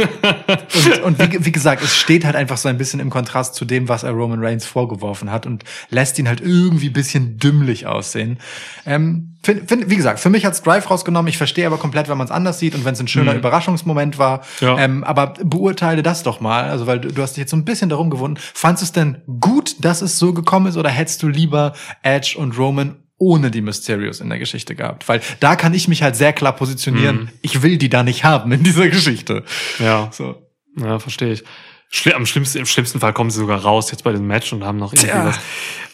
und 1.04 1.12
und 1.12 1.32
wie, 1.32 1.44
wie 1.44 1.52
gesagt, 1.52 1.82
es 1.82 1.94
steht 1.94 2.24
halt 2.24 2.36
einfach 2.36 2.56
so 2.56 2.68
ein 2.68 2.78
bisschen 2.78 3.00
im 3.00 3.10
Kontrast 3.10 3.54
zu 3.54 3.64
dem, 3.64 3.88
was 3.88 4.02
er 4.02 4.12
Roman 4.12 4.42
Reigns 4.42 4.64
vorgeworfen 4.64 5.30
hat 5.30 5.46
und 5.46 5.64
lässt 5.90 6.18
ihn 6.18 6.28
halt 6.28 6.40
irgendwie 6.40 6.88
bisschen 6.88 7.38
dümmlich 7.38 7.86
aussehen. 7.86 8.38
Ähm, 8.86 9.34
find, 9.42 9.68
find, 9.68 9.90
wie 9.90 9.96
gesagt, 9.96 10.20
für 10.20 10.30
mich 10.30 10.44
hat's 10.44 10.62
Drive 10.62 10.90
rausgenommen. 10.90 11.28
Ich 11.28 11.38
verstehe 11.38 11.66
aber 11.66 11.78
komplett, 11.78 12.08
wenn 12.08 12.18
man 12.18 12.26
es 12.26 12.30
anders 12.30 12.58
sieht 12.58 12.74
und 12.74 12.84
wenn 12.84 12.94
es 12.94 13.00
ein 13.00 13.08
schöner 13.08 13.34
Überraschungsmoment 13.34 14.18
war. 14.18 14.42
Ja. 14.60 14.78
Ähm, 14.78 15.04
aber 15.04 15.34
beurteile 15.42 16.02
das 16.02 16.22
doch 16.22 16.40
mal. 16.40 16.64
Also, 16.64 16.86
weil 16.86 17.00
du, 17.00 17.12
du 17.12 17.22
hast 17.22 17.32
dich 17.32 17.42
jetzt 17.42 17.50
so 17.50 17.56
ein 17.56 17.64
bisschen 17.64 17.90
darum 17.90 18.10
gewunden. 18.10 18.38
Fandest 18.54 18.82
du 18.82 18.84
es 18.86 18.92
denn 18.92 19.22
gut, 19.40 19.84
dass 19.84 20.02
es 20.02 20.18
so 20.18 20.32
gekommen 20.32 20.66
ist 20.66 20.76
oder 20.76 20.90
hättest 20.90 21.22
du 21.22 21.28
lieber 21.28 21.74
Edge 22.02 22.36
und 22.38 22.56
Roman 22.56 23.01
ohne 23.22 23.50
die 23.52 23.60
Mysterios 23.62 24.20
in 24.20 24.28
der 24.28 24.38
Geschichte 24.40 24.74
gehabt? 24.74 25.08
Weil 25.08 25.20
da 25.38 25.54
kann 25.54 25.72
ich 25.74 25.86
mich 25.86 26.02
halt 26.02 26.16
sehr 26.16 26.32
klar 26.32 26.54
positionieren. 26.56 27.30
Ich 27.40 27.62
will 27.62 27.78
die 27.78 27.88
da 27.88 28.02
nicht 28.02 28.24
haben 28.24 28.50
in 28.50 28.62
dieser 28.64 28.88
Geschichte. 28.88 29.44
Ja, 29.78 30.08
So. 30.12 30.42
ja 30.76 30.98
verstehe 30.98 31.32
ich. 31.34 31.44
Schli 31.88 32.12
am 32.14 32.26
schlimmsten, 32.26 32.58
Im 32.58 32.66
schlimmsten 32.66 32.98
Fall 33.00 33.12
kommen 33.12 33.30
sie 33.30 33.38
sogar 33.38 33.60
raus 33.62 33.90
jetzt 33.92 34.02
bei 34.02 34.10
diesem 34.10 34.26
Match 34.26 34.52
und 34.52 34.64
haben 34.64 34.78
noch 34.78 34.92
irgendwie 34.92 35.08
Tja. 35.08 35.26
was. 35.26 35.38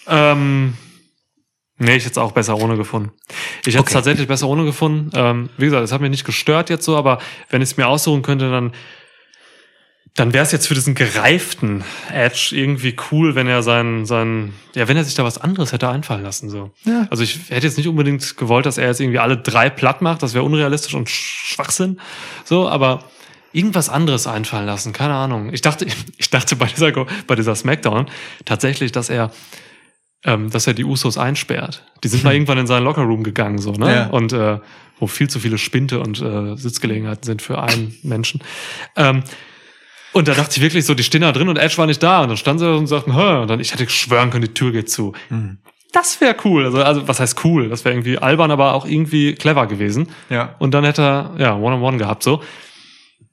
Ähm, 0.07 0.75
nee, 1.77 1.97
ich 1.97 2.05
hätte 2.05 2.13
es 2.13 2.19
auch 2.19 2.33
besser 2.33 2.57
ohne 2.57 2.77
gefunden. 2.77 3.11
Ich 3.63 3.75
hätte 3.75 3.79
es 3.79 3.81
Okay. 3.81 3.93
tatsächlich 3.95 4.27
besser 4.29 4.49
ohne 4.49 4.65
gefunden. 4.65 5.11
Ähm, 5.15 5.51
wie 5.59 5.67
gesagt, 5.67 5.85
es 5.85 5.93
hat 5.93 6.01
mich 6.01 6.11
nicht 6.11 6.25
gestört 6.25 6.71
jetzt 6.71 6.85
so, 6.85 6.97
aber 6.97 7.19
wenn 7.51 7.63
ich 7.63 7.71
es 7.71 7.77
mir 7.77 7.89
aussuchen 7.89 8.23
könnte, 8.23 8.51
dann 8.51 8.73
dann 10.15 10.33
wäre 10.33 10.45
es 10.45 10.53
jetzt 10.53 10.67
für 10.67 10.75
diesen 10.75 10.95
gereiften 10.95 11.85
Edge 12.13 12.51
irgendwie 12.53 12.97
cool, 13.11 13.35
wenn 13.35 13.47
er 13.47 13.63
seinen, 13.63 14.05
seinen, 14.07 14.55
ja, 14.75 14.89
wenn 14.89 14.97
er 14.97 15.05
sich 15.05 15.15
da 15.15 15.25
was 15.25 15.39
anderes 15.39 15.73
hätte 15.73 15.89
einfallen 15.89 16.23
lassen, 16.23 16.51
so. 16.51 16.71
Ja. 16.85 17.07
Also 17.11 17.23
ich 17.23 17.39
hätte 17.51 17.67
jetzt 17.67 17.77
nicht 17.79 17.89
unbedingt 17.89 18.37
gewollt, 18.37 18.67
dass 18.67 18.79
er 18.79 18.89
jetzt 18.89 19.01
irgendwie 19.01 19.19
alle 19.19 19.37
drei 19.37 19.71
platt 19.71 20.03
macht, 20.03 20.23
das 20.23 20.35
wäre 20.35 20.45
unrealistisch 20.45 20.95
und 20.95 21.09
Sch- 21.09 21.53
Schwachsinn, 21.55 22.01
so, 22.45 22.69
aber 22.69 23.05
irgendwas 23.53 23.89
anderes 23.89 24.27
einfallen 24.27 24.67
lassen, 24.67 24.93
keine 24.93 25.15
Ahnung. 25.15 25.53
Ich 25.53 25.61
dachte, 25.63 25.87
ich 26.17 26.31
dachte 26.31 26.57
bei 26.57 26.67
dieser, 26.67 26.93
bei 27.27 27.35
dieser 27.35 27.55
Smackdown 27.55 28.07
tatsächlich, 28.45 28.93
dass 28.93 29.11
er, 29.11 29.31
ähm, 30.25 30.51
dass 30.51 30.67
er 30.67 30.75
die 30.75 30.85
Usos 30.85 31.17
einsperrt. 31.17 31.85
Die 32.03 32.09
sind 32.09 32.25
mal 32.25 32.33
irgendwann 32.35 32.59
in 32.59 32.67
seinen 32.67 32.85
Lockerroom 32.85 33.23
gegangen, 33.23 33.59
so, 33.59 33.73
ne? 33.73 33.95
Ja. 33.95 34.07
Und 34.09 34.33
äh, 34.33 34.59
wo 35.01 35.07
viel 35.07 35.31
zu 35.31 35.39
viele 35.39 35.59
Spinte 35.59 36.01
und 36.01 36.21
äh, 36.21 36.57
Sitzgelegenheiten 36.57 37.23
sind 37.23 37.41
für 37.41 37.63
einen 37.63 37.97
Menschen. 38.03 38.43
Ähm, 38.97 39.23
und 40.13 40.29
da 40.29 40.35
dachte 40.35 40.57
ich 40.57 40.63
wirklich 40.63 40.87
so, 40.87 40.95
die 40.95 41.03
stehen 41.03 41.21
da 41.23 41.33
drin 41.33 41.49
und 41.49 41.57
Edge 41.57 41.77
war 41.79 41.87
nicht 41.87 42.03
da. 42.03 42.23
Und 42.23 42.29
dann 42.29 42.37
standen 42.37 42.59
sie 42.61 42.65
da 42.67 42.75
und 42.75 42.87
sagten, 42.87 43.15
Hä? 43.15 43.43
und 43.43 43.49
dann 43.49 43.61
ich 43.61 43.73
hätte 43.73 43.89
schwören 43.89 44.31
können, 44.31 44.45
die 44.47 44.55
Tür 44.55 44.73
geht 44.73 44.91
zu. 44.91 45.15
Das 45.93 46.21
wäre 46.21 46.37
cool. 46.45 46.67
Also, 46.67 46.83
also, 46.83 47.09
was 47.09 47.21
heißt 47.21 47.45
cool? 47.45 47.69
Das 47.69 47.85
wäre 47.85 47.95
irgendwie 47.95 48.19
albern, 48.19 48.51
aber 48.51 48.75
auch 48.75 48.85
irgendwie 48.85 49.35
clever 49.35 49.67
gewesen. 49.67 50.09
Ja. 50.29 50.55
Und 50.59 50.73
dann 50.73 50.85
hätte 50.85 51.03
er, 51.03 51.35
ja, 51.39 51.57
One-on-One 51.57 51.97
gehabt, 51.99 52.23
so. 52.23 52.43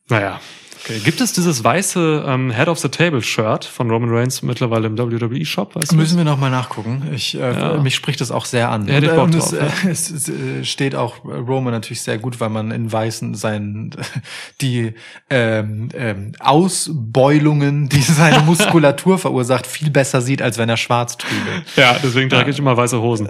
Naja. 0.09 0.39
Okay. 0.85 0.99
Gibt 0.99 1.19
es 1.19 1.33
dieses 1.33 1.63
weiße 1.63 2.25
ähm, 2.27 2.51
Head 2.51 2.67
of 2.67 2.77
the 2.77 2.89
Table 2.89 3.23
Shirt 3.23 3.65
von 3.65 3.89
Roman 3.89 4.11
Reigns 4.11 4.43
mittlerweile 4.43 4.85
im 4.85 4.97
WWE 4.97 5.43
Shop? 5.43 5.75
Weißt 5.75 5.91
du? 5.91 5.95
Müssen 5.95 6.17
wir 6.17 6.25
noch 6.25 6.37
mal 6.37 6.51
nachgucken. 6.51 7.09
Ich, 7.11 7.33
äh, 7.33 7.39
Ja. 7.39 7.77
Mich 7.77 7.95
spricht 7.95 8.21
das 8.21 8.29
auch 8.29 8.45
sehr 8.45 8.69
an. 8.69 8.87
Ja, 8.87 8.97
und, 8.97 9.03
äh, 9.03 9.09
und 9.09 9.35
es, 9.35 9.49
drauf, 9.49 9.83
äh, 9.83 9.89
es, 9.89 10.11
es 10.11 10.29
äh, 10.29 10.63
steht 10.63 10.93
auch 10.93 11.25
Roman 11.25 11.73
natürlich 11.73 12.01
sehr 12.01 12.19
gut, 12.19 12.39
weil 12.39 12.49
man 12.49 12.69
in 12.69 12.91
Weißen 12.91 13.33
sein 13.33 13.95
die 14.61 14.93
ähm, 15.31 15.89
ähm, 15.95 16.33
Ausbeulungen, 16.39 17.89
die 17.89 18.01
seine 18.03 18.41
Muskulatur 18.41 19.17
verursacht, 19.17 19.65
viel 19.65 19.89
besser 19.89 20.21
sieht, 20.21 20.43
als 20.43 20.59
wenn 20.59 20.69
er 20.69 20.77
schwarz 20.77 21.17
trüge. 21.17 21.63
Ja, 21.77 21.97
deswegen 22.03 22.29
trage 22.29 22.51
ich 22.51 22.59
immer 22.59 22.77
weiße 22.77 23.01
Hosen. 23.01 23.29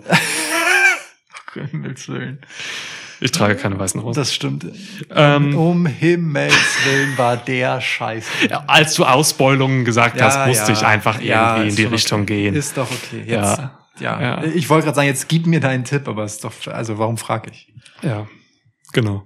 Himmels 1.53 2.09
Willen. 2.09 2.39
Ich 3.21 3.31
trage 3.31 3.55
keine 3.55 3.79
weißen 3.79 4.01
Hosen. 4.03 4.19
Das 4.19 4.33
stimmt. 4.33 4.65
Ähm, 5.09 5.57
um 5.57 5.85
Himmels 5.85 6.53
Willen 6.85 7.17
war 7.17 7.37
der 7.37 7.79
Scheiße. 7.81 8.29
ja, 8.49 8.63
als 8.67 8.93
du 8.95 9.05
Ausbeulungen 9.05 9.85
gesagt 9.85 10.21
hast, 10.21 10.47
musste 10.47 10.71
ich 10.73 10.85
einfach 10.85 11.21
Ja, 11.21 11.57
irgendwie 11.57 11.67
ist 11.69 11.79
in 11.79 11.85
die 11.89 11.93
Richtung 11.93 12.21
okay. 12.23 12.43
gehen. 12.43 12.55
Ist 12.55 12.75
doch 12.77 12.89
okay. 12.91 13.19
Jetzt, 13.25 13.29
Ja. 13.59 13.79
ja. 13.99 14.21
Ja. 14.21 14.43
Ich 14.43 14.69
wollte 14.69 14.85
gerade 14.85 14.95
sagen, 14.95 15.07
jetzt 15.07 15.27
gib 15.29 15.47
mir 15.47 15.59
deinen 15.59 15.83
Tipp, 15.85 16.07
aber 16.07 16.25
ist 16.25 16.43
doch, 16.43 16.51
also 16.67 16.97
warum 16.97 17.17
frage 17.17 17.51
ich? 17.51 17.71
ja, 18.01 18.27
genau. 18.91 19.25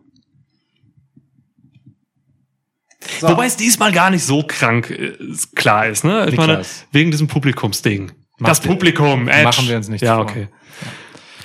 So. 3.19 3.29
Wobei 3.29 3.45
es 3.45 3.55
diesmal 3.57 3.91
gar 3.91 4.09
nicht 4.11 4.23
so 4.23 4.43
krank 4.45 4.89
äh, 4.91 5.13
klar 5.55 5.87
ist, 5.87 6.03
ne? 6.03 6.27
Ich 6.29 6.35
meine, 6.37 6.53
Niklas. 6.53 6.85
wegen 6.91 7.11
diesem 7.11 7.27
Publikumsding. 7.27 8.11
Mach 8.37 8.49
das 8.49 8.59
Publikum, 8.61 9.27
Edge. 9.27 9.43
machen 9.43 9.67
wir 9.67 9.77
uns 9.77 9.87
nichts 9.89 10.05
Ja, 10.05 10.15
vor. 10.15 10.25
okay. 10.25 10.47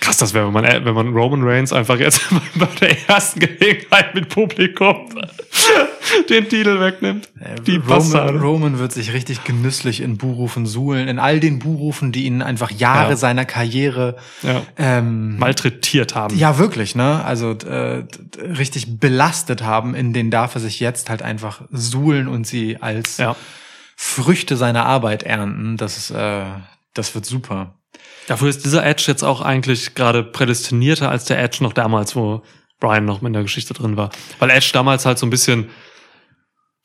Krass, 0.05 0.19
das 0.19 0.35
wäre, 0.35 0.47
wenn 0.47 0.53
man, 0.53 0.65
äh, 0.65 0.85
wenn 0.85 0.95
man 0.95 1.09
Roman 1.15 1.43
Reigns 1.43 1.73
einfach 1.73 1.99
jetzt 1.99 2.21
bei 2.57 2.67
der 2.81 3.09
ersten 3.09 3.41
Gelegenheit 3.41 4.15
mit 4.15 4.29
Publikum 4.29 5.09
den 6.29 6.49
Titel 6.49 6.79
wegnimmt. 6.79 7.29
Die 7.67 7.77
Roman, 7.77 7.89
Bastard. 7.89 8.43
Roman 8.43 8.79
wird 8.79 8.93
sich 8.93 9.13
richtig 9.15 9.45
genüsslich 9.45 10.01
in 10.03 10.19
Buhrufen 10.19 10.67
suhlen, 10.67 11.09
in 11.09 11.19
all 11.19 11.41
den 11.41 11.59
Buhrufen, 11.59 12.13
die 12.13 12.25
ihn 12.25 12.43
einfach 12.43 12.71
Jahre 12.71 13.11
Ja. 13.11 13.17
seiner 13.17 13.45
Karriere 13.47 14.17
Ja. 14.43 14.61
ähm, 14.77 15.39
Malträtiert 15.39 16.15
haben. 16.15 16.37
ja 16.37 16.59
wirklich, 16.59 16.95
ne? 16.95 17.25
Also 17.25 17.53
äh, 17.53 18.05
richtig 18.43 18.99
belastet 19.01 19.63
haben, 19.63 19.95
in 19.95 20.13
denen 20.13 20.31
darf 20.31 20.55
er 20.55 20.61
sich 20.61 20.81
jetzt 20.81 21.09
halt 21.09 21.23
einfach 21.23 21.63
suhlen 21.71 22.29
und 22.29 22.47
sie 22.47 22.77
als 22.81 23.17
Ja. 23.17 23.37
Früchte 23.97 24.57
seiner 24.57 24.85
Arbeit 24.87 25.23
ernten. 25.23 25.77
Das 25.77 25.97
ist, 25.97 26.11
äh, 26.11 26.43
das 26.95 27.15
wird 27.15 27.25
super. 27.27 27.75
Dafür 28.27 28.49
ist 28.49 28.65
dieser 28.65 28.85
Edge 28.85 29.05
jetzt 29.07 29.23
auch 29.23 29.41
eigentlich 29.41 29.95
gerade 29.95 30.23
prädestinierter 30.23 31.11
als 31.11 31.25
der 31.25 31.43
Edge 31.43 31.59
noch 31.61 31.73
damals, 31.73 32.17
wo 32.17 32.43
Brian 32.81 33.05
noch 33.05 33.23
in 33.23 33.33
der 33.33 33.43
Geschichte 33.43 33.75
drin 33.75 33.97
war. 33.97 34.11
Weil 34.39 34.51
Edge 34.51 34.71
damals 34.73 35.07
halt 35.07 35.19
so 35.19 35.27
ein 35.27 35.31
bisschen 35.31 35.71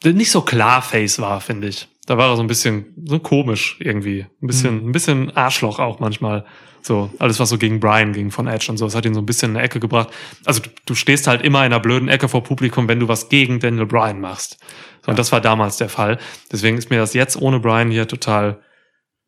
nicht 0.04 0.32
so 0.32 0.42
klar 0.42 0.82
Face 0.82 1.20
war, 1.20 1.42
finde 1.42 1.68
ich. 1.68 1.88
Da 2.06 2.18
war 2.18 2.30
er 2.30 2.36
so 2.38 2.42
ein 2.42 2.48
bisschen 2.48 2.94
so 3.06 3.20
komisch 3.20 3.78
irgendwie. 3.80 4.26
Ein 4.42 4.48
bisschen, 4.48 4.88
ein 4.88 4.92
bisschen 4.92 5.36
Arschloch 5.36 5.80
auch 5.80 6.00
manchmal. 6.00 6.46
So, 6.82 7.10
alles, 7.20 7.40
was 7.40 7.50
so 7.50 7.58
gegen 7.58 7.82
Brian 7.82 8.14
ging 8.14 8.32
von 8.32 8.48
Edge 8.48 8.68
und 8.72 8.78
so, 8.78 8.86
das 8.86 8.96
hat 8.96 9.06
ihn 9.06 9.14
so 9.14 9.20
ein 9.20 9.26
bisschen 9.26 9.52
in 9.52 9.58
eine 9.58 9.66
Ecke 9.66 9.82
gebracht. 9.82 10.10
Also 10.46 10.62
du, 10.62 10.70
du 10.86 10.96
stehst 10.96 11.28
halt 11.28 11.42
immer 11.42 11.60
in 11.60 11.74
einer 11.74 11.82
blöden 11.82 12.08
Ecke 12.08 12.30
vor 12.30 12.42
Publikum, 12.42 12.88
wenn 12.88 13.02
du 13.02 13.10
was 13.10 13.28
gegen 13.28 13.60
Daniel 13.60 13.86
Bryan 13.86 14.22
machst. 14.22 14.58
So, 15.06 15.12
Und 15.12 15.20
das 15.20 15.32
war 15.34 15.42
damals 15.42 15.78
der 15.78 15.90
Fall. 15.90 16.20
Deswegen 16.52 16.78
ist 16.78 16.90
mir 16.90 16.98
das 16.98 17.14
jetzt 17.14 17.40
ohne 17.40 17.60
Brian 17.60 17.92
hier 17.92 18.08
total, 18.08 18.62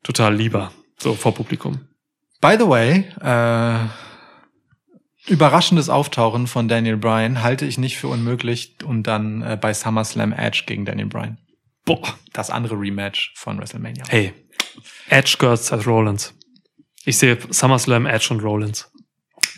total 0.01 0.33
lieber. 0.33 0.71
So 0.97 1.13
vor 1.13 1.33
Publikum. 1.33 1.81
By 2.41 2.57
the 2.57 2.67
way, 2.67 3.05
äh, 3.21 3.87
überraschendes 5.31 5.89
Auftauchen 5.89 6.47
von 6.47 6.67
Daniel 6.67 6.97
Bryan 6.97 7.43
halte 7.43 7.65
ich 7.65 7.77
nicht 7.77 7.97
für 7.97 8.07
unmöglich 8.07 8.77
und 8.83 9.03
dann 9.03 9.43
äh, 9.43 9.57
bei 9.61 9.73
SummerSlam 9.73 10.33
Edge 10.33 10.63
gegen 10.65 10.83
Daniel 10.85 11.07
Bryan. 11.07 11.37
Boah. 11.85 12.17
Das 12.33 12.49
andere 12.49 12.75
Rematch 12.75 13.33
von 13.35 13.59
WrestleMania. 13.59 14.05
Hey, 14.09 14.33
Edge 15.09 15.35
gehört 15.37 15.59
Seth 15.59 15.85
Rollins. 15.85 16.33
Ich 17.05 17.17
sehe 17.17 17.37
SummerSlam, 17.49 18.05
Edge 18.07 18.27
und 18.31 18.41
Rollins. 18.41 18.91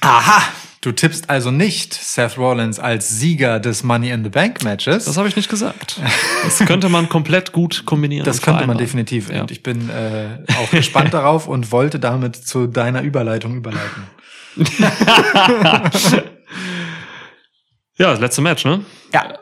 Aha! 0.02 0.44
Du 0.84 0.92
tippst 0.92 1.30
also 1.30 1.50
nicht 1.50 1.94
Seth 1.94 2.38
Rollins 2.38 2.78
als 2.78 3.08
Sieger 3.08 3.62
des 3.62 3.84
Money 3.84 4.10
in 4.10 4.22
the 4.26 4.30
Bank 4.30 4.66
Matches. 4.66 5.06
Das 5.06 5.16
habe 5.16 5.30
ich 5.30 5.36
nicht 5.38 5.50
gesagt. 5.50 6.02
Das 6.44 6.60
könnte 6.60 6.90
man 6.90 7.08
komplett 7.08 7.54
gut 7.54 7.86
kombinieren. 7.86 8.26
Das 8.26 8.42
könnte 8.42 8.68
man 8.68 8.78
definitiv. 8.78 9.32
Ja. 9.32 9.44
Und 9.44 9.52
ich 9.52 9.64
bin 9.64 9.90
äh, 9.90 10.40
auch 10.58 10.70
gespannt 10.72 11.14
darauf 11.14 11.48
und 11.48 11.72
wollte 11.72 12.02
damit 12.02 12.36
zu 12.36 12.68
deiner 12.68 13.02
Überleitung 13.02 13.56
überleiten. 13.56 14.08
Ja, 17.96 18.10
das 18.10 18.20
letzte 18.20 18.42
Match, 18.42 18.66
ne? 18.66 18.84
Ja. 19.14 19.38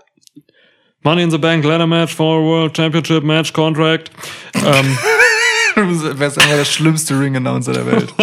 Money 1.04 1.24
in 1.24 1.32
the 1.32 1.38
Bank, 1.38 1.64
Ladder 1.64 1.88
Match, 1.88 2.14
for 2.14 2.44
World 2.44 2.76
Championship 2.76 3.24
Match, 3.24 3.54
Contract. 3.54 4.12
ähm, 4.56 4.98
Du 5.76 6.20
wärst 6.20 6.38
immer 6.38 6.58
der 6.58 6.66
schlimmste 6.66 7.18
Ring-Announcer 7.18 7.72
der 7.72 7.86
Welt. 7.86 8.14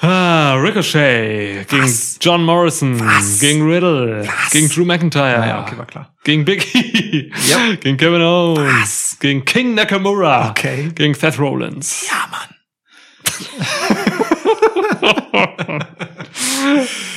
Ah, 0.00 0.54
Ricochet 0.54 1.64
gegen 1.68 1.92
John 2.20 2.44
Morrison, 2.44 2.96
gegen 3.40 3.68
Riddle, 3.68 4.28
gegen 4.50 4.68
Drew 4.68 4.84
McIntyre, 4.84 5.38
Naja, 5.40 5.62
okay, 5.62 5.76
war 5.78 5.86
klar. 5.86 6.14
gegen 6.24 6.44
Big 6.44 6.74
E, 6.74 7.30
Ja. 7.48 7.74
gegen 7.80 7.96
Kevin 7.96 8.22
Owens, 8.22 9.16
gegen 9.20 9.44
King 9.44 9.74
Nakamura, 9.74 10.50
Okay. 10.50 10.90
gegen 10.94 11.14
Seth 11.14 11.38
Rollins. 11.38 12.06
Ja, 12.08 12.28
Mann. 12.30 12.48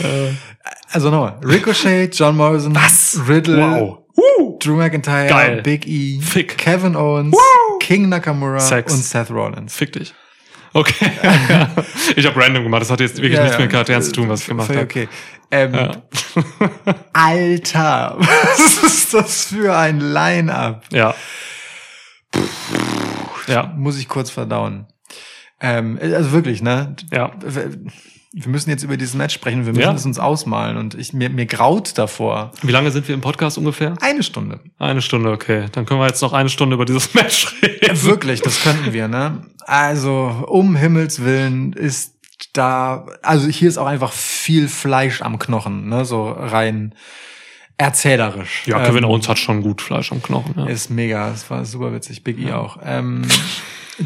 also 0.93 1.09
nochmal. 1.09 1.39
Ricochet, 1.43 2.09
John 2.13 2.35
Morrison, 2.37 2.75
Riddle, 3.27 3.57
Wow. 3.57 3.97
Drew 4.59 4.75
McIntyre, 4.75 5.27
Geil. 5.29 5.61
Big 5.61 5.87
E, 5.87 6.19
Fick. 6.21 6.57
Kevin 6.57 6.95
Owens, 6.95 7.35
King 7.79 8.09
Nakamura 8.09 8.59
Sex. 8.59 8.93
und 8.93 9.03
Seth 9.03 9.31
Rollins. 9.31 9.75
Fick 9.75 9.93
dich. 9.93 10.13
Okay. 10.73 11.11
ich 12.15 12.25
habe 12.25 12.39
random 12.41 12.63
gemacht. 12.63 12.81
Das 12.81 12.91
hat 12.91 12.99
jetzt 13.01 13.17
wirklich 13.17 13.33
Ja, 13.33 13.41
nichts 13.43 13.57
ja. 13.57 13.61
mit 13.63 13.71
Charakteren 13.71 14.01
zu 14.01 14.11
tun, 14.11 14.29
was 14.29 14.41
ich 14.41 14.47
gemacht 14.47 14.67
Völlig 14.67 14.81
habe. 14.81 14.89
Okay. 14.89 15.09
Ähm, 15.51 15.73
Ja. 15.73 15.91
Alter, 17.13 18.15
was 18.19 18.83
ist 18.83 19.13
das 19.13 19.45
für 19.45 19.75
ein 19.75 19.99
Line-Up? 19.99 20.83
ja. 20.91 21.13
Ja. 23.47 23.73
Muss 23.75 23.97
ich 23.97 24.07
kurz 24.07 24.29
verdauen. 24.29 24.85
Ähm, 25.59 25.99
also 26.01 26.31
wirklich, 26.31 26.61
ne? 26.61 26.95
Ja. 27.11 27.31
Wir 28.33 28.47
müssen 28.47 28.69
jetzt 28.69 28.83
über 28.83 28.95
dieses 28.95 29.13
Match 29.13 29.33
sprechen, 29.35 29.65
wir 29.65 29.73
müssen 29.73 29.81
Ja. 29.83 29.93
es 29.93 30.05
uns 30.05 30.17
ausmalen 30.17 30.77
und 30.77 30.93
ich, 30.95 31.11
mir, 31.11 31.29
mir 31.29 31.45
graut 31.45 31.97
davor. 31.97 32.51
Wie 32.61 32.71
lange 32.71 32.89
sind 32.89 33.05
wir 33.09 33.13
im 33.15 33.19
Podcast 33.19 33.57
ungefähr? 33.57 33.93
Eine 33.99 34.23
Stunde. 34.23 34.61
Eine 34.79 35.01
Stunde, 35.01 35.31
okay. 35.31 35.65
Dann 35.73 35.85
können 35.85 35.99
wir 35.99 36.07
jetzt 36.07 36.21
noch 36.21 36.31
eine 36.31 36.47
Stunde 36.47 36.75
über 36.75 36.85
dieses 36.85 37.13
Match 37.13 37.53
reden. 37.61 38.01
Wirklich, 38.03 38.41
das 38.41 38.61
könnten 38.63 38.93
wir, 38.93 39.09
ne? 39.09 39.43
Also, 39.65 40.45
um 40.47 40.77
Himmels 40.77 41.21
Willen 41.23 41.73
ist 41.73 42.13
da, 42.53 43.05
also 43.21 43.47
hier 43.49 43.67
ist 43.67 43.77
auch 43.77 43.85
einfach 43.85 44.13
viel 44.13 44.69
Fleisch 44.69 45.21
am 45.21 45.37
Knochen, 45.37 45.89
ne? 45.89 46.05
So 46.05 46.29
rein 46.31 46.95
erzählerisch. 47.77 48.63
Ja, 48.65 48.79
Kevin 48.85 49.03
Ähm, 49.03 49.09
Owens 49.09 49.27
hat 49.27 49.39
schon 49.39 49.61
gut 49.61 49.81
Fleisch 49.81 50.11
am 50.11 50.21
Knochen. 50.23 50.53
Ja. 50.57 50.65
Ist 50.67 50.89
mega, 50.89 51.31
es 51.31 51.49
war 51.49 51.65
super 51.65 51.93
witzig, 51.93 52.23
Big 52.23 52.39
E 52.39 52.53
auch. 52.53 52.77
Ähm, 52.83 53.23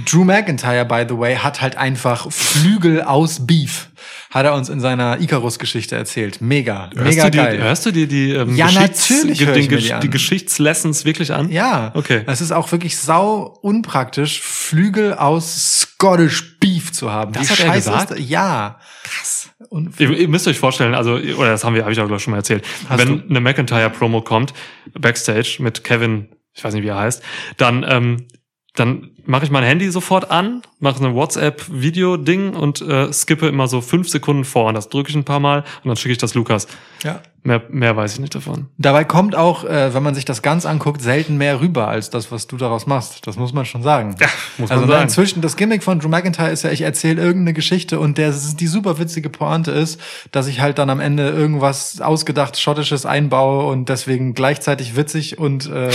Drew 0.03 0.23
McIntyre, 0.23 0.85
by 0.85 1.05
the 1.07 1.17
way, 1.17 1.35
hat 1.35 1.61
halt 1.61 1.77
einfach 1.77 2.31
Flügel 2.31 3.01
aus 3.01 3.45
Beef. 3.45 3.89
Hat 4.31 4.45
er 4.45 4.53
uns 4.53 4.67
in 4.69 4.79
seiner 4.81 5.19
Icarus-Geschichte 5.21 5.95
erzählt. 5.95 6.41
Mega, 6.41 6.89
mega 6.93 7.03
hörst, 7.05 7.23
du 7.23 7.31
die, 7.31 7.37
geil. 7.37 7.57
hörst 7.61 7.85
du 7.85 7.91
dir 7.91 8.07
die, 8.07 8.31
ähm, 8.31 8.55
Ja, 8.55 8.65
Geschichts- 8.67 9.09
natürlich 9.09 9.37
die, 9.37 9.45
den 9.45 9.69
die 9.79 9.93
an. 9.93 10.01
die 10.01 10.09
Geschichtslessons 10.09 11.05
wirklich 11.05 11.33
an? 11.33 11.49
Ja, 11.49 11.91
Okay. 11.95 12.23
Es 12.27 12.41
ist 12.41 12.51
auch 12.51 12.71
wirklich 12.71 12.97
sau 12.97 13.57
unpraktisch, 13.61 14.41
Flügel 14.41 15.13
aus 15.13 15.79
Scottish 15.81 16.59
Beef 16.59 16.91
zu 16.91 17.11
haben. 17.11 17.31
Das 17.33 17.43
Wie 17.43 17.47
hat 17.53 17.59
er 17.59 17.65
scheiße 17.67 17.89
gesagt? 17.89 18.11
Ist 18.11 18.19
das? 18.19 18.29
Ja. 18.29 18.79
Krass. 19.03 19.49
Und 19.69 19.99
Ihr, 19.99 20.11
ihr 20.11 20.27
müsst 20.27 20.47
euch 20.47 20.59
vorstellen, 20.59 20.93
also, 20.95 21.13
oder 21.15 21.51
das 21.51 21.63
haben 21.63 21.75
wir, 21.75 21.83
habe 21.83 21.93
ich 21.93 21.99
auch 21.99 22.07
glaub 22.07 22.17
ich, 22.17 22.23
schon 22.23 22.31
mal 22.31 22.37
erzählt. 22.37 22.65
Hast 22.89 22.99
wenn 22.99 23.19
du? 23.19 23.29
eine 23.29 23.39
McIntyre-Promo 23.39 24.21
kommt, 24.21 24.53
Backstage 24.99 25.57
mit 25.59 25.83
Kevin, 25.83 26.27
ich 26.53 26.63
weiß 26.63 26.73
nicht, 26.73 26.83
wie 26.83 26.87
er 26.89 26.97
heißt, 26.97 27.23
dann, 27.57 27.85
ähm, 27.87 28.27
dann 28.75 29.11
mache 29.25 29.45
ich 29.45 29.51
mein 29.51 29.63
Handy 29.63 29.89
sofort 29.89 30.31
an, 30.31 30.61
mache 30.79 31.03
eine 31.03 31.15
WhatsApp-Video-Ding 31.15 32.53
und 32.53 32.81
äh, 32.81 33.11
skippe 33.11 33.47
immer 33.47 33.67
so 33.67 33.81
fünf 33.81 34.09
Sekunden 34.09 34.43
vor. 34.43 34.65
Und 34.65 34.75
das 34.75 34.89
drücke 34.89 35.09
ich 35.09 35.15
ein 35.15 35.23
paar 35.23 35.39
Mal 35.39 35.63
und 35.83 35.87
dann 35.87 35.95
schicke 35.95 36.11
ich 36.11 36.17
das 36.17 36.35
Lukas. 36.35 36.67
ja. 37.03 37.21
Mehr, 37.45 37.61
mehr 37.69 37.95
weiß 37.95 38.13
ich 38.13 38.19
nicht 38.19 38.33
davon. 38.33 38.69
Dabei 38.79 39.03
kommt 39.03 39.35
auch, 39.35 39.65
äh, 39.65 39.93
wenn 39.93 40.01
man 40.01 40.15
sich 40.15 40.25
das 40.25 40.41
ganz 40.41 40.65
anguckt, 40.65 40.99
selten 40.99 41.37
mehr 41.37 41.61
rüber 41.61 41.87
als 41.87 42.09
das, 42.09 42.31
was 42.31 42.47
du 42.47 42.57
daraus 42.57 42.87
machst. 42.87 43.27
Das 43.27 43.37
muss 43.37 43.53
man 43.53 43.65
schon 43.65 43.83
sagen. 43.83 44.15
Ja, 44.19 44.25
muss 44.57 44.71
man 44.71 44.79
also 44.79 44.91
sagen. 44.91 45.03
inzwischen, 45.03 45.41
das 45.43 45.55
Gimmick 45.55 45.83
von 45.83 45.99
Drew 45.99 46.09
McIntyre 46.09 46.49
ist 46.49 46.63
ja, 46.63 46.71
ich 46.71 46.81
erzähle 46.81 47.21
irgendeine 47.21 47.53
Geschichte 47.53 47.99
und 47.99 48.17
der, 48.17 48.31
die 48.31 48.65
super 48.65 48.97
witzige 48.97 49.29
Pointe 49.29 49.69
ist, 49.69 50.01
dass 50.31 50.47
ich 50.47 50.59
halt 50.59 50.79
dann 50.79 50.89
am 50.89 50.99
Ende 50.99 51.29
irgendwas 51.29 52.01
ausgedacht 52.01 52.59
Schottisches 52.59 53.05
einbaue 53.05 53.67
und 53.71 53.89
deswegen 53.89 54.33
gleichzeitig 54.33 54.95
witzig 54.95 55.37
und 55.37 55.69
äh, 55.69 55.91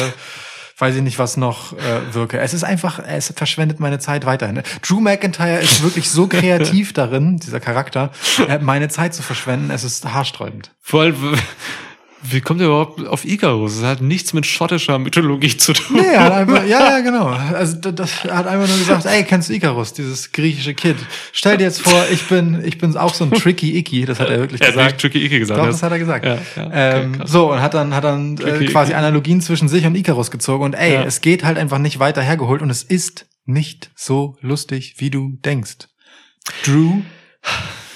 weiß 0.80 0.96
ich 0.96 1.02
nicht, 1.02 1.18
was 1.18 1.36
noch 1.36 1.72
äh, 1.74 2.14
wirke. 2.14 2.38
Es 2.40 2.54
ist 2.54 2.64
einfach, 2.64 2.98
es 3.06 3.32
verschwendet 3.36 3.80
meine 3.80 3.98
Zeit 3.98 4.24
weiterhin. 4.26 4.62
Drew 4.86 5.00
McIntyre 5.00 5.58
ist 5.60 5.82
wirklich 5.82 6.10
so 6.10 6.26
kreativ 6.26 6.92
darin, 6.94 7.38
dieser 7.38 7.60
Charakter, 7.60 8.10
äh, 8.48 8.58
meine 8.58 8.88
Zeit 8.88 9.14
zu 9.14 9.22
verschwenden. 9.22 9.70
Es 9.70 9.84
ist 9.84 10.04
haarsträubend. 10.12 10.72
W- 10.90 11.36
wie 12.22 12.40
kommt 12.40 12.60
ihr 12.60 12.66
überhaupt 12.66 13.06
auf 13.06 13.24
Icarus? 13.24 13.76
Das 13.80 13.84
hat 13.84 14.00
nichts 14.02 14.32
mit 14.32 14.44
schottischer 14.44 14.98
Mythologie 14.98 15.56
zu 15.56 15.72
tun. 15.72 15.96
Nee, 15.96 16.06
er 16.14 16.24
hat 16.24 16.32
einfach, 16.32 16.64
ja, 16.66 16.90
ja, 16.90 17.00
genau. 17.00 17.26
Also 17.54 17.76
das, 17.78 17.94
das 17.94 18.24
er 18.24 18.36
hat 18.36 18.46
einfach 18.46 18.68
nur 18.68 18.78
gesagt, 18.78 19.06
ey, 19.06 19.24
kennst 19.24 19.48
du 19.48 19.54
Icarus, 19.54 19.92
dieses 19.94 20.30
griechische 20.32 20.74
Kid? 20.74 20.96
Stell 21.32 21.56
dir 21.56 21.64
jetzt 21.64 21.80
vor, 21.82 22.04
ich 22.12 22.22
bin, 22.28 22.62
ich 22.64 22.78
bin 22.78 22.96
auch 22.96 23.14
so 23.14 23.24
ein 23.24 23.30
tricky 23.30 23.76
Icky, 23.78 24.04
das 24.04 24.20
hat 24.20 24.28
er 24.28 24.38
wirklich 24.38 24.60
Er 24.60 24.68
hat 24.68 24.74
gesagt. 24.74 24.92
nicht 24.92 25.00
Tricky 25.00 25.24
Ike 25.26 25.38
gesagt. 25.38 25.60
Doch, 25.60 25.66
das 25.66 25.82
hat 25.82 25.92
er 25.92 25.98
gesagt. 25.98 26.24
Ja, 26.24 26.34
ja, 26.56 26.66
okay, 26.66 26.70
ähm, 26.72 27.22
so, 27.24 27.52
und 27.52 27.60
hat 27.62 27.74
dann, 27.74 27.94
hat 27.94 28.04
dann 28.04 28.36
äh, 28.38 28.66
quasi 28.66 28.90
Icky. 28.92 28.98
Analogien 28.98 29.40
zwischen 29.40 29.68
sich 29.68 29.86
und 29.86 29.94
Icarus 29.94 30.30
gezogen. 30.30 30.64
Und 30.64 30.74
ey, 30.74 30.94
Ja. 30.94 31.02
es 31.04 31.20
geht 31.22 31.44
halt 31.44 31.56
einfach 31.58 31.78
nicht 31.78 31.98
weiter 32.00 32.20
hergeholt 32.22 32.60
und 32.62 32.70
es 32.70 32.82
ist 32.82 33.26
nicht 33.46 33.90
so 33.96 34.36
lustig, 34.42 34.96
wie 34.98 35.10
du 35.10 35.38
denkst. 35.44 35.88
Drew. 36.64 37.00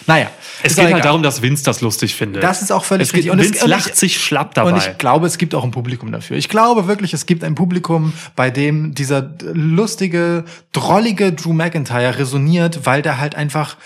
Naja. 0.06 0.30
Es 0.62 0.74
geht 0.74 0.84
halt 0.84 0.88
egal. 0.94 1.02
darum, 1.02 1.22
dass 1.22 1.42
Vince 1.42 1.64
das 1.64 1.80
lustig 1.80 2.14
findet. 2.14 2.42
Das 2.42 2.62
ist 2.62 2.70
auch 2.72 2.84
völlig 2.84 3.08
es 3.08 3.14
richtig. 3.14 3.30
Und 3.30 3.38
es- 3.38 3.46
Vince 3.48 3.64
ich- 3.64 3.70
lacht 3.70 3.96
sich 3.96 4.20
schlapp 4.20 4.54
dabei. 4.54 4.70
Und 4.72 4.76
ich 4.78 4.98
glaube, 4.98 5.26
es 5.26 5.38
gibt 5.38 5.54
auch 5.54 5.64
ein 5.64 5.70
Publikum 5.70 6.12
dafür. 6.12 6.36
Ich 6.36 6.48
glaube 6.48 6.86
wirklich, 6.86 7.14
es 7.14 7.26
gibt 7.26 7.42
ein 7.44 7.54
Publikum, 7.54 8.12
bei 8.36 8.50
dem 8.50 8.94
dieser 8.94 9.30
lustige, 9.52 10.44
drollige 10.72 11.32
Drew 11.32 11.52
McIntyre 11.52 12.18
resoniert, 12.18 12.80
weil 12.84 13.02
der 13.02 13.18
halt 13.18 13.34
einfach 13.34 13.76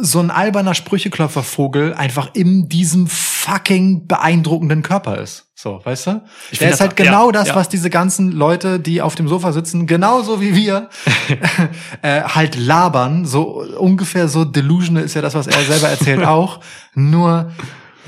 so 0.00 0.20
ein 0.20 0.30
alberner 0.30 0.74
Sprücheklopfervogel 0.74 1.94
einfach 1.94 2.30
in 2.34 2.68
diesem 2.68 3.06
fucking 3.06 4.06
beeindruckenden 4.06 4.82
Körper 4.82 5.18
ist. 5.18 5.46
So, 5.54 5.80
weißt 5.84 6.06
du? 6.08 6.10
Der 6.10 6.20
find 6.48 6.62
ist 6.62 6.70
das- 6.72 6.80
halt 6.80 6.96
genau 6.96 7.26
ja, 7.26 7.32
das, 7.32 7.48
ja. 7.48 7.54
was 7.54 7.68
diese 7.68 7.88
ganzen 7.88 8.32
Leute, 8.32 8.80
die 8.80 9.00
auf 9.00 9.14
dem 9.14 9.28
Sofa 9.28 9.52
sitzen, 9.52 9.86
genauso 9.86 10.40
wie 10.40 10.56
wir, 10.56 10.88
äh, 12.02 12.22
halt 12.22 12.56
labern. 12.56 13.24
So 13.26 13.64
ungefähr 13.78 14.28
so 14.28 14.44
delusional 14.44 15.04
ist 15.04 15.14
ja 15.14 15.22
das, 15.22 15.34
was 15.34 15.46
er 15.46 15.62
selber 15.62 15.88
erzählt 15.88 16.24
auch. 16.26 16.60
Nur, 16.94 17.52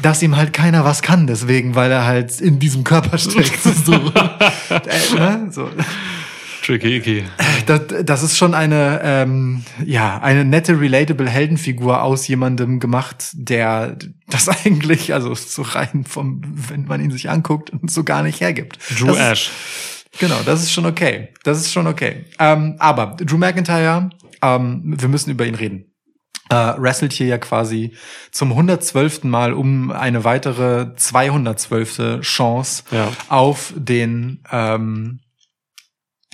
dass 0.02 0.22
ihm 0.22 0.36
halt 0.36 0.52
keiner 0.52 0.84
was 0.84 1.02
kann, 1.02 1.26
deswegen, 1.28 1.76
weil 1.76 1.92
er 1.92 2.04
halt 2.04 2.40
in 2.40 2.58
diesem 2.58 2.82
Körper 2.82 3.16
steckt. 3.18 3.62
so, 3.86 3.92
äh, 3.92 5.14
ne? 5.16 5.46
so. 5.50 5.68
Tricky 6.64 6.96
Icky. 6.96 7.24
Das, 7.66 7.82
das 8.04 8.22
ist 8.22 8.38
schon 8.38 8.54
eine, 8.54 9.00
ähm, 9.04 9.64
ja, 9.84 10.18
eine 10.20 10.44
nette, 10.44 10.80
relatable 10.80 11.28
Heldenfigur 11.28 12.02
aus 12.02 12.26
jemandem 12.26 12.80
gemacht, 12.80 13.30
der 13.34 13.96
das 14.28 14.48
eigentlich, 14.64 15.12
also 15.12 15.34
so 15.34 15.62
rein 15.62 16.04
vom, 16.08 16.40
wenn 16.44 16.86
man 16.86 17.02
ihn 17.02 17.10
sich 17.10 17.28
anguckt, 17.28 17.70
so 17.86 18.02
gar 18.02 18.22
nicht 18.22 18.40
hergibt. 18.40 18.78
Drew 18.98 19.08
das 19.08 19.18
Ash. 19.18 19.50
Ist, 20.12 20.20
genau, 20.20 20.40
das 20.46 20.62
ist 20.62 20.72
schon 20.72 20.86
okay. 20.86 21.28
Das 21.42 21.58
ist 21.58 21.72
schon 21.72 21.86
okay. 21.86 22.24
Ähm, 22.38 22.76
aber 22.78 23.16
Drew 23.18 23.36
McIntyre, 23.36 24.08
ähm, 24.42 24.94
wir 24.98 25.08
müssen 25.08 25.30
über 25.30 25.46
ihn 25.46 25.54
reden. 25.54 25.90
Äh, 26.50 26.54
wrestelt 26.54 27.12
hier 27.12 27.26
ja 27.26 27.38
quasi 27.38 27.94
zum 28.30 28.50
112. 28.52 29.24
Mal 29.24 29.52
um 29.54 29.90
eine 29.90 30.24
weitere 30.24 30.94
212. 30.94 32.20
Chance 32.20 32.84
Ja. 32.90 33.10
auf 33.28 33.72
den 33.76 34.42
ähm, 34.50 35.20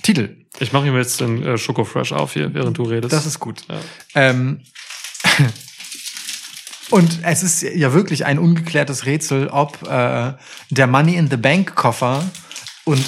Titel. 0.01 0.37
Ich 0.59 0.73
mache 0.73 0.89
mir 0.91 0.97
jetzt 0.97 1.21
den 1.21 1.43
äh, 1.43 1.57
Schoko 1.57 1.83
Fresh 1.85 2.11
auf 2.11 2.33
hier, 2.33 2.53
während 2.53 2.77
du 2.77 2.83
redest. 2.83 3.13
Das 3.13 3.25
ist 3.25 3.39
gut. 3.39 3.61
Ja. 3.69 3.79
Ähm, 4.15 4.61
und 6.89 7.19
es 7.23 7.43
ist 7.43 7.61
ja 7.63 7.93
wirklich 7.93 8.25
ein 8.25 8.37
ungeklärtes 8.37 9.05
Rätsel, 9.05 9.47
ob 9.47 9.81
äh, 9.87 10.33
der 10.69 10.87
Money 10.87 11.15
in 11.15 11.29
the 11.29 11.37
Bank 11.37 11.75
Koffer 11.75 12.29
und 12.83 13.03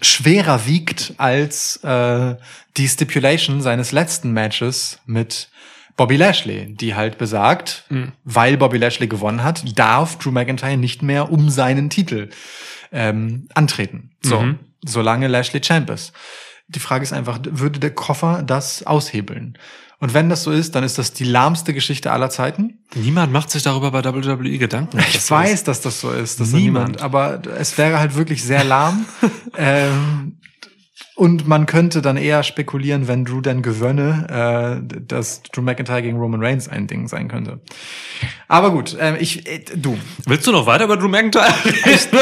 schwerer 0.00 0.66
wiegt 0.66 1.14
als 1.18 1.76
äh, 1.84 2.36
die 2.76 2.88
Stipulation 2.88 3.60
seines 3.60 3.92
letzten 3.92 4.32
Matches 4.32 4.98
mit 5.06 5.50
Bobby 5.96 6.16
Lashley, 6.16 6.74
die 6.74 6.94
halt 6.94 7.18
besagt, 7.18 7.84
weil 8.24 8.56
Bobby 8.56 8.78
Lashley 8.78 9.08
gewonnen 9.08 9.44
hat, 9.44 9.62
darf 9.78 10.18
Drew 10.18 10.30
McIntyre 10.30 10.78
nicht 10.78 11.02
mehr 11.02 11.30
um 11.30 11.50
seinen 11.50 11.90
Titel 11.90 12.30
ähm, 12.92 13.46
antreten. 13.54 14.10
So, 14.22 14.40
Mhm. 14.40 14.58
Solange 14.84 15.28
Lashley 15.28 15.60
Champ 15.60 15.90
ist. 15.90 16.12
Die 16.68 16.80
Frage 16.80 17.02
ist 17.02 17.12
einfach, 17.12 17.40
würde 17.44 17.78
der 17.80 17.94
Koffer 17.94 18.42
das 18.42 18.86
aushebeln? 18.86 19.58
Und 20.02 20.14
wenn 20.14 20.28
das 20.28 20.42
so 20.42 20.50
ist, 20.50 20.74
dann 20.74 20.82
ist 20.82 20.98
das 20.98 21.12
die 21.12 21.22
lahmste 21.22 21.72
Geschichte 21.72 22.10
aller 22.10 22.28
Zeiten. 22.28 22.80
Niemand 22.94 23.32
macht 23.32 23.50
sich 23.50 23.62
darüber 23.62 23.92
bei 23.92 24.04
WWE 24.04 24.58
Gedanken. 24.58 24.98
Ich 24.98 25.12
das 25.12 25.30
weiß, 25.30 25.52
ist. 25.52 25.68
dass 25.68 25.80
das 25.80 26.00
so 26.00 26.10
ist. 26.10 26.40
Dass 26.40 26.50
Niemand. 26.50 26.96
niemand. 26.96 27.02
Aber 27.02 27.40
es 27.56 27.78
wäre 27.78 28.00
halt 28.00 28.16
wirklich 28.16 28.42
sehr 28.42 28.64
lahm. 28.64 29.04
ähm, 29.56 30.38
und 31.14 31.46
man 31.46 31.66
könnte 31.66 32.02
dann 32.02 32.16
eher 32.16 32.42
spekulieren, 32.42 33.06
wenn 33.06 33.24
Drew 33.24 33.42
dann 33.42 33.62
gewönne, 33.62 34.80
äh, 34.82 35.00
dass 35.06 35.42
Drew 35.42 35.62
McIntyre 35.62 36.02
gegen 36.02 36.16
Roman 36.16 36.42
Reigns 36.42 36.68
ein 36.68 36.88
Ding 36.88 37.06
sein 37.06 37.28
könnte. 37.28 37.60
Aber 38.48 38.72
gut, 38.72 38.96
ähm, 38.98 39.16
ich, 39.20 39.46
äh, 39.48 39.62
du, 39.76 39.96
Willst 40.26 40.46
du 40.48 40.52
noch 40.52 40.66
weiter 40.66 40.84
über 40.84 40.96
Drew 40.96 41.08
McIntyre 41.08 41.44
reden? 41.64 42.18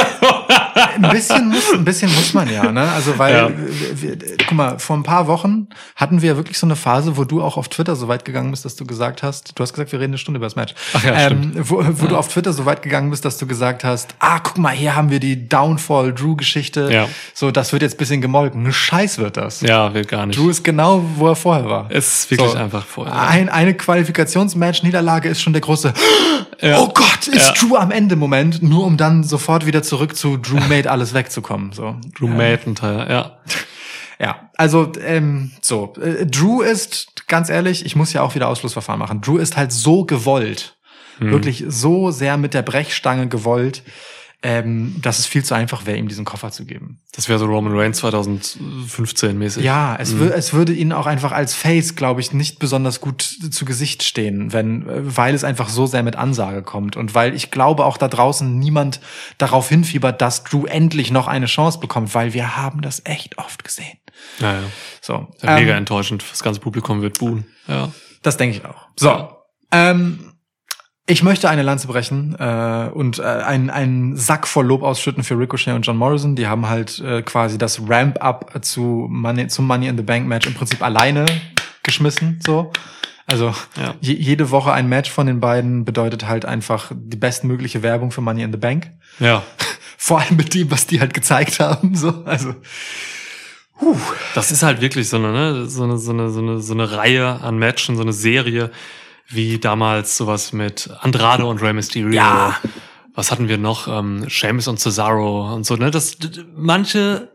Ein 0.94 1.10
bisschen 1.10 1.48
muss, 1.48 1.72
ein 1.72 1.84
bisschen 1.84 2.12
muss 2.14 2.34
man 2.34 2.50
ja, 2.52 2.70
ne? 2.72 2.90
Also 2.92 3.18
weil, 3.18 3.34
Ja. 3.34 3.48
wir, 3.50 4.02
wir, 4.20 4.36
guck 4.38 4.52
mal, 4.52 4.78
vor 4.78 4.96
ein 4.96 5.02
paar 5.02 5.26
Wochen 5.26 5.68
hatten 5.96 6.22
wir 6.22 6.36
wirklich 6.36 6.58
so 6.58 6.66
eine 6.66 6.76
Phase, 6.76 7.16
wo 7.16 7.24
du 7.24 7.42
auch 7.42 7.56
auf 7.56 7.68
Twitter 7.68 7.96
so 7.96 8.08
weit 8.08 8.24
gegangen 8.24 8.50
bist, 8.50 8.64
dass 8.64 8.76
du 8.76 8.84
gesagt 8.84 9.22
hast, 9.22 9.52
du 9.58 9.62
hast 9.62 9.72
gesagt, 9.72 9.92
wir 9.92 10.00
reden 10.00 10.10
eine 10.12 10.18
Stunde 10.18 10.38
über 10.38 10.46
das 10.46 10.56
Match. 10.56 10.74
Ach 10.94 11.04
ja, 11.04 11.28
ähm, 11.28 11.52
wo 11.56 11.84
wo 11.86 12.06
du 12.06 12.16
auf 12.16 12.28
Twitter 12.28 12.52
so 12.52 12.64
weit 12.66 12.82
gegangen 12.82 13.10
bist, 13.10 13.24
dass 13.24 13.38
du 13.38 13.46
gesagt 13.46 13.84
hast, 13.84 14.14
ah, 14.18 14.38
guck 14.40 14.58
mal, 14.58 14.70
hier 14.72 14.96
haben 14.96 15.10
wir 15.10 15.20
die 15.20 15.48
Downfall 15.48 16.12
Drew 16.12 16.36
Geschichte. 16.36 16.88
Ja. 16.92 17.08
So, 17.34 17.50
das 17.50 17.72
wird 17.72 17.82
jetzt 17.82 17.94
ein 17.94 17.98
bisschen 17.98 18.20
gemolken. 18.20 18.72
Scheiß 18.72 19.18
wird 19.18 19.36
das. 19.36 19.60
ja, 19.60 19.92
will 19.94 20.04
gar 20.04 20.26
nicht. 20.26 20.38
Drew 20.38 20.50
ist 20.50 20.64
genau, 20.64 21.04
wo 21.16 21.28
er 21.28 21.36
vorher 21.36 21.64
war. 21.68 21.86
Es 21.90 22.20
ist 22.20 22.30
wirklich 22.30 22.54
einfach 22.56 22.84
vorher. 22.86 23.14
Ein, 23.14 23.48
eine 23.48 23.74
Qualifikationsmatch-Niederlage 23.74 25.28
ist 25.28 25.40
schon 25.40 25.52
der 25.52 25.62
große 25.62 25.92
Ja. 26.60 26.78
Oh 26.80 26.88
Gott, 26.88 27.26
ist 27.26 27.46
Ja. 27.48 27.52
Drew 27.54 27.76
am 27.76 27.90
Ende 27.90 28.16
Moment, 28.16 28.62
nur 28.62 28.84
um 28.84 28.96
dann 28.96 29.24
sofort 29.24 29.66
wieder 29.66 29.82
zurück 29.82 30.16
zu 30.16 30.36
Drew 30.36 30.58
made 30.80 30.90
alles 30.90 31.14
wegzukommen. 31.14 31.72
So. 31.72 31.96
Drew 32.16 32.28
McIntyre, 32.28 33.10
ja. 33.10 33.38
Ja, 34.22 34.50
also 34.58 34.92
ähm, 35.02 35.50
so. 35.62 35.94
Äh, 35.94 36.26
Drew 36.26 36.60
ist, 36.60 37.26
ganz 37.26 37.48
ehrlich, 37.48 37.86
ich 37.86 37.96
muss 37.96 38.12
ja 38.12 38.20
auch 38.20 38.34
wieder 38.34 38.48
Ausschlussverfahren 38.48 38.98
machen. 38.98 39.22
Drew 39.22 39.38
ist 39.38 39.56
halt 39.56 39.72
so 39.72 40.04
gewollt. 40.04 40.76
Hm. 41.16 41.30
Wirklich 41.30 41.64
so 41.68 42.10
sehr 42.10 42.36
mit 42.36 42.52
der 42.52 42.60
Brechstange 42.60 43.28
gewollt. 43.28 43.82
Ähm, 44.42 44.96
dass 45.02 45.18
es 45.18 45.26
viel 45.26 45.44
zu 45.44 45.54
einfach 45.54 45.84
wäre, 45.84 45.98
ihm 45.98 46.08
diesen 46.08 46.24
Koffer 46.24 46.50
zu 46.50 46.64
geben. 46.64 47.00
Das 47.12 47.28
wäre 47.28 47.38
so 47.38 47.44
Roman 47.44 47.76
Reigns 47.76 47.98
2015 47.98 49.36
mäßig. 49.36 49.62
Ja, 49.62 49.96
es, 49.96 50.18
wür 50.18 50.34
es 50.34 50.54
würde 50.54 50.72
ihnen 50.72 50.92
auch 50.92 51.06
einfach 51.06 51.32
als 51.32 51.54
Face, 51.54 51.94
glaube 51.94 52.22
ich, 52.22 52.32
nicht 52.32 52.58
besonders 52.58 53.02
gut 53.02 53.22
zu 53.22 53.64
Gesicht 53.66 54.02
stehen, 54.02 54.54
wenn, 54.54 54.88
äh, 54.88 55.16
weil 55.16 55.34
es 55.34 55.44
einfach 55.44 55.68
so 55.68 55.84
sehr 55.86 56.02
mit 56.02 56.16
Ansage 56.16 56.62
kommt 56.62 56.96
und 56.96 57.14
weil 57.14 57.34
ich 57.34 57.50
glaube 57.50 57.84
auch 57.84 57.98
da 57.98 58.08
draußen 58.08 58.58
niemand 58.58 59.00
darauf 59.36 59.68
hinfiebert, 59.68 60.22
dass 60.22 60.42
Drew 60.44 60.64
endlich 60.64 61.10
noch 61.10 61.28
eine 61.28 61.46
Chance 61.46 61.78
bekommt, 61.78 62.14
weil 62.14 62.32
wir 62.32 62.56
haben 62.56 62.80
das 62.80 63.02
echt 63.04 63.36
oft 63.36 63.62
gesehen. 63.62 63.98
Ja, 64.38 64.54
ja. 64.54 64.62
So, 65.02 65.28
ja 65.42 65.54
mega 65.54 65.72
ähm, 65.72 65.78
enttäuschend. 65.78 66.24
Das 66.30 66.42
ganze 66.42 66.60
Publikum 66.60 67.02
wird 67.02 67.18
buhen. 67.18 67.46
Ja. 67.68 67.92
das 68.22 68.38
denke 68.38 68.56
ich 68.56 68.64
auch. 68.64 68.88
So, 68.96 69.30
ähm, 69.70 70.32
ich 71.10 71.22
möchte 71.24 71.50
eine 71.50 71.62
Lanze 71.62 71.88
brechen 71.88 72.36
äh, 72.38 72.88
und 72.92 73.18
äh, 73.18 73.22
einen, 73.22 73.68
einen 73.68 74.16
Sack 74.16 74.46
voll 74.46 74.66
Lob 74.66 74.82
ausschütten 74.82 75.24
für 75.24 75.36
Ricochet 75.36 75.74
und 75.74 75.82
John 75.82 75.96
Morrison. 75.96 76.36
Die 76.36 76.46
haben 76.46 76.68
halt 76.68 77.00
äh, 77.00 77.22
quasi 77.22 77.58
das 77.58 77.80
Ramp-up 77.88 78.64
zu 78.64 79.06
Money, 79.10 79.48
zum 79.48 79.66
Money 79.66 79.88
in 79.88 79.96
the 79.96 80.02
Bank 80.04 80.26
Match 80.28 80.46
im 80.46 80.54
Prinzip 80.54 80.82
alleine 80.82 81.26
geschmissen. 81.82 82.38
So. 82.46 82.70
Also 83.26 83.54
Ja. 83.76 83.94
je, 84.00 84.14
jede 84.14 84.50
Woche 84.50 84.72
ein 84.72 84.88
Match 84.88 85.10
von 85.10 85.26
den 85.26 85.40
beiden 85.40 85.84
bedeutet 85.84 86.28
halt 86.28 86.44
einfach 86.44 86.92
die 86.94 87.16
bestmögliche 87.16 87.82
Werbung 87.82 88.12
für 88.12 88.20
Money 88.20 88.42
in 88.42 88.52
the 88.52 88.58
Bank. 88.58 88.90
Ja. 89.18 89.42
Vor 89.98 90.20
allem 90.20 90.36
mit 90.36 90.54
dem, 90.54 90.70
was 90.70 90.86
die 90.86 91.00
halt 91.00 91.12
gezeigt 91.12 91.60
haben. 91.60 91.94
So. 91.94 92.22
Also 92.24 92.54
Das 94.34 94.50
ist 94.52 94.62
halt 94.62 94.80
wirklich 94.80 95.08
so 95.08 95.16
eine, 95.16 95.32
ne, 95.32 95.66
so 95.66 95.82
eine, 95.84 95.98
so 95.98 96.12
eine, 96.12 96.30
so 96.30 96.40
eine, 96.40 96.60
so 96.60 96.72
eine 96.72 96.92
Reihe 96.92 97.40
an 97.42 97.58
Matchen, 97.58 97.96
so 97.96 98.02
eine 98.02 98.12
Serie, 98.12 98.70
wie 99.30 99.58
damals 99.58 100.16
sowas 100.16 100.52
mit 100.52 100.90
Andrade 101.00 101.46
und 101.46 101.62
Rey 101.62 101.72
Mysterio. 101.72 102.10
Ja. 102.10 102.56
Was 103.14 103.30
hatten 103.30 103.48
wir 103.48 103.58
noch? 103.58 103.88
Ähm, 103.88 104.28
Sheamus 104.28 104.68
und 104.68 104.78
Cesaro 104.78 105.54
und 105.54 105.64
so, 105.64 105.76
ne? 105.76 105.90
Das, 105.90 106.16
manche 106.54 107.30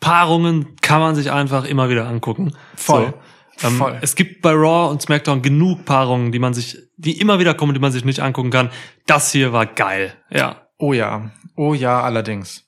Paarungen 0.00 0.76
kann 0.80 1.00
man 1.00 1.14
sich 1.14 1.30
einfach 1.30 1.64
immer 1.64 1.88
wieder 1.88 2.06
angucken. 2.06 2.54
Voll. 2.76 3.14
So. 3.56 3.68
Ähm, 3.68 3.76
Voll. 3.76 3.98
Es 4.02 4.16
gibt 4.16 4.42
bei 4.42 4.52
Raw 4.52 4.90
und 4.90 5.00
SmackDown 5.00 5.42
genug 5.42 5.84
Paarungen, 5.84 6.32
die 6.32 6.38
man 6.38 6.54
sich, 6.54 6.76
die 6.96 7.20
immer 7.20 7.38
wieder 7.38 7.54
kommen, 7.54 7.74
die 7.74 7.80
man 7.80 7.92
sich 7.92 8.04
nicht 8.04 8.20
angucken 8.20 8.50
kann. 8.50 8.70
Das 9.06 9.32
hier 9.32 9.52
war 9.52 9.66
geil. 9.66 10.14
Ja. 10.30 10.64
Oh 10.78 10.92
ja, 10.92 11.30
oh 11.56 11.72
ja, 11.72 12.02
allerdings. 12.02 12.63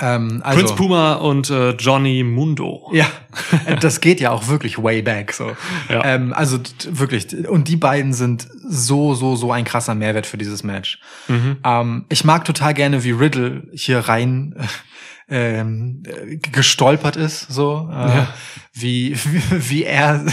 Ähm, 0.00 0.40
also, 0.42 0.58
Prince 0.58 0.74
Puma 0.74 1.14
und 1.14 1.50
äh, 1.50 1.70
Johnny 1.72 2.22
Mundo. 2.22 2.90
Ja, 2.92 3.06
das 3.80 4.00
geht 4.00 4.20
ja 4.20 4.30
auch 4.30 4.48
wirklich 4.48 4.82
way 4.82 5.02
back 5.02 5.32
so. 5.32 5.56
Ja. 5.88 6.04
Ähm, 6.04 6.32
also 6.32 6.58
wirklich, 6.88 7.46
und 7.48 7.68
die 7.68 7.76
beiden 7.76 8.12
sind 8.12 8.48
so, 8.66 9.14
so, 9.14 9.36
so 9.36 9.52
ein 9.52 9.64
krasser 9.64 9.94
Mehrwert 9.94 10.26
für 10.26 10.38
dieses 10.38 10.62
Match. 10.62 11.00
Mhm. 11.28 11.58
Ähm, 11.64 12.04
ich 12.08 12.24
mag 12.24 12.44
total 12.44 12.74
gerne, 12.74 13.04
wie 13.04 13.10
Riddle 13.10 13.64
hier 13.72 14.00
rein 14.00 14.54
äh, 15.28 15.60
ähm, 15.60 16.02
äh, 16.06 16.36
gestolpert 16.36 17.16
ist, 17.16 17.52
so 17.52 17.88
äh, 17.92 17.94
Ja. 17.94 18.34
wie, 18.72 19.16
wie, 19.16 19.42
wie 19.70 19.84
er 19.84 20.24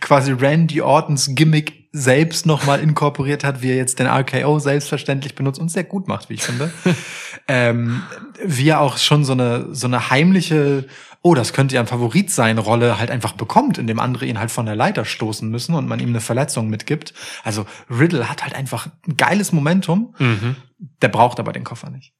quasi 0.00 0.32
Randy 0.32 0.80
Ortons 0.80 1.30
Gimmick 1.34 1.83
selbst 1.96 2.44
nochmal 2.44 2.80
inkorporiert 2.80 3.44
hat, 3.44 3.62
wie 3.62 3.70
er 3.70 3.76
jetzt 3.76 4.00
den 4.00 4.08
RKO 4.08 4.58
selbstverständlich 4.58 5.36
benutzt 5.36 5.60
und 5.60 5.70
sehr 5.70 5.84
gut 5.84 6.08
macht, 6.08 6.28
wie 6.28 6.34
ich 6.34 6.42
finde. 6.42 6.72
ähm, 7.48 8.02
wie 8.44 8.68
er 8.68 8.80
auch 8.80 8.98
schon 8.98 9.24
so 9.24 9.32
eine, 9.32 9.72
so 9.72 9.86
eine 9.86 10.10
heimliche, 10.10 10.88
oh, 11.22 11.36
das 11.36 11.52
könnte 11.52 11.76
ja 11.76 11.80
ein 11.80 11.86
Favorit 11.86 12.32
sein, 12.32 12.58
Rolle 12.58 12.98
halt 12.98 13.12
einfach 13.12 13.34
bekommt, 13.34 13.78
indem 13.78 14.00
andere 14.00 14.26
ihn 14.26 14.40
halt 14.40 14.50
von 14.50 14.66
der 14.66 14.74
Leiter 14.74 15.04
stoßen 15.04 15.48
müssen 15.48 15.76
und 15.76 15.86
man 15.86 16.00
ihm 16.00 16.08
eine 16.08 16.20
Verletzung 16.20 16.68
mitgibt. 16.68 17.14
Also 17.44 17.64
Riddle 17.88 18.28
hat 18.28 18.42
halt 18.42 18.56
einfach 18.56 18.88
ein 19.06 19.16
geiles 19.16 19.52
Momentum. 19.52 20.16
Mhm. 20.18 20.56
Der 21.00 21.08
braucht 21.08 21.38
aber 21.38 21.52
den 21.52 21.62
Koffer 21.62 21.90
nicht. 21.90 22.12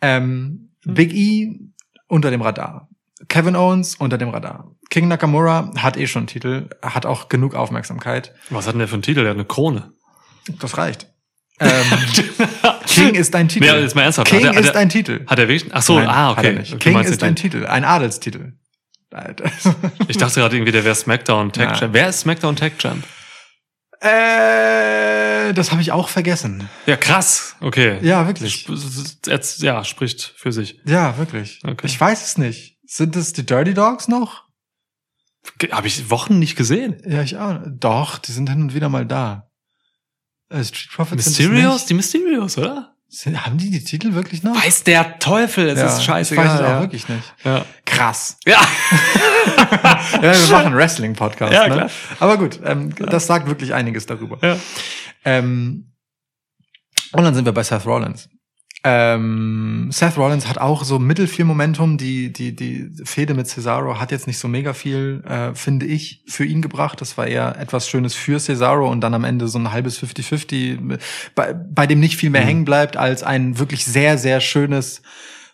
Ähm, 0.00 0.70
Big 0.84 1.14
E 1.14 1.60
unter 2.08 2.32
dem 2.32 2.42
Radar. 2.42 2.88
Kevin 3.28 3.56
Owens 3.56 3.96
unter 3.96 4.18
dem 4.18 4.28
Radar. 4.30 4.72
King 4.90 5.08
Nakamura 5.08 5.72
hat 5.78 5.96
eh 5.96 6.06
schon 6.06 6.20
einen 6.20 6.26
Titel, 6.28 6.68
hat 6.82 7.06
auch 7.06 7.28
genug 7.28 7.54
Aufmerksamkeit. 7.54 8.34
Was 8.50 8.66
hat 8.66 8.74
denn 8.74 8.80
der 8.80 8.88
für 8.88 8.94
einen 8.94 9.02
Titel? 9.02 9.20
Der 9.22 9.30
hat 9.30 9.36
eine 9.36 9.46
Krone. 9.46 9.92
Das 10.60 10.76
reicht. 10.78 11.08
Ähm, 11.58 11.70
King 12.86 13.14
ist 13.14 13.34
ein 13.34 13.48
Titel. 13.48 13.64
Nee, 13.72 13.80
jetzt 13.80 13.94
mal 13.94 14.02
ernsthaft. 14.02 14.28
King 14.30 14.44
er- 14.44 14.56
ist 14.58 14.68
er- 14.74 14.76
ein 14.76 14.90
Titel. 14.90 15.24
Hat 15.26 15.38
er 15.38 15.48
wirklich? 15.48 15.72
Ach 15.74 15.80
so, 15.82 15.98
Nein, 15.98 16.08
ah, 16.08 16.32
okay. 16.32 16.62
King 16.78 17.00
ist 17.00 17.22
den- 17.22 17.28
ein 17.28 17.36
Titel, 17.36 17.66
ein 17.66 17.84
Adelstitel. 17.84 18.52
Alter. 19.10 19.50
Ich 20.08 20.18
dachte 20.18 20.40
gerade 20.40 20.54
irgendwie, 20.56 20.72
der 20.72 20.84
wäre 20.84 20.94
SmackDown 20.94 21.52
Tag 21.52 21.70
Ja. 21.70 21.74
Champ. 21.76 21.94
Wer 21.94 22.08
ist 22.10 22.20
SmackDown 22.20 22.56
Tag 22.56 22.78
Champ? 22.78 23.02
äh, 24.00 25.52
das 25.54 25.70
habe 25.72 25.80
ich 25.80 25.92
auch 25.92 26.08
vergessen. 26.08 26.68
Ja, 26.86 26.96
krass. 26.96 27.56
Okay. 27.60 27.98
Ja, 28.02 28.26
wirklich. 28.26 28.66
Sp- 28.66 28.76
Jetzt, 29.26 29.62
ja, 29.62 29.84
spricht 29.84 30.34
für 30.36 30.52
sich. 30.52 30.80
Ja, 30.84 31.16
wirklich. 31.18 31.60
Okay. 31.64 31.86
Ich 31.86 31.98
weiß 32.00 32.24
es 32.26 32.38
nicht. 32.38 32.75
Sind 32.86 33.16
es 33.16 33.32
die 33.32 33.44
Dirty 33.44 33.74
Dogs 33.74 34.08
noch? 34.08 34.44
Habe 35.70 35.86
ich 35.86 36.10
Wochen 36.10 36.38
nicht 36.38 36.56
gesehen. 36.56 37.00
Ja, 37.06 37.22
ich 37.22 37.36
auch. 37.36 37.58
Doch, 37.66 38.18
die 38.18 38.32
sind 38.32 38.48
hin 38.48 38.62
und 38.62 38.74
wieder 38.74 38.88
mal 38.88 39.06
da. 39.06 39.50
Äh, 40.48 40.64
Street 40.64 40.90
Profits 40.92 41.26
Mysterios? 41.26 41.86
Die 41.86 41.94
Mysterios, 41.94 42.58
oder? 42.58 42.94
Sind, 43.08 43.46
haben 43.46 43.56
die 43.56 43.70
die 43.70 43.84
Titel 43.84 44.14
wirklich 44.14 44.42
noch? 44.42 44.56
Weiß 44.56 44.82
der 44.82 45.18
Teufel, 45.18 45.68
es 45.68 45.78
ja, 45.78 45.86
ist 45.86 45.98
Ich 45.98 46.04
scheißegal. 46.04 46.44
weiß 46.44 46.54
es 46.54 46.60
auch 46.60 46.68
ja. 46.68 46.80
wirklich 46.80 47.08
nicht. 47.08 47.34
Ja. 47.44 47.64
Krass. 47.84 48.38
ja. 48.46 48.60
Ja, 49.46 50.22
wir 50.22 50.48
machen 50.50 50.66
einen 50.66 50.76
Wrestling-Podcast. 50.76 51.52
Ja, 51.52 51.68
ne? 51.68 51.90
Aber 52.18 52.36
gut, 52.36 52.58
ähm, 52.64 52.92
das 52.96 53.26
sagt 53.26 53.46
wirklich 53.46 53.74
einiges 53.74 54.06
darüber. 54.06 54.38
Ja. 54.42 54.58
Ähm, 55.24 55.92
und 57.12 57.24
dann 57.24 57.34
sind 57.34 57.44
wir 57.44 57.52
bei 57.52 57.62
Seth 57.62 57.86
Rollins. 57.86 58.28
Ähm, 58.88 59.88
Seth 59.90 60.16
Rollins 60.16 60.46
hat 60.48 60.58
auch 60.58 60.84
so 60.84 61.00
mittelfiel 61.00 61.44
Momentum. 61.44 61.98
Die, 61.98 62.32
die, 62.32 62.54
die 62.54 62.88
Fehde 63.04 63.34
mit 63.34 63.48
Cesaro 63.48 63.98
hat 63.98 64.12
jetzt 64.12 64.28
nicht 64.28 64.38
so 64.38 64.46
mega 64.46 64.74
viel, 64.74 65.24
äh, 65.28 65.54
finde 65.56 65.86
ich, 65.86 66.22
für 66.28 66.44
ihn 66.44 66.62
gebracht. 66.62 67.00
Das 67.00 67.18
war 67.18 67.26
eher 67.26 67.58
etwas 67.58 67.88
Schönes 67.88 68.14
für 68.14 68.38
Cesaro 68.38 68.88
und 68.88 69.00
dann 69.00 69.12
am 69.14 69.24
Ende 69.24 69.48
so 69.48 69.58
ein 69.58 69.72
halbes 69.72 70.00
50-50, 70.00 71.00
bei, 71.34 71.52
bei 71.52 71.88
dem 71.88 71.98
nicht 71.98 72.16
viel 72.16 72.30
mehr 72.30 72.42
Mhm. 72.42 72.46
hängen 72.46 72.64
bleibt, 72.64 72.96
als 72.96 73.24
ein 73.24 73.58
wirklich 73.58 73.84
sehr, 73.84 74.18
sehr 74.18 74.40
schönes 74.40 75.02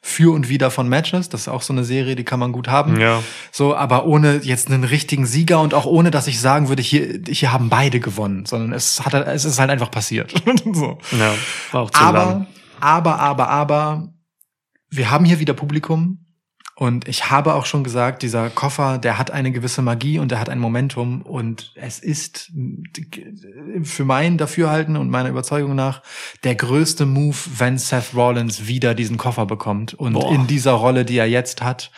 für 0.03 0.35
und 0.35 0.51
wieder 0.51 0.71
von 0.71 0.87
Matches. 0.89 1.31
Das 1.31 1.43
ist 1.43 1.49
auch 1.49 1.63
so 1.63 1.73
eine 1.73 1.85
Serie, 1.85 2.17
die 2.17 2.25
kann 2.25 2.39
man 2.39 2.53
gut 2.53 2.69
haben. 2.69 3.01
Ja. 3.01 3.23
So, 3.51 3.75
aber 3.75 4.05
ohne 4.05 4.41
jetzt 4.43 4.69
einen 4.71 4.85
richtigen 4.85 5.25
Sieger 5.25 5.61
und 5.61 5.73
auch 5.73 5.87
ohne, 5.87 6.11
dass 6.11 6.27
ich 6.27 6.39
sagen 6.39 6.69
würde, 6.69 6.83
hier, 6.83 7.21
hier 7.29 7.51
haben 7.53 7.71
beide 7.71 7.99
gewonnen, 7.99 8.45
sondern 8.45 8.75
es 8.75 9.01
hat, 9.07 9.15
es 9.15 9.47
ist 9.47 9.59
halt 9.59 9.71
einfach 9.71 9.91
passiert. 9.91 10.35
so. 10.75 10.99
Ja. 11.13 11.35
War 11.71 11.81
auch 11.83 11.91
zu 11.91 12.01
Aber, 12.01 12.19
lang. 12.19 12.47
Aber, 12.83 13.21
aber, 13.21 13.49
aber, 13.49 14.13
wir 14.91 15.11
haben 15.11 15.25
hier 15.25 15.39
wieder 15.39 15.55
Publikum. 15.55 16.19
Und 16.75 17.07
ich 17.07 17.31
habe 17.31 17.55
auch 17.55 17.67
schon 17.67 17.85
gesagt, 17.85 18.23
dieser 18.23 18.51
Koffer, 18.51 18.99
der 18.99 19.19
hat 19.19 19.31
eine 19.31 19.53
gewisse 19.53 19.83
Magie 19.83 20.19
und 20.19 20.31
der 20.31 20.41
hat 20.41 20.49
ein 20.49 20.59
Momentum 20.59 21.23
und 21.23 21.73
es 21.77 21.99
ist 21.99 22.51
für 23.85 24.05
mein 24.05 24.39
Dafürhalten 24.39 24.97
und 24.97 25.11
meiner 25.11 25.29
Überzeugung 25.29 25.75
nach 25.75 26.03
der 26.45 26.55
größte 26.55 27.05
Move, 27.05 27.37
wenn 27.59 27.79
Seth 27.79 28.15
Rollins 28.15 28.67
wieder 28.67 28.95
diesen 28.95 29.19
Koffer 29.19 29.47
bekommt 29.47 29.95
und 29.95 30.15
Boah. 30.15 30.35
in 30.35 30.47
dieser 30.47 30.73
Rolle, 30.73 31.05
die 31.05 31.19
er 31.19 31.29
jetzt 31.29 31.63
hat, 31.63 31.93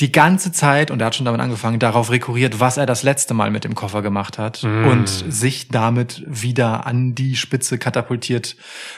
die 0.00 0.12
ganze 0.12 0.52
Zeit, 0.52 0.90
und 0.90 1.00
er 1.00 1.06
hat 1.06 1.14
schon 1.14 1.24
damit 1.24 1.40
angefangen, 1.40 1.78
darauf 1.78 2.10
rekurriert, 2.10 2.60
was 2.60 2.76
er 2.76 2.84
das 2.86 3.02
letzte 3.02 3.32
Mal 3.32 3.50
mit 3.50 3.64
dem 3.64 3.74
Koffer 3.74 4.02
gemacht 4.02 4.38
hat 4.38 4.62
Mm. 4.62 4.86
und 4.88 5.08
sich 5.08 5.68
damit 5.68 6.22
wieder 6.26 6.86
an 6.86 7.14
die 7.14 7.36
Spitze 7.36 7.78
katapultiert, 7.78 8.56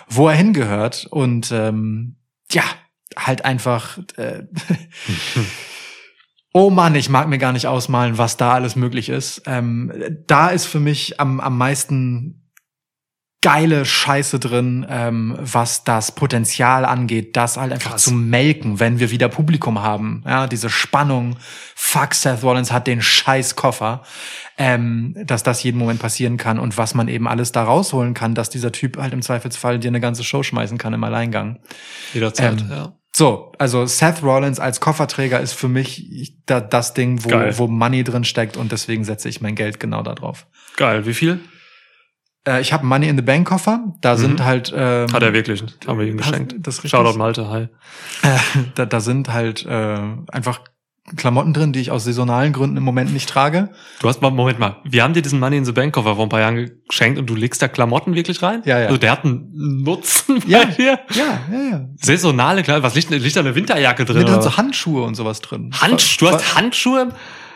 wo 0.08 0.28
er 0.28 0.34
hingehört 0.34 1.06
und 1.10 1.52
ähm, 1.52 2.16
ja, 2.50 2.64
halt 3.16 3.44
einfach 3.44 3.98
äh, 4.16 4.44
Oh 6.54 6.70
Mann, 6.70 6.94
ich 6.94 7.08
mag 7.10 7.28
mir 7.28 7.38
gar 7.38 7.52
nicht 7.52 7.66
ausmalen, 7.66 8.18
was 8.18 8.36
da 8.36 8.54
alles 8.54 8.74
möglich 8.74 9.10
ist. 9.10 9.42
Ähm, 9.46 9.92
da 10.26 10.48
ist 10.48 10.66
für 10.66 10.80
mich 10.80 11.20
am, 11.20 11.40
am 11.40 11.58
meisten 11.58 12.37
geile 13.40 13.84
Scheiße 13.84 14.40
drin, 14.40 14.84
ähm, 14.90 15.36
was 15.38 15.84
das 15.84 16.12
Potenzial 16.12 16.84
angeht, 16.84 17.36
das 17.36 17.56
halt 17.56 17.72
einfach 17.72 17.92
Krass. 17.92 18.02
zu 18.02 18.12
melken, 18.12 18.80
wenn 18.80 18.98
wir 18.98 19.10
wieder 19.12 19.28
Publikum 19.28 19.80
haben. 19.80 20.24
Ja, 20.26 20.46
diese 20.48 20.68
Spannung. 20.70 21.36
Fuck, 21.76 22.14
Seth 22.14 22.42
Rollins 22.42 22.72
hat 22.72 22.86
den 22.88 23.00
scheiß 23.00 23.54
Koffer. 23.54 24.02
Ähm, 24.60 25.14
dass 25.24 25.44
das 25.44 25.62
jeden 25.62 25.78
Moment 25.78 26.00
passieren 26.00 26.36
kann 26.36 26.58
und 26.58 26.76
was 26.76 26.92
man 26.94 27.06
eben 27.06 27.28
alles 27.28 27.52
da 27.52 27.62
rausholen 27.62 28.12
kann, 28.12 28.34
dass 28.34 28.50
dieser 28.50 28.72
Typ 28.72 28.96
halt 28.96 29.12
im 29.12 29.22
Zweifelsfall 29.22 29.78
dir 29.78 29.86
eine 29.86 30.00
ganze 30.00 30.24
Show 30.24 30.42
schmeißen 30.42 30.78
kann 30.78 30.92
im 30.94 31.04
Alleingang. 31.04 31.60
Jederzeit, 32.12 32.60
ähm, 32.62 32.68
ja. 32.68 32.92
So, 33.14 33.52
also 33.58 33.86
Seth 33.86 34.20
Rollins 34.24 34.58
als 34.58 34.80
Kofferträger 34.80 35.38
ist 35.38 35.52
für 35.52 35.68
mich 35.68 36.10
ich- 36.12 36.44
da, 36.46 36.60
das 36.60 36.92
Ding, 36.92 37.22
wo, 37.24 37.28
Geil. 37.28 37.56
wo 37.56 37.68
Money 37.68 38.02
drin 38.02 38.24
steckt 38.24 38.56
und 38.56 38.72
deswegen 38.72 39.04
setze 39.04 39.28
ich 39.28 39.40
mein 39.40 39.54
Geld 39.54 39.78
genau 39.78 40.02
da 40.02 40.16
drauf. 40.16 40.46
Geil. 40.76 41.06
Wie 41.06 41.14
viel? 41.14 41.38
Äh, 42.48 42.60
ich 42.60 42.72
habe 42.72 42.86
Money 42.86 43.08
in 43.08 43.16
the 43.16 43.22
Bank 43.22 43.46
Koffer, 43.48 43.80
da 44.00 44.16
sind 44.16 44.42
halt 44.44 44.72
ähm, 44.74 45.06
Mhm. 45.06 45.12
Hat 45.12 45.22
er 45.22 45.32
wirklich. 45.32 45.62
Haben 45.86 45.98
wir 45.98 46.06
ihm 46.06 46.18
Hat- 46.20 46.26
geschenkt. 46.32 46.54
das 46.60 46.76
richtig. 46.78 46.90
Shoutout 46.90 47.18
Malte, 47.18 47.48
hi. 47.50 47.68
äh, 48.22 48.38
da, 48.74 48.86
da 48.86 49.00
sind 49.00 49.32
halt 49.32 49.64
äh, 49.66 49.98
einfach 50.32 50.60
Klamotten 51.16 51.54
drin, 51.54 51.72
die 51.72 51.80
ich 51.80 51.90
aus 51.90 52.04
saisonalen 52.04 52.52
Gründen 52.52 52.76
im 52.76 52.82
Moment 52.82 53.14
nicht 53.14 53.30
trage. 53.30 53.70
Du 54.00 54.08
hast 54.08 54.20
mal, 54.20 54.30
Moment 54.30 54.58
mal, 54.58 54.76
wir 54.84 55.02
haben 55.02 55.14
dir 55.14 55.22
diesen 55.22 55.40
Money 55.40 55.56
in 55.56 55.64
the 55.64 55.72
Bank 55.72 55.94
Koffer 55.94 56.16
vor 56.16 56.26
ein 56.26 56.28
paar 56.28 56.40
Jahren 56.40 56.70
geschenkt 56.86 57.18
und 57.18 57.24
du 57.30 57.34
legst 57.34 57.62
da 57.62 57.68
Klamotten 57.68 58.14
wirklich 58.14 58.42
rein? 58.42 58.60
Ja, 58.66 58.78
ja. 58.78 58.86
Also 58.88 58.98
der 58.98 59.12
hat 59.12 59.24
einen 59.24 59.50
Nutzen 59.84 60.42
Ja. 60.46 60.58
bei 60.58 60.64
dir? 60.66 60.98
Ja, 61.14 61.40
ja, 61.50 61.60
ja. 61.70 61.88
Saisonale 61.96 62.62
Kleidung, 62.62 62.82
was 62.82 62.94
liegt, 62.94 63.08
liegt 63.08 63.36
da 63.36 63.40
eine 63.40 63.54
Winterjacke 63.54 64.04
drin? 64.04 64.18
Nee, 64.18 64.24
da 64.24 64.32
sind 64.34 64.42
so 64.42 64.56
Handschuhe 64.58 65.02
und 65.04 65.14
sowas 65.14 65.40
drin. 65.40 65.70
Handsch 65.80 66.18
du 66.18 66.28
hast 66.28 66.54
Handschuhe? 66.54 67.08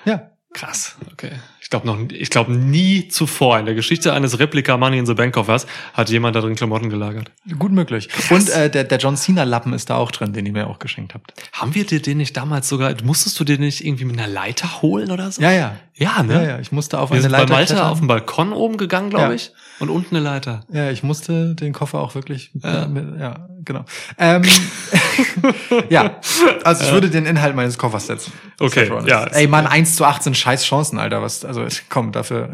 Ja. 0.06 0.30
Krass, 0.54 0.96
okay. 1.12 1.32
Ich 1.72 1.80
glaube 1.80 1.86
noch, 1.86 1.98
ich 2.10 2.28
glaube 2.28 2.52
nie 2.52 3.08
zuvor 3.08 3.58
in 3.58 3.64
der 3.64 3.74
Geschichte 3.74 4.12
eines 4.12 4.38
Replika 4.38 4.76
Money 4.76 4.98
in 4.98 5.06
the 5.06 5.14
Bank 5.14 5.32
Koffers 5.34 5.66
hat 5.94 6.10
jemand 6.10 6.36
da 6.36 6.42
drin 6.42 6.54
Klamotten 6.54 6.90
gelagert. 6.90 7.30
Gut 7.58 7.72
möglich. 7.72 8.10
Und 8.28 8.50
äh, 8.50 8.68
der, 8.68 8.84
der 8.84 8.98
John 8.98 9.16
Cena 9.16 9.44
Lappen 9.44 9.72
ist 9.72 9.88
da 9.88 9.96
auch 9.96 10.10
drin, 10.10 10.34
den 10.34 10.44
ihr 10.44 10.52
mir 10.52 10.66
auch 10.66 10.78
geschenkt 10.78 11.14
habt. 11.14 11.32
Haben 11.54 11.74
wir 11.74 11.86
dir 11.86 12.02
den 12.02 12.18
nicht 12.18 12.36
damals 12.36 12.68
sogar, 12.68 12.94
musstest 13.04 13.40
du 13.40 13.44
den 13.44 13.60
nicht 13.60 13.86
irgendwie 13.86 14.04
mit 14.04 14.18
einer 14.18 14.28
Leiter 14.28 14.82
holen 14.82 15.10
oder 15.10 15.32
so? 15.32 15.40
Ja, 15.40 15.50
ja. 15.50 15.76
Ja, 15.94 16.22
ne? 16.22 16.34
Ja, 16.34 16.42
ja. 16.42 16.58
Ich 16.58 16.72
musste 16.72 16.98
auf 16.98 17.08
Wir 17.08 17.14
eine 17.14 17.22
sind 17.22 17.32
bei 17.32 17.38
Leiter 17.38 17.52
Malte 17.54 17.72
klettern. 17.74 17.90
auf 17.90 17.98
dem 18.00 18.06
Balkon 18.08 18.52
oben 18.52 18.76
gegangen, 18.76 19.08
glaube 19.08 19.28
Ja. 19.28 19.32
ich. 19.32 19.52
Und 19.78 19.88
unten 19.88 20.14
eine 20.16 20.24
Leiter. 20.24 20.64
Ja, 20.70 20.90
ich 20.90 21.02
musste 21.02 21.54
den 21.54 21.72
Koffer 21.72 22.00
auch 22.00 22.14
wirklich. 22.14 22.50
Ja. 22.62 22.82
Ja, 22.82 22.86
mit, 22.88 23.18
ja 23.18 23.48
genau. 23.64 23.84
Ähm, 24.18 24.42
ja, 25.88 26.20
also 26.64 26.84
ich 26.84 26.92
würde 26.92 27.10
den 27.10 27.26
Inhalt 27.26 27.54
meines 27.54 27.78
Koffers 27.78 28.06
setzen. 28.06 28.32
Okay, 28.58 28.90
ja. 29.06 29.24
Ey, 29.24 29.46
Mann, 29.46 29.66
1 29.66 29.96
zu 29.96 30.04
18 30.04 30.34
scheiß 30.34 30.64
Chancen, 30.64 30.98
Alter. 30.98 31.22
Was, 31.22 31.44
also 31.44 31.66
komm, 31.88 32.12
dafür, 32.12 32.50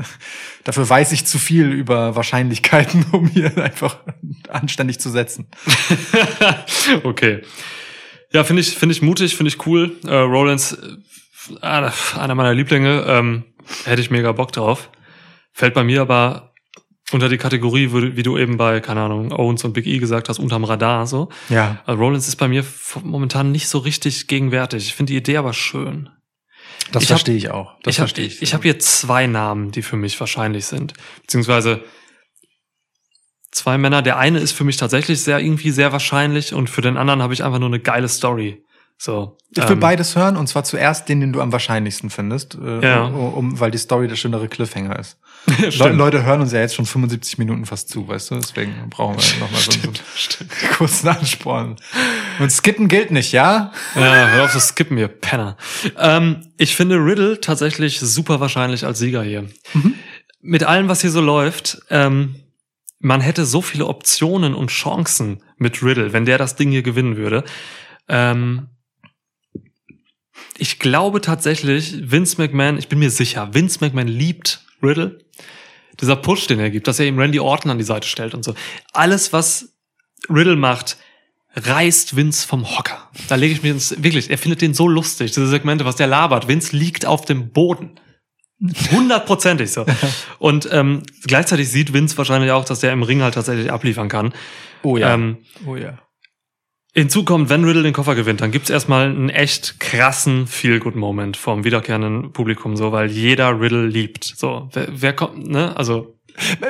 dafür 0.65 0.89
weiß 0.89 1.13
ich 1.13 1.27
zu 1.27 1.39
viel 1.39 1.71
über 1.71 2.17
Wahrscheinlichkeiten, 2.17 3.07
um 3.13 3.27
hier 3.29 3.57
einfach 3.59 3.97
anständig 4.49 5.01
zu 5.01 5.11
setzen. 5.11 5.49
okay. 7.05 7.43
Ja, 8.33 8.45
finde 8.45 8.63
ich, 8.63 8.77
finde 8.77 8.95
ich 8.95 9.03
mutig, 9.03 9.37
finde 9.37 9.49
ich 9.49 9.67
cool. 9.67 9.97
Äh, 10.07 10.15
Rollins, 10.15 10.73
äh, 10.73 11.61
einer 11.63 11.93
einer 12.19 12.35
meiner 12.35 12.55
Lieblinge, 12.55 13.05
ähm, 13.07 13.45
hätte 13.85 14.01
ich 14.01 14.11
mega 14.11 14.33
Bock 14.33 14.53
drauf. 14.53 14.91
Fällt 15.53 15.75
bei 15.75 15.83
mir 15.83 16.03
aber 16.03 16.48
unter 17.13 17.29
die 17.29 17.39
Kategorie, 17.39 17.91
wie 17.93 18.23
du 18.23 18.37
eben 18.37 18.57
bei, 18.59 18.81
keine 18.81 19.01
Ahnung, 19.03 19.33
Owens 19.33 19.65
und 19.65 19.73
Big 19.73 19.87
E 19.87 19.99
gesagt 19.99 20.29
hast, 20.29 20.39
unterm 20.39 20.65
Radar, 20.65 21.07
so. 21.07 21.31
Ja. 21.49 21.83
Also 21.87 22.01
Rollins 22.01 22.29
ist 22.29 22.37
bei 22.37 22.49
mir 22.49 22.65
momentan 23.03 23.51
nicht 23.51 23.69
so 23.69 23.79
richtig 23.79 24.27
gegenwärtig. 24.27 24.87
Ich 24.89 24.95
finde 24.95 25.13
die 25.13 25.17
Idee 25.19 25.39
aber 25.39 25.53
schön. 25.55 26.11
Das 26.93 27.03
Ich 27.05 27.09
hab- 27.11 27.17
verstehe 27.19 27.37
ich 27.37 27.51
auch. 27.51 27.75
Das 27.83 27.95
ich 27.95 28.01
habe 28.01 28.09
verstehe 28.09 28.27
ich. 28.27 28.43
ich 28.43 28.53
hab 28.55 28.63
hier 28.63 28.79
zwei 28.79 29.27
Namen, 29.27 29.71
die 29.71 29.83
für 29.83 29.97
mich 29.97 30.19
wahrscheinlich 30.21 30.67
sind. 30.67 30.95
Beziehungsweise 31.23 31.83
zwei 33.53 33.79
Männer. 33.79 34.03
Der 34.03 34.19
eine 34.19 34.39
ist 34.39 34.53
für 34.53 34.65
mich 34.65 34.77
tatsächlich 34.77 35.21
sehr 35.23 35.39
irgendwie 35.41 35.71
sehr 35.71 35.93
wahrscheinlich 35.93 36.53
und 36.55 36.69
für 36.71 36.81
den 36.83 36.97
anderen 36.97 37.23
habe 37.23 37.33
ich 37.35 37.43
einfach 37.45 37.59
nur 37.59 37.69
eine 37.69 37.81
geile 37.81 38.09
Story. 38.09 38.63
So. 39.01 39.39
Ich 39.51 39.63
will 39.63 39.73
ähm, 39.73 39.81
beides 39.81 40.17
hören 40.17 40.37
und 40.37 40.49
zwar 40.49 40.65
zuerst 40.65 41.09
den, 41.09 41.21
den 41.21 41.33
du 41.33 41.41
am 41.41 41.53
wahrscheinlichsten 41.53 42.11
findest, 42.11 42.59
äh, 42.61 42.81
Ja. 42.83 43.05
um, 43.05 43.33
um, 43.35 43.61
weil 43.61 43.71
die 43.71 43.79
Story 43.79 44.09
der 44.09 44.17
schönere 44.17 44.49
Cliffhanger 44.49 44.99
ist. 44.99 45.19
Le. 45.79 45.91
Leute 45.93 46.25
hören 46.25 46.41
uns 46.41 46.53
ja 46.53 46.61
jetzt 46.61 46.75
schon 46.75 46.85
75 46.85 47.39
Minuten 47.39 47.65
fast 47.65 47.89
zu, 47.89 48.07
weißt 48.09 48.33
du? 48.33 48.35
Deswegen 48.35 48.75
brauchen 48.91 49.17
wir 49.17 49.41
nochmal 49.41 49.61
so, 49.61 49.71
einen 49.73 49.95
kurzen 50.77 51.09
Ansporn. 51.09 51.77
Und 52.41 52.51
skippen 52.51 52.89
gilt 52.89 53.13
nicht, 53.13 53.33
ja? 53.33 53.73
Ja, 53.95 54.29
hör 54.29 54.45
auf 54.45 54.53
zu 54.53 54.61
skippen, 54.61 54.99
ihr 54.99 55.09
Penner. 55.09 55.57
Ähm, 55.97 56.49
ich 56.59 56.75
finde 56.77 56.97
Riddle 56.97 57.41
tatsächlich 57.41 58.01
super 58.01 58.41
wahrscheinlich 58.41 58.85
als 58.85 58.99
Sieger 58.99 59.23
hier. 59.23 59.49
Mit 60.43 60.65
allem, 60.65 60.89
was 60.89 61.01
hier 61.01 61.11
so 61.11 61.21
läuft, 61.21 61.81
ähm, 61.89 62.35
man 62.99 63.21
hätte 63.21 63.45
so 63.47 63.63
viele 63.63 63.87
Optionen 63.87 64.55
und 64.55 64.71
Chancen 64.71 65.43
mit 65.57 65.83
Riddle, 65.85 66.13
wenn 66.13 66.25
der 66.25 66.37
das 66.37 66.57
Ding 66.57 66.71
hier 66.71 66.83
gewinnen 66.83 67.17
würde. 67.17 67.45
Ähm, 68.09 68.69
ich 70.59 70.79
glaube 70.79 71.21
tatsächlich, 71.21 72.11
Vince 72.11 72.41
McMahon, 72.41 72.79
ich 72.79 72.89
bin 72.89 72.99
mir 72.99 73.11
sicher, 73.11 73.55
Vince 73.55 73.79
McMahon 73.81 74.09
liebt 74.09 74.65
Riddle. 74.83 75.19
Dieser 76.01 76.17
Push, 76.17 76.47
den 76.47 76.61
er 76.61 76.71
gibt, 76.71 76.87
dass 76.87 77.01
er 77.01 77.07
ihm 77.07 77.19
Randy 77.19 77.41
Orton 77.41 77.71
an 77.71 77.79
die 77.79 77.85
Seite 77.85 78.07
stellt 78.07 78.35
und 78.35 78.45
so. 78.45 78.55
Alles, 78.93 79.33
was 79.33 79.73
Riddle 80.29 80.57
macht, 80.57 80.97
reißt 81.55 82.17
Vince 82.17 82.47
vom 82.47 82.77
Hocker. 82.77 83.11
Da 83.29 83.35
lege 83.35 83.55
ich 83.55 83.63
mir 83.63 83.73
ins, 83.73 84.03
wirklich, 84.03 84.31
er 84.31 84.39
findet 84.39 84.61
den 84.61 84.75
so 84.75 84.87
lustig, 84.87 85.33
diese 85.33 85.49
Segmente, 85.49 85.85
was 85.85 85.97
der 85.97 86.07
labert. 86.07 86.47
Vince 86.47 86.77
liegt 86.77 87.07
auf 87.07 87.25
dem 87.25 87.51
Boden. 87.51 87.99
Hundertprozentig 88.91 89.73
so. 89.73 89.87
Und 90.39 90.69
ähm, 90.73 91.03
gleichzeitig 91.25 91.69
sieht 91.69 91.93
Vince 91.93 92.17
wahrscheinlich 92.19 92.51
auch, 92.51 92.65
dass 92.65 92.81
der 92.81 92.93
im 92.93 93.03
Ring 93.03 93.23
halt 93.23 93.35
tatsächlich 93.35 93.71
abliefern 93.71 94.09
kann. 94.09 94.33
Oh 94.83 94.97
Ähm, 95.15 95.39
oh 95.67 95.77
ja. 95.77 95.99
Hinzu 96.95 97.25
kommt, 97.25 97.49
wenn 97.51 97.65
Riddle 97.65 97.83
den 97.83 97.93
Koffer 97.93 98.15
gewinnt, 98.15 98.41
dann 98.41 98.51
gibt's 98.51 98.71
erstmal 98.71 99.09
einen 99.11 99.29
echt 99.29 99.79
krassen 99.79 100.47
Feel-Good-Moment 100.47 101.37
vom 101.37 101.63
wiederkehrenden 101.65 102.33
Publikum, 102.33 102.77
so, 102.77 102.93
weil 102.93 103.11
jeder 103.11 103.61
Riddle 103.61 103.87
liebt. 103.87 104.25
So, 104.25 104.69
wer, 104.73 104.89
wer 104.91 105.13
kommt, 105.13 105.49
ne? 105.49 105.77
Also, 105.77 106.15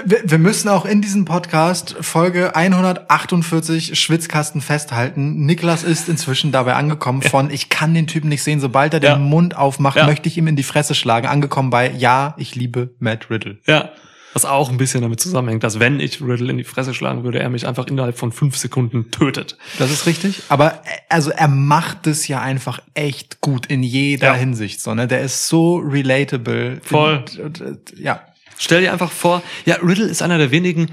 Wir, 0.07 0.21
wir 0.25 0.39
müssen 0.39 0.69
auch 0.71 0.87
in 0.87 1.03
diesem 1.03 1.25
Podcast 1.27 1.95
Folge 2.01 2.57
148 2.57 3.99
Schwitzkasten 4.01 4.61
festhalten. 4.61 5.45
Niklas 5.47 5.85
ist 5.85 6.09
inzwischen 6.09 6.53
dabei 6.53 6.75
angekommen 6.75 7.23
von, 7.23 7.51
ich 7.51 7.69
kann 7.69 7.95
den 7.95 8.07
Typen 8.07 8.29
nicht 8.29 8.43
sehen, 8.43 8.61
sobald 8.61 8.95
er 8.95 9.03
Ja. 9.03 9.15
den 9.15 9.23
Mund 9.25 9.57
aufmacht, 9.57 9.97
Ja. 9.97 10.07
möchte 10.07 10.29
ich 10.29 10.37
ihm 10.39 10.47
in 10.47 10.57
die 10.57 10.63
Fresse 10.63 10.95
schlagen. 10.95 11.27
Angekommen 11.27 11.71
bei, 11.71 11.91
ja, 11.91 12.35
ich 12.39 12.55
liebe 12.55 12.95
Matt 12.99 13.31
Riddle. 13.31 13.59
ja. 13.67 13.91
Was 14.35 14.45
auch 14.45 14.71
ein 14.71 14.77
bisschen 14.77 15.01
damit 15.03 15.21
zusammenhängt, 15.21 15.65
dass 15.65 15.81
wenn 15.81 16.01
ich 16.01 16.21
Riddle 16.21 16.51
in 16.51 16.59
die 16.59 16.65
Fresse 16.65 16.93
schlagen 16.95 17.25
würde, 17.25 17.39
er 17.39 17.49
mich 17.49 17.67
einfach 17.67 17.87
innerhalb 17.87 18.19
von 18.19 18.31
fünf 18.31 18.57
Sekunden 18.57 19.11
tötet. 19.11 19.57
Das 19.79 19.91
ist 19.91 20.07
richtig. 20.07 20.43
Aber 20.49 20.75
äh, 20.75 20.99
also 21.09 21.31
er 21.31 21.49
macht 21.49 22.07
es 22.07 22.29
ja 22.29 22.41
einfach 22.41 22.81
echt 22.95 23.41
gut 23.41 23.67
in 23.67 23.83
jeder 23.83 24.29
Ja. 24.29 24.35
Hinsicht. 24.35 24.81
So, 24.81 24.95
ne? 24.95 25.09
Der 25.09 25.21
ist 25.23 25.49
so 25.49 25.77
relatable. 25.77 26.79
Voll. 26.83 27.17
Und, 27.17 27.39
und, 27.39 27.61
und, 27.61 27.99
ja. 27.99 28.21
Stell 28.59 28.83
dir 28.83 28.93
einfach 28.93 29.13
vor, 29.13 29.43
ja, 29.65 29.77
Riddle 29.77 30.07
ist 30.07 30.21
einer 30.21 30.37
der 30.37 30.51
wenigen 30.51 30.91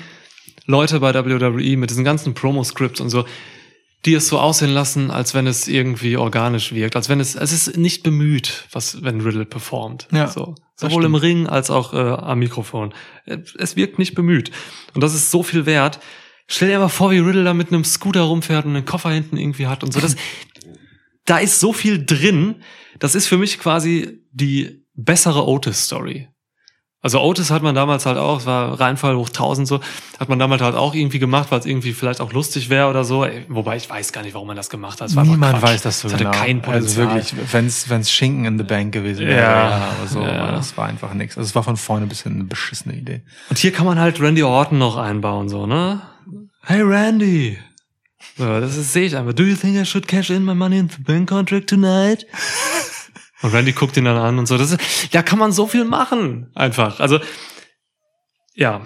Leute 0.66 1.00
bei 1.00 1.14
WWE 1.14 1.78
mit 1.78 1.90
diesen 1.90 2.04
ganzen 2.04 2.34
Promo-Scripts 2.34 3.02
und 3.02 3.10
so, 3.10 3.26
die 4.06 4.14
es 4.14 4.28
so 4.28 4.40
aussehen 4.40 4.70
lassen, 4.70 5.10
als 5.10 5.34
wenn 5.34 5.48
es 5.48 5.68
irgendwie 5.68 6.16
organisch 6.18 6.74
wirkt, 6.74 6.96
als 6.96 7.10
wenn 7.10 7.20
es, 7.20 7.36
es 7.36 7.52
ist 7.52 7.78
nicht 7.78 8.04
bemüht, 8.04 8.66
was, 8.72 9.04
wenn 9.04 9.22
Riddle 9.22 9.46
performt. 9.46 10.08
Ja, 10.12 10.28
so. 10.28 10.56
Sowohl 10.76 11.06
im. 11.06 11.16
Ring 11.16 11.48
als 11.48 11.70
auch 11.70 11.94
äh, 11.94 11.98
am 11.98 12.40
Mikrofon. 12.40 12.94
Es 13.58 13.76
wirkt 13.76 13.98
nicht 13.98 14.14
bemüht. 14.14 14.52
Und 14.94 15.02
das 15.02 15.16
ist 15.16 15.32
so 15.32 15.42
viel 15.42 15.66
wert. 15.66 16.00
Stell 16.48 16.70
dir 16.70 16.80
mal 16.80 16.90
vor, 16.90 17.12
wie 17.12 17.20
Riddle 17.20 17.44
da 17.44 17.54
mit 17.54 17.70
einem 17.70 17.84
Scooter 17.84 18.22
rumfährt 18.22 18.66
und 18.66 18.76
einen 18.76 18.86
Koffer 18.86 19.10
hinten 19.10 19.38
irgendwie 19.38 19.68
hat 19.68 19.84
und 19.84 19.94
so. 19.94 20.00
Das, 20.00 20.16
da 21.26 21.38
ist 21.38 21.60
so 21.60 21.74
viel 21.74 22.06
drin. 22.06 22.56
Das 23.00 23.16
ist 23.16 23.28
für 23.28 23.38
mich 23.38 23.58
quasi 23.58 24.20
die 24.32 24.86
bessere 24.94 25.48
Otis-Story. 25.48 26.28
Also 27.06 27.22
Otis 27.22 27.52
hat 27.52 27.62
man 27.62 27.76
damals 27.76 28.08
halt 28.08 28.18
auch, 28.18 28.40
es 28.40 28.48
war 28.48 28.80
Reinfall 28.80 29.16
hoch 29.16 29.28
1000 29.28 29.68
so, 29.68 29.80
hat 30.20 30.28
man 30.28 30.40
damals 30.40 30.64
halt 30.64 30.74
auch 30.74 30.96
irgendwie 30.96 31.20
gemacht, 31.20 31.52
weil 31.52 31.60
es 31.60 31.68
irgendwie 31.68 31.94
vielleicht 31.94 32.20
auch 32.20 32.34
lustig 32.34 32.72
wäre 32.72 32.90
oder 32.90 33.04
so. 33.04 33.24
Ey, 33.24 33.46
Wobei 33.48 33.78
ich 33.78 33.88
weiß 33.88 34.12
gar 34.12 34.24
nicht, 34.24 34.34
warum 34.34 34.48
man 34.48 34.58
das 34.58 34.72
gemacht 34.72 35.00
hat. 35.02 35.10
Einfach 35.12 35.24
Niemand 35.24 35.62
weiß 35.62 35.84
das 35.84 36.00
so 36.00 36.08
es 36.08 36.16
hatte 36.16 36.24
genau. 36.24 36.36
kein 36.36 36.64
Potenzial. 36.64 37.08
Also 37.08 37.22
wirklich, 37.30 37.54
wenn's 37.54 37.88
wenn's 37.92 38.12
Schinken 38.12 38.46
in 38.46 38.58
the 38.58 38.64
Bank 38.64 38.92
gewesen 38.92 39.28
wäre, 39.28 39.40
Ja. 39.40 39.70
ja, 39.70 39.90
aber 40.00 40.08
so, 40.08 40.20
Ja. 40.20 40.52
das 40.52 40.76
war 40.78 40.88
einfach 40.88 41.14
nichts. 41.14 41.38
Also 41.38 41.48
es 41.48 41.54
war 41.54 41.62
von 41.62 41.78
vorne 41.78 42.08
bis 42.08 42.24
hin 42.24 42.34
eine 42.34 42.46
beschissene 42.46 42.96
Idee. 42.96 43.22
Und 43.52 43.60
hier 43.60 43.72
kann 43.72 43.86
man 43.86 44.00
halt 44.00 44.20
Randy 44.20 44.42
Orton 44.42 44.80
noch 44.80 44.98
einbauen, 44.98 45.48
so, 45.48 45.68
ne? 45.68 46.02
Hey 46.64 46.82
Randy! 46.82 47.60
So, 48.36 48.60
das 48.60 48.74
sehe 48.92 49.06
ich 49.06 49.16
einfach. 49.16 49.34
Do 49.34 49.44
you 49.44 49.56
think 49.56 49.78
I 49.78 49.86
should 49.86 50.08
cash 50.08 50.32
in 50.32 50.44
my 50.44 50.56
money 50.56 50.80
in 50.80 50.90
the 50.90 51.04
bank 51.04 51.30
contract 51.30 51.70
tonight? 51.70 52.26
Und 53.46 53.54
Randy 53.54 53.74
guckt 53.74 53.96
ihn 53.96 54.06
dann 54.06 54.18
an 54.18 54.40
und 54.40 54.48
so. 54.48 54.58
Das 54.58 54.72
ist, 54.72 55.14
da 55.14 55.22
kann 55.22 55.38
man 55.38 55.52
so 55.52 55.68
viel 55.68 55.86
machen. 55.86 56.50
Einfach. 56.56 57.00
Also, 57.00 57.20
ja. 58.56 58.82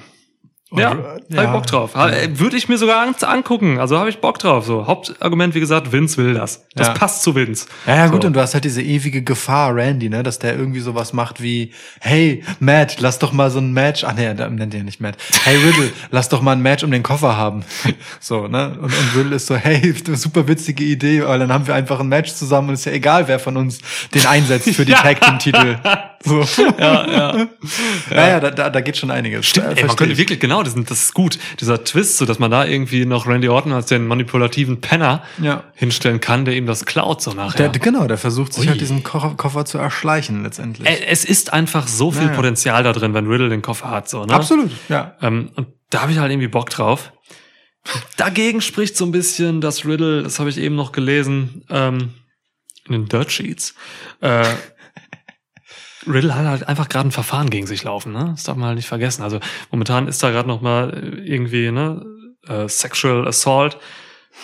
Ja, 0.71 0.91
Und, 0.91 1.03
hab 1.03 1.17
äh, 1.31 1.43
ich. 1.45 1.49
Bock 1.51 1.65
drauf. 1.65 1.95
Äh, 1.95 2.29
Würde 2.39 2.55
ich 2.55 2.69
mir 2.69 2.77
sogar 2.77 3.01
an- 3.01 3.15
angucken. 3.21 3.79
Also 3.79 3.97
habe 3.97 4.09
ich 4.09 4.19
Bock 4.19 4.37
drauf. 4.37 4.65
So 4.65 4.85
Hauptargument, 4.85 5.55
wie 5.55 5.59
gesagt, 5.59 5.91
Vince 5.91 6.17
will 6.17 6.35
das. 6.35 6.63
Das 6.75 6.87
Ja. 6.89 6.93
passt 6.93 7.23
zu 7.23 7.33
Vince. 7.33 7.65
Ja, 7.87 7.95
ja, 7.95 8.07
gut, 8.07 8.21
So. 8.21 8.27
und 8.27 8.33
du 8.33 8.39
hast 8.39 8.53
halt 8.53 8.65
diese 8.65 8.83
ewige 8.83 9.23
Gefahr, 9.23 9.75
Randy, 9.75 10.09
ne, 10.09 10.21
dass 10.21 10.37
der 10.37 10.55
irgendwie 10.55 10.79
sowas 10.81 11.11
macht 11.11 11.41
wie, 11.41 11.73
hey, 12.01 12.43
Matt, 12.59 12.97
lass 12.99 13.17
doch 13.17 13.31
mal 13.31 13.49
so 13.49 13.57
ein 13.57 13.73
Match, 13.73 14.03
ach 14.03 14.13
nee, 14.13 14.31
da 14.35 14.47
nennt 14.47 14.75
er 14.75 14.83
nicht 14.83 15.01
Matt. 15.01 15.15
Hey, 15.43 15.57
Riddle, 15.57 15.91
lass 16.11 16.29
doch 16.29 16.41
mal 16.43 16.51
ein 16.51 16.61
Match 16.61 16.83
um 16.83 16.91
den 16.91 17.01
Koffer 17.03 17.35
haben. 17.35 17.63
So, 18.19 18.47
ne, 18.47 18.71
und, 18.79 18.83
und 18.93 19.15
Riddle 19.15 19.35
ist 19.37 19.47
so, 19.47 19.55
hey, 19.55 19.93
super 20.13 20.47
witzige 20.47 20.83
Idee, 20.83 21.21
aber 21.21 21.37
dann 21.39 21.51
haben 21.51 21.65
wir 21.65 21.73
einfach 21.73 21.99
ein 21.99 22.07
Match 22.09 22.33
zusammen 22.33 22.69
und 22.69 22.73
ist 22.75 22.85
ja 22.85 22.91
egal, 22.91 23.27
wer 23.27 23.39
von 23.39 23.57
uns 23.57 23.79
den 24.13 24.25
einsetzt 24.27 24.69
für 24.75 24.85
die 24.85 24.91
Tag 24.93 25.19
Team 25.21 25.39
Titel. 25.39 25.77
So. 26.23 26.41
Ja, 26.77 27.07
ja. 27.11 27.47
Ja, 28.11 28.27
ja, 28.27 28.39
da, 28.39 28.51
da, 28.51 28.69
da 28.69 28.81
geht 28.81 28.97
schon 28.97 29.11
einiges. 29.11 29.45
Stimmt, 29.45 29.77
ey, 29.77 29.85
man 29.85 29.95
könnte 29.95 30.13
ich. 30.13 30.17
wirklich, 30.19 30.39
genau, 30.39 30.63
das, 30.63 30.73
das 30.75 31.03
ist 31.03 31.13
gut. 31.13 31.37
Dieser 31.59 31.83
Twist, 31.83 32.17
so 32.17 32.25
dass 32.25 32.39
man 32.39 32.51
da 32.51 32.65
irgendwie 32.65 33.05
noch 33.05 33.27
Randy 33.27 33.47
Orton 33.49 33.71
als 33.71 33.85
den 33.85 34.07
manipulativen 34.07 34.81
Penner 34.81 35.23
Ja. 35.41 35.63
hinstellen 35.75 36.19
kann, 36.19 36.45
der 36.45 36.55
ihm 36.55 36.65
das 36.65 36.85
klaut 36.85 37.21
so 37.21 37.31
nachher. 37.33 37.69
Der, 37.69 37.79
genau, 37.79 38.07
der 38.07 38.17
versucht 38.17 38.53
sich 38.53 38.63
Ui. 38.63 38.67
halt 38.69 38.81
diesen 38.81 39.03
Koffer, 39.03 39.33
Koffer 39.37 39.63
zu 39.65 39.77
erschleichen 39.77 40.43
letztendlich. 40.43 40.87
Es 41.07 41.23
ist 41.23 41.53
einfach 41.53 41.87
so 41.87 42.11
viel 42.11 42.23
Ja, 42.23 42.29
ja. 42.29 42.35
Potenzial 42.35 42.83
da 42.83 42.91
drin, 42.93 43.13
wenn 43.13 43.27
Riddle 43.27 43.49
den 43.49 43.61
Koffer 43.61 43.89
hat, 43.89 44.09
so, 44.09 44.25
ne? 44.25 44.33
Absolut, 44.33 44.71
ja. 44.89 45.15
Ähm, 45.21 45.51
und 45.55 45.67
da 45.89 46.01
habe 46.01 46.11
ich 46.11 46.17
halt 46.17 46.31
irgendwie 46.31 46.47
Bock 46.49 46.69
drauf. 46.69 47.11
Dagegen 48.17 48.61
spricht 48.61 48.97
so 48.97 49.05
ein 49.05 49.11
bisschen, 49.11 49.61
dass 49.61 49.85
Riddle, 49.85 50.23
das 50.23 50.39
habe 50.39 50.49
ich 50.49 50.57
eben 50.57 50.75
noch 50.75 50.91
gelesen, 50.91 51.63
ähm, 51.69 52.13
in 52.87 52.93
den 52.93 53.05
Dirt 53.07 53.31
Sheets. 53.31 53.73
Äh, 54.21 54.43
Riddle 56.09 56.35
hat 56.35 56.45
halt 56.45 56.67
einfach 56.67 56.89
gerade 56.89 57.09
ein 57.09 57.11
Verfahren 57.11 57.49
gegen 57.49 57.67
sich 57.67 57.83
laufen, 57.83 58.11
ne? 58.11 58.29
Das 58.31 58.43
darf 58.43 58.57
man 58.57 58.67
halt 58.67 58.77
nicht 58.77 58.87
vergessen. 58.87 59.21
Also 59.23 59.39
momentan 59.71 60.07
ist 60.07 60.21
da 60.23 60.31
gerade 60.31 60.47
noch 60.47 60.61
mal 60.61 61.21
irgendwie, 61.23 61.71
ne, 61.71 62.05
äh, 62.47 62.67
Sexual 62.67 63.27
Assault. 63.27 63.77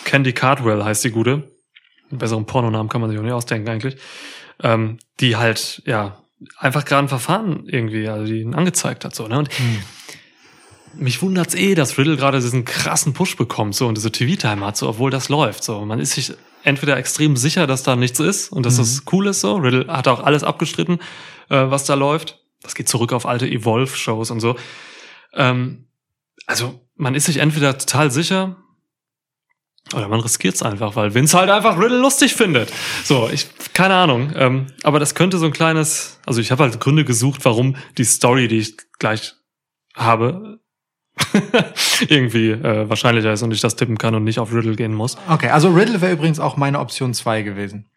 Candy 0.04 0.32
Cardwell 0.32 0.84
heißt 0.84 1.04
die 1.04 1.10
gute. 1.10 1.50
Einen 2.10 2.18
besseren 2.18 2.46
Pornonamen 2.46 2.88
kann 2.88 3.00
man 3.00 3.10
sich 3.10 3.18
auch 3.18 3.22
nicht 3.22 3.32
ausdenken 3.32 3.68
eigentlich. 3.68 3.96
Ähm, 4.62 4.98
die 5.20 5.36
halt, 5.36 5.82
ja, 5.86 6.22
einfach 6.58 6.84
gerade 6.84 7.06
ein 7.06 7.08
Verfahren 7.08 7.64
irgendwie, 7.66 8.08
also 8.08 8.26
die 8.26 8.40
ihn 8.40 8.54
angezeigt 8.54 9.04
hat, 9.04 9.14
so, 9.14 9.26
ne? 9.28 9.38
Und 9.38 9.50
mich 10.94 11.20
wundert's 11.20 11.54
eh, 11.54 11.74
dass 11.74 11.98
Riddle 11.98 12.16
gerade 12.16 12.40
diesen 12.40 12.64
krassen 12.64 13.12
Push 13.12 13.36
bekommt, 13.36 13.74
so, 13.74 13.86
und 13.86 13.96
diese 13.96 14.12
TV-Time 14.12 14.64
hat, 14.64 14.76
so, 14.76 14.88
obwohl 14.88 15.10
das 15.10 15.28
läuft, 15.28 15.64
so. 15.64 15.84
Man 15.84 15.98
ist 15.98 16.12
sich 16.12 16.32
entweder 16.62 16.96
extrem 16.96 17.36
sicher, 17.36 17.66
dass 17.66 17.82
da 17.82 17.96
nichts 17.96 18.20
ist 18.20 18.50
und 18.50 18.66
dass 18.66 18.76
das 18.76 19.02
cool 19.12 19.26
ist, 19.26 19.40
so. 19.40 19.56
Riddle 19.56 19.86
hat 19.88 20.08
auch 20.08 20.22
alles 20.22 20.42
abgestritten, 20.42 20.98
äh, 21.48 21.70
was 21.70 21.84
da 21.84 21.94
läuft. 21.94 22.40
Das 22.62 22.74
geht 22.74 22.88
zurück 22.88 23.12
auf 23.12 23.26
alte 23.26 23.46
Evolve-Shows 23.46 24.30
und 24.30 24.40
so. 24.40 24.56
Ähm, 25.34 25.88
also, 26.46 26.80
man 26.96 27.14
ist 27.14 27.26
sich 27.26 27.38
entweder 27.38 27.76
total 27.78 28.10
sicher, 28.10 28.56
oder 29.94 30.08
man 30.08 30.20
riskiert's 30.20 30.62
einfach, 30.62 30.96
weil 30.96 31.14
Vince 31.14 31.38
halt 31.38 31.48
einfach 31.48 31.78
Riddle 31.78 31.98
lustig 31.98 32.34
findet. 32.34 32.72
So, 33.04 33.28
ich, 33.32 33.46
keine 33.72 33.94
Ahnung. 33.94 34.32
Ähm, 34.34 34.66
aber 34.82 34.98
das 34.98 35.14
könnte 35.14 35.38
so 35.38 35.46
ein 35.46 35.52
kleines, 35.52 36.18
also 36.26 36.40
ich 36.40 36.50
habe 36.50 36.64
halt 36.64 36.80
Gründe 36.80 37.04
gesucht, 37.04 37.44
warum 37.44 37.76
die 37.96 38.04
Story, 38.04 38.48
die 38.48 38.58
ich 38.58 38.76
gleich 38.98 39.34
habe, 39.94 40.58
irgendwie 42.08 42.50
äh, 42.50 42.88
wahrscheinlicher 42.88 43.32
ist 43.32 43.42
und 43.42 43.52
ich 43.52 43.60
das 43.60 43.76
tippen 43.76 43.96
kann 43.96 44.14
und 44.14 44.24
nicht 44.24 44.40
auf 44.40 44.52
Riddle 44.52 44.74
gehen 44.74 44.92
muss. 44.92 45.16
Okay, 45.28 45.50
also 45.50 45.68
Riddle 45.68 46.00
wäre 46.00 46.12
übrigens 46.12 46.40
auch 46.40 46.56
meine 46.56 46.80
Option 46.80 47.14
2 47.14 47.42
gewesen. 47.42 47.88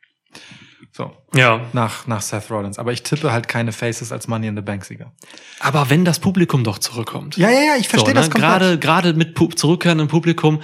So, 1.00 1.12
Ja. 1.34 1.62
nach, 1.72 2.08
nach 2.08 2.22
Seth 2.22 2.52
Rollins. 2.52 2.78
Aber 2.78 2.92
ich 2.92 3.04
tippe 3.04 3.32
halt 3.32 3.48
keine 3.48 3.72
Faces 3.72 4.12
als 4.12 4.28
Money 4.28 4.48
in 4.48 4.56
the 4.58 4.62
Bank 4.62 4.84
Sieger. 4.84 5.14
Aber 5.62 5.90
wenn 5.90 6.04
das 6.04 6.20
Publikum 6.20 6.66
doch 6.66 6.78
zurückkommt. 6.78 7.38
Ja, 7.38 7.50
ja, 7.50 7.62
ja, 7.62 7.74
ich 7.80 7.88
verstehe 7.88 8.10
so, 8.14 8.16
das 8.16 8.28
ne? 8.28 8.34
komplett. 8.34 8.52
Gerade, 8.52 8.80
gerade 8.80 9.14
mit 9.14 9.34
Pu 9.34 9.48
zurückkehrendem 9.48 10.10
Publikum 10.10 10.60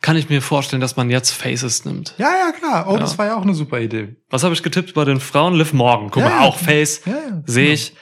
kann 0.00 0.16
ich 0.16 0.28
mir 0.28 0.40
vorstellen, 0.42 0.80
dass 0.80 0.94
man 0.96 1.10
jetzt 1.10 1.32
Faces 1.32 1.84
nimmt. 1.84 2.14
Ja, 2.18 2.28
ja, 2.28 2.52
klar. 2.52 2.86
Oh, 2.88 2.92
Ja. 2.94 3.00
das 3.00 3.18
war 3.18 3.26
ja 3.26 3.36
auch 3.36 3.42
eine 3.42 3.52
super 3.54 3.80
Idee. 3.80 4.14
Was 4.30 4.44
habe 4.44 4.54
ich 4.54 4.62
getippt 4.62 4.94
bei 4.94 5.04
den 5.04 5.18
Frauen? 5.18 5.54
Liv 5.54 5.72
Morgan. 5.72 6.10
Guck 6.12 6.22
Ja, 6.22 6.28
mal, 6.28 6.40
auch 6.46 6.56
Face. 6.56 7.02
Ja, 7.04 7.12
ja. 7.12 7.42
Sehe 7.46 7.72
ich. 7.72 7.94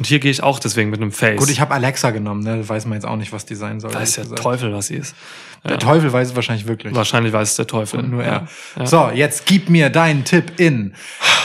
Und 0.00 0.06
hier 0.06 0.18
gehe 0.18 0.30
ich 0.30 0.42
auch 0.42 0.58
deswegen 0.58 0.88
mit 0.88 0.98
einem 1.02 1.12
Face. 1.12 1.38
Gut, 1.38 1.50
ich 1.50 1.60
habe 1.60 1.74
Alexa 1.74 2.10
genommen, 2.10 2.42
ne? 2.42 2.66
Weiß 2.66 2.86
man 2.86 2.94
jetzt 2.94 3.04
auch 3.04 3.16
nicht, 3.16 3.32
was 3.34 3.44
die 3.44 3.54
sein 3.54 3.80
soll. 3.80 3.92
weiß 3.92 4.14
der 4.14 4.24
gesagt. 4.24 4.42
Teufel, 4.42 4.72
was 4.72 4.86
sie 4.86 4.94
ist. 4.96 5.14
Der 5.62 5.78
Teufel 5.78 6.10
weiß 6.10 6.28
es 6.28 6.34
wahrscheinlich 6.34 6.66
wirklich. 6.66 6.94
Wahrscheinlich 6.94 7.34
weiß 7.34 7.50
es 7.50 7.56
der 7.56 7.66
Teufel. 7.66 8.00
Und 8.00 8.10
nur 8.10 8.24
er. 8.24 8.32
Ja. 8.32 8.46
Ja. 8.78 8.86
So, 8.86 9.10
jetzt 9.12 9.44
gib 9.44 9.68
mir 9.68 9.90
deinen 9.90 10.24
Tipp 10.24 10.58
in. 10.58 10.94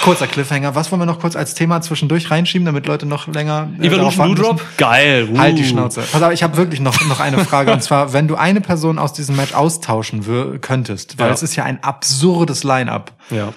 Kurzer 0.03 0.25
Cliffhanger. 0.25 0.73
Was 0.73 0.89
wollen 0.89 1.01
wir 1.01 1.05
noch 1.05 1.19
kurz 1.19 1.35
als 1.35 1.53
Thema 1.53 1.81
zwischendurch 1.81 2.31
reinschieben, 2.31 2.65
damit 2.65 2.87
Leute 2.87 3.05
noch 3.05 3.27
länger. 3.27 3.69
äh, 3.81 3.87
Evolution 3.87 4.33
Blue? 4.33 4.45
Drop? 4.45 4.61
Geil. 4.77 5.27
Uh. 5.29 5.37
Halt 5.37 5.57
die 5.57 5.65
Schnauze. 5.65 6.01
Pass 6.09 6.21
auf, 6.21 6.31
ich 6.31 6.43
habe 6.43 6.55
wirklich 6.55 6.79
noch, 6.79 6.97
noch 7.09 7.19
eine 7.19 7.43
Frage. 7.43 7.73
und 7.73 7.83
zwar, 7.83 8.13
wenn 8.13 8.29
du 8.29 8.35
eine 8.35 8.61
Person 8.61 8.99
aus 8.99 9.11
diesem 9.11 9.35
Match 9.35 9.53
austauschen 9.53 10.23
könntest, 10.61 11.19
weil 11.19 11.27
Ja. 11.27 11.33
es 11.33 11.43
ist 11.43 11.57
ja 11.57 11.65
ein 11.65 11.83
absurdes 11.83 12.63
Line-up. 12.63 13.11
Ja. 13.31 13.53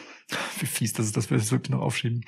Wie 0.58 0.66
fies 0.66 0.92
das 0.92 1.06
ist, 1.06 1.16
dass 1.16 1.30
wir 1.30 1.38
das 1.38 1.52
wirklich 1.52 1.70
noch 1.70 1.82
aufschieben. 1.82 2.24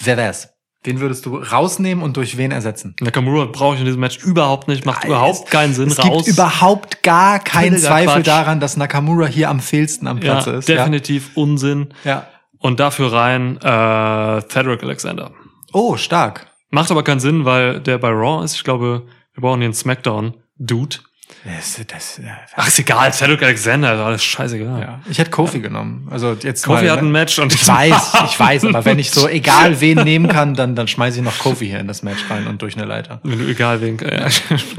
Wer 0.00 0.18
wär's? 0.18 0.50
Wen 0.88 1.00
würdest 1.00 1.26
du 1.26 1.36
rausnehmen 1.36 2.02
und 2.02 2.16
durch 2.16 2.38
wen 2.38 2.50
ersetzen? 2.50 2.96
Nakamura 3.02 3.44
brauche 3.44 3.74
ich 3.74 3.80
in 3.80 3.84
diesem 3.84 4.00
Match 4.00 4.24
überhaupt 4.24 4.68
nicht. 4.68 4.86
Macht 4.86 5.04
überhaupt 5.04 5.50
keinen 5.50 5.74
Sinn. 5.74 5.88
Es 5.88 5.98
raus. 5.98 6.24
gibt 6.24 6.28
überhaupt 6.28 7.02
gar 7.02 7.40
keinen 7.40 7.72
Völliger 7.72 7.88
Zweifel 7.88 8.14
Quatsch. 8.14 8.26
daran, 8.26 8.58
dass 8.58 8.78
Nakamura 8.78 9.26
hier 9.26 9.50
am 9.50 9.60
fehlsten 9.60 10.08
am 10.08 10.16
ja, 10.16 10.32
Platz 10.32 10.46
ist. 10.46 10.68
definitiv 10.70 11.32
Unsinn. 11.34 11.88
Ja. 12.04 12.10
ja. 12.10 12.28
Und 12.58 12.80
dafür 12.80 13.12
rein 13.12 13.58
äh, 13.58 14.40
Cedric 14.48 14.82
Alexander. 14.82 15.32
Oh, 15.74 15.98
stark. 15.98 16.46
Macht 16.70 16.90
aber 16.90 17.02
keinen 17.02 17.20
Sinn, 17.20 17.44
weil 17.44 17.80
der 17.80 17.98
bei 17.98 18.08
Raw 18.08 18.42
ist. 18.42 18.54
Ich 18.54 18.64
glaube, 18.64 19.02
wir 19.34 19.42
brauchen 19.42 19.58
hier 19.58 19.66
einen 19.66 19.74
Smackdown-Dude. 19.74 20.96
Das, 21.44 21.80
das, 21.86 22.18
ja. 22.18 22.36
Ach, 22.56 22.66
ist 22.66 22.78
egal. 22.78 23.12
Cedric 23.12 23.42
Alexander, 23.42 23.94
ist 23.94 24.00
alles 24.00 24.24
scheißegal. 24.24 24.80
Ja. 24.80 25.00
Ich 25.08 25.18
hätte 25.18 25.30
Kofi 25.30 25.60
genommen. 25.60 26.06
Also 26.10 26.36
jetzt 26.42 26.64
Kofi 26.64 26.84
mal, 26.84 26.90
hat 26.90 26.98
ein 26.98 27.10
Match 27.12 27.38
und 27.38 27.54
Ich 27.54 27.66
weiß, 27.66 28.12
ich 28.26 28.38
weiß, 28.38 28.64
aber 28.66 28.84
wenn 28.84 28.98
ich 28.98 29.10
so 29.10 29.28
egal 29.28 29.80
wen 29.80 29.98
nehmen 29.98 30.28
kann, 30.28 30.54
dann, 30.54 30.74
dann 30.74 30.88
schmeiße 30.88 31.18
ich 31.18 31.24
noch 31.24 31.38
Kofi 31.38 31.66
hier 31.66 31.80
in 31.80 31.86
das 31.86 32.02
Match 32.02 32.28
rein 32.28 32.46
und 32.48 32.60
durch 32.60 32.76
eine 32.76 32.86
Leiter. 32.86 33.20
Wenn 33.22 33.38
du 33.38 33.46
egal 33.46 33.80
wen. 33.80 33.96
Ja. 33.98 34.28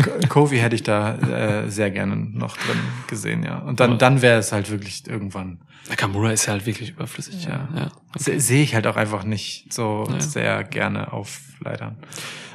Ko- 0.03 0.27
Kofi 0.27 0.57
hätte 0.57 0.75
ich 0.75 0.83
da 0.83 1.15
äh, 1.15 1.69
sehr 1.69 1.91
gerne 1.91 2.15
noch 2.15 2.57
drin 2.57 2.77
gesehen, 3.07 3.43
ja. 3.43 3.59
Und 3.59 3.79
dann, 3.79 3.97
dann 3.97 4.21
wäre 4.21 4.37
es 4.39 4.51
halt 4.51 4.69
wirklich 4.69 5.07
irgendwann. 5.07 5.59
Nakamura 5.87 6.31
ist 6.31 6.45
ja 6.45 6.53
halt 6.53 6.65
wirklich 6.65 6.89
überflüssig. 6.91 7.45
Ja. 7.45 7.67
ja. 7.75 7.87
Se- 8.17 8.39
Sehe 8.39 8.63
ich 8.63 8.75
halt 8.75 8.85
auch 8.87 8.95
einfach 8.95 9.23
nicht 9.23 9.71
so 9.73 10.07
sehr 10.19 10.63
gerne 10.63 11.13
auf 11.13 11.39
Leitern. 11.63 11.97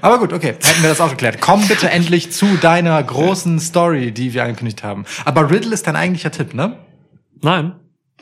Aber 0.00 0.18
gut, 0.18 0.32
okay, 0.32 0.48
hätten 0.62 0.82
wir 0.82 0.88
das 0.90 1.00
auch 1.00 1.10
geklärt. 1.10 1.40
Komm 1.40 1.66
bitte 1.66 1.90
endlich 1.90 2.30
zu 2.32 2.56
deiner 2.58 3.02
großen 3.02 3.58
Story, 3.58 4.12
die 4.12 4.34
wir 4.34 4.44
angekündigt 4.44 4.82
haben. 4.84 5.04
Aber 5.24 5.50
Riddle 5.50 5.72
ist 5.74 5.86
dein 5.86 5.96
eigentlicher 5.96 6.30
Tipp, 6.30 6.54
ne? 6.54 6.76
Nein. 7.42 7.72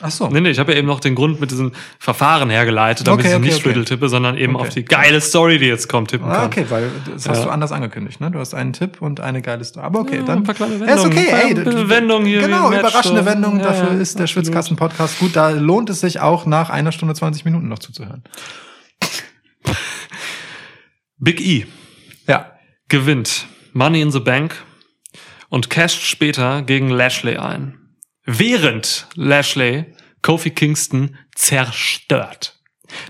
Ach 0.01 0.09
so. 0.09 0.27
Nee, 0.27 0.41
nee, 0.41 0.49
ich 0.49 0.57
habe 0.59 0.71
ja 0.73 0.79
eben 0.79 0.87
noch 0.87 0.99
den 0.99 1.13
Grund 1.13 1.39
mit 1.39 1.51
diesem 1.51 1.71
Verfahren 1.99 2.49
hergeleitet, 2.49 3.05
damit 3.07 3.19
Okay, 3.21 3.29
ich 3.29 3.35
okay, 3.37 3.45
nicht 3.45 3.59
okay. 3.59 3.69
Riddle 3.69 3.85
tippe, 3.85 4.09
sondern 4.09 4.37
eben 4.37 4.55
Okay. 4.55 4.67
auf 4.67 4.73
die 4.73 4.83
geile 4.83 5.21
Story, 5.21 5.59
die 5.59 5.67
jetzt 5.67 5.87
kommt, 5.87 6.09
tippen 6.09 6.27
Ah, 6.27 6.35
kann. 6.35 6.45
okay, 6.47 6.65
weil 6.69 6.89
das 7.13 7.29
hast 7.29 7.37
Ja. 7.39 7.43
du 7.45 7.49
anders 7.51 7.71
angekündigt, 7.71 8.19
ne? 8.19 8.31
Du 8.31 8.39
hast 8.39 8.53
einen 8.55 8.73
Tipp 8.73 9.01
und 9.01 9.19
eine 9.19 9.41
geile 9.43 9.63
Story. 9.63 9.85
Aber 9.85 9.99
okay, 9.99 10.17
Ja, 10.17 10.23
dann. 10.23 10.39
ein 10.39 10.43
paar 10.43 10.55
kleine 10.55 10.75
Ja, 10.85 10.95
ist 10.95 11.05
okay, 11.05 11.15
Wendungen. 11.27 11.57
ey. 11.67 11.69
Ein 11.69 11.75
paar 11.75 11.89
Wendungen 11.89 12.27
hier 12.27 12.41
Genau, 12.41 12.69
Match, 12.69 12.79
überraschende 12.79 13.21
so. 13.21 13.25
Wendungen. 13.27 13.59
Ja, 13.59 13.65
Dafür 13.67 13.91
ist 14.01 14.17
der. 14.19 14.27
Schwitzkasten-Podcast 14.27 15.19
gut. 15.19 15.35
Da 15.35 15.51
lohnt 15.51 15.89
es 15.91 16.01
sich 16.01 16.19
auch 16.19 16.45
nach 16.47 16.69
einer 16.71 16.91
Stunde 16.91 17.13
20 17.13 17.45
Minuten 17.45 17.67
noch 17.67 17.79
zuzuhören. 17.79 18.23
Big 21.19 21.39
E 21.39 21.65
Ja. 22.27 22.51
gewinnt 22.89 23.47
Money 23.73 24.01
in 24.01 24.11
the 24.11 24.19
Bank 24.19 24.55
und 25.49 25.69
casht 25.69 26.01
später 26.01 26.61
gegen 26.63 26.89
Lashley 26.89 27.37
ein. 27.37 27.77
Während 28.25 29.07
Lashley 29.15 29.93
Kofi 30.21 30.51
Kingston 30.51 31.17
zerstört. 31.35 32.59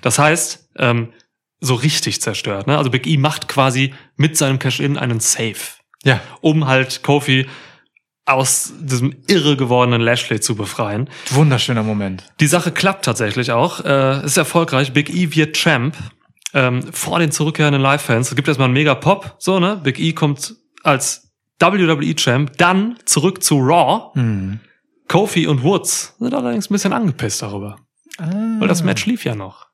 Das 0.01 0.17
heißt, 0.19 0.69
ähm, 0.77 1.13
so 1.59 1.75
richtig 1.75 2.21
zerstört. 2.21 2.67
Ne? 2.67 2.77
Also 2.77 2.89
Big 2.89 3.05
E 3.07 3.17
macht 3.17 3.47
quasi 3.47 3.93
mit 4.15 4.37
seinem 4.37 4.59
Cash-In 4.59 4.97
einen 4.97 5.19
Save, 5.19 5.55
Ja. 6.03 6.19
um 6.41 6.67
halt 6.67 7.03
Kofi 7.03 7.47
aus 8.25 8.73
diesem 8.79 9.15
irre 9.27 9.57
gewordenen 9.57 10.01
Lashley 10.01 10.39
zu 10.39 10.55
befreien. 10.55 11.09
Wunderschöner 11.29 11.83
Moment. 11.83 12.23
Die 12.39 12.47
Sache 12.47 12.71
klappt 12.71 13.05
tatsächlich 13.05 13.51
auch. 13.51 13.83
Äh, 13.83 14.25
ist 14.25 14.37
erfolgreich. 14.37 14.93
Big 14.93 15.09
E 15.13 15.35
wird 15.35 15.55
Champ 15.57 15.95
ähm, 16.53 16.91
vor 16.93 17.19
den 17.19 17.31
zurückkehrenden 17.31 17.81
Live-Fans. 17.81 18.29
Es 18.29 18.35
gibt 18.35 18.47
erstmal 18.47 18.65
einen 18.65 18.73
mega 18.73 18.95
Pop, 18.95 19.35
so, 19.39 19.59
ne? 19.59 19.79
Big 19.83 19.99
E 19.99 20.13
kommt 20.13 20.55
als 20.83 21.31
WWE-Champ, 21.59 22.57
dann 22.57 22.97
zurück 23.05 23.43
zu 23.43 23.59
Raw. 23.59 24.11
Hm. 24.19 24.59
Kofi 25.07 25.47
und 25.47 25.63
Woods 25.63 26.15
sind 26.19 26.33
allerdings 26.33 26.69
ein 26.69 26.73
bisschen 26.73 26.93
angepisst 26.93 27.41
darüber. 27.41 27.77
Weil 28.17 28.67
das 28.67 28.83
Match 28.83 29.05
lief 29.05 29.25
ja 29.25 29.35
noch. 29.35 29.67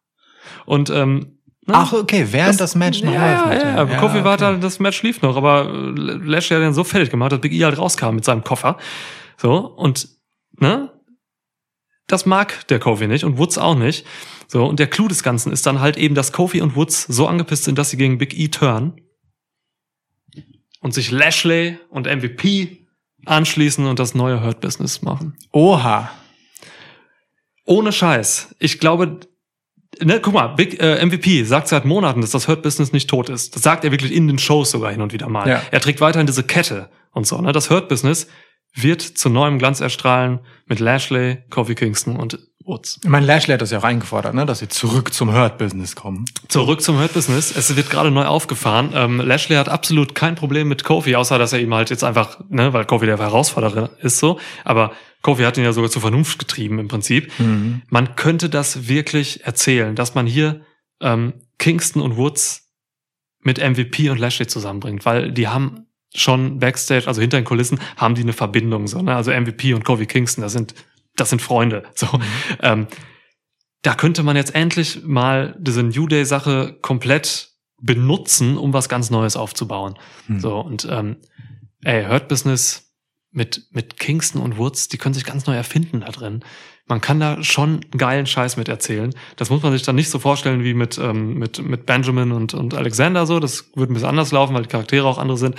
Und 0.65 0.89
ähm, 0.89 1.39
ne? 1.65 1.73
Ach, 1.73 1.93
okay, 1.93 2.27
während 2.31 2.59
das, 2.59 2.75
Match 2.75 3.03
noch 3.03 3.13
ja, 3.13 3.45
läuft. 3.45 3.63
ja, 3.63 3.85
dem. 3.85 3.91
ja, 3.91 3.99
Kofi 3.99 4.23
war 4.23 4.35
okay. 4.35 4.45
halt, 4.45 4.63
das 4.63 4.79
Match 4.79 5.01
lief 5.03 5.21
noch, 5.21 5.35
aber 5.35 5.65
äh, 5.67 5.91
Lashley 5.91 6.57
hat 6.57 6.63
ihn 6.65 6.73
so 6.73 6.83
fertig 6.83 7.09
gemacht, 7.09 7.31
dass 7.31 7.41
Big 7.41 7.51
E 7.53 7.63
halt 7.63 7.77
rauskam 7.77 8.15
mit 8.15 8.25
seinem 8.25 8.43
Koffer. 8.43 8.77
So, 9.37 9.57
und, 9.57 10.09
ne? 10.57 10.91
Das 12.07 12.25
mag 12.25 12.67
der 12.67 12.79
Kofi 12.79 13.07
nicht 13.07 13.23
und 13.23 13.37
Woods 13.37 13.57
auch 13.57 13.75
nicht. 13.75 14.05
So, 14.47 14.65
und 14.65 14.79
der 14.79 14.87
Clou 14.87 15.07
des 15.07 15.21
Ganzen 15.21 15.51
ist 15.51 15.65
dann 15.65 15.79
halt 15.79 15.95
eben, 15.97 16.15
dass 16.15 16.31
Kofi 16.31 16.61
und 16.61 16.75
Woods 16.75 17.03
so 17.03 17.27
angepisst 17.27 17.65
sind, 17.65 17.77
dass 17.77 17.91
sie 17.91 17.97
gegen 17.97 18.17
Big 18.17 18.37
E 18.37 18.47
turn 18.47 18.99
und 20.81 20.93
sich 20.93 21.11
Lashley 21.11 21.77
und 21.89 22.07
MVP 22.07 22.78
anschließen 23.25 23.85
und 23.85 23.99
das 23.99 24.15
neue 24.15 24.43
Hurt 24.43 24.61
Business 24.61 25.01
machen. 25.01 25.37
Oha. 25.51 26.11
Ohne 27.65 27.91
Scheiß. 27.91 28.55
Ich 28.59 28.79
glaube, 28.79 29.19
ne, 30.01 30.19
guck 30.19 30.33
mal, 30.33 30.47
Big 30.47 30.81
äh, 30.81 31.05
MVP 31.05 31.43
sagt 31.43 31.67
seit 31.67 31.85
Monaten, 31.85 32.21
dass 32.21 32.31
das 32.31 32.47
Hurt 32.47 32.63
Business 32.63 32.91
nicht 32.91 33.09
tot 33.09 33.29
ist. 33.29 33.55
Das 33.55 33.63
sagt 33.63 33.83
er 33.83 33.91
wirklich 33.91 34.13
in 34.13 34.27
den 34.27 34.39
Shows 34.39 34.71
sogar 34.71 34.91
hin 34.91 35.01
und 35.01 35.13
wieder 35.13 35.29
mal. 35.29 35.47
Ja. 35.47 35.61
Er 35.71 35.79
trägt 35.79 36.01
weiterhin 36.01 36.27
diese 36.27 36.43
Kette 36.43 36.89
und 37.11 37.27
so. 37.27 37.39
Ne? 37.39 37.51
Das 37.51 37.69
Hurt 37.69 37.89
Business 37.89 38.27
wird 38.73 39.01
zu 39.01 39.29
neuem 39.29 39.59
Glanz 39.59 39.81
erstrahlen 39.81 40.39
mit 40.65 40.79
Lashley, 40.79 41.39
Kofi 41.49 41.75
Kingston 41.75 42.15
und 42.15 42.39
Ich 43.03 43.09
meine, 43.09 43.25
Lashley 43.25 43.53
hat 43.53 43.61
das 43.61 43.71
ja 43.71 43.79
auch 43.79 43.83
eingefordert, 43.83 44.33
ne? 44.33 44.45
dass 44.45 44.59
sie 44.59 44.67
zurück 44.67 45.13
zum 45.13 45.33
Hurt-Business 45.33 45.95
kommen. 45.95 46.25
Zurück 46.47 46.81
zum 46.81 46.99
Hurt 46.99 47.13
Business. 47.13 47.55
Es 47.55 47.75
wird 47.75 47.89
gerade 47.89 48.11
neu 48.11 48.25
aufgefahren. 48.25 48.91
Ähm, 48.93 49.19
Lashley 49.19 49.55
hat 49.55 49.69
absolut 49.69 50.15
kein 50.15 50.35
Problem 50.35 50.67
mit 50.67 50.83
Kofi, 50.83 51.15
außer 51.15 51.39
dass 51.39 51.53
er 51.53 51.59
ihm 51.59 51.73
halt 51.73 51.89
jetzt 51.89 52.03
einfach, 52.03 52.39
ne, 52.49 52.71
weil 52.73 52.85
Kofi 52.85 53.05
der 53.05 53.17
Herausforderer 53.17 53.89
ist 54.01 54.19
so. 54.19 54.39
Aber 54.63 54.91
Kofi 55.21 55.43
hat 55.43 55.57
ihn 55.57 55.63
ja 55.63 55.73
sogar 55.73 55.89
zur 55.89 56.01
Vernunft 56.01 56.39
getrieben 56.39 56.79
im 56.79 56.87
Prinzip. 56.87 57.31
Man 57.89 58.15
könnte 58.15 58.49
das 58.49 58.87
wirklich 58.87 59.45
erzählen, 59.45 59.95
dass 59.95 60.15
man 60.15 60.25
hier 60.25 60.61
ähm, 61.01 61.33
Kingston 61.57 62.01
und 62.01 62.17
Woods 62.17 62.69
mit 63.41 63.57
MVP 63.57 64.09
und 64.09 64.19
Lashley 64.19 64.47
zusammenbringt, 64.47 65.05
weil 65.05 65.31
die 65.31 65.47
haben 65.47 65.87
schon 66.13 66.59
Backstage, 66.59 67.07
also 67.07 67.21
hinter 67.21 67.39
den 67.39 67.45
Kulissen, 67.45 67.79
haben 67.95 68.15
die 68.15 68.21
eine 68.21 68.33
Verbindung. 68.33 68.87
So, 68.87 69.01
ne? 69.01 69.15
Also 69.15 69.31
MVP 69.31 69.73
und 69.73 69.85
Kofi 69.85 70.05
Kingston, 70.05 70.41
das 70.41 70.53
sind, 70.53 70.73
das 71.19 71.29
sind 71.29 71.41
Freunde. 71.41 71.83
So. 71.95 72.07
Ähm, 72.61 72.87
da 73.81 73.95
könnte 73.95 74.23
man 74.23 74.35
jetzt 74.35 74.55
endlich 74.55 75.03
mal 75.03 75.55
diese 75.59 75.83
New 75.83 76.07
Day 76.07 76.25
Sache 76.25 76.77
komplett 76.81 77.49
benutzen, 77.81 78.57
um 78.57 78.73
was 78.73 78.89
ganz 78.89 79.09
Neues 79.09 79.37
aufzubauen. 79.37 79.97
Hm. 80.27 80.39
So 80.39 80.59
und 80.59 80.87
ähm, 80.89 81.17
ey, 81.83 82.05
Hurt 82.05 82.27
Business 82.27 82.93
mit 83.31 83.67
mit 83.71 83.97
Kingston 83.99 84.41
und 84.41 84.57
Woods, 84.57 84.89
die 84.89 84.97
können 84.97 85.13
sich 85.13 85.23
ganz 85.23 85.45
neu 85.45 85.55
erfinden 85.55 86.01
da 86.01 86.09
drin. 86.09 86.43
Man 86.87 87.01
kann 87.01 87.19
da 87.19 87.43
schon 87.43 87.81
geilen 87.95 88.25
Scheiß 88.25 88.57
mit 88.57 88.67
erzählen. 88.67 89.13
Das 89.35 89.49
muss 89.49 89.61
man 89.61 89.71
sich 89.71 89.83
dann 89.83 89.95
nicht 89.95 90.09
so 90.09 90.19
vorstellen 90.19 90.63
wie 90.63 90.73
mit 90.73 90.97
ähm, 90.97 91.35
mit 91.35 91.61
mit 91.61 91.85
Benjamin 91.85 92.31
und 92.31 92.53
und 92.53 92.73
Alexander 92.73 93.25
so. 93.25 93.39
Das 93.39 93.71
wird 93.75 93.89
ein 93.89 93.93
bisschen 93.93 94.09
anders 94.09 94.31
laufen, 94.31 94.55
weil 94.55 94.63
die 94.63 94.69
Charaktere 94.69 95.07
auch 95.07 95.19
andere 95.19 95.37
sind. 95.37 95.55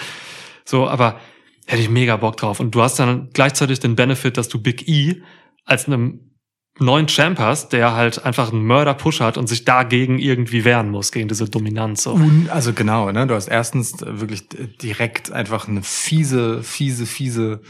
So, 0.65 0.89
aber 0.89 1.21
hätte 1.67 1.83
ich 1.83 1.89
mega 1.89 2.17
Bock 2.17 2.37
drauf. 2.37 2.61
Und 2.61 2.75
du 2.75 2.83
hast 2.83 2.99
dann 2.99 3.31
gleichzeitig 3.33 3.79
den 3.79 3.95
Benefit, 3.95 4.37
dass 4.37 4.49
du 4.49 4.61
Big 4.61 4.89
E 4.89 5.23
als 5.65 5.87
einem 5.87 6.31
neuen 6.79 7.07
Champ 7.09 7.39
hast, 7.39 7.73
der 7.73 7.95
halt 7.95 8.25
einfach 8.25 8.53
einen 8.53 8.65
Mörder-Push 8.65 9.21
hat 9.21 9.37
und 9.37 9.49
sich 9.49 9.65
dagegen 9.65 10.19
irgendwie 10.19 10.65
wehren 10.65 10.91
muss, 10.91 11.13
gegen 11.13 11.29
diese 11.29 11.49
Dominanz. 11.49 12.03
So. 12.05 12.19
Also 12.49 12.73
genau, 12.73 13.11
ne? 13.13 13.27
Du 13.27 13.35
hast 13.35 13.49
erstens 13.49 14.01
wirklich 14.01 14.49
direkt 14.49 15.31
einfach 15.31 15.69
eine 15.69 15.83
fiese, 15.83 16.63
fiese, 16.63 17.07
fiese 17.07 17.61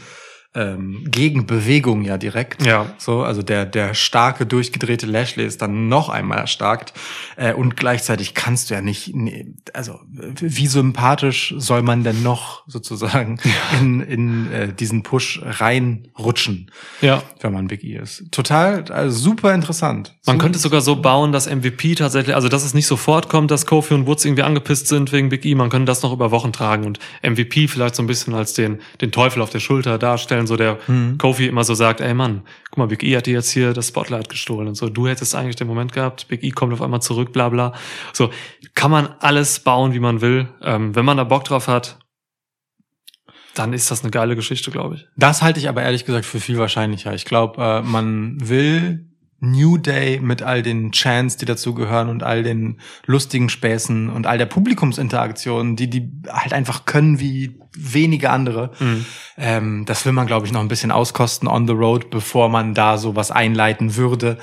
ähm, 0.53 1.05
Gegenbewegung 1.09 2.03
ja 2.03 2.17
direkt. 2.17 2.65
Ja. 2.65 2.93
So, 2.97 3.23
also 3.23 3.41
der 3.41 3.65
der 3.65 3.93
starke 3.93 4.45
durchgedrehte 4.45 5.05
Lashley 5.05 5.45
ist 5.45 5.61
dann 5.61 5.87
noch 5.87 6.09
einmal 6.09 6.39
erstarkt 6.39 6.93
äh, 7.37 7.53
und 7.53 7.77
gleichzeitig 7.77 8.33
kannst 8.33 8.69
du 8.69 8.73
ja 8.73 8.81
nicht, 8.81 9.15
nee, 9.15 9.47
also 9.73 9.99
wie 10.09 10.67
sympathisch 10.67 11.53
soll 11.57 11.83
man 11.83 12.03
denn 12.03 12.21
noch 12.23 12.63
sozusagen 12.67 13.39
in 13.79 14.01
in 14.01 14.51
äh, 14.51 14.73
diesen 14.73 15.03
Push 15.03 15.41
reinrutschen, 15.43 16.69
Ja. 17.01 17.23
wenn 17.39 17.53
man 17.53 17.67
Big 17.67 17.83
E 17.83 17.95
ist. 17.97 18.25
Total, 18.31 18.83
also 18.91 19.17
super 19.17 19.53
interessant. 19.53 20.15
Man 20.25 20.35
Super- 20.35 20.43
könnte 20.43 20.59
sogar 20.59 20.81
so 20.81 20.95
bauen, 20.97 21.31
dass 21.31 21.47
MVP 21.47 21.95
tatsächlich, 21.95 22.35
also 22.35 22.49
dass 22.49 22.63
es 22.63 22.73
nicht 22.73 22.87
sofort 22.87 23.29
kommt, 23.29 23.51
dass 23.51 23.65
Kofi 23.65 23.93
und 23.93 24.05
Woods 24.07 24.25
irgendwie 24.25 24.43
angepisst 24.43 24.87
sind 24.87 25.11
wegen 25.11 25.29
Big 25.29 25.45
E. 25.45 25.55
Man 25.55 25.69
könnte 25.69 25.85
das 25.85 26.01
noch 26.01 26.13
über 26.13 26.31
Wochen 26.31 26.51
tragen 26.53 26.85
und 26.85 26.99
MVP 27.23 27.67
vielleicht 27.67 27.95
so 27.95 28.03
ein 28.03 28.07
bisschen 28.07 28.33
als 28.33 28.53
den, 28.53 28.79
den 29.01 29.11
Teufel 29.11 29.41
auf 29.41 29.49
der 29.49 29.59
Schulter 29.59 29.97
darstellen, 29.97 30.40
so 30.47 30.57
der 30.57 30.77
Kofi 31.17 31.47
immer 31.47 31.63
so 31.63 31.73
sagt, 31.73 32.01
ey 32.01 32.13
Mann, 32.13 32.43
guck 32.69 32.77
mal, 32.77 32.87
Big 32.87 33.03
E 33.03 33.15
hat 33.15 33.25
dir 33.25 33.33
jetzt 33.33 33.51
hier 33.51 33.73
das 33.73 33.89
Spotlight 33.89 34.29
gestohlen 34.29 34.67
und 34.67 34.75
so. 34.75 34.89
Du 34.89 35.07
hättest 35.07 35.35
eigentlich 35.35 35.55
den 35.55 35.67
Moment 35.67 35.93
gehabt, 35.93 36.27
Big 36.27 36.43
E 36.43 36.51
kommt 36.51 36.73
auf 36.73 36.81
einmal 36.81 37.01
zurück, 37.01 37.33
bla 37.33 37.49
bla. 37.49 37.73
So, 38.13 38.29
kann 38.75 38.91
man 38.91 39.09
alles 39.19 39.59
bauen, 39.59 39.93
wie 39.93 39.99
man 39.99 40.21
will. 40.21 40.49
Ähm, 40.61 40.95
wenn 40.95 41.05
man 41.05 41.17
da 41.17 41.23
Bock 41.23 41.43
drauf 41.43 41.67
hat, 41.67 41.97
dann 43.53 43.73
ist 43.73 43.91
das 43.91 44.01
eine 44.01 44.11
geile 44.11 44.35
Geschichte, 44.35 44.71
glaube 44.71 44.95
ich. 44.95 45.07
Das 45.17 45.41
halte 45.41 45.59
ich 45.59 45.67
aber 45.67 45.83
ehrlich 45.83 46.05
gesagt 46.05 46.25
für 46.25 46.39
viel 46.39 46.57
wahrscheinlicher. 46.57 47.13
Ich 47.13 47.25
glaube, 47.25 47.61
äh, 47.61 47.81
man 47.81 48.37
will 48.39 49.10
New 49.41 49.77
Day 49.77 50.19
mit 50.21 50.43
all 50.43 50.61
den 50.61 50.91
Chants, 50.91 51.35
die 51.35 51.45
dazugehören 51.45 52.09
und 52.09 52.21
all 52.21 52.43
den 52.43 52.77
lustigen 53.07 53.49
Späßen 53.49 54.09
und 54.09 54.27
all 54.27 54.37
der 54.37 54.45
Publikumsinteraktion, 54.45 55.75
die 55.75 55.89
die 55.89 56.11
halt 56.29 56.53
einfach 56.53 56.85
können 56.85 57.19
wie 57.19 57.59
wenige 57.75 58.29
andere. 58.29 58.71
Ähm, 59.37 59.85
das 59.85 60.05
will 60.05 60.13
man, 60.13 60.27
glaube 60.27 60.45
ich, 60.45 60.51
noch 60.51 60.61
ein 60.61 60.67
bisschen 60.67 60.91
auskosten 60.91 61.47
on 61.47 61.67
the 61.67 61.73
road, 61.73 62.11
bevor 62.11 62.49
man 62.49 62.75
da 62.75 62.99
so 62.99 63.15
was 63.15 63.31
einleiten 63.31 63.95
würde. 63.95 64.37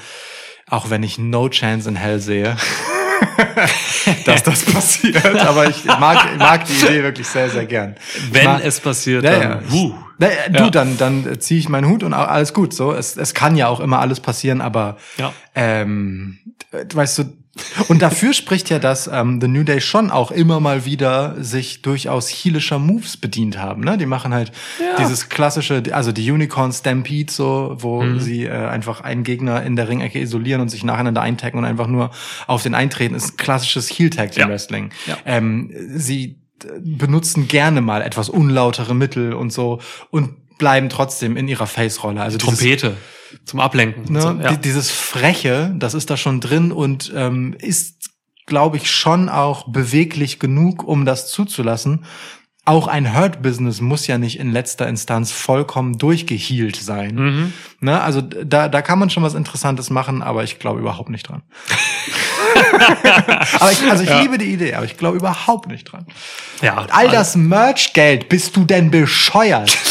Auch 0.68 0.90
wenn 0.90 1.04
ich 1.04 1.16
no 1.16 1.48
chance 1.48 1.88
in 1.88 1.96
hell 1.96 2.18
sehe. 2.18 2.56
dass 4.24 4.42
das 4.42 4.64
passiert, 4.64 5.24
aber 5.40 5.68
ich 5.68 5.84
mag, 5.84 6.36
mag 6.38 6.64
die 6.66 6.72
Idee 6.74 7.02
wirklich 7.02 7.26
sehr, 7.26 7.50
sehr 7.50 7.66
gern. 7.66 7.96
Wenn 8.32 8.44
mag- 8.44 8.64
es 8.64 8.80
passiert, 8.80 9.24
ja, 9.24 9.30
dann, 9.38 9.42
ja. 9.42 9.60
wuh. 9.70 9.94
Na, 10.18 10.28
du, 10.50 10.64
Ja. 10.64 10.70
dann, 10.70 10.96
dann 10.98 11.40
ziehe 11.40 11.60
ich 11.60 11.68
meinen 11.68 11.88
Hut 11.88 12.02
und 12.02 12.12
alles 12.12 12.52
gut. 12.52 12.74
So, 12.74 12.92
es, 12.92 13.16
es 13.16 13.34
kann 13.34 13.56
ja 13.56 13.68
auch 13.68 13.80
immer 13.80 14.00
alles 14.00 14.20
passieren, 14.20 14.60
aber 14.60 14.96
Ja. 15.16 15.32
ähm, 15.54 16.38
äh, 16.72 16.84
weißt 16.92 17.18
du, 17.18 17.24
und 17.88 18.02
dafür 18.02 18.32
spricht 18.34 18.70
ja, 18.70 18.78
dass 18.78 19.08
ähm, 19.12 19.40
The 19.40 19.48
New 19.48 19.64
Day 19.64 19.80
schon 19.80 20.10
auch 20.10 20.30
immer 20.30 20.60
mal 20.60 20.84
wieder 20.84 21.34
sich 21.42 21.82
durchaus 21.82 22.28
heelischer 22.28 22.78
Moves 22.78 23.16
bedient 23.16 23.58
haben. 23.58 23.82
Ne? 23.82 23.98
Die 23.98 24.06
machen 24.06 24.32
halt 24.32 24.52
dieses 24.98 25.28
klassische, 25.28 25.82
also 25.92 26.12
die 26.12 26.30
Unicorn 26.30 26.72
Stampede, 26.72 27.32
so, 27.32 27.74
wo 27.78 28.02
Mhm. 28.02 28.20
sie 28.20 28.44
äh, 28.44 28.50
einfach 28.52 29.00
einen 29.00 29.24
Gegner 29.24 29.62
in 29.64 29.74
der 29.76 29.88
Ringecke 29.88 30.20
isolieren 30.20 30.60
und 30.60 30.68
sich 30.68 30.84
nacheinander 30.84 31.20
eintaggen 31.20 31.58
und 31.58 31.64
einfach 31.64 31.88
nur 31.88 32.10
auf 32.46 32.62
den 32.62 32.74
eintreten, 32.74 33.14
ist 33.14 33.32
ein 33.32 33.36
klassisches 33.36 33.88
Heel 33.90 34.10
Tag 34.10 34.30
Team 34.32 34.42
Ja. 34.42 34.48
Wrestling. 34.48 34.90
Ja. 35.06 35.16
Ähm, 35.26 35.72
sie 35.96 36.38
äh, 36.64 36.68
benutzen 36.80 37.48
gerne 37.48 37.80
mal 37.80 38.02
etwas 38.02 38.28
unlautere 38.28 38.94
Mittel 38.94 39.32
und 39.32 39.52
so 39.52 39.80
und 40.10 40.58
bleiben 40.58 40.88
trotzdem 40.88 41.36
in 41.36 41.48
ihrer 41.48 41.66
Face-Rolle. 41.66 42.20
Also 42.20 42.38
dieses- 42.38 42.58
Trompete 42.58 42.96
zum 43.44 43.60
Ablenken. 43.60 44.04
und 44.04 44.10
Ne? 44.10 44.20
so, 44.22 44.28
ja. 44.32 44.50
Die- 44.52 44.60
Dieses 44.60 44.90
Freche, 44.90 45.72
das 45.76 45.94
ist 45.94 46.10
da 46.10 46.16
schon 46.16 46.40
drin 46.40 46.72
und 46.72 47.12
ähm, 47.14 47.54
ist, 47.58 48.10
glaube 48.46 48.76
ich, 48.76 48.90
schon 48.90 49.28
auch 49.28 49.68
beweglich 49.68 50.38
genug, 50.38 50.82
um 50.84 51.04
das 51.04 51.30
zuzulassen. 51.30 52.04
Auch 52.64 52.86
ein 52.86 53.16
Hurt-Business 53.16 53.80
muss 53.80 54.06
ja 54.06 54.18
nicht 54.18 54.38
in 54.38 54.52
letzter 54.52 54.86
Instanz 54.88 55.32
vollkommen 55.32 55.96
durchgehealt 55.96 56.76
sein. 56.76 57.14
Mhm. 57.14 57.52
Ne? 57.80 57.98
Also 57.98 58.20
da, 58.20 58.68
da 58.68 58.82
kann 58.82 58.98
man 58.98 59.08
schon 59.08 59.22
was 59.22 59.32
Interessantes 59.32 59.88
machen, 59.88 60.22
aber 60.22 60.44
ich 60.44 60.58
glaube 60.58 60.78
überhaupt 60.80 61.08
nicht 61.08 61.26
dran. 61.28 61.42
aber 63.58 63.72
ich, 63.72 63.82
also 63.90 64.02
ich 64.04 64.10
liebe 64.20 64.36
die 64.38 64.52
Idee, 64.52 64.74
aber 64.74 64.84
ich 64.84 64.96
glaube 64.98 65.16
überhaupt 65.16 65.68
nicht 65.68 65.84
dran. 65.84 66.06
ja, 66.60 66.86
All 66.90 67.08
das 67.08 67.36
Merch-Geld, 67.36 68.28
bist 68.28 68.54
du 68.56 68.64
denn 68.64 68.90
bescheuert? 68.90 69.76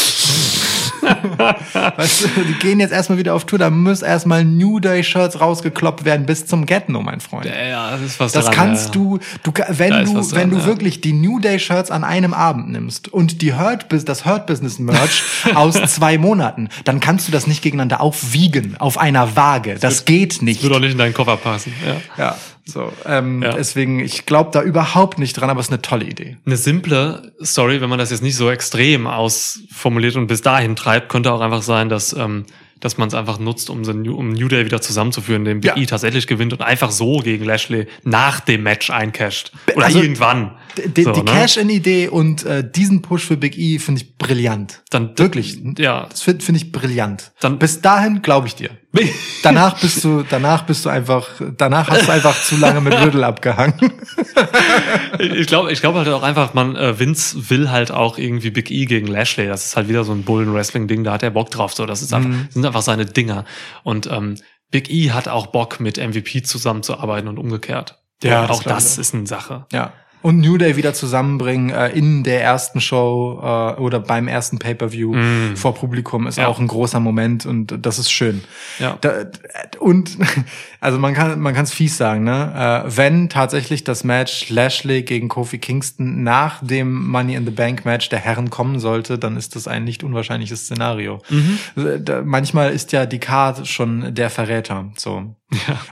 weißt 1.96 2.24
du, 2.24 2.40
die 2.42 2.54
gehen 2.54 2.80
jetzt 2.80 2.92
erstmal 2.92 3.18
wieder 3.18 3.34
auf 3.34 3.44
Tour, 3.44 3.58
da 3.58 3.70
müssen 3.70 4.04
erstmal 4.04 4.44
New 4.44 4.80
Day-Shirts 4.80 5.40
rausgekloppt 5.40 6.04
werden 6.04 6.26
bis 6.26 6.46
zum 6.46 6.66
Get-No, 6.66 7.02
mein 7.02 7.20
Freund. 7.20 7.46
Ja, 7.46 7.92
das 7.92 8.02
ist 8.02 8.20
was 8.20 8.32
Das 8.32 8.46
dran, 8.46 8.54
kannst 8.54 8.86
ja. 8.86 8.90
du, 8.92 9.18
du, 9.42 9.52
wenn 9.68 9.90
Da 9.90 10.02
du, 10.04 10.14
wenn 10.14 10.22
dran, 10.22 10.50
du 10.50 10.56
ja. 10.58 10.64
wirklich 10.66 11.00
die 11.00 11.12
New 11.12 11.38
Day 11.38 11.58
Shirts 11.58 11.90
an 11.90 12.04
einem 12.04 12.34
Abend 12.34 12.70
nimmst 12.70 13.08
und 13.08 13.42
die 13.42 13.54
Hurt, 13.54 13.86
das 13.90 14.24
Hurt 14.24 14.46
Business 14.46 14.78
Merch 14.78 15.22
aus 15.54 15.74
zwei 15.92 16.18
Monaten, 16.18 16.68
dann 16.84 17.00
kannst 17.00 17.28
du 17.28 17.32
das 17.32 17.46
nicht 17.46 17.62
gegeneinander 17.62 18.00
aufwiegen 18.00 18.76
auf 18.78 18.98
einer 18.98 19.36
Waage. 19.36 19.76
Das 19.80 20.04
geht 20.04 20.42
nicht. 20.42 20.62
Würde 20.62 20.76
auch 20.76 20.80
nicht 20.80 20.92
in 20.92 20.98
deinen 20.98 21.14
Koffer 21.14 21.36
passen. 21.36 21.72
Ja. 21.86 21.96
Ja, 22.24 22.36
so. 22.68 22.92
Ähm, 23.06 23.42
Ja. 23.42 23.52
Deswegen, 23.54 24.00
ich 24.00 24.26
glaube 24.26 24.50
da 24.52 24.62
überhaupt 24.62 25.18
nicht 25.18 25.34
dran, 25.34 25.50
aber 25.50 25.60
es 25.60 25.66
ist 25.66 25.72
eine 25.72 25.82
tolle 25.82 26.04
Idee. 26.04 26.36
Eine 26.46 26.56
simple 26.56 27.32
Story, 27.42 27.80
wenn 27.80 27.88
man 27.88 27.98
das 27.98 28.10
jetzt 28.10 28.22
nicht 28.22 28.36
so 28.36 28.50
extrem 28.50 29.06
ausformuliert 29.06 30.16
und 30.16 30.26
bis 30.26 30.42
dahin 30.42 30.76
treibt, 30.76 31.08
könnte 31.08 31.32
auch 31.32 31.40
einfach 31.40 31.62
sein, 31.62 31.88
dass, 31.88 32.12
ähm, 32.12 32.44
dass 32.80 32.96
man 32.98 33.08
es 33.08 33.14
einfach 33.14 33.38
nutzt, 33.38 33.70
um, 33.70 33.84
so 33.84 33.92
New, 33.92 34.14
um 34.14 34.30
New 34.30 34.48
Day 34.48 34.64
wieder 34.64 34.80
zusammenzuführen, 34.80 35.42
indem 35.42 35.60
Big 35.60 35.76
Ja. 35.76 35.82
E 35.82 35.86
tatsächlich 35.86 36.26
gewinnt 36.26 36.52
und 36.52 36.62
einfach 36.62 36.90
so 36.90 37.18
gegen 37.18 37.44
Lashley 37.44 37.86
nach 38.04 38.40
dem 38.40 38.62
Match 38.62 38.90
eincasht. 38.90 39.52
Oder 39.74 39.86
Also, 39.86 40.00
irgendwann. 40.00 40.52
Die, 40.86 41.02
So, 41.02 41.12
die 41.12 41.20
ne? 41.22 41.30
Cash-In-Idee 41.30 42.08
und 42.08 42.44
äh, 42.44 42.68
diesen 42.68 43.02
Push 43.02 43.24
für 43.26 43.36
Big 43.36 43.56
E 43.58 43.78
finde 43.78 44.02
ich 44.02 44.16
brillant. 44.16 44.82
Dann 44.90 45.18
Wirklich. 45.18 45.58
Ja. 45.78 46.06
Das 46.08 46.22
finde 46.22 46.44
find 46.44 46.56
ich 46.58 46.72
brillant. 46.72 47.32
Dann- 47.40 47.58
Bis 47.58 47.80
dahin 47.80 48.22
glaube 48.22 48.46
ich 48.46 48.54
dir. 48.54 48.70
Danach 49.42 49.78
bist 49.78 50.02
du, 50.02 50.24
danach 50.28 50.62
bist 50.62 50.84
du 50.84 50.88
einfach, 50.88 51.28
danach 51.56 51.88
hast 51.90 52.08
du 52.08 52.12
einfach 52.12 52.40
zu 52.42 52.56
lange 52.56 52.80
mit 52.80 52.94
Riddle 52.94 53.24
abgehangen. 53.26 53.74
ich 55.18 55.46
glaube 55.46 55.72
ich 55.72 55.80
glaube 55.80 55.98
halt 55.98 56.08
auch 56.08 56.22
einfach, 56.22 56.54
man, 56.54 56.74
äh, 56.76 56.98
Vince 56.98 57.50
will 57.50 57.70
halt 57.70 57.90
auch 57.90 58.18
irgendwie 58.18 58.50
Big 58.50 58.70
E 58.70 58.86
gegen 58.86 59.06
Lashley. 59.06 59.46
Das 59.46 59.66
ist 59.66 59.76
halt 59.76 59.88
wieder 59.88 60.04
so 60.04 60.12
ein 60.12 60.22
Bullen-Wrestling-Ding, 60.24 61.04
da 61.04 61.12
hat 61.12 61.22
er 61.22 61.30
Bock 61.30 61.50
drauf. 61.50 61.74
So, 61.74 61.86
das 61.86 62.02
ist 62.02 62.12
einfach, 62.12 62.28
Mhm. 62.30 62.48
sind 62.50 62.64
einfach 62.64 62.82
seine 62.82 63.04
Dinger. 63.06 63.44
Und 63.84 64.06
ähm, 64.10 64.36
Big 64.70 64.90
E 64.90 65.10
hat 65.12 65.28
auch 65.28 65.48
Bock, 65.48 65.80
mit 65.80 65.96
MVP 65.98 66.42
zusammenzuarbeiten 66.42 67.28
und 67.28 67.38
umgekehrt. 67.38 67.98
Ja, 68.22 68.42
Und 68.42 68.50
auch 68.50 68.62
das 68.62 68.98
ist 68.98 69.14
eine 69.14 69.26
Sache. 69.26 69.66
Ja. 69.72 69.92
Und 70.22 70.40
New 70.40 70.56
Day 70.58 70.76
wieder 70.76 70.94
zusammenbringen 70.94 71.70
äh, 71.70 71.88
in 71.90 72.24
der 72.24 72.42
ersten 72.42 72.80
Show 72.80 73.38
äh, 73.42 73.80
oder 73.80 74.00
beim 74.00 74.26
ersten 74.28 74.58
Pay-per-View 74.58 75.14
vor 75.54 75.74
Publikum 75.74 76.26
ist 76.26 76.36
Mm. 76.38 76.40
Ja. 76.40 76.48
auch 76.48 76.58
ein 76.58 76.66
großer 76.66 77.00
Moment 77.00 77.46
und 77.46 77.74
das 77.84 77.98
ist 77.98 78.10
schön. 78.10 78.42
Ja. 78.78 78.96
Da, 79.00 79.12
und 79.78 80.16
also 80.80 80.98
man 80.98 81.14
kann 81.14 81.38
man 81.40 81.54
kann 81.54 81.64
es 81.64 81.72
fies 81.72 81.96
sagen, 81.96 82.24
ne? 82.24 82.84
Äh, 82.86 82.96
wenn 82.96 83.28
tatsächlich 83.28 83.84
das 83.84 84.04
Match 84.04 84.48
Lashley 84.50 85.02
gegen 85.02 85.28
Kofi 85.28 85.58
Kingston 85.58 86.22
nach 86.22 86.64
dem 86.64 87.06
Money 87.08 87.34
in 87.34 87.44
the 87.44 87.50
Bank 87.50 87.84
Match 87.84 88.08
der 88.08 88.18
Herren 88.18 88.50
kommen 88.50 88.78
sollte, 88.80 89.18
dann 89.18 89.36
ist 89.36 89.56
das 89.56 89.68
ein 89.68 89.84
nicht 89.84 90.02
unwahrscheinliches 90.04 90.64
Szenario. 90.64 91.20
Mhm. 91.28 91.58
Äh, 91.76 92.00
Da, 92.00 92.22
manchmal 92.24 92.70
ist 92.72 92.92
ja 92.92 93.06
die 93.06 93.18
Card 93.20 93.66
schon 93.66 94.14
der 94.14 94.30
Verräter. 94.30 94.86
So. 94.96 95.34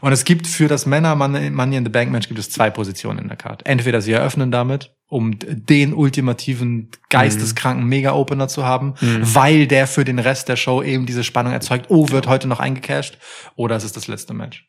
Und 0.01 0.13
es 0.13 0.25
gibt 0.25 0.47
für 0.47 0.69
das 0.69 0.85
Männer 0.85 1.15
Money 1.17 1.77
in 1.77 1.85
the 1.85 1.91
Bank 1.91 2.11
Match 2.11 2.29
gibt 2.29 2.39
es 2.39 2.51
zwei 2.51 2.69
Positionen 2.71 3.19
in 3.19 3.29
der 3.29 3.37
Card. 3.37 3.65
Entweder 3.65 4.03
sie 4.03 4.13
eröffnen 4.13 4.51
damit, 4.51 4.95
um 5.09 5.39
den 5.39 5.95
ultimativen 5.95 6.91
geisteskranken 7.09 7.87
Mega-Opener 7.87 8.49
zu 8.49 8.65
haben, 8.65 8.95
weil 9.01 9.67
der 9.67 9.87
für 9.87 10.05
den 10.05 10.19
Rest 10.19 10.49
der 10.49 10.57
Show 10.57 10.83
eben 10.83 11.07
diese 11.07 11.25
Spannung 11.25 11.53
erzeugt, 11.53 11.87
oh, 11.89 12.11
wird 12.11 12.27
heute 12.27 12.49
noch 12.49 12.61
eingecashed, 12.61 13.19
oder 13.55 13.77
es 13.77 13.85
ist 13.85 13.97
das 13.97 14.09
letzte 14.09 14.35
Match. 14.35 14.67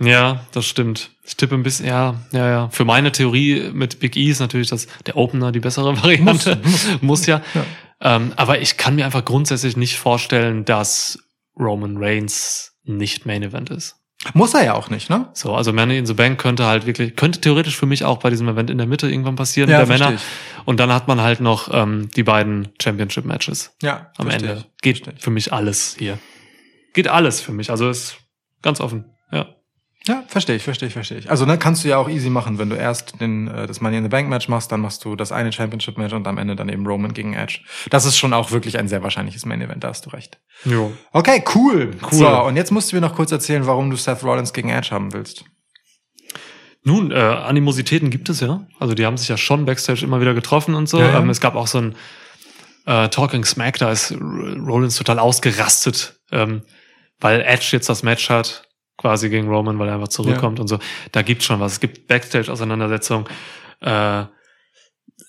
Ja, 0.00 0.44
das 0.52 0.66
stimmt. 0.66 1.10
Ich 1.24 1.36
tippe 1.36 1.54
ein 1.54 1.62
bisschen, 1.62 1.86
ja, 1.86 2.20
ja, 2.32 2.48
ja. 2.48 2.68
Für 2.70 2.84
meine 2.84 3.12
Theorie 3.12 3.70
mit 3.72 4.00
Big 4.00 4.16
E 4.16 4.28
ist 4.28 4.40
natürlich 4.40 4.68
das, 4.68 4.88
der 5.06 5.16
Opener 5.16 5.52
die 5.52 5.60
bessere 5.60 5.96
Variante. 5.96 6.60
Muss, 7.00 7.26
ja. 7.26 7.42
Ähm, 8.00 8.32
aber 8.34 8.60
ich 8.60 8.76
kann 8.76 8.96
mir 8.96 9.04
einfach 9.04 9.24
grundsätzlich 9.24 9.76
nicht 9.76 9.96
vorstellen, 9.96 10.64
dass 10.64 11.20
Roman 11.56 11.96
Reigns 11.96 12.72
nicht 12.82 13.24
Main 13.24 13.44
Event 13.44 13.70
ist. 13.70 13.96
Muss 14.32 14.54
er 14.54 14.64
ja 14.64 14.74
auch 14.74 14.88
nicht, 14.90 15.10
ne? 15.10 15.28
So, 15.34 15.54
also 15.54 15.72
Money 15.72 15.98
in 15.98 16.06
the 16.06 16.14
Bank 16.14 16.40
könnte 16.40 16.64
halt 16.66 16.86
wirklich, 16.86 17.14
könnte 17.16 17.40
theoretisch 17.40 17.76
für 17.76 17.86
mich 17.86 18.04
auch 18.04 18.18
bei 18.18 18.30
diesem 18.30 18.48
Event 18.48 18.70
in 18.70 18.78
der 18.78 18.86
Mitte 18.86 19.08
irgendwann 19.10 19.36
passieren, 19.36 19.68
Ja, 19.70 19.78
der 19.78 19.86
Männer. 19.86 20.14
ich. 20.14 20.20
Und 20.64 20.80
dann 20.80 20.92
hat 20.92 21.08
man 21.08 21.20
halt 21.20 21.40
noch 21.40 21.68
ähm, 21.72 22.08
die 22.16 22.22
beiden 22.22 22.68
Championship-Matches 22.82 23.76
Ja, 23.82 24.10
am 24.16 24.30
Ende. 24.30 24.64
ich, 24.66 24.80
Geht 24.82 25.14
für 25.22 25.30
mich 25.30 25.52
alles 25.52 25.96
hier. 25.98 26.18
Geht 26.94 27.08
alles 27.08 27.40
für 27.40 27.52
mich. 27.52 27.70
Also 27.70 27.88
ist 27.90 28.16
ganz 28.62 28.80
offen. 28.80 29.04
Ja. 29.30 29.46
Ja, 30.06 30.22
verstehe 30.28 30.56
ich, 30.56 30.62
verstehe 30.62 30.88
ich, 30.88 30.92
verstehe 30.92 31.18
ich. 31.18 31.30
Also 31.30 31.46
ne, 31.46 31.56
kannst 31.56 31.82
du 31.82 31.88
ja 31.88 31.96
auch 31.96 32.10
easy 32.10 32.28
machen, 32.28 32.58
wenn 32.58 32.68
du 32.68 32.76
erst 32.76 33.20
den, 33.22 33.48
äh, 33.48 33.66
das 33.66 33.80
Money 33.80 33.96
in 33.96 34.02
the 34.02 34.10
Bank 34.10 34.28
Match 34.28 34.48
machst, 34.48 34.70
dann 34.70 34.80
machst 34.80 35.02
du 35.04 35.16
das 35.16 35.32
eine 35.32 35.50
Championship 35.50 35.96
Match 35.96 36.12
und 36.12 36.26
am 36.26 36.36
Ende 36.36 36.56
dann 36.56 36.68
eben 36.68 36.86
Roman 36.86 37.14
gegen 37.14 37.32
Edge. 37.32 37.60
Das 37.88 38.04
ist 38.04 38.18
schon 38.18 38.34
auch 38.34 38.50
wirklich 38.50 38.78
ein 38.78 38.86
sehr 38.86 39.02
wahrscheinliches 39.02 39.46
Main 39.46 39.62
Event, 39.62 39.82
da 39.82 39.88
hast 39.88 40.04
du 40.04 40.10
recht. 40.10 40.38
Jo. 40.66 40.92
Okay, 41.12 41.42
cool. 41.54 41.92
Cool. 42.02 42.18
So, 42.18 42.42
und 42.44 42.56
jetzt 42.56 42.70
musst 42.70 42.92
du 42.92 42.96
mir 42.96 43.00
noch 43.00 43.14
kurz 43.14 43.32
erzählen, 43.32 43.66
warum 43.66 43.90
du 43.90 43.96
Seth 43.96 44.22
Rollins 44.22 44.52
gegen 44.52 44.68
Edge 44.68 44.90
haben 44.90 45.14
willst. 45.14 45.44
Nun, 46.82 47.10
äh, 47.10 47.14
Animositäten 47.14 48.10
gibt 48.10 48.28
es 48.28 48.40
ja. 48.40 48.66
Also 48.78 48.92
die 48.92 49.06
haben 49.06 49.16
sich 49.16 49.28
ja 49.28 49.38
schon 49.38 49.64
backstage 49.64 50.04
immer 50.04 50.20
wieder 50.20 50.34
getroffen 50.34 50.74
und 50.74 50.86
so. 50.86 51.00
Ja, 51.00 51.12
ja. 51.12 51.18
Ähm, 51.18 51.30
es 51.30 51.40
gab 51.40 51.54
auch 51.54 51.66
so 51.66 51.78
ein 51.78 51.94
äh, 52.84 53.08
Talking 53.08 53.46
Smack, 53.46 53.78
da 53.78 53.90
ist 53.90 54.12
Rollins 54.12 54.96
total 54.96 55.18
ausgerastet, 55.18 56.20
ähm, 56.30 56.60
weil 57.20 57.40
Edge 57.40 57.68
jetzt 57.72 57.88
das 57.88 58.02
Match 58.02 58.28
hat, 58.28 58.68
quasi 59.04 59.28
gegen 59.28 59.48
Roman, 59.48 59.78
weil 59.78 59.88
er 59.88 59.94
einfach 59.96 60.08
zurückkommt 60.08 60.58
und 60.60 60.66
so. 60.66 60.78
Da 61.12 61.20
gibt's 61.20 61.44
schon 61.44 61.60
was. 61.60 61.72
Es 61.72 61.80
gibt 61.80 62.08
Backstage-Auseinandersetzungen. 62.08 63.26
Äh, 63.82 64.22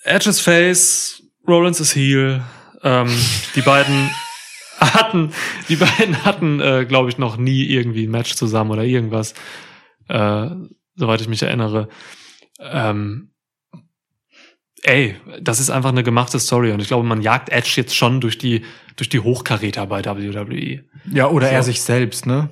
Edge 0.06 0.30
ist 0.30 0.40
Face, 0.40 1.22
Rollins 1.46 1.82
ist 1.82 1.94
Heel. 1.94 2.42
Ähm, 2.84 3.10
die 3.54 3.60
beiden 3.60 4.10
hatten, 4.80 5.34
die 5.68 5.76
beiden 5.76 6.24
hatten, 6.24 6.62
äh, 6.62 6.86
glaube 6.88 7.10
ich, 7.10 7.18
noch 7.18 7.36
nie 7.36 7.66
irgendwie 7.66 8.06
ein 8.08 8.12
Match 8.12 8.36
zusammen 8.36 8.72
oder 8.72 8.86
irgendwas. 8.86 9.34
Äh, 10.08 10.48
soweit 10.96 11.20
ich 11.20 11.28
mich 11.28 11.44
erinnere. 11.44 11.90
Ähm, 12.62 13.32
ey, 14.84 15.18
das 15.42 15.60
ist 15.60 15.70
einfach 15.70 15.90
eine 15.90 16.04
gemachte 16.04 16.40
Story 16.40 16.72
und 16.72 16.82
ich 16.82 16.88
glaube, 16.88 17.06
man 17.06 17.22
jagt 17.22 17.50
Edge 17.50 17.74
jetzt 17.76 17.94
schon 17.94 18.22
durch 18.22 18.38
die, 18.38 18.64
durch 18.96 19.10
die 19.10 19.20
Hochkaräter 19.20 19.86
bei 19.88 20.06
WWE. 20.06 20.86
Ja, 21.12 21.28
oder 21.28 21.50
er 21.50 21.62
So. 21.62 21.72
sich 21.72 21.82
selbst, 21.82 22.26
ne? 22.26 22.48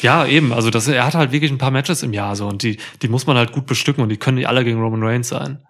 Ja, 0.00 0.26
eben. 0.26 0.52
Also 0.52 0.70
das, 0.70 0.86
er 0.88 1.04
hat 1.04 1.14
halt 1.14 1.32
wirklich 1.32 1.50
ein 1.50 1.58
paar 1.58 1.70
Matches 1.72 2.02
im 2.02 2.12
Jahr 2.12 2.36
so 2.36 2.46
und 2.46 2.62
die, 2.62 2.78
die 3.02 3.08
muss 3.08 3.26
man 3.26 3.36
halt 3.36 3.52
gut 3.52 3.66
bestücken 3.66 4.02
und 4.02 4.08
die 4.10 4.16
können 4.16 4.36
nicht 4.36 4.48
alle 4.48 4.64
gegen 4.64 4.80
Roman 4.80 5.02
Reigns 5.02 5.28
sein. 5.28 5.66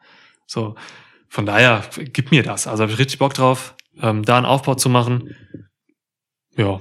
So, 0.47 0.75
von 1.29 1.47
daher, 1.47 1.85
gib 2.13 2.31
mir 2.31 2.43
das. 2.43 2.67
Also 2.67 2.83
habe 2.83 2.93
ich 2.93 2.99
richtig 2.99 3.19
Bock 3.19 3.35
drauf, 3.35 3.75
ähm, 4.01 4.25
da 4.25 4.37
einen 4.37 4.47
Aufbau 4.47 4.75
zu 4.75 4.89
machen. 4.89 5.35
Ja. 6.57 6.81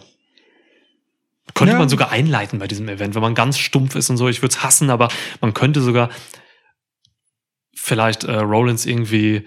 Könnte 1.54 1.74
Ja. 1.74 1.80
man 1.80 1.90
sogar 1.90 2.12
einleiten 2.12 2.60
bei 2.60 2.68
diesem 2.68 2.88
Event, 2.90 3.16
wenn 3.16 3.22
man 3.22 3.34
ganz 3.36 3.58
stumpf 3.58 3.95
ist 3.95 4.10
und 4.10 4.18
so. 4.18 4.28
Ich 4.28 4.41
würde 4.41 4.54
es 4.54 4.64
hassen, 4.64 4.90
aber 4.90 5.08
man 5.41 5.54
könnte 5.54 5.82
sogar 5.82 6.10
vielleicht 7.76 8.26
äh, 8.26 8.36
Rollins 8.36 8.86
irgendwie 8.86 9.45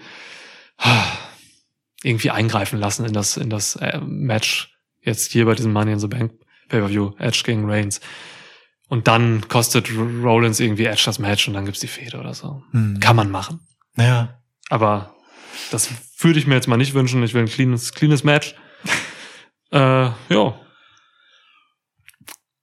irgendwie 2.03 2.31
eingreifen 2.31 2.79
lassen 2.79 3.05
in 3.05 3.13
das 3.13 3.37
in 3.37 3.49
das 3.51 3.75
äh, 3.75 3.99
Match 4.01 4.75
jetzt 5.01 5.31
hier 5.31 5.45
bei 5.45 5.53
diesem 5.53 5.71
Money 5.73 5.91
in 5.93 5.99
the 5.99 6.07
Bank 6.07 6.31
Pay-per-View 6.71 7.11
Edge 7.19 7.41
gegen 7.45 7.69
Reigns 7.69 8.01
und 8.87 9.07
dann 9.07 9.47
kostet 9.47 9.89
Rollins 9.95 10.59
irgendwie 10.59 10.85
Edge 10.85 11.03
das 11.05 11.19
Match 11.19 11.47
und 11.47 11.53
dann 11.53 11.65
gibt's 11.65 11.79
die 11.81 11.87
Fehde 11.87 12.19
oder 12.19 12.33
so. 12.33 12.63
Hm. 12.71 12.99
Kann 12.99 13.15
man 13.15 13.29
machen, 13.29 13.59
Ja. 13.97 14.39
aber 14.69 15.13
das 15.69 15.89
würde 16.19 16.39
ich 16.39 16.47
mir 16.47 16.55
jetzt 16.55 16.67
mal 16.67 16.77
nicht 16.77 16.93
wünschen. 16.93 17.21
Ich 17.23 17.33
will 17.33 17.41
ein 17.43 17.47
cleanes 17.49 17.93
cleanes 17.93 18.23
Match. 18.23 18.55
äh, 19.71 19.77
ja. 19.79 20.59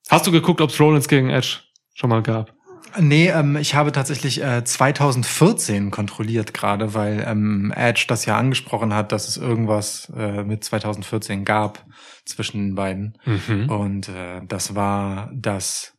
Hast 0.08 0.26
du 0.26 0.32
geguckt, 0.32 0.60
ob 0.60 0.70
es 0.70 0.80
Rollins 0.80 1.06
gegen 1.08 1.28
Edge 1.28 1.58
schon 1.94 2.10
mal 2.10 2.22
gab? 2.22 2.52
Nee, 2.98 3.28
ähm, 3.28 3.56
ich 3.56 3.74
habe 3.74 3.92
tatsächlich 3.92 4.42
äh, 4.42 4.64
2014 4.64 5.90
kontrolliert 5.90 6.54
gerade, 6.54 6.94
weil 6.94 7.22
ähm, 7.26 7.72
Edge 7.76 8.06
das 8.08 8.24
ja 8.24 8.38
angesprochen 8.38 8.94
hat, 8.94 9.12
dass 9.12 9.28
es 9.28 9.36
irgendwas 9.36 10.10
äh, 10.16 10.42
mit 10.44 10.64
2014 10.64 11.44
gab 11.44 11.84
zwischen 12.28 12.58
den 12.58 12.74
beiden. 12.74 13.18
Mhm. 13.24 13.68
Und 13.70 14.08
äh, 14.08 14.40
das 14.46 14.74
war 14.74 15.30
das 15.34 15.94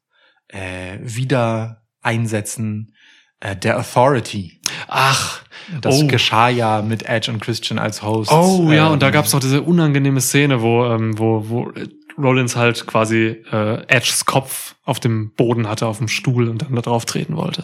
äh, 0.47 0.97
Wiedereinsetzen 1.01 2.93
äh, 3.39 3.55
der 3.55 3.77
Authority. 3.79 4.59
Ach, 4.87 5.41
Das 5.81 6.01
Oh. 6.01 6.07
geschah 6.07 6.49
ja 6.49 6.81
mit 6.81 7.03
Edge 7.07 7.31
und 7.31 7.39
Christian 7.39 7.77
als 7.79 8.01
Hosts. 8.01 8.33
Oh 8.33 8.71
ja, 8.71 8.87
Ähm, 8.87 8.93
und 8.93 9.03
da 9.03 9.11
gab's 9.11 9.33
noch 9.33 9.39
diese 9.39 9.61
unangenehme 9.61 10.19
Szene, 10.21 10.61
wo, 10.63 10.85
ähm, 10.85 11.17
wo, 11.19 11.47
wo 11.47 11.71
Rollins 12.17 12.55
halt 12.55 12.87
quasi 12.87 13.43
äh, 13.51 13.83
Edges 13.87 14.25
Kopf 14.25 14.75
auf 14.83 14.99
dem 14.99 15.31
Boden 15.35 15.67
hatte, 15.69 15.85
auf 15.85 15.99
dem 15.99 16.07
Stuhl 16.07 16.49
und 16.49 16.63
dann 16.63 16.73
da 16.75 16.81
drauf 16.81 17.05
treten 17.05 17.37
wollte. 17.37 17.63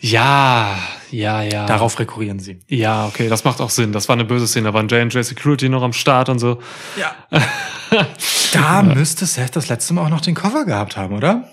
Ja, 0.00 0.76
ja, 1.10 1.42
ja. 1.42 1.66
Darauf 1.66 1.98
rekurrieren 1.98 2.38
sie. 2.38 2.60
Ja, 2.68 3.06
okay, 3.06 3.28
das 3.28 3.44
macht 3.44 3.60
auch 3.60 3.70
Sinn. 3.70 3.92
Das 3.92 4.08
war 4.08 4.14
eine 4.14 4.24
böse 4.24 4.46
Szene. 4.46 4.68
Da 4.68 4.74
waren 4.74 4.88
J&J 4.88 5.24
Security 5.24 5.68
noch 5.68 5.82
am 5.82 5.92
Start 5.92 6.28
und 6.28 6.38
so. 6.38 6.60
Ja. 6.98 7.14
da 8.52 8.82
müsste 8.82 9.26
Seth 9.26 9.56
das 9.56 9.68
letzte 9.68 9.94
Mal 9.94 10.04
auch 10.04 10.10
noch 10.10 10.20
den 10.20 10.34
Koffer 10.34 10.64
gehabt 10.64 10.96
haben, 10.96 11.14
oder? 11.16 11.48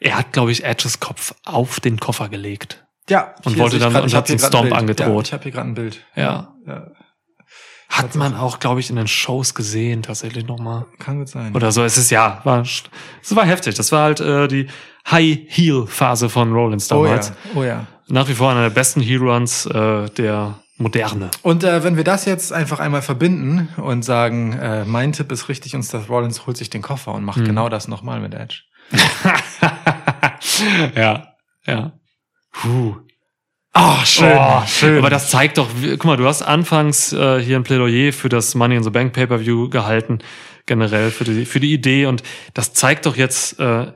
Er 0.00 0.16
hat, 0.16 0.32
glaube 0.32 0.52
ich, 0.52 0.64
Edges 0.64 1.00
Kopf 1.00 1.34
auf 1.44 1.80
den 1.80 1.98
Koffer 1.98 2.28
gelegt. 2.28 2.84
Ja. 3.08 3.34
Und 3.44 3.58
wollte 3.58 3.78
dann- 3.78 3.92
grad- 3.92 4.04
und 4.04 4.14
hat 4.14 4.26
grad 4.28 4.40
Stomp 4.40 4.72
angedroht. 4.72 5.28
Ja, 5.28 5.28
ich 5.28 5.32
habe 5.32 5.42
hier 5.44 5.52
gerade 5.52 5.68
ein 5.68 5.74
Bild. 5.74 6.04
Ja. 6.14 6.54
ja. 6.66 6.86
Hat 7.88 8.14
man 8.14 8.34
auch, 8.34 8.60
glaube 8.60 8.80
ich, 8.80 8.90
in 8.90 8.96
den 8.96 9.08
Shows 9.08 9.54
gesehen, 9.54 10.02
tatsächlich 10.02 10.46
nochmal. 10.46 10.86
Kann 10.98 11.18
gut 11.18 11.28
sein. 11.28 11.54
Oder 11.54 11.72
so. 11.72 11.82
Es 11.82 11.96
ist 11.96 12.10
ja, 12.10 12.40
war, 12.44 12.60
es 12.60 12.84
war 13.30 13.46
heftig. 13.46 13.76
Das 13.76 13.92
war 13.92 14.02
halt 14.02 14.20
äh, 14.20 14.46
die 14.46 14.68
High-Heel-Phase 15.10 16.28
von 16.28 16.52
Rollins 16.52 16.92
oh 16.92 17.04
ja, 17.04 17.10
damals. 17.10 17.32
oh 17.54 17.62
ja. 17.62 17.86
Nach 18.08 18.28
wie 18.28 18.34
vor 18.34 18.50
einer 18.50 18.62
der 18.62 18.70
besten 18.70 19.00
Heel-Runs 19.00 19.66
äh, 19.66 20.08
der 20.10 20.60
Moderne. 20.78 21.30
Und 21.42 21.64
äh, 21.64 21.82
wenn 21.82 21.96
wir 21.96 22.04
das 22.04 22.24
jetzt 22.24 22.52
einfach 22.52 22.78
einmal 22.78 23.02
verbinden 23.02 23.68
und 23.76 24.02
sagen, 24.02 24.52
äh, 24.52 24.84
mein 24.84 25.12
Tipp 25.12 25.30
ist 25.32 25.48
richtig 25.48 25.74
und 25.74 25.82
Seth 25.82 26.08
Rollins 26.08 26.46
holt 26.46 26.56
sich 26.56 26.70
den 26.70 26.82
Koffer 26.82 27.14
und 27.14 27.24
macht 27.24 27.44
genau 27.44 27.68
das 27.68 27.88
nochmal 27.88 28.20
mit 28.20 28.34
Edge. 28.34 28.62
ja, 30.96 31.34
ja. 31.66 31.92
Puh. 32.52 32.96
Oh, 33.74 33.96
schön, 34.04 34.36
Oh, 34.36 34.98
Aber 34.98 35.10
das 35.10 35.30
zeigt 35.30 35.58
doch, 35.58 35.68
guck 35.82 36.04
mal, 36.04 36.16
du 36.16 36.26
hast 36.26 36.42
anfangs 36.42 37.12
äh, 37.12 37.40
hier 37.40 37.56
ein 37.56 37.62
Plädoyer 37.62 38.12
für 38.12 38.28
das 38.28 38.54
Money 38.54 38.76
in 38.76 38.82
the 38.82 38.90
Bank 38.90 39.12
Pay-per-View 39.12 39.68
gehalten, 39.68 40.18
generell 40.66 41.10
für 41.10 41.24
die, 41.24 41.44
für 41.44 41.60
die 41.60 41.72
Idee 41.72 42.06
und 42.06 42.22
das 42.54 42.72
zeigt 42.72 43.06
doch 43.06 43.16
jetzt, 43.16 43.60
äh, 43.60 43.92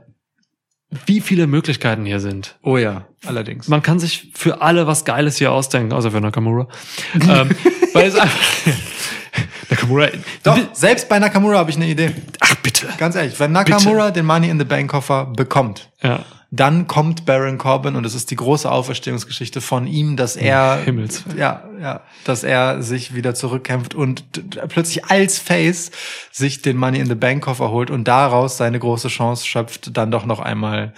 wie 1.07 1.21
viele 1.21 1.47
Möglichkeiten 1.47 2.05
hier 2.05 2.21
sind. 2.21 2.57
Oh 2.63 2.77
ja, 2.77 3.07
allerdings. 3.27 3.69
Man 3.69 3.83
kann 3.83 3.99
sich 3.99 4.31
für 4.35 4.61
alle 4.63 4.87
was 4.87 5.05
Geiles 5.05 5.39
hier 5.39 5.53
ausdenken, 5.53 5.93
außer 5.93 6.11
für 6.11 6.21
Nakamura. 6.21 6.69
ähm, 7.15 7.51
weil 7.95 8.09
es 8.09 8.15
einfach, 8.15 8.39
Nakamura, 9.71 10.09
Doch, 10.43 10.59
selbst 10.73 11.09
bei 11.09 11.19
Nakamura 11.19 11.59
habe 11.59 11.71
ich 11.71 11.77
eine 11.77 11.87
Idee. 11.87 12.13
ach 12.41 12.55
bitte. 12.57 12.89
Ganz 12.99 13.17
ehrlich, 13.17 13.39
wenn 13.41 13.53
Nakamura 13.53 14.11
den 14.11 14.27
Money 14.27 14.51
in 14.51 14.59
the 14.59 14.65
Bank 14.65 14.91
Koffer 14.91 15.27
bekommt, 15.27 15.89
Ja. 16.03 16.21
Dann 16.55 16.87
kommt 16.87 17.25
Baron 17.25 17.57
Corbin 17.57 17.97
und 17.97 18.05
es 18.05 18.15
ist 18.15 18.31
die 18.31 18.37
große 18.37 18.71
Auferstehungsgeschichte 18.71 19.63
von 19.63 19.87
ihm, 19.87 20.19
dass 20.19 20.37
er 20.37 20.77
Himmels. 20.85 21.25
ja, 21.35 21.65
ja, 21.81 22.03
dass 22.25 22.45
er 22.45 22.83
sich 22.83 23.15
wieder 23.15 23.35
zurückkämpft 23.35 23.95
und 23.95 24.25
plötzlich 24.69 25.07
als 25.07 25.39
Face 25.39 25.91
sich 26.31 26.61
den 26.61 26.77
Money 26.77 26.99
in 26.99 27.07
the 27.07 27.15
Bank 27.15 27.43
Koffer 27.43 27.71
holt 27.71 27.91
und 27.91 28.07
daraus 28.07 28.59
seine 28.59 28.79
große 28.79 29.09
Chance 29.09 29.47
schöpft, 29.47 29.97
dann 29.97 30.11
doch 30.11 30.27
noch 30.27 30.41
einmal 30.41 30.93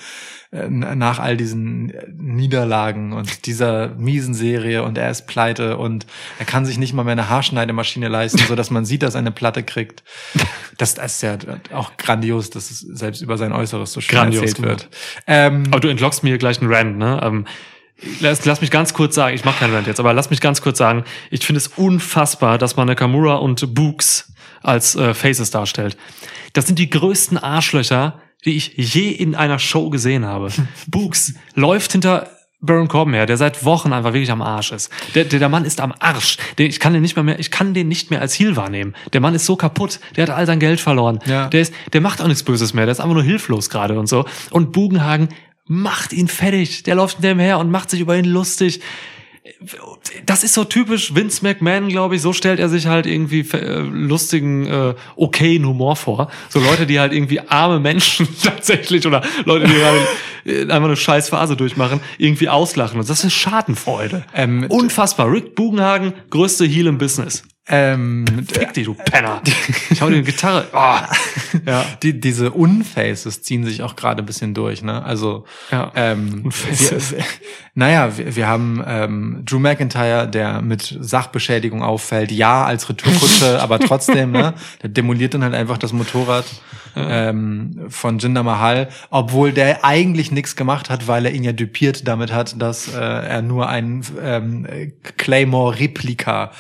nach 0.68 1.18
all 1.18 1.36
diesen 1.36 1.90
äh, 1.90 2.06
Niederlagen 2.16 3.12
und 3.12 3.47
dieser 3.47 3.89
miesen 3.97 4.35
Serie 4.35 4.85
und 4.85 4.97
er 4.97 5.10
ist 5.10 5.26
pleite 5.26 5.76
und 5.76 6.06
er 6.39 6.47
kann 6.47 6.64
sich 6.64 6.78
nicht 6.78 6.93
mal 6.93 7.02
mehr 7.02 7.12
eine 7.12 7.28
Haarschneidemaschine 7.28 8.09
leisten, 8.09 8.39
so 8.48 8.55
dass 8.55 8.70
man 8.70 8.85
sieht, 8.85 9.02
dass 9.02 9.14
er 9.14 9.18
eine 9.18 9.32
Platte 9.32 9.64
kriegt. 9.64 10.05
Das, 10.78 10.94
das 10.94 11.16
ist 11.16 11.22
ja 11.22 11.39
auch 11.72 11.97
grandios, 11.97 12.51
dass 12.51 12.70
es 12.70 12.81
selbst 12.81 13.20
über 13.20 13.36
sein 13.36 13.52
Äußeres 13.52 13.93
so 13.93 14.01
schön 14.01 14.16
Grandios 14.16 14.43
erzählt 14.43 14.56
gemacht. 14.56 14.89
wird. 14.90 14.97
Ähm, 15.26 15.64
Aber 15.70 15.81
du 15.81 15.89
entlockst 15.89 16.22
mir 16.22 16.31
hier 16.31 16.39
gleich 16.39 16.60
einen 16.60 16.72
Rant, 16.72 16.98
ne? 16.98 17.20
Ähm, 17.22 17.47
lass, 18.20 18.44
lass 18.44 18.60
mich 18.60 18.70
ganz 18.70 18.94
kurz 18.94 19.16
sagen, 19.16 19.35
ich 19.35 19.44
mache 19.44 19.59
keinen 19.59 19.74
Rant 19.74 19.89
jetzt, 19.89 19.98
aber 19.98 20.12
lass 20.14 20.31
mich 20.31 20.40
ganz 20.40 20.62
kurz 20.62 20.78
sagen, 20.78 21.05
ich 21.31 21.44
finde 21.44 21.59
es 21.59 21.68
unfassbar, 21.68 22.59
dass 22.59 22.76
man 22.76 22.86
Nakamura 22.86 23.36
und 23.36 23.74
Books 23.74 24.32
als 24.62 24.94
äh, 24.94 25.14
Faces 25.14 25.51
darstellt. 25.51 25.97
Das 26.52 26.66
sind 26.66 26.78
die 26.78 26.89
größten 26.89 27.39
Arschlöcher, 27.39 28.20
die 28.45 28.57
ich 28.57 28.73
je 28.77 29.11
in 29.11 29.35
einer 29.35 29.59
Show 29.59 29.91
gesehen 29.91 30.25
habe. 30.25 30.49
Books 30.87 31.35
läuft 31.55 31.93
hinter 31.93 32.31
Baron 32.65 32.89
Corbin 32.89 33.15
her, 33.15 33.27
der 33.27 33.37
seit 33.37 33.65
Wochen 33.65 33.93
einfach 33.93 34.15
wirklich 34.15 34.31
am 34.31 34.41
Arsch 34.41 34.73
ist. 34.73 34.91
Der, 35.15 35.25
der, 35.25 35.39
der 35.39 35.49
Mann 35.51 35.65
ist 35.65 35.81
am 35.81 35.93
Arsch. 35.99 36.39
Der, 36.57 36.66
ich 36.66 36.81
kann 36.81 36.95
den 36.95 37.03
nicht 37.03 37.15
mehr, 37.15 37.23
mehr, 37.23 37.39
ich 37.39 37.51
kann 37.51 37.75
den 37.75 37.89
nicht 37.89 38.11
mehr 38.11 38.23
als 38.23 38.39
Heel 38.39 38.57
wahrnehmen. 38.57 38.95
Der 39.12 39.21
Mann 39.21 39.35
ist 39.35 39.45
so 39.45 39.57
kaputt. 39.57 40.01
Der 40.16 40.27
hat 40.27 40.31
all 40.31 40.47
sein 40.47 40.61
Geld 40.61 40.81
verloren. 40.81 41.19
Ja. 41.27 41.49
Der 41.49 41.61
ist, 41.61 41.75
der 41.93 42.01
macht 42.01 42.23
auch 42.23 42.27
nichts 42.27 42.43
Böses 42.43 42.73
mehr. 42.73 42.87
Der 42.87 42.93
ist 42.93 43.01
einfach 43.01 43.15
nur 43.15 43.23
hilflos 43.23 43.69
gerade 43.69 43.99
und 43.99 44.09
so. 44.09 44.25
Und 44.51 44.73
Bugenhagen 44.73 45.29
macht 45.66 46.12
ihn 46.15 46.29
fertig. 46.29 46.85
Der 46.85 46.95
läuft 46.95 47.16
hinter 47.16 47.33
ihm 47.33 47.39
her 47.39 47.59
und 47.59 47.71
macht 47.71 47.91
sich 47.91 48.01
über 48.01 48.16
ihn 48.16 48.25
lustig. 48.25 48.81
Das 50.25 50.43
ist 50.43 50.55
so 50.55 50.65
typisch 50.65 51.15
Vince 51.15 51.43
McMahon, 51.43 51.89
glaube 51.89 52.16
ich. 52.16 52.23
So 52.23 52.33
stellt 52.33 52.59
er 52.59 52.71
sich 52.71 52.87
halt 52.87 53.07
irgendwie 53.07 53.41
äh, 53.41 53.81
lustigen, 53.81 54.66
äh, 54.66 54.95
okayen 55.16 55.66
Humor 55.66 55.97
vor. 55.97 56.31
So 56.49 56.61
Leute, 56.61 56.87
die 56.87 56.99
halt 56.99 57.12
irgendwie 57.12 57.41
arme 57.41 57.79
Menschen 57.79 58.27
tatsächlich 58.43 59.07
oder 59.07 59.23
Leute, 59.45 59.66
die 59.66 59.75
gerade 59.75 59.99
äh, 60.47 60.62
einfach 60.62 60.89
eine 60.89 60.97
scheiß 60.97 61.29
Phase 61.29 61.57
durchmachen, 61.57 62.01
irgendwie 62.16 62.49
auslachen. 62.49 62.99
Und 62.99 63.09
das 63.09 63.23
ist 63.23 63.35
Schadenfreude. 63.35 64.25
Ähm, 64.35 64.66
Unfassbar. 64.71 65.31
Rick 65.31 65.55
Bugenhagen, 65.55 66.15
größte 66.31 66.65
Heal 66.65 66.87
im 66.87 66.97
Business. 66.97 67.43
Ähm, 67.66 68.27
Fick 68.53 68.74
dich, 68.74 68.85
du 68.85 68.95
Penner. 68.95 69.41
Ich 69.91 70.03
hau 70.03 70.09
dir 70.09 70.16
eine 70.16 70.23
Gitarre. 70.24 70.66
Oh. 70.73 70.99
Ja. 71.66 71.85
die, 72.03 72.19
diese 72.20 72.51
Unfaces 72.51 73.43
ziehen 73.43 73.65
sich 73.65 73.82
auch 73.82 73.95
gerade 73.97 74.23
ein 74.23 74.27
bisschen 74.27 74.55
durch, 74.55 74.82
ne? 74.82 75.03
Also 75.05 75.45
Ja. 75.70 75.93
ähm, 75.95 76.43
Unfaces. 76.45 77.12
Wir, 77.12 77.19
wir, 77.19 77.24
naja, 77.74 78.19
wir, 78.19 78.35
wir 78.36 78.49
haben 78.49 78.82
ähm, 78.86 79.43
Drew 79.45 79.61
McIntyre, 79.61 80.28
der 80.28 80.61
mit 80.62 80.97
Sachbeschädigung 81.01 81.82
auffällt, 81.82 82.32
ja 82.32 82.65
als 82.65 82.89
Retourkutsche, 82.89 83.62
aber 83.62 83.78
trotzdem, 83.78 84.32
ne? 84.32 84.55
Der 84.82 84.91
demoliert 84.91 85.35
dann 85.35 85.45
halt 85.45 85.55
einfach 85.55 85.78
das 85.78 85.93
Motorrad 85.93 86.45
ähm, 86.97 87.87
von 87.89 88.19
Jinder 88.19 88.43
Mahal, 88.43 88.89
obwohl 89.11 89.53
der 89.53 89.85
eigentlich 89.85 90.31
nichts 90.31 90.57
gemacht 90.57 90.91
hat, 90.91 91.09
weil 91.09 91.27
er 91.27 91.33
ihn 91.33 91.45
ja 91.45 91.53
dupiert 91.53 92.07
damit 92.07 92.33
hat, 92.33 92.61
dass 92.61 92.95
äh, 92.95 92.99
er 92.99 93.43
nur 93.43 93.69
ein 93.69 94.05
ähm, 94.23 94.93
Claymore-Replika 95.16 96.53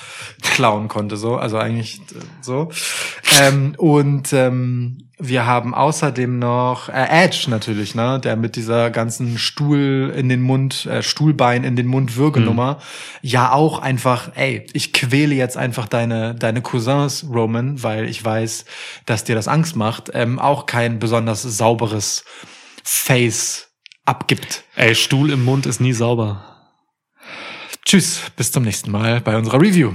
klauen 0.42 0.88
konnte, 0.88 1.16
so, 1.16 1.36
also 1.36 1.58
eigentlich 1.58 2.00
äh, 2.00 2.20
so. 2.40 2.70
Ähm, 3.40 3.74
und 3.78 4.32
ähm, 4.32 5.03
wir 5.18 5.46
haben 5.46 5.74
außerdem 5.74 6.38
noch 6.38 6.88
äh, 6.88 7.24
Edge 7.24 7.46
natürlich, 7.48 7.94
ne, 7.94 8.20
der 8.20 8.36
mit 8.36 8.56
dieser 8.56 8.90
ganzen 8.90 9.38
Stuhl 9.38 10.12
in 10.16 10.28
den 10.28 10.42
Mund, 10.42 10.86
äh, 10.86 11.02
Stuhlbein 11.02 11.62
in 11.64 11.76
den 11.76 11.86
Mund 11.86 12.16
Würgenummer, 12.16 12.80
ja 13.22 13.52
auch 13.52 13.78
einfach, 13.78 14.32
ey, 14.34 14.66
ich 14.72 14.92
quäle 14.92 15.34
jetzt 15.34 15.56
einfach 15.56 15.86
deine 15.86 16.34
deine 16.34 16.62
Cousins 16.62 17.26
Roman, 17.32 17.82
weil 17.82 18.08
ich 18.08 18.24
weiß, 18.24 18.64
dass 19.06 19.24
dir 19.24 19.34
das 19.34 19.48
Angst 19.48 19.76
macht, 19.76 20.10
ähm, 20.14 20.38
auch 20.38 20.66
kein 20.66 20.98
besonders 20.98 21.42
sauberes 21.42 22.24
Face 22.82 23.68
abgibt. 24.04 24.64
Ey, 24.74 24.94
Stuhl 24.94 25.30
im 25.30 25.44
Mund 25.44 25.66
ist 25.66 25.80
nie 25.80 25.92
sauber. 25.92 26.44
Tschüss, 27.84 28.20
bis 28.36 28.50
zum 28.50 28.64
nächsten 28.64 28.90
Mal 28.90 29.20
bei 29.20 29.36
unserer 29.36 29.60
Review. 29.60 29.92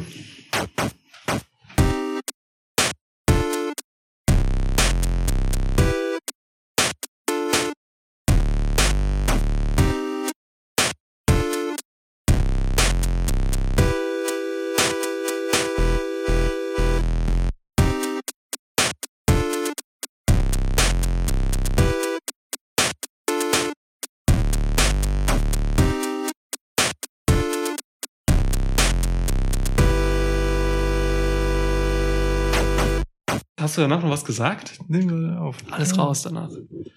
Hast 33.69 33.77
du 33.77 33.81
danach 33.81 34.01
noch 34.01 34.09
was 34.09 34.25
gesagt? 34.25 34.79
Nehmen 34.87 35.29
wir 35.29 35.41
auf. 35.41 35.55
Alles 35.69 35.95
raus 35.95 36.23
danach. 36.23 36.49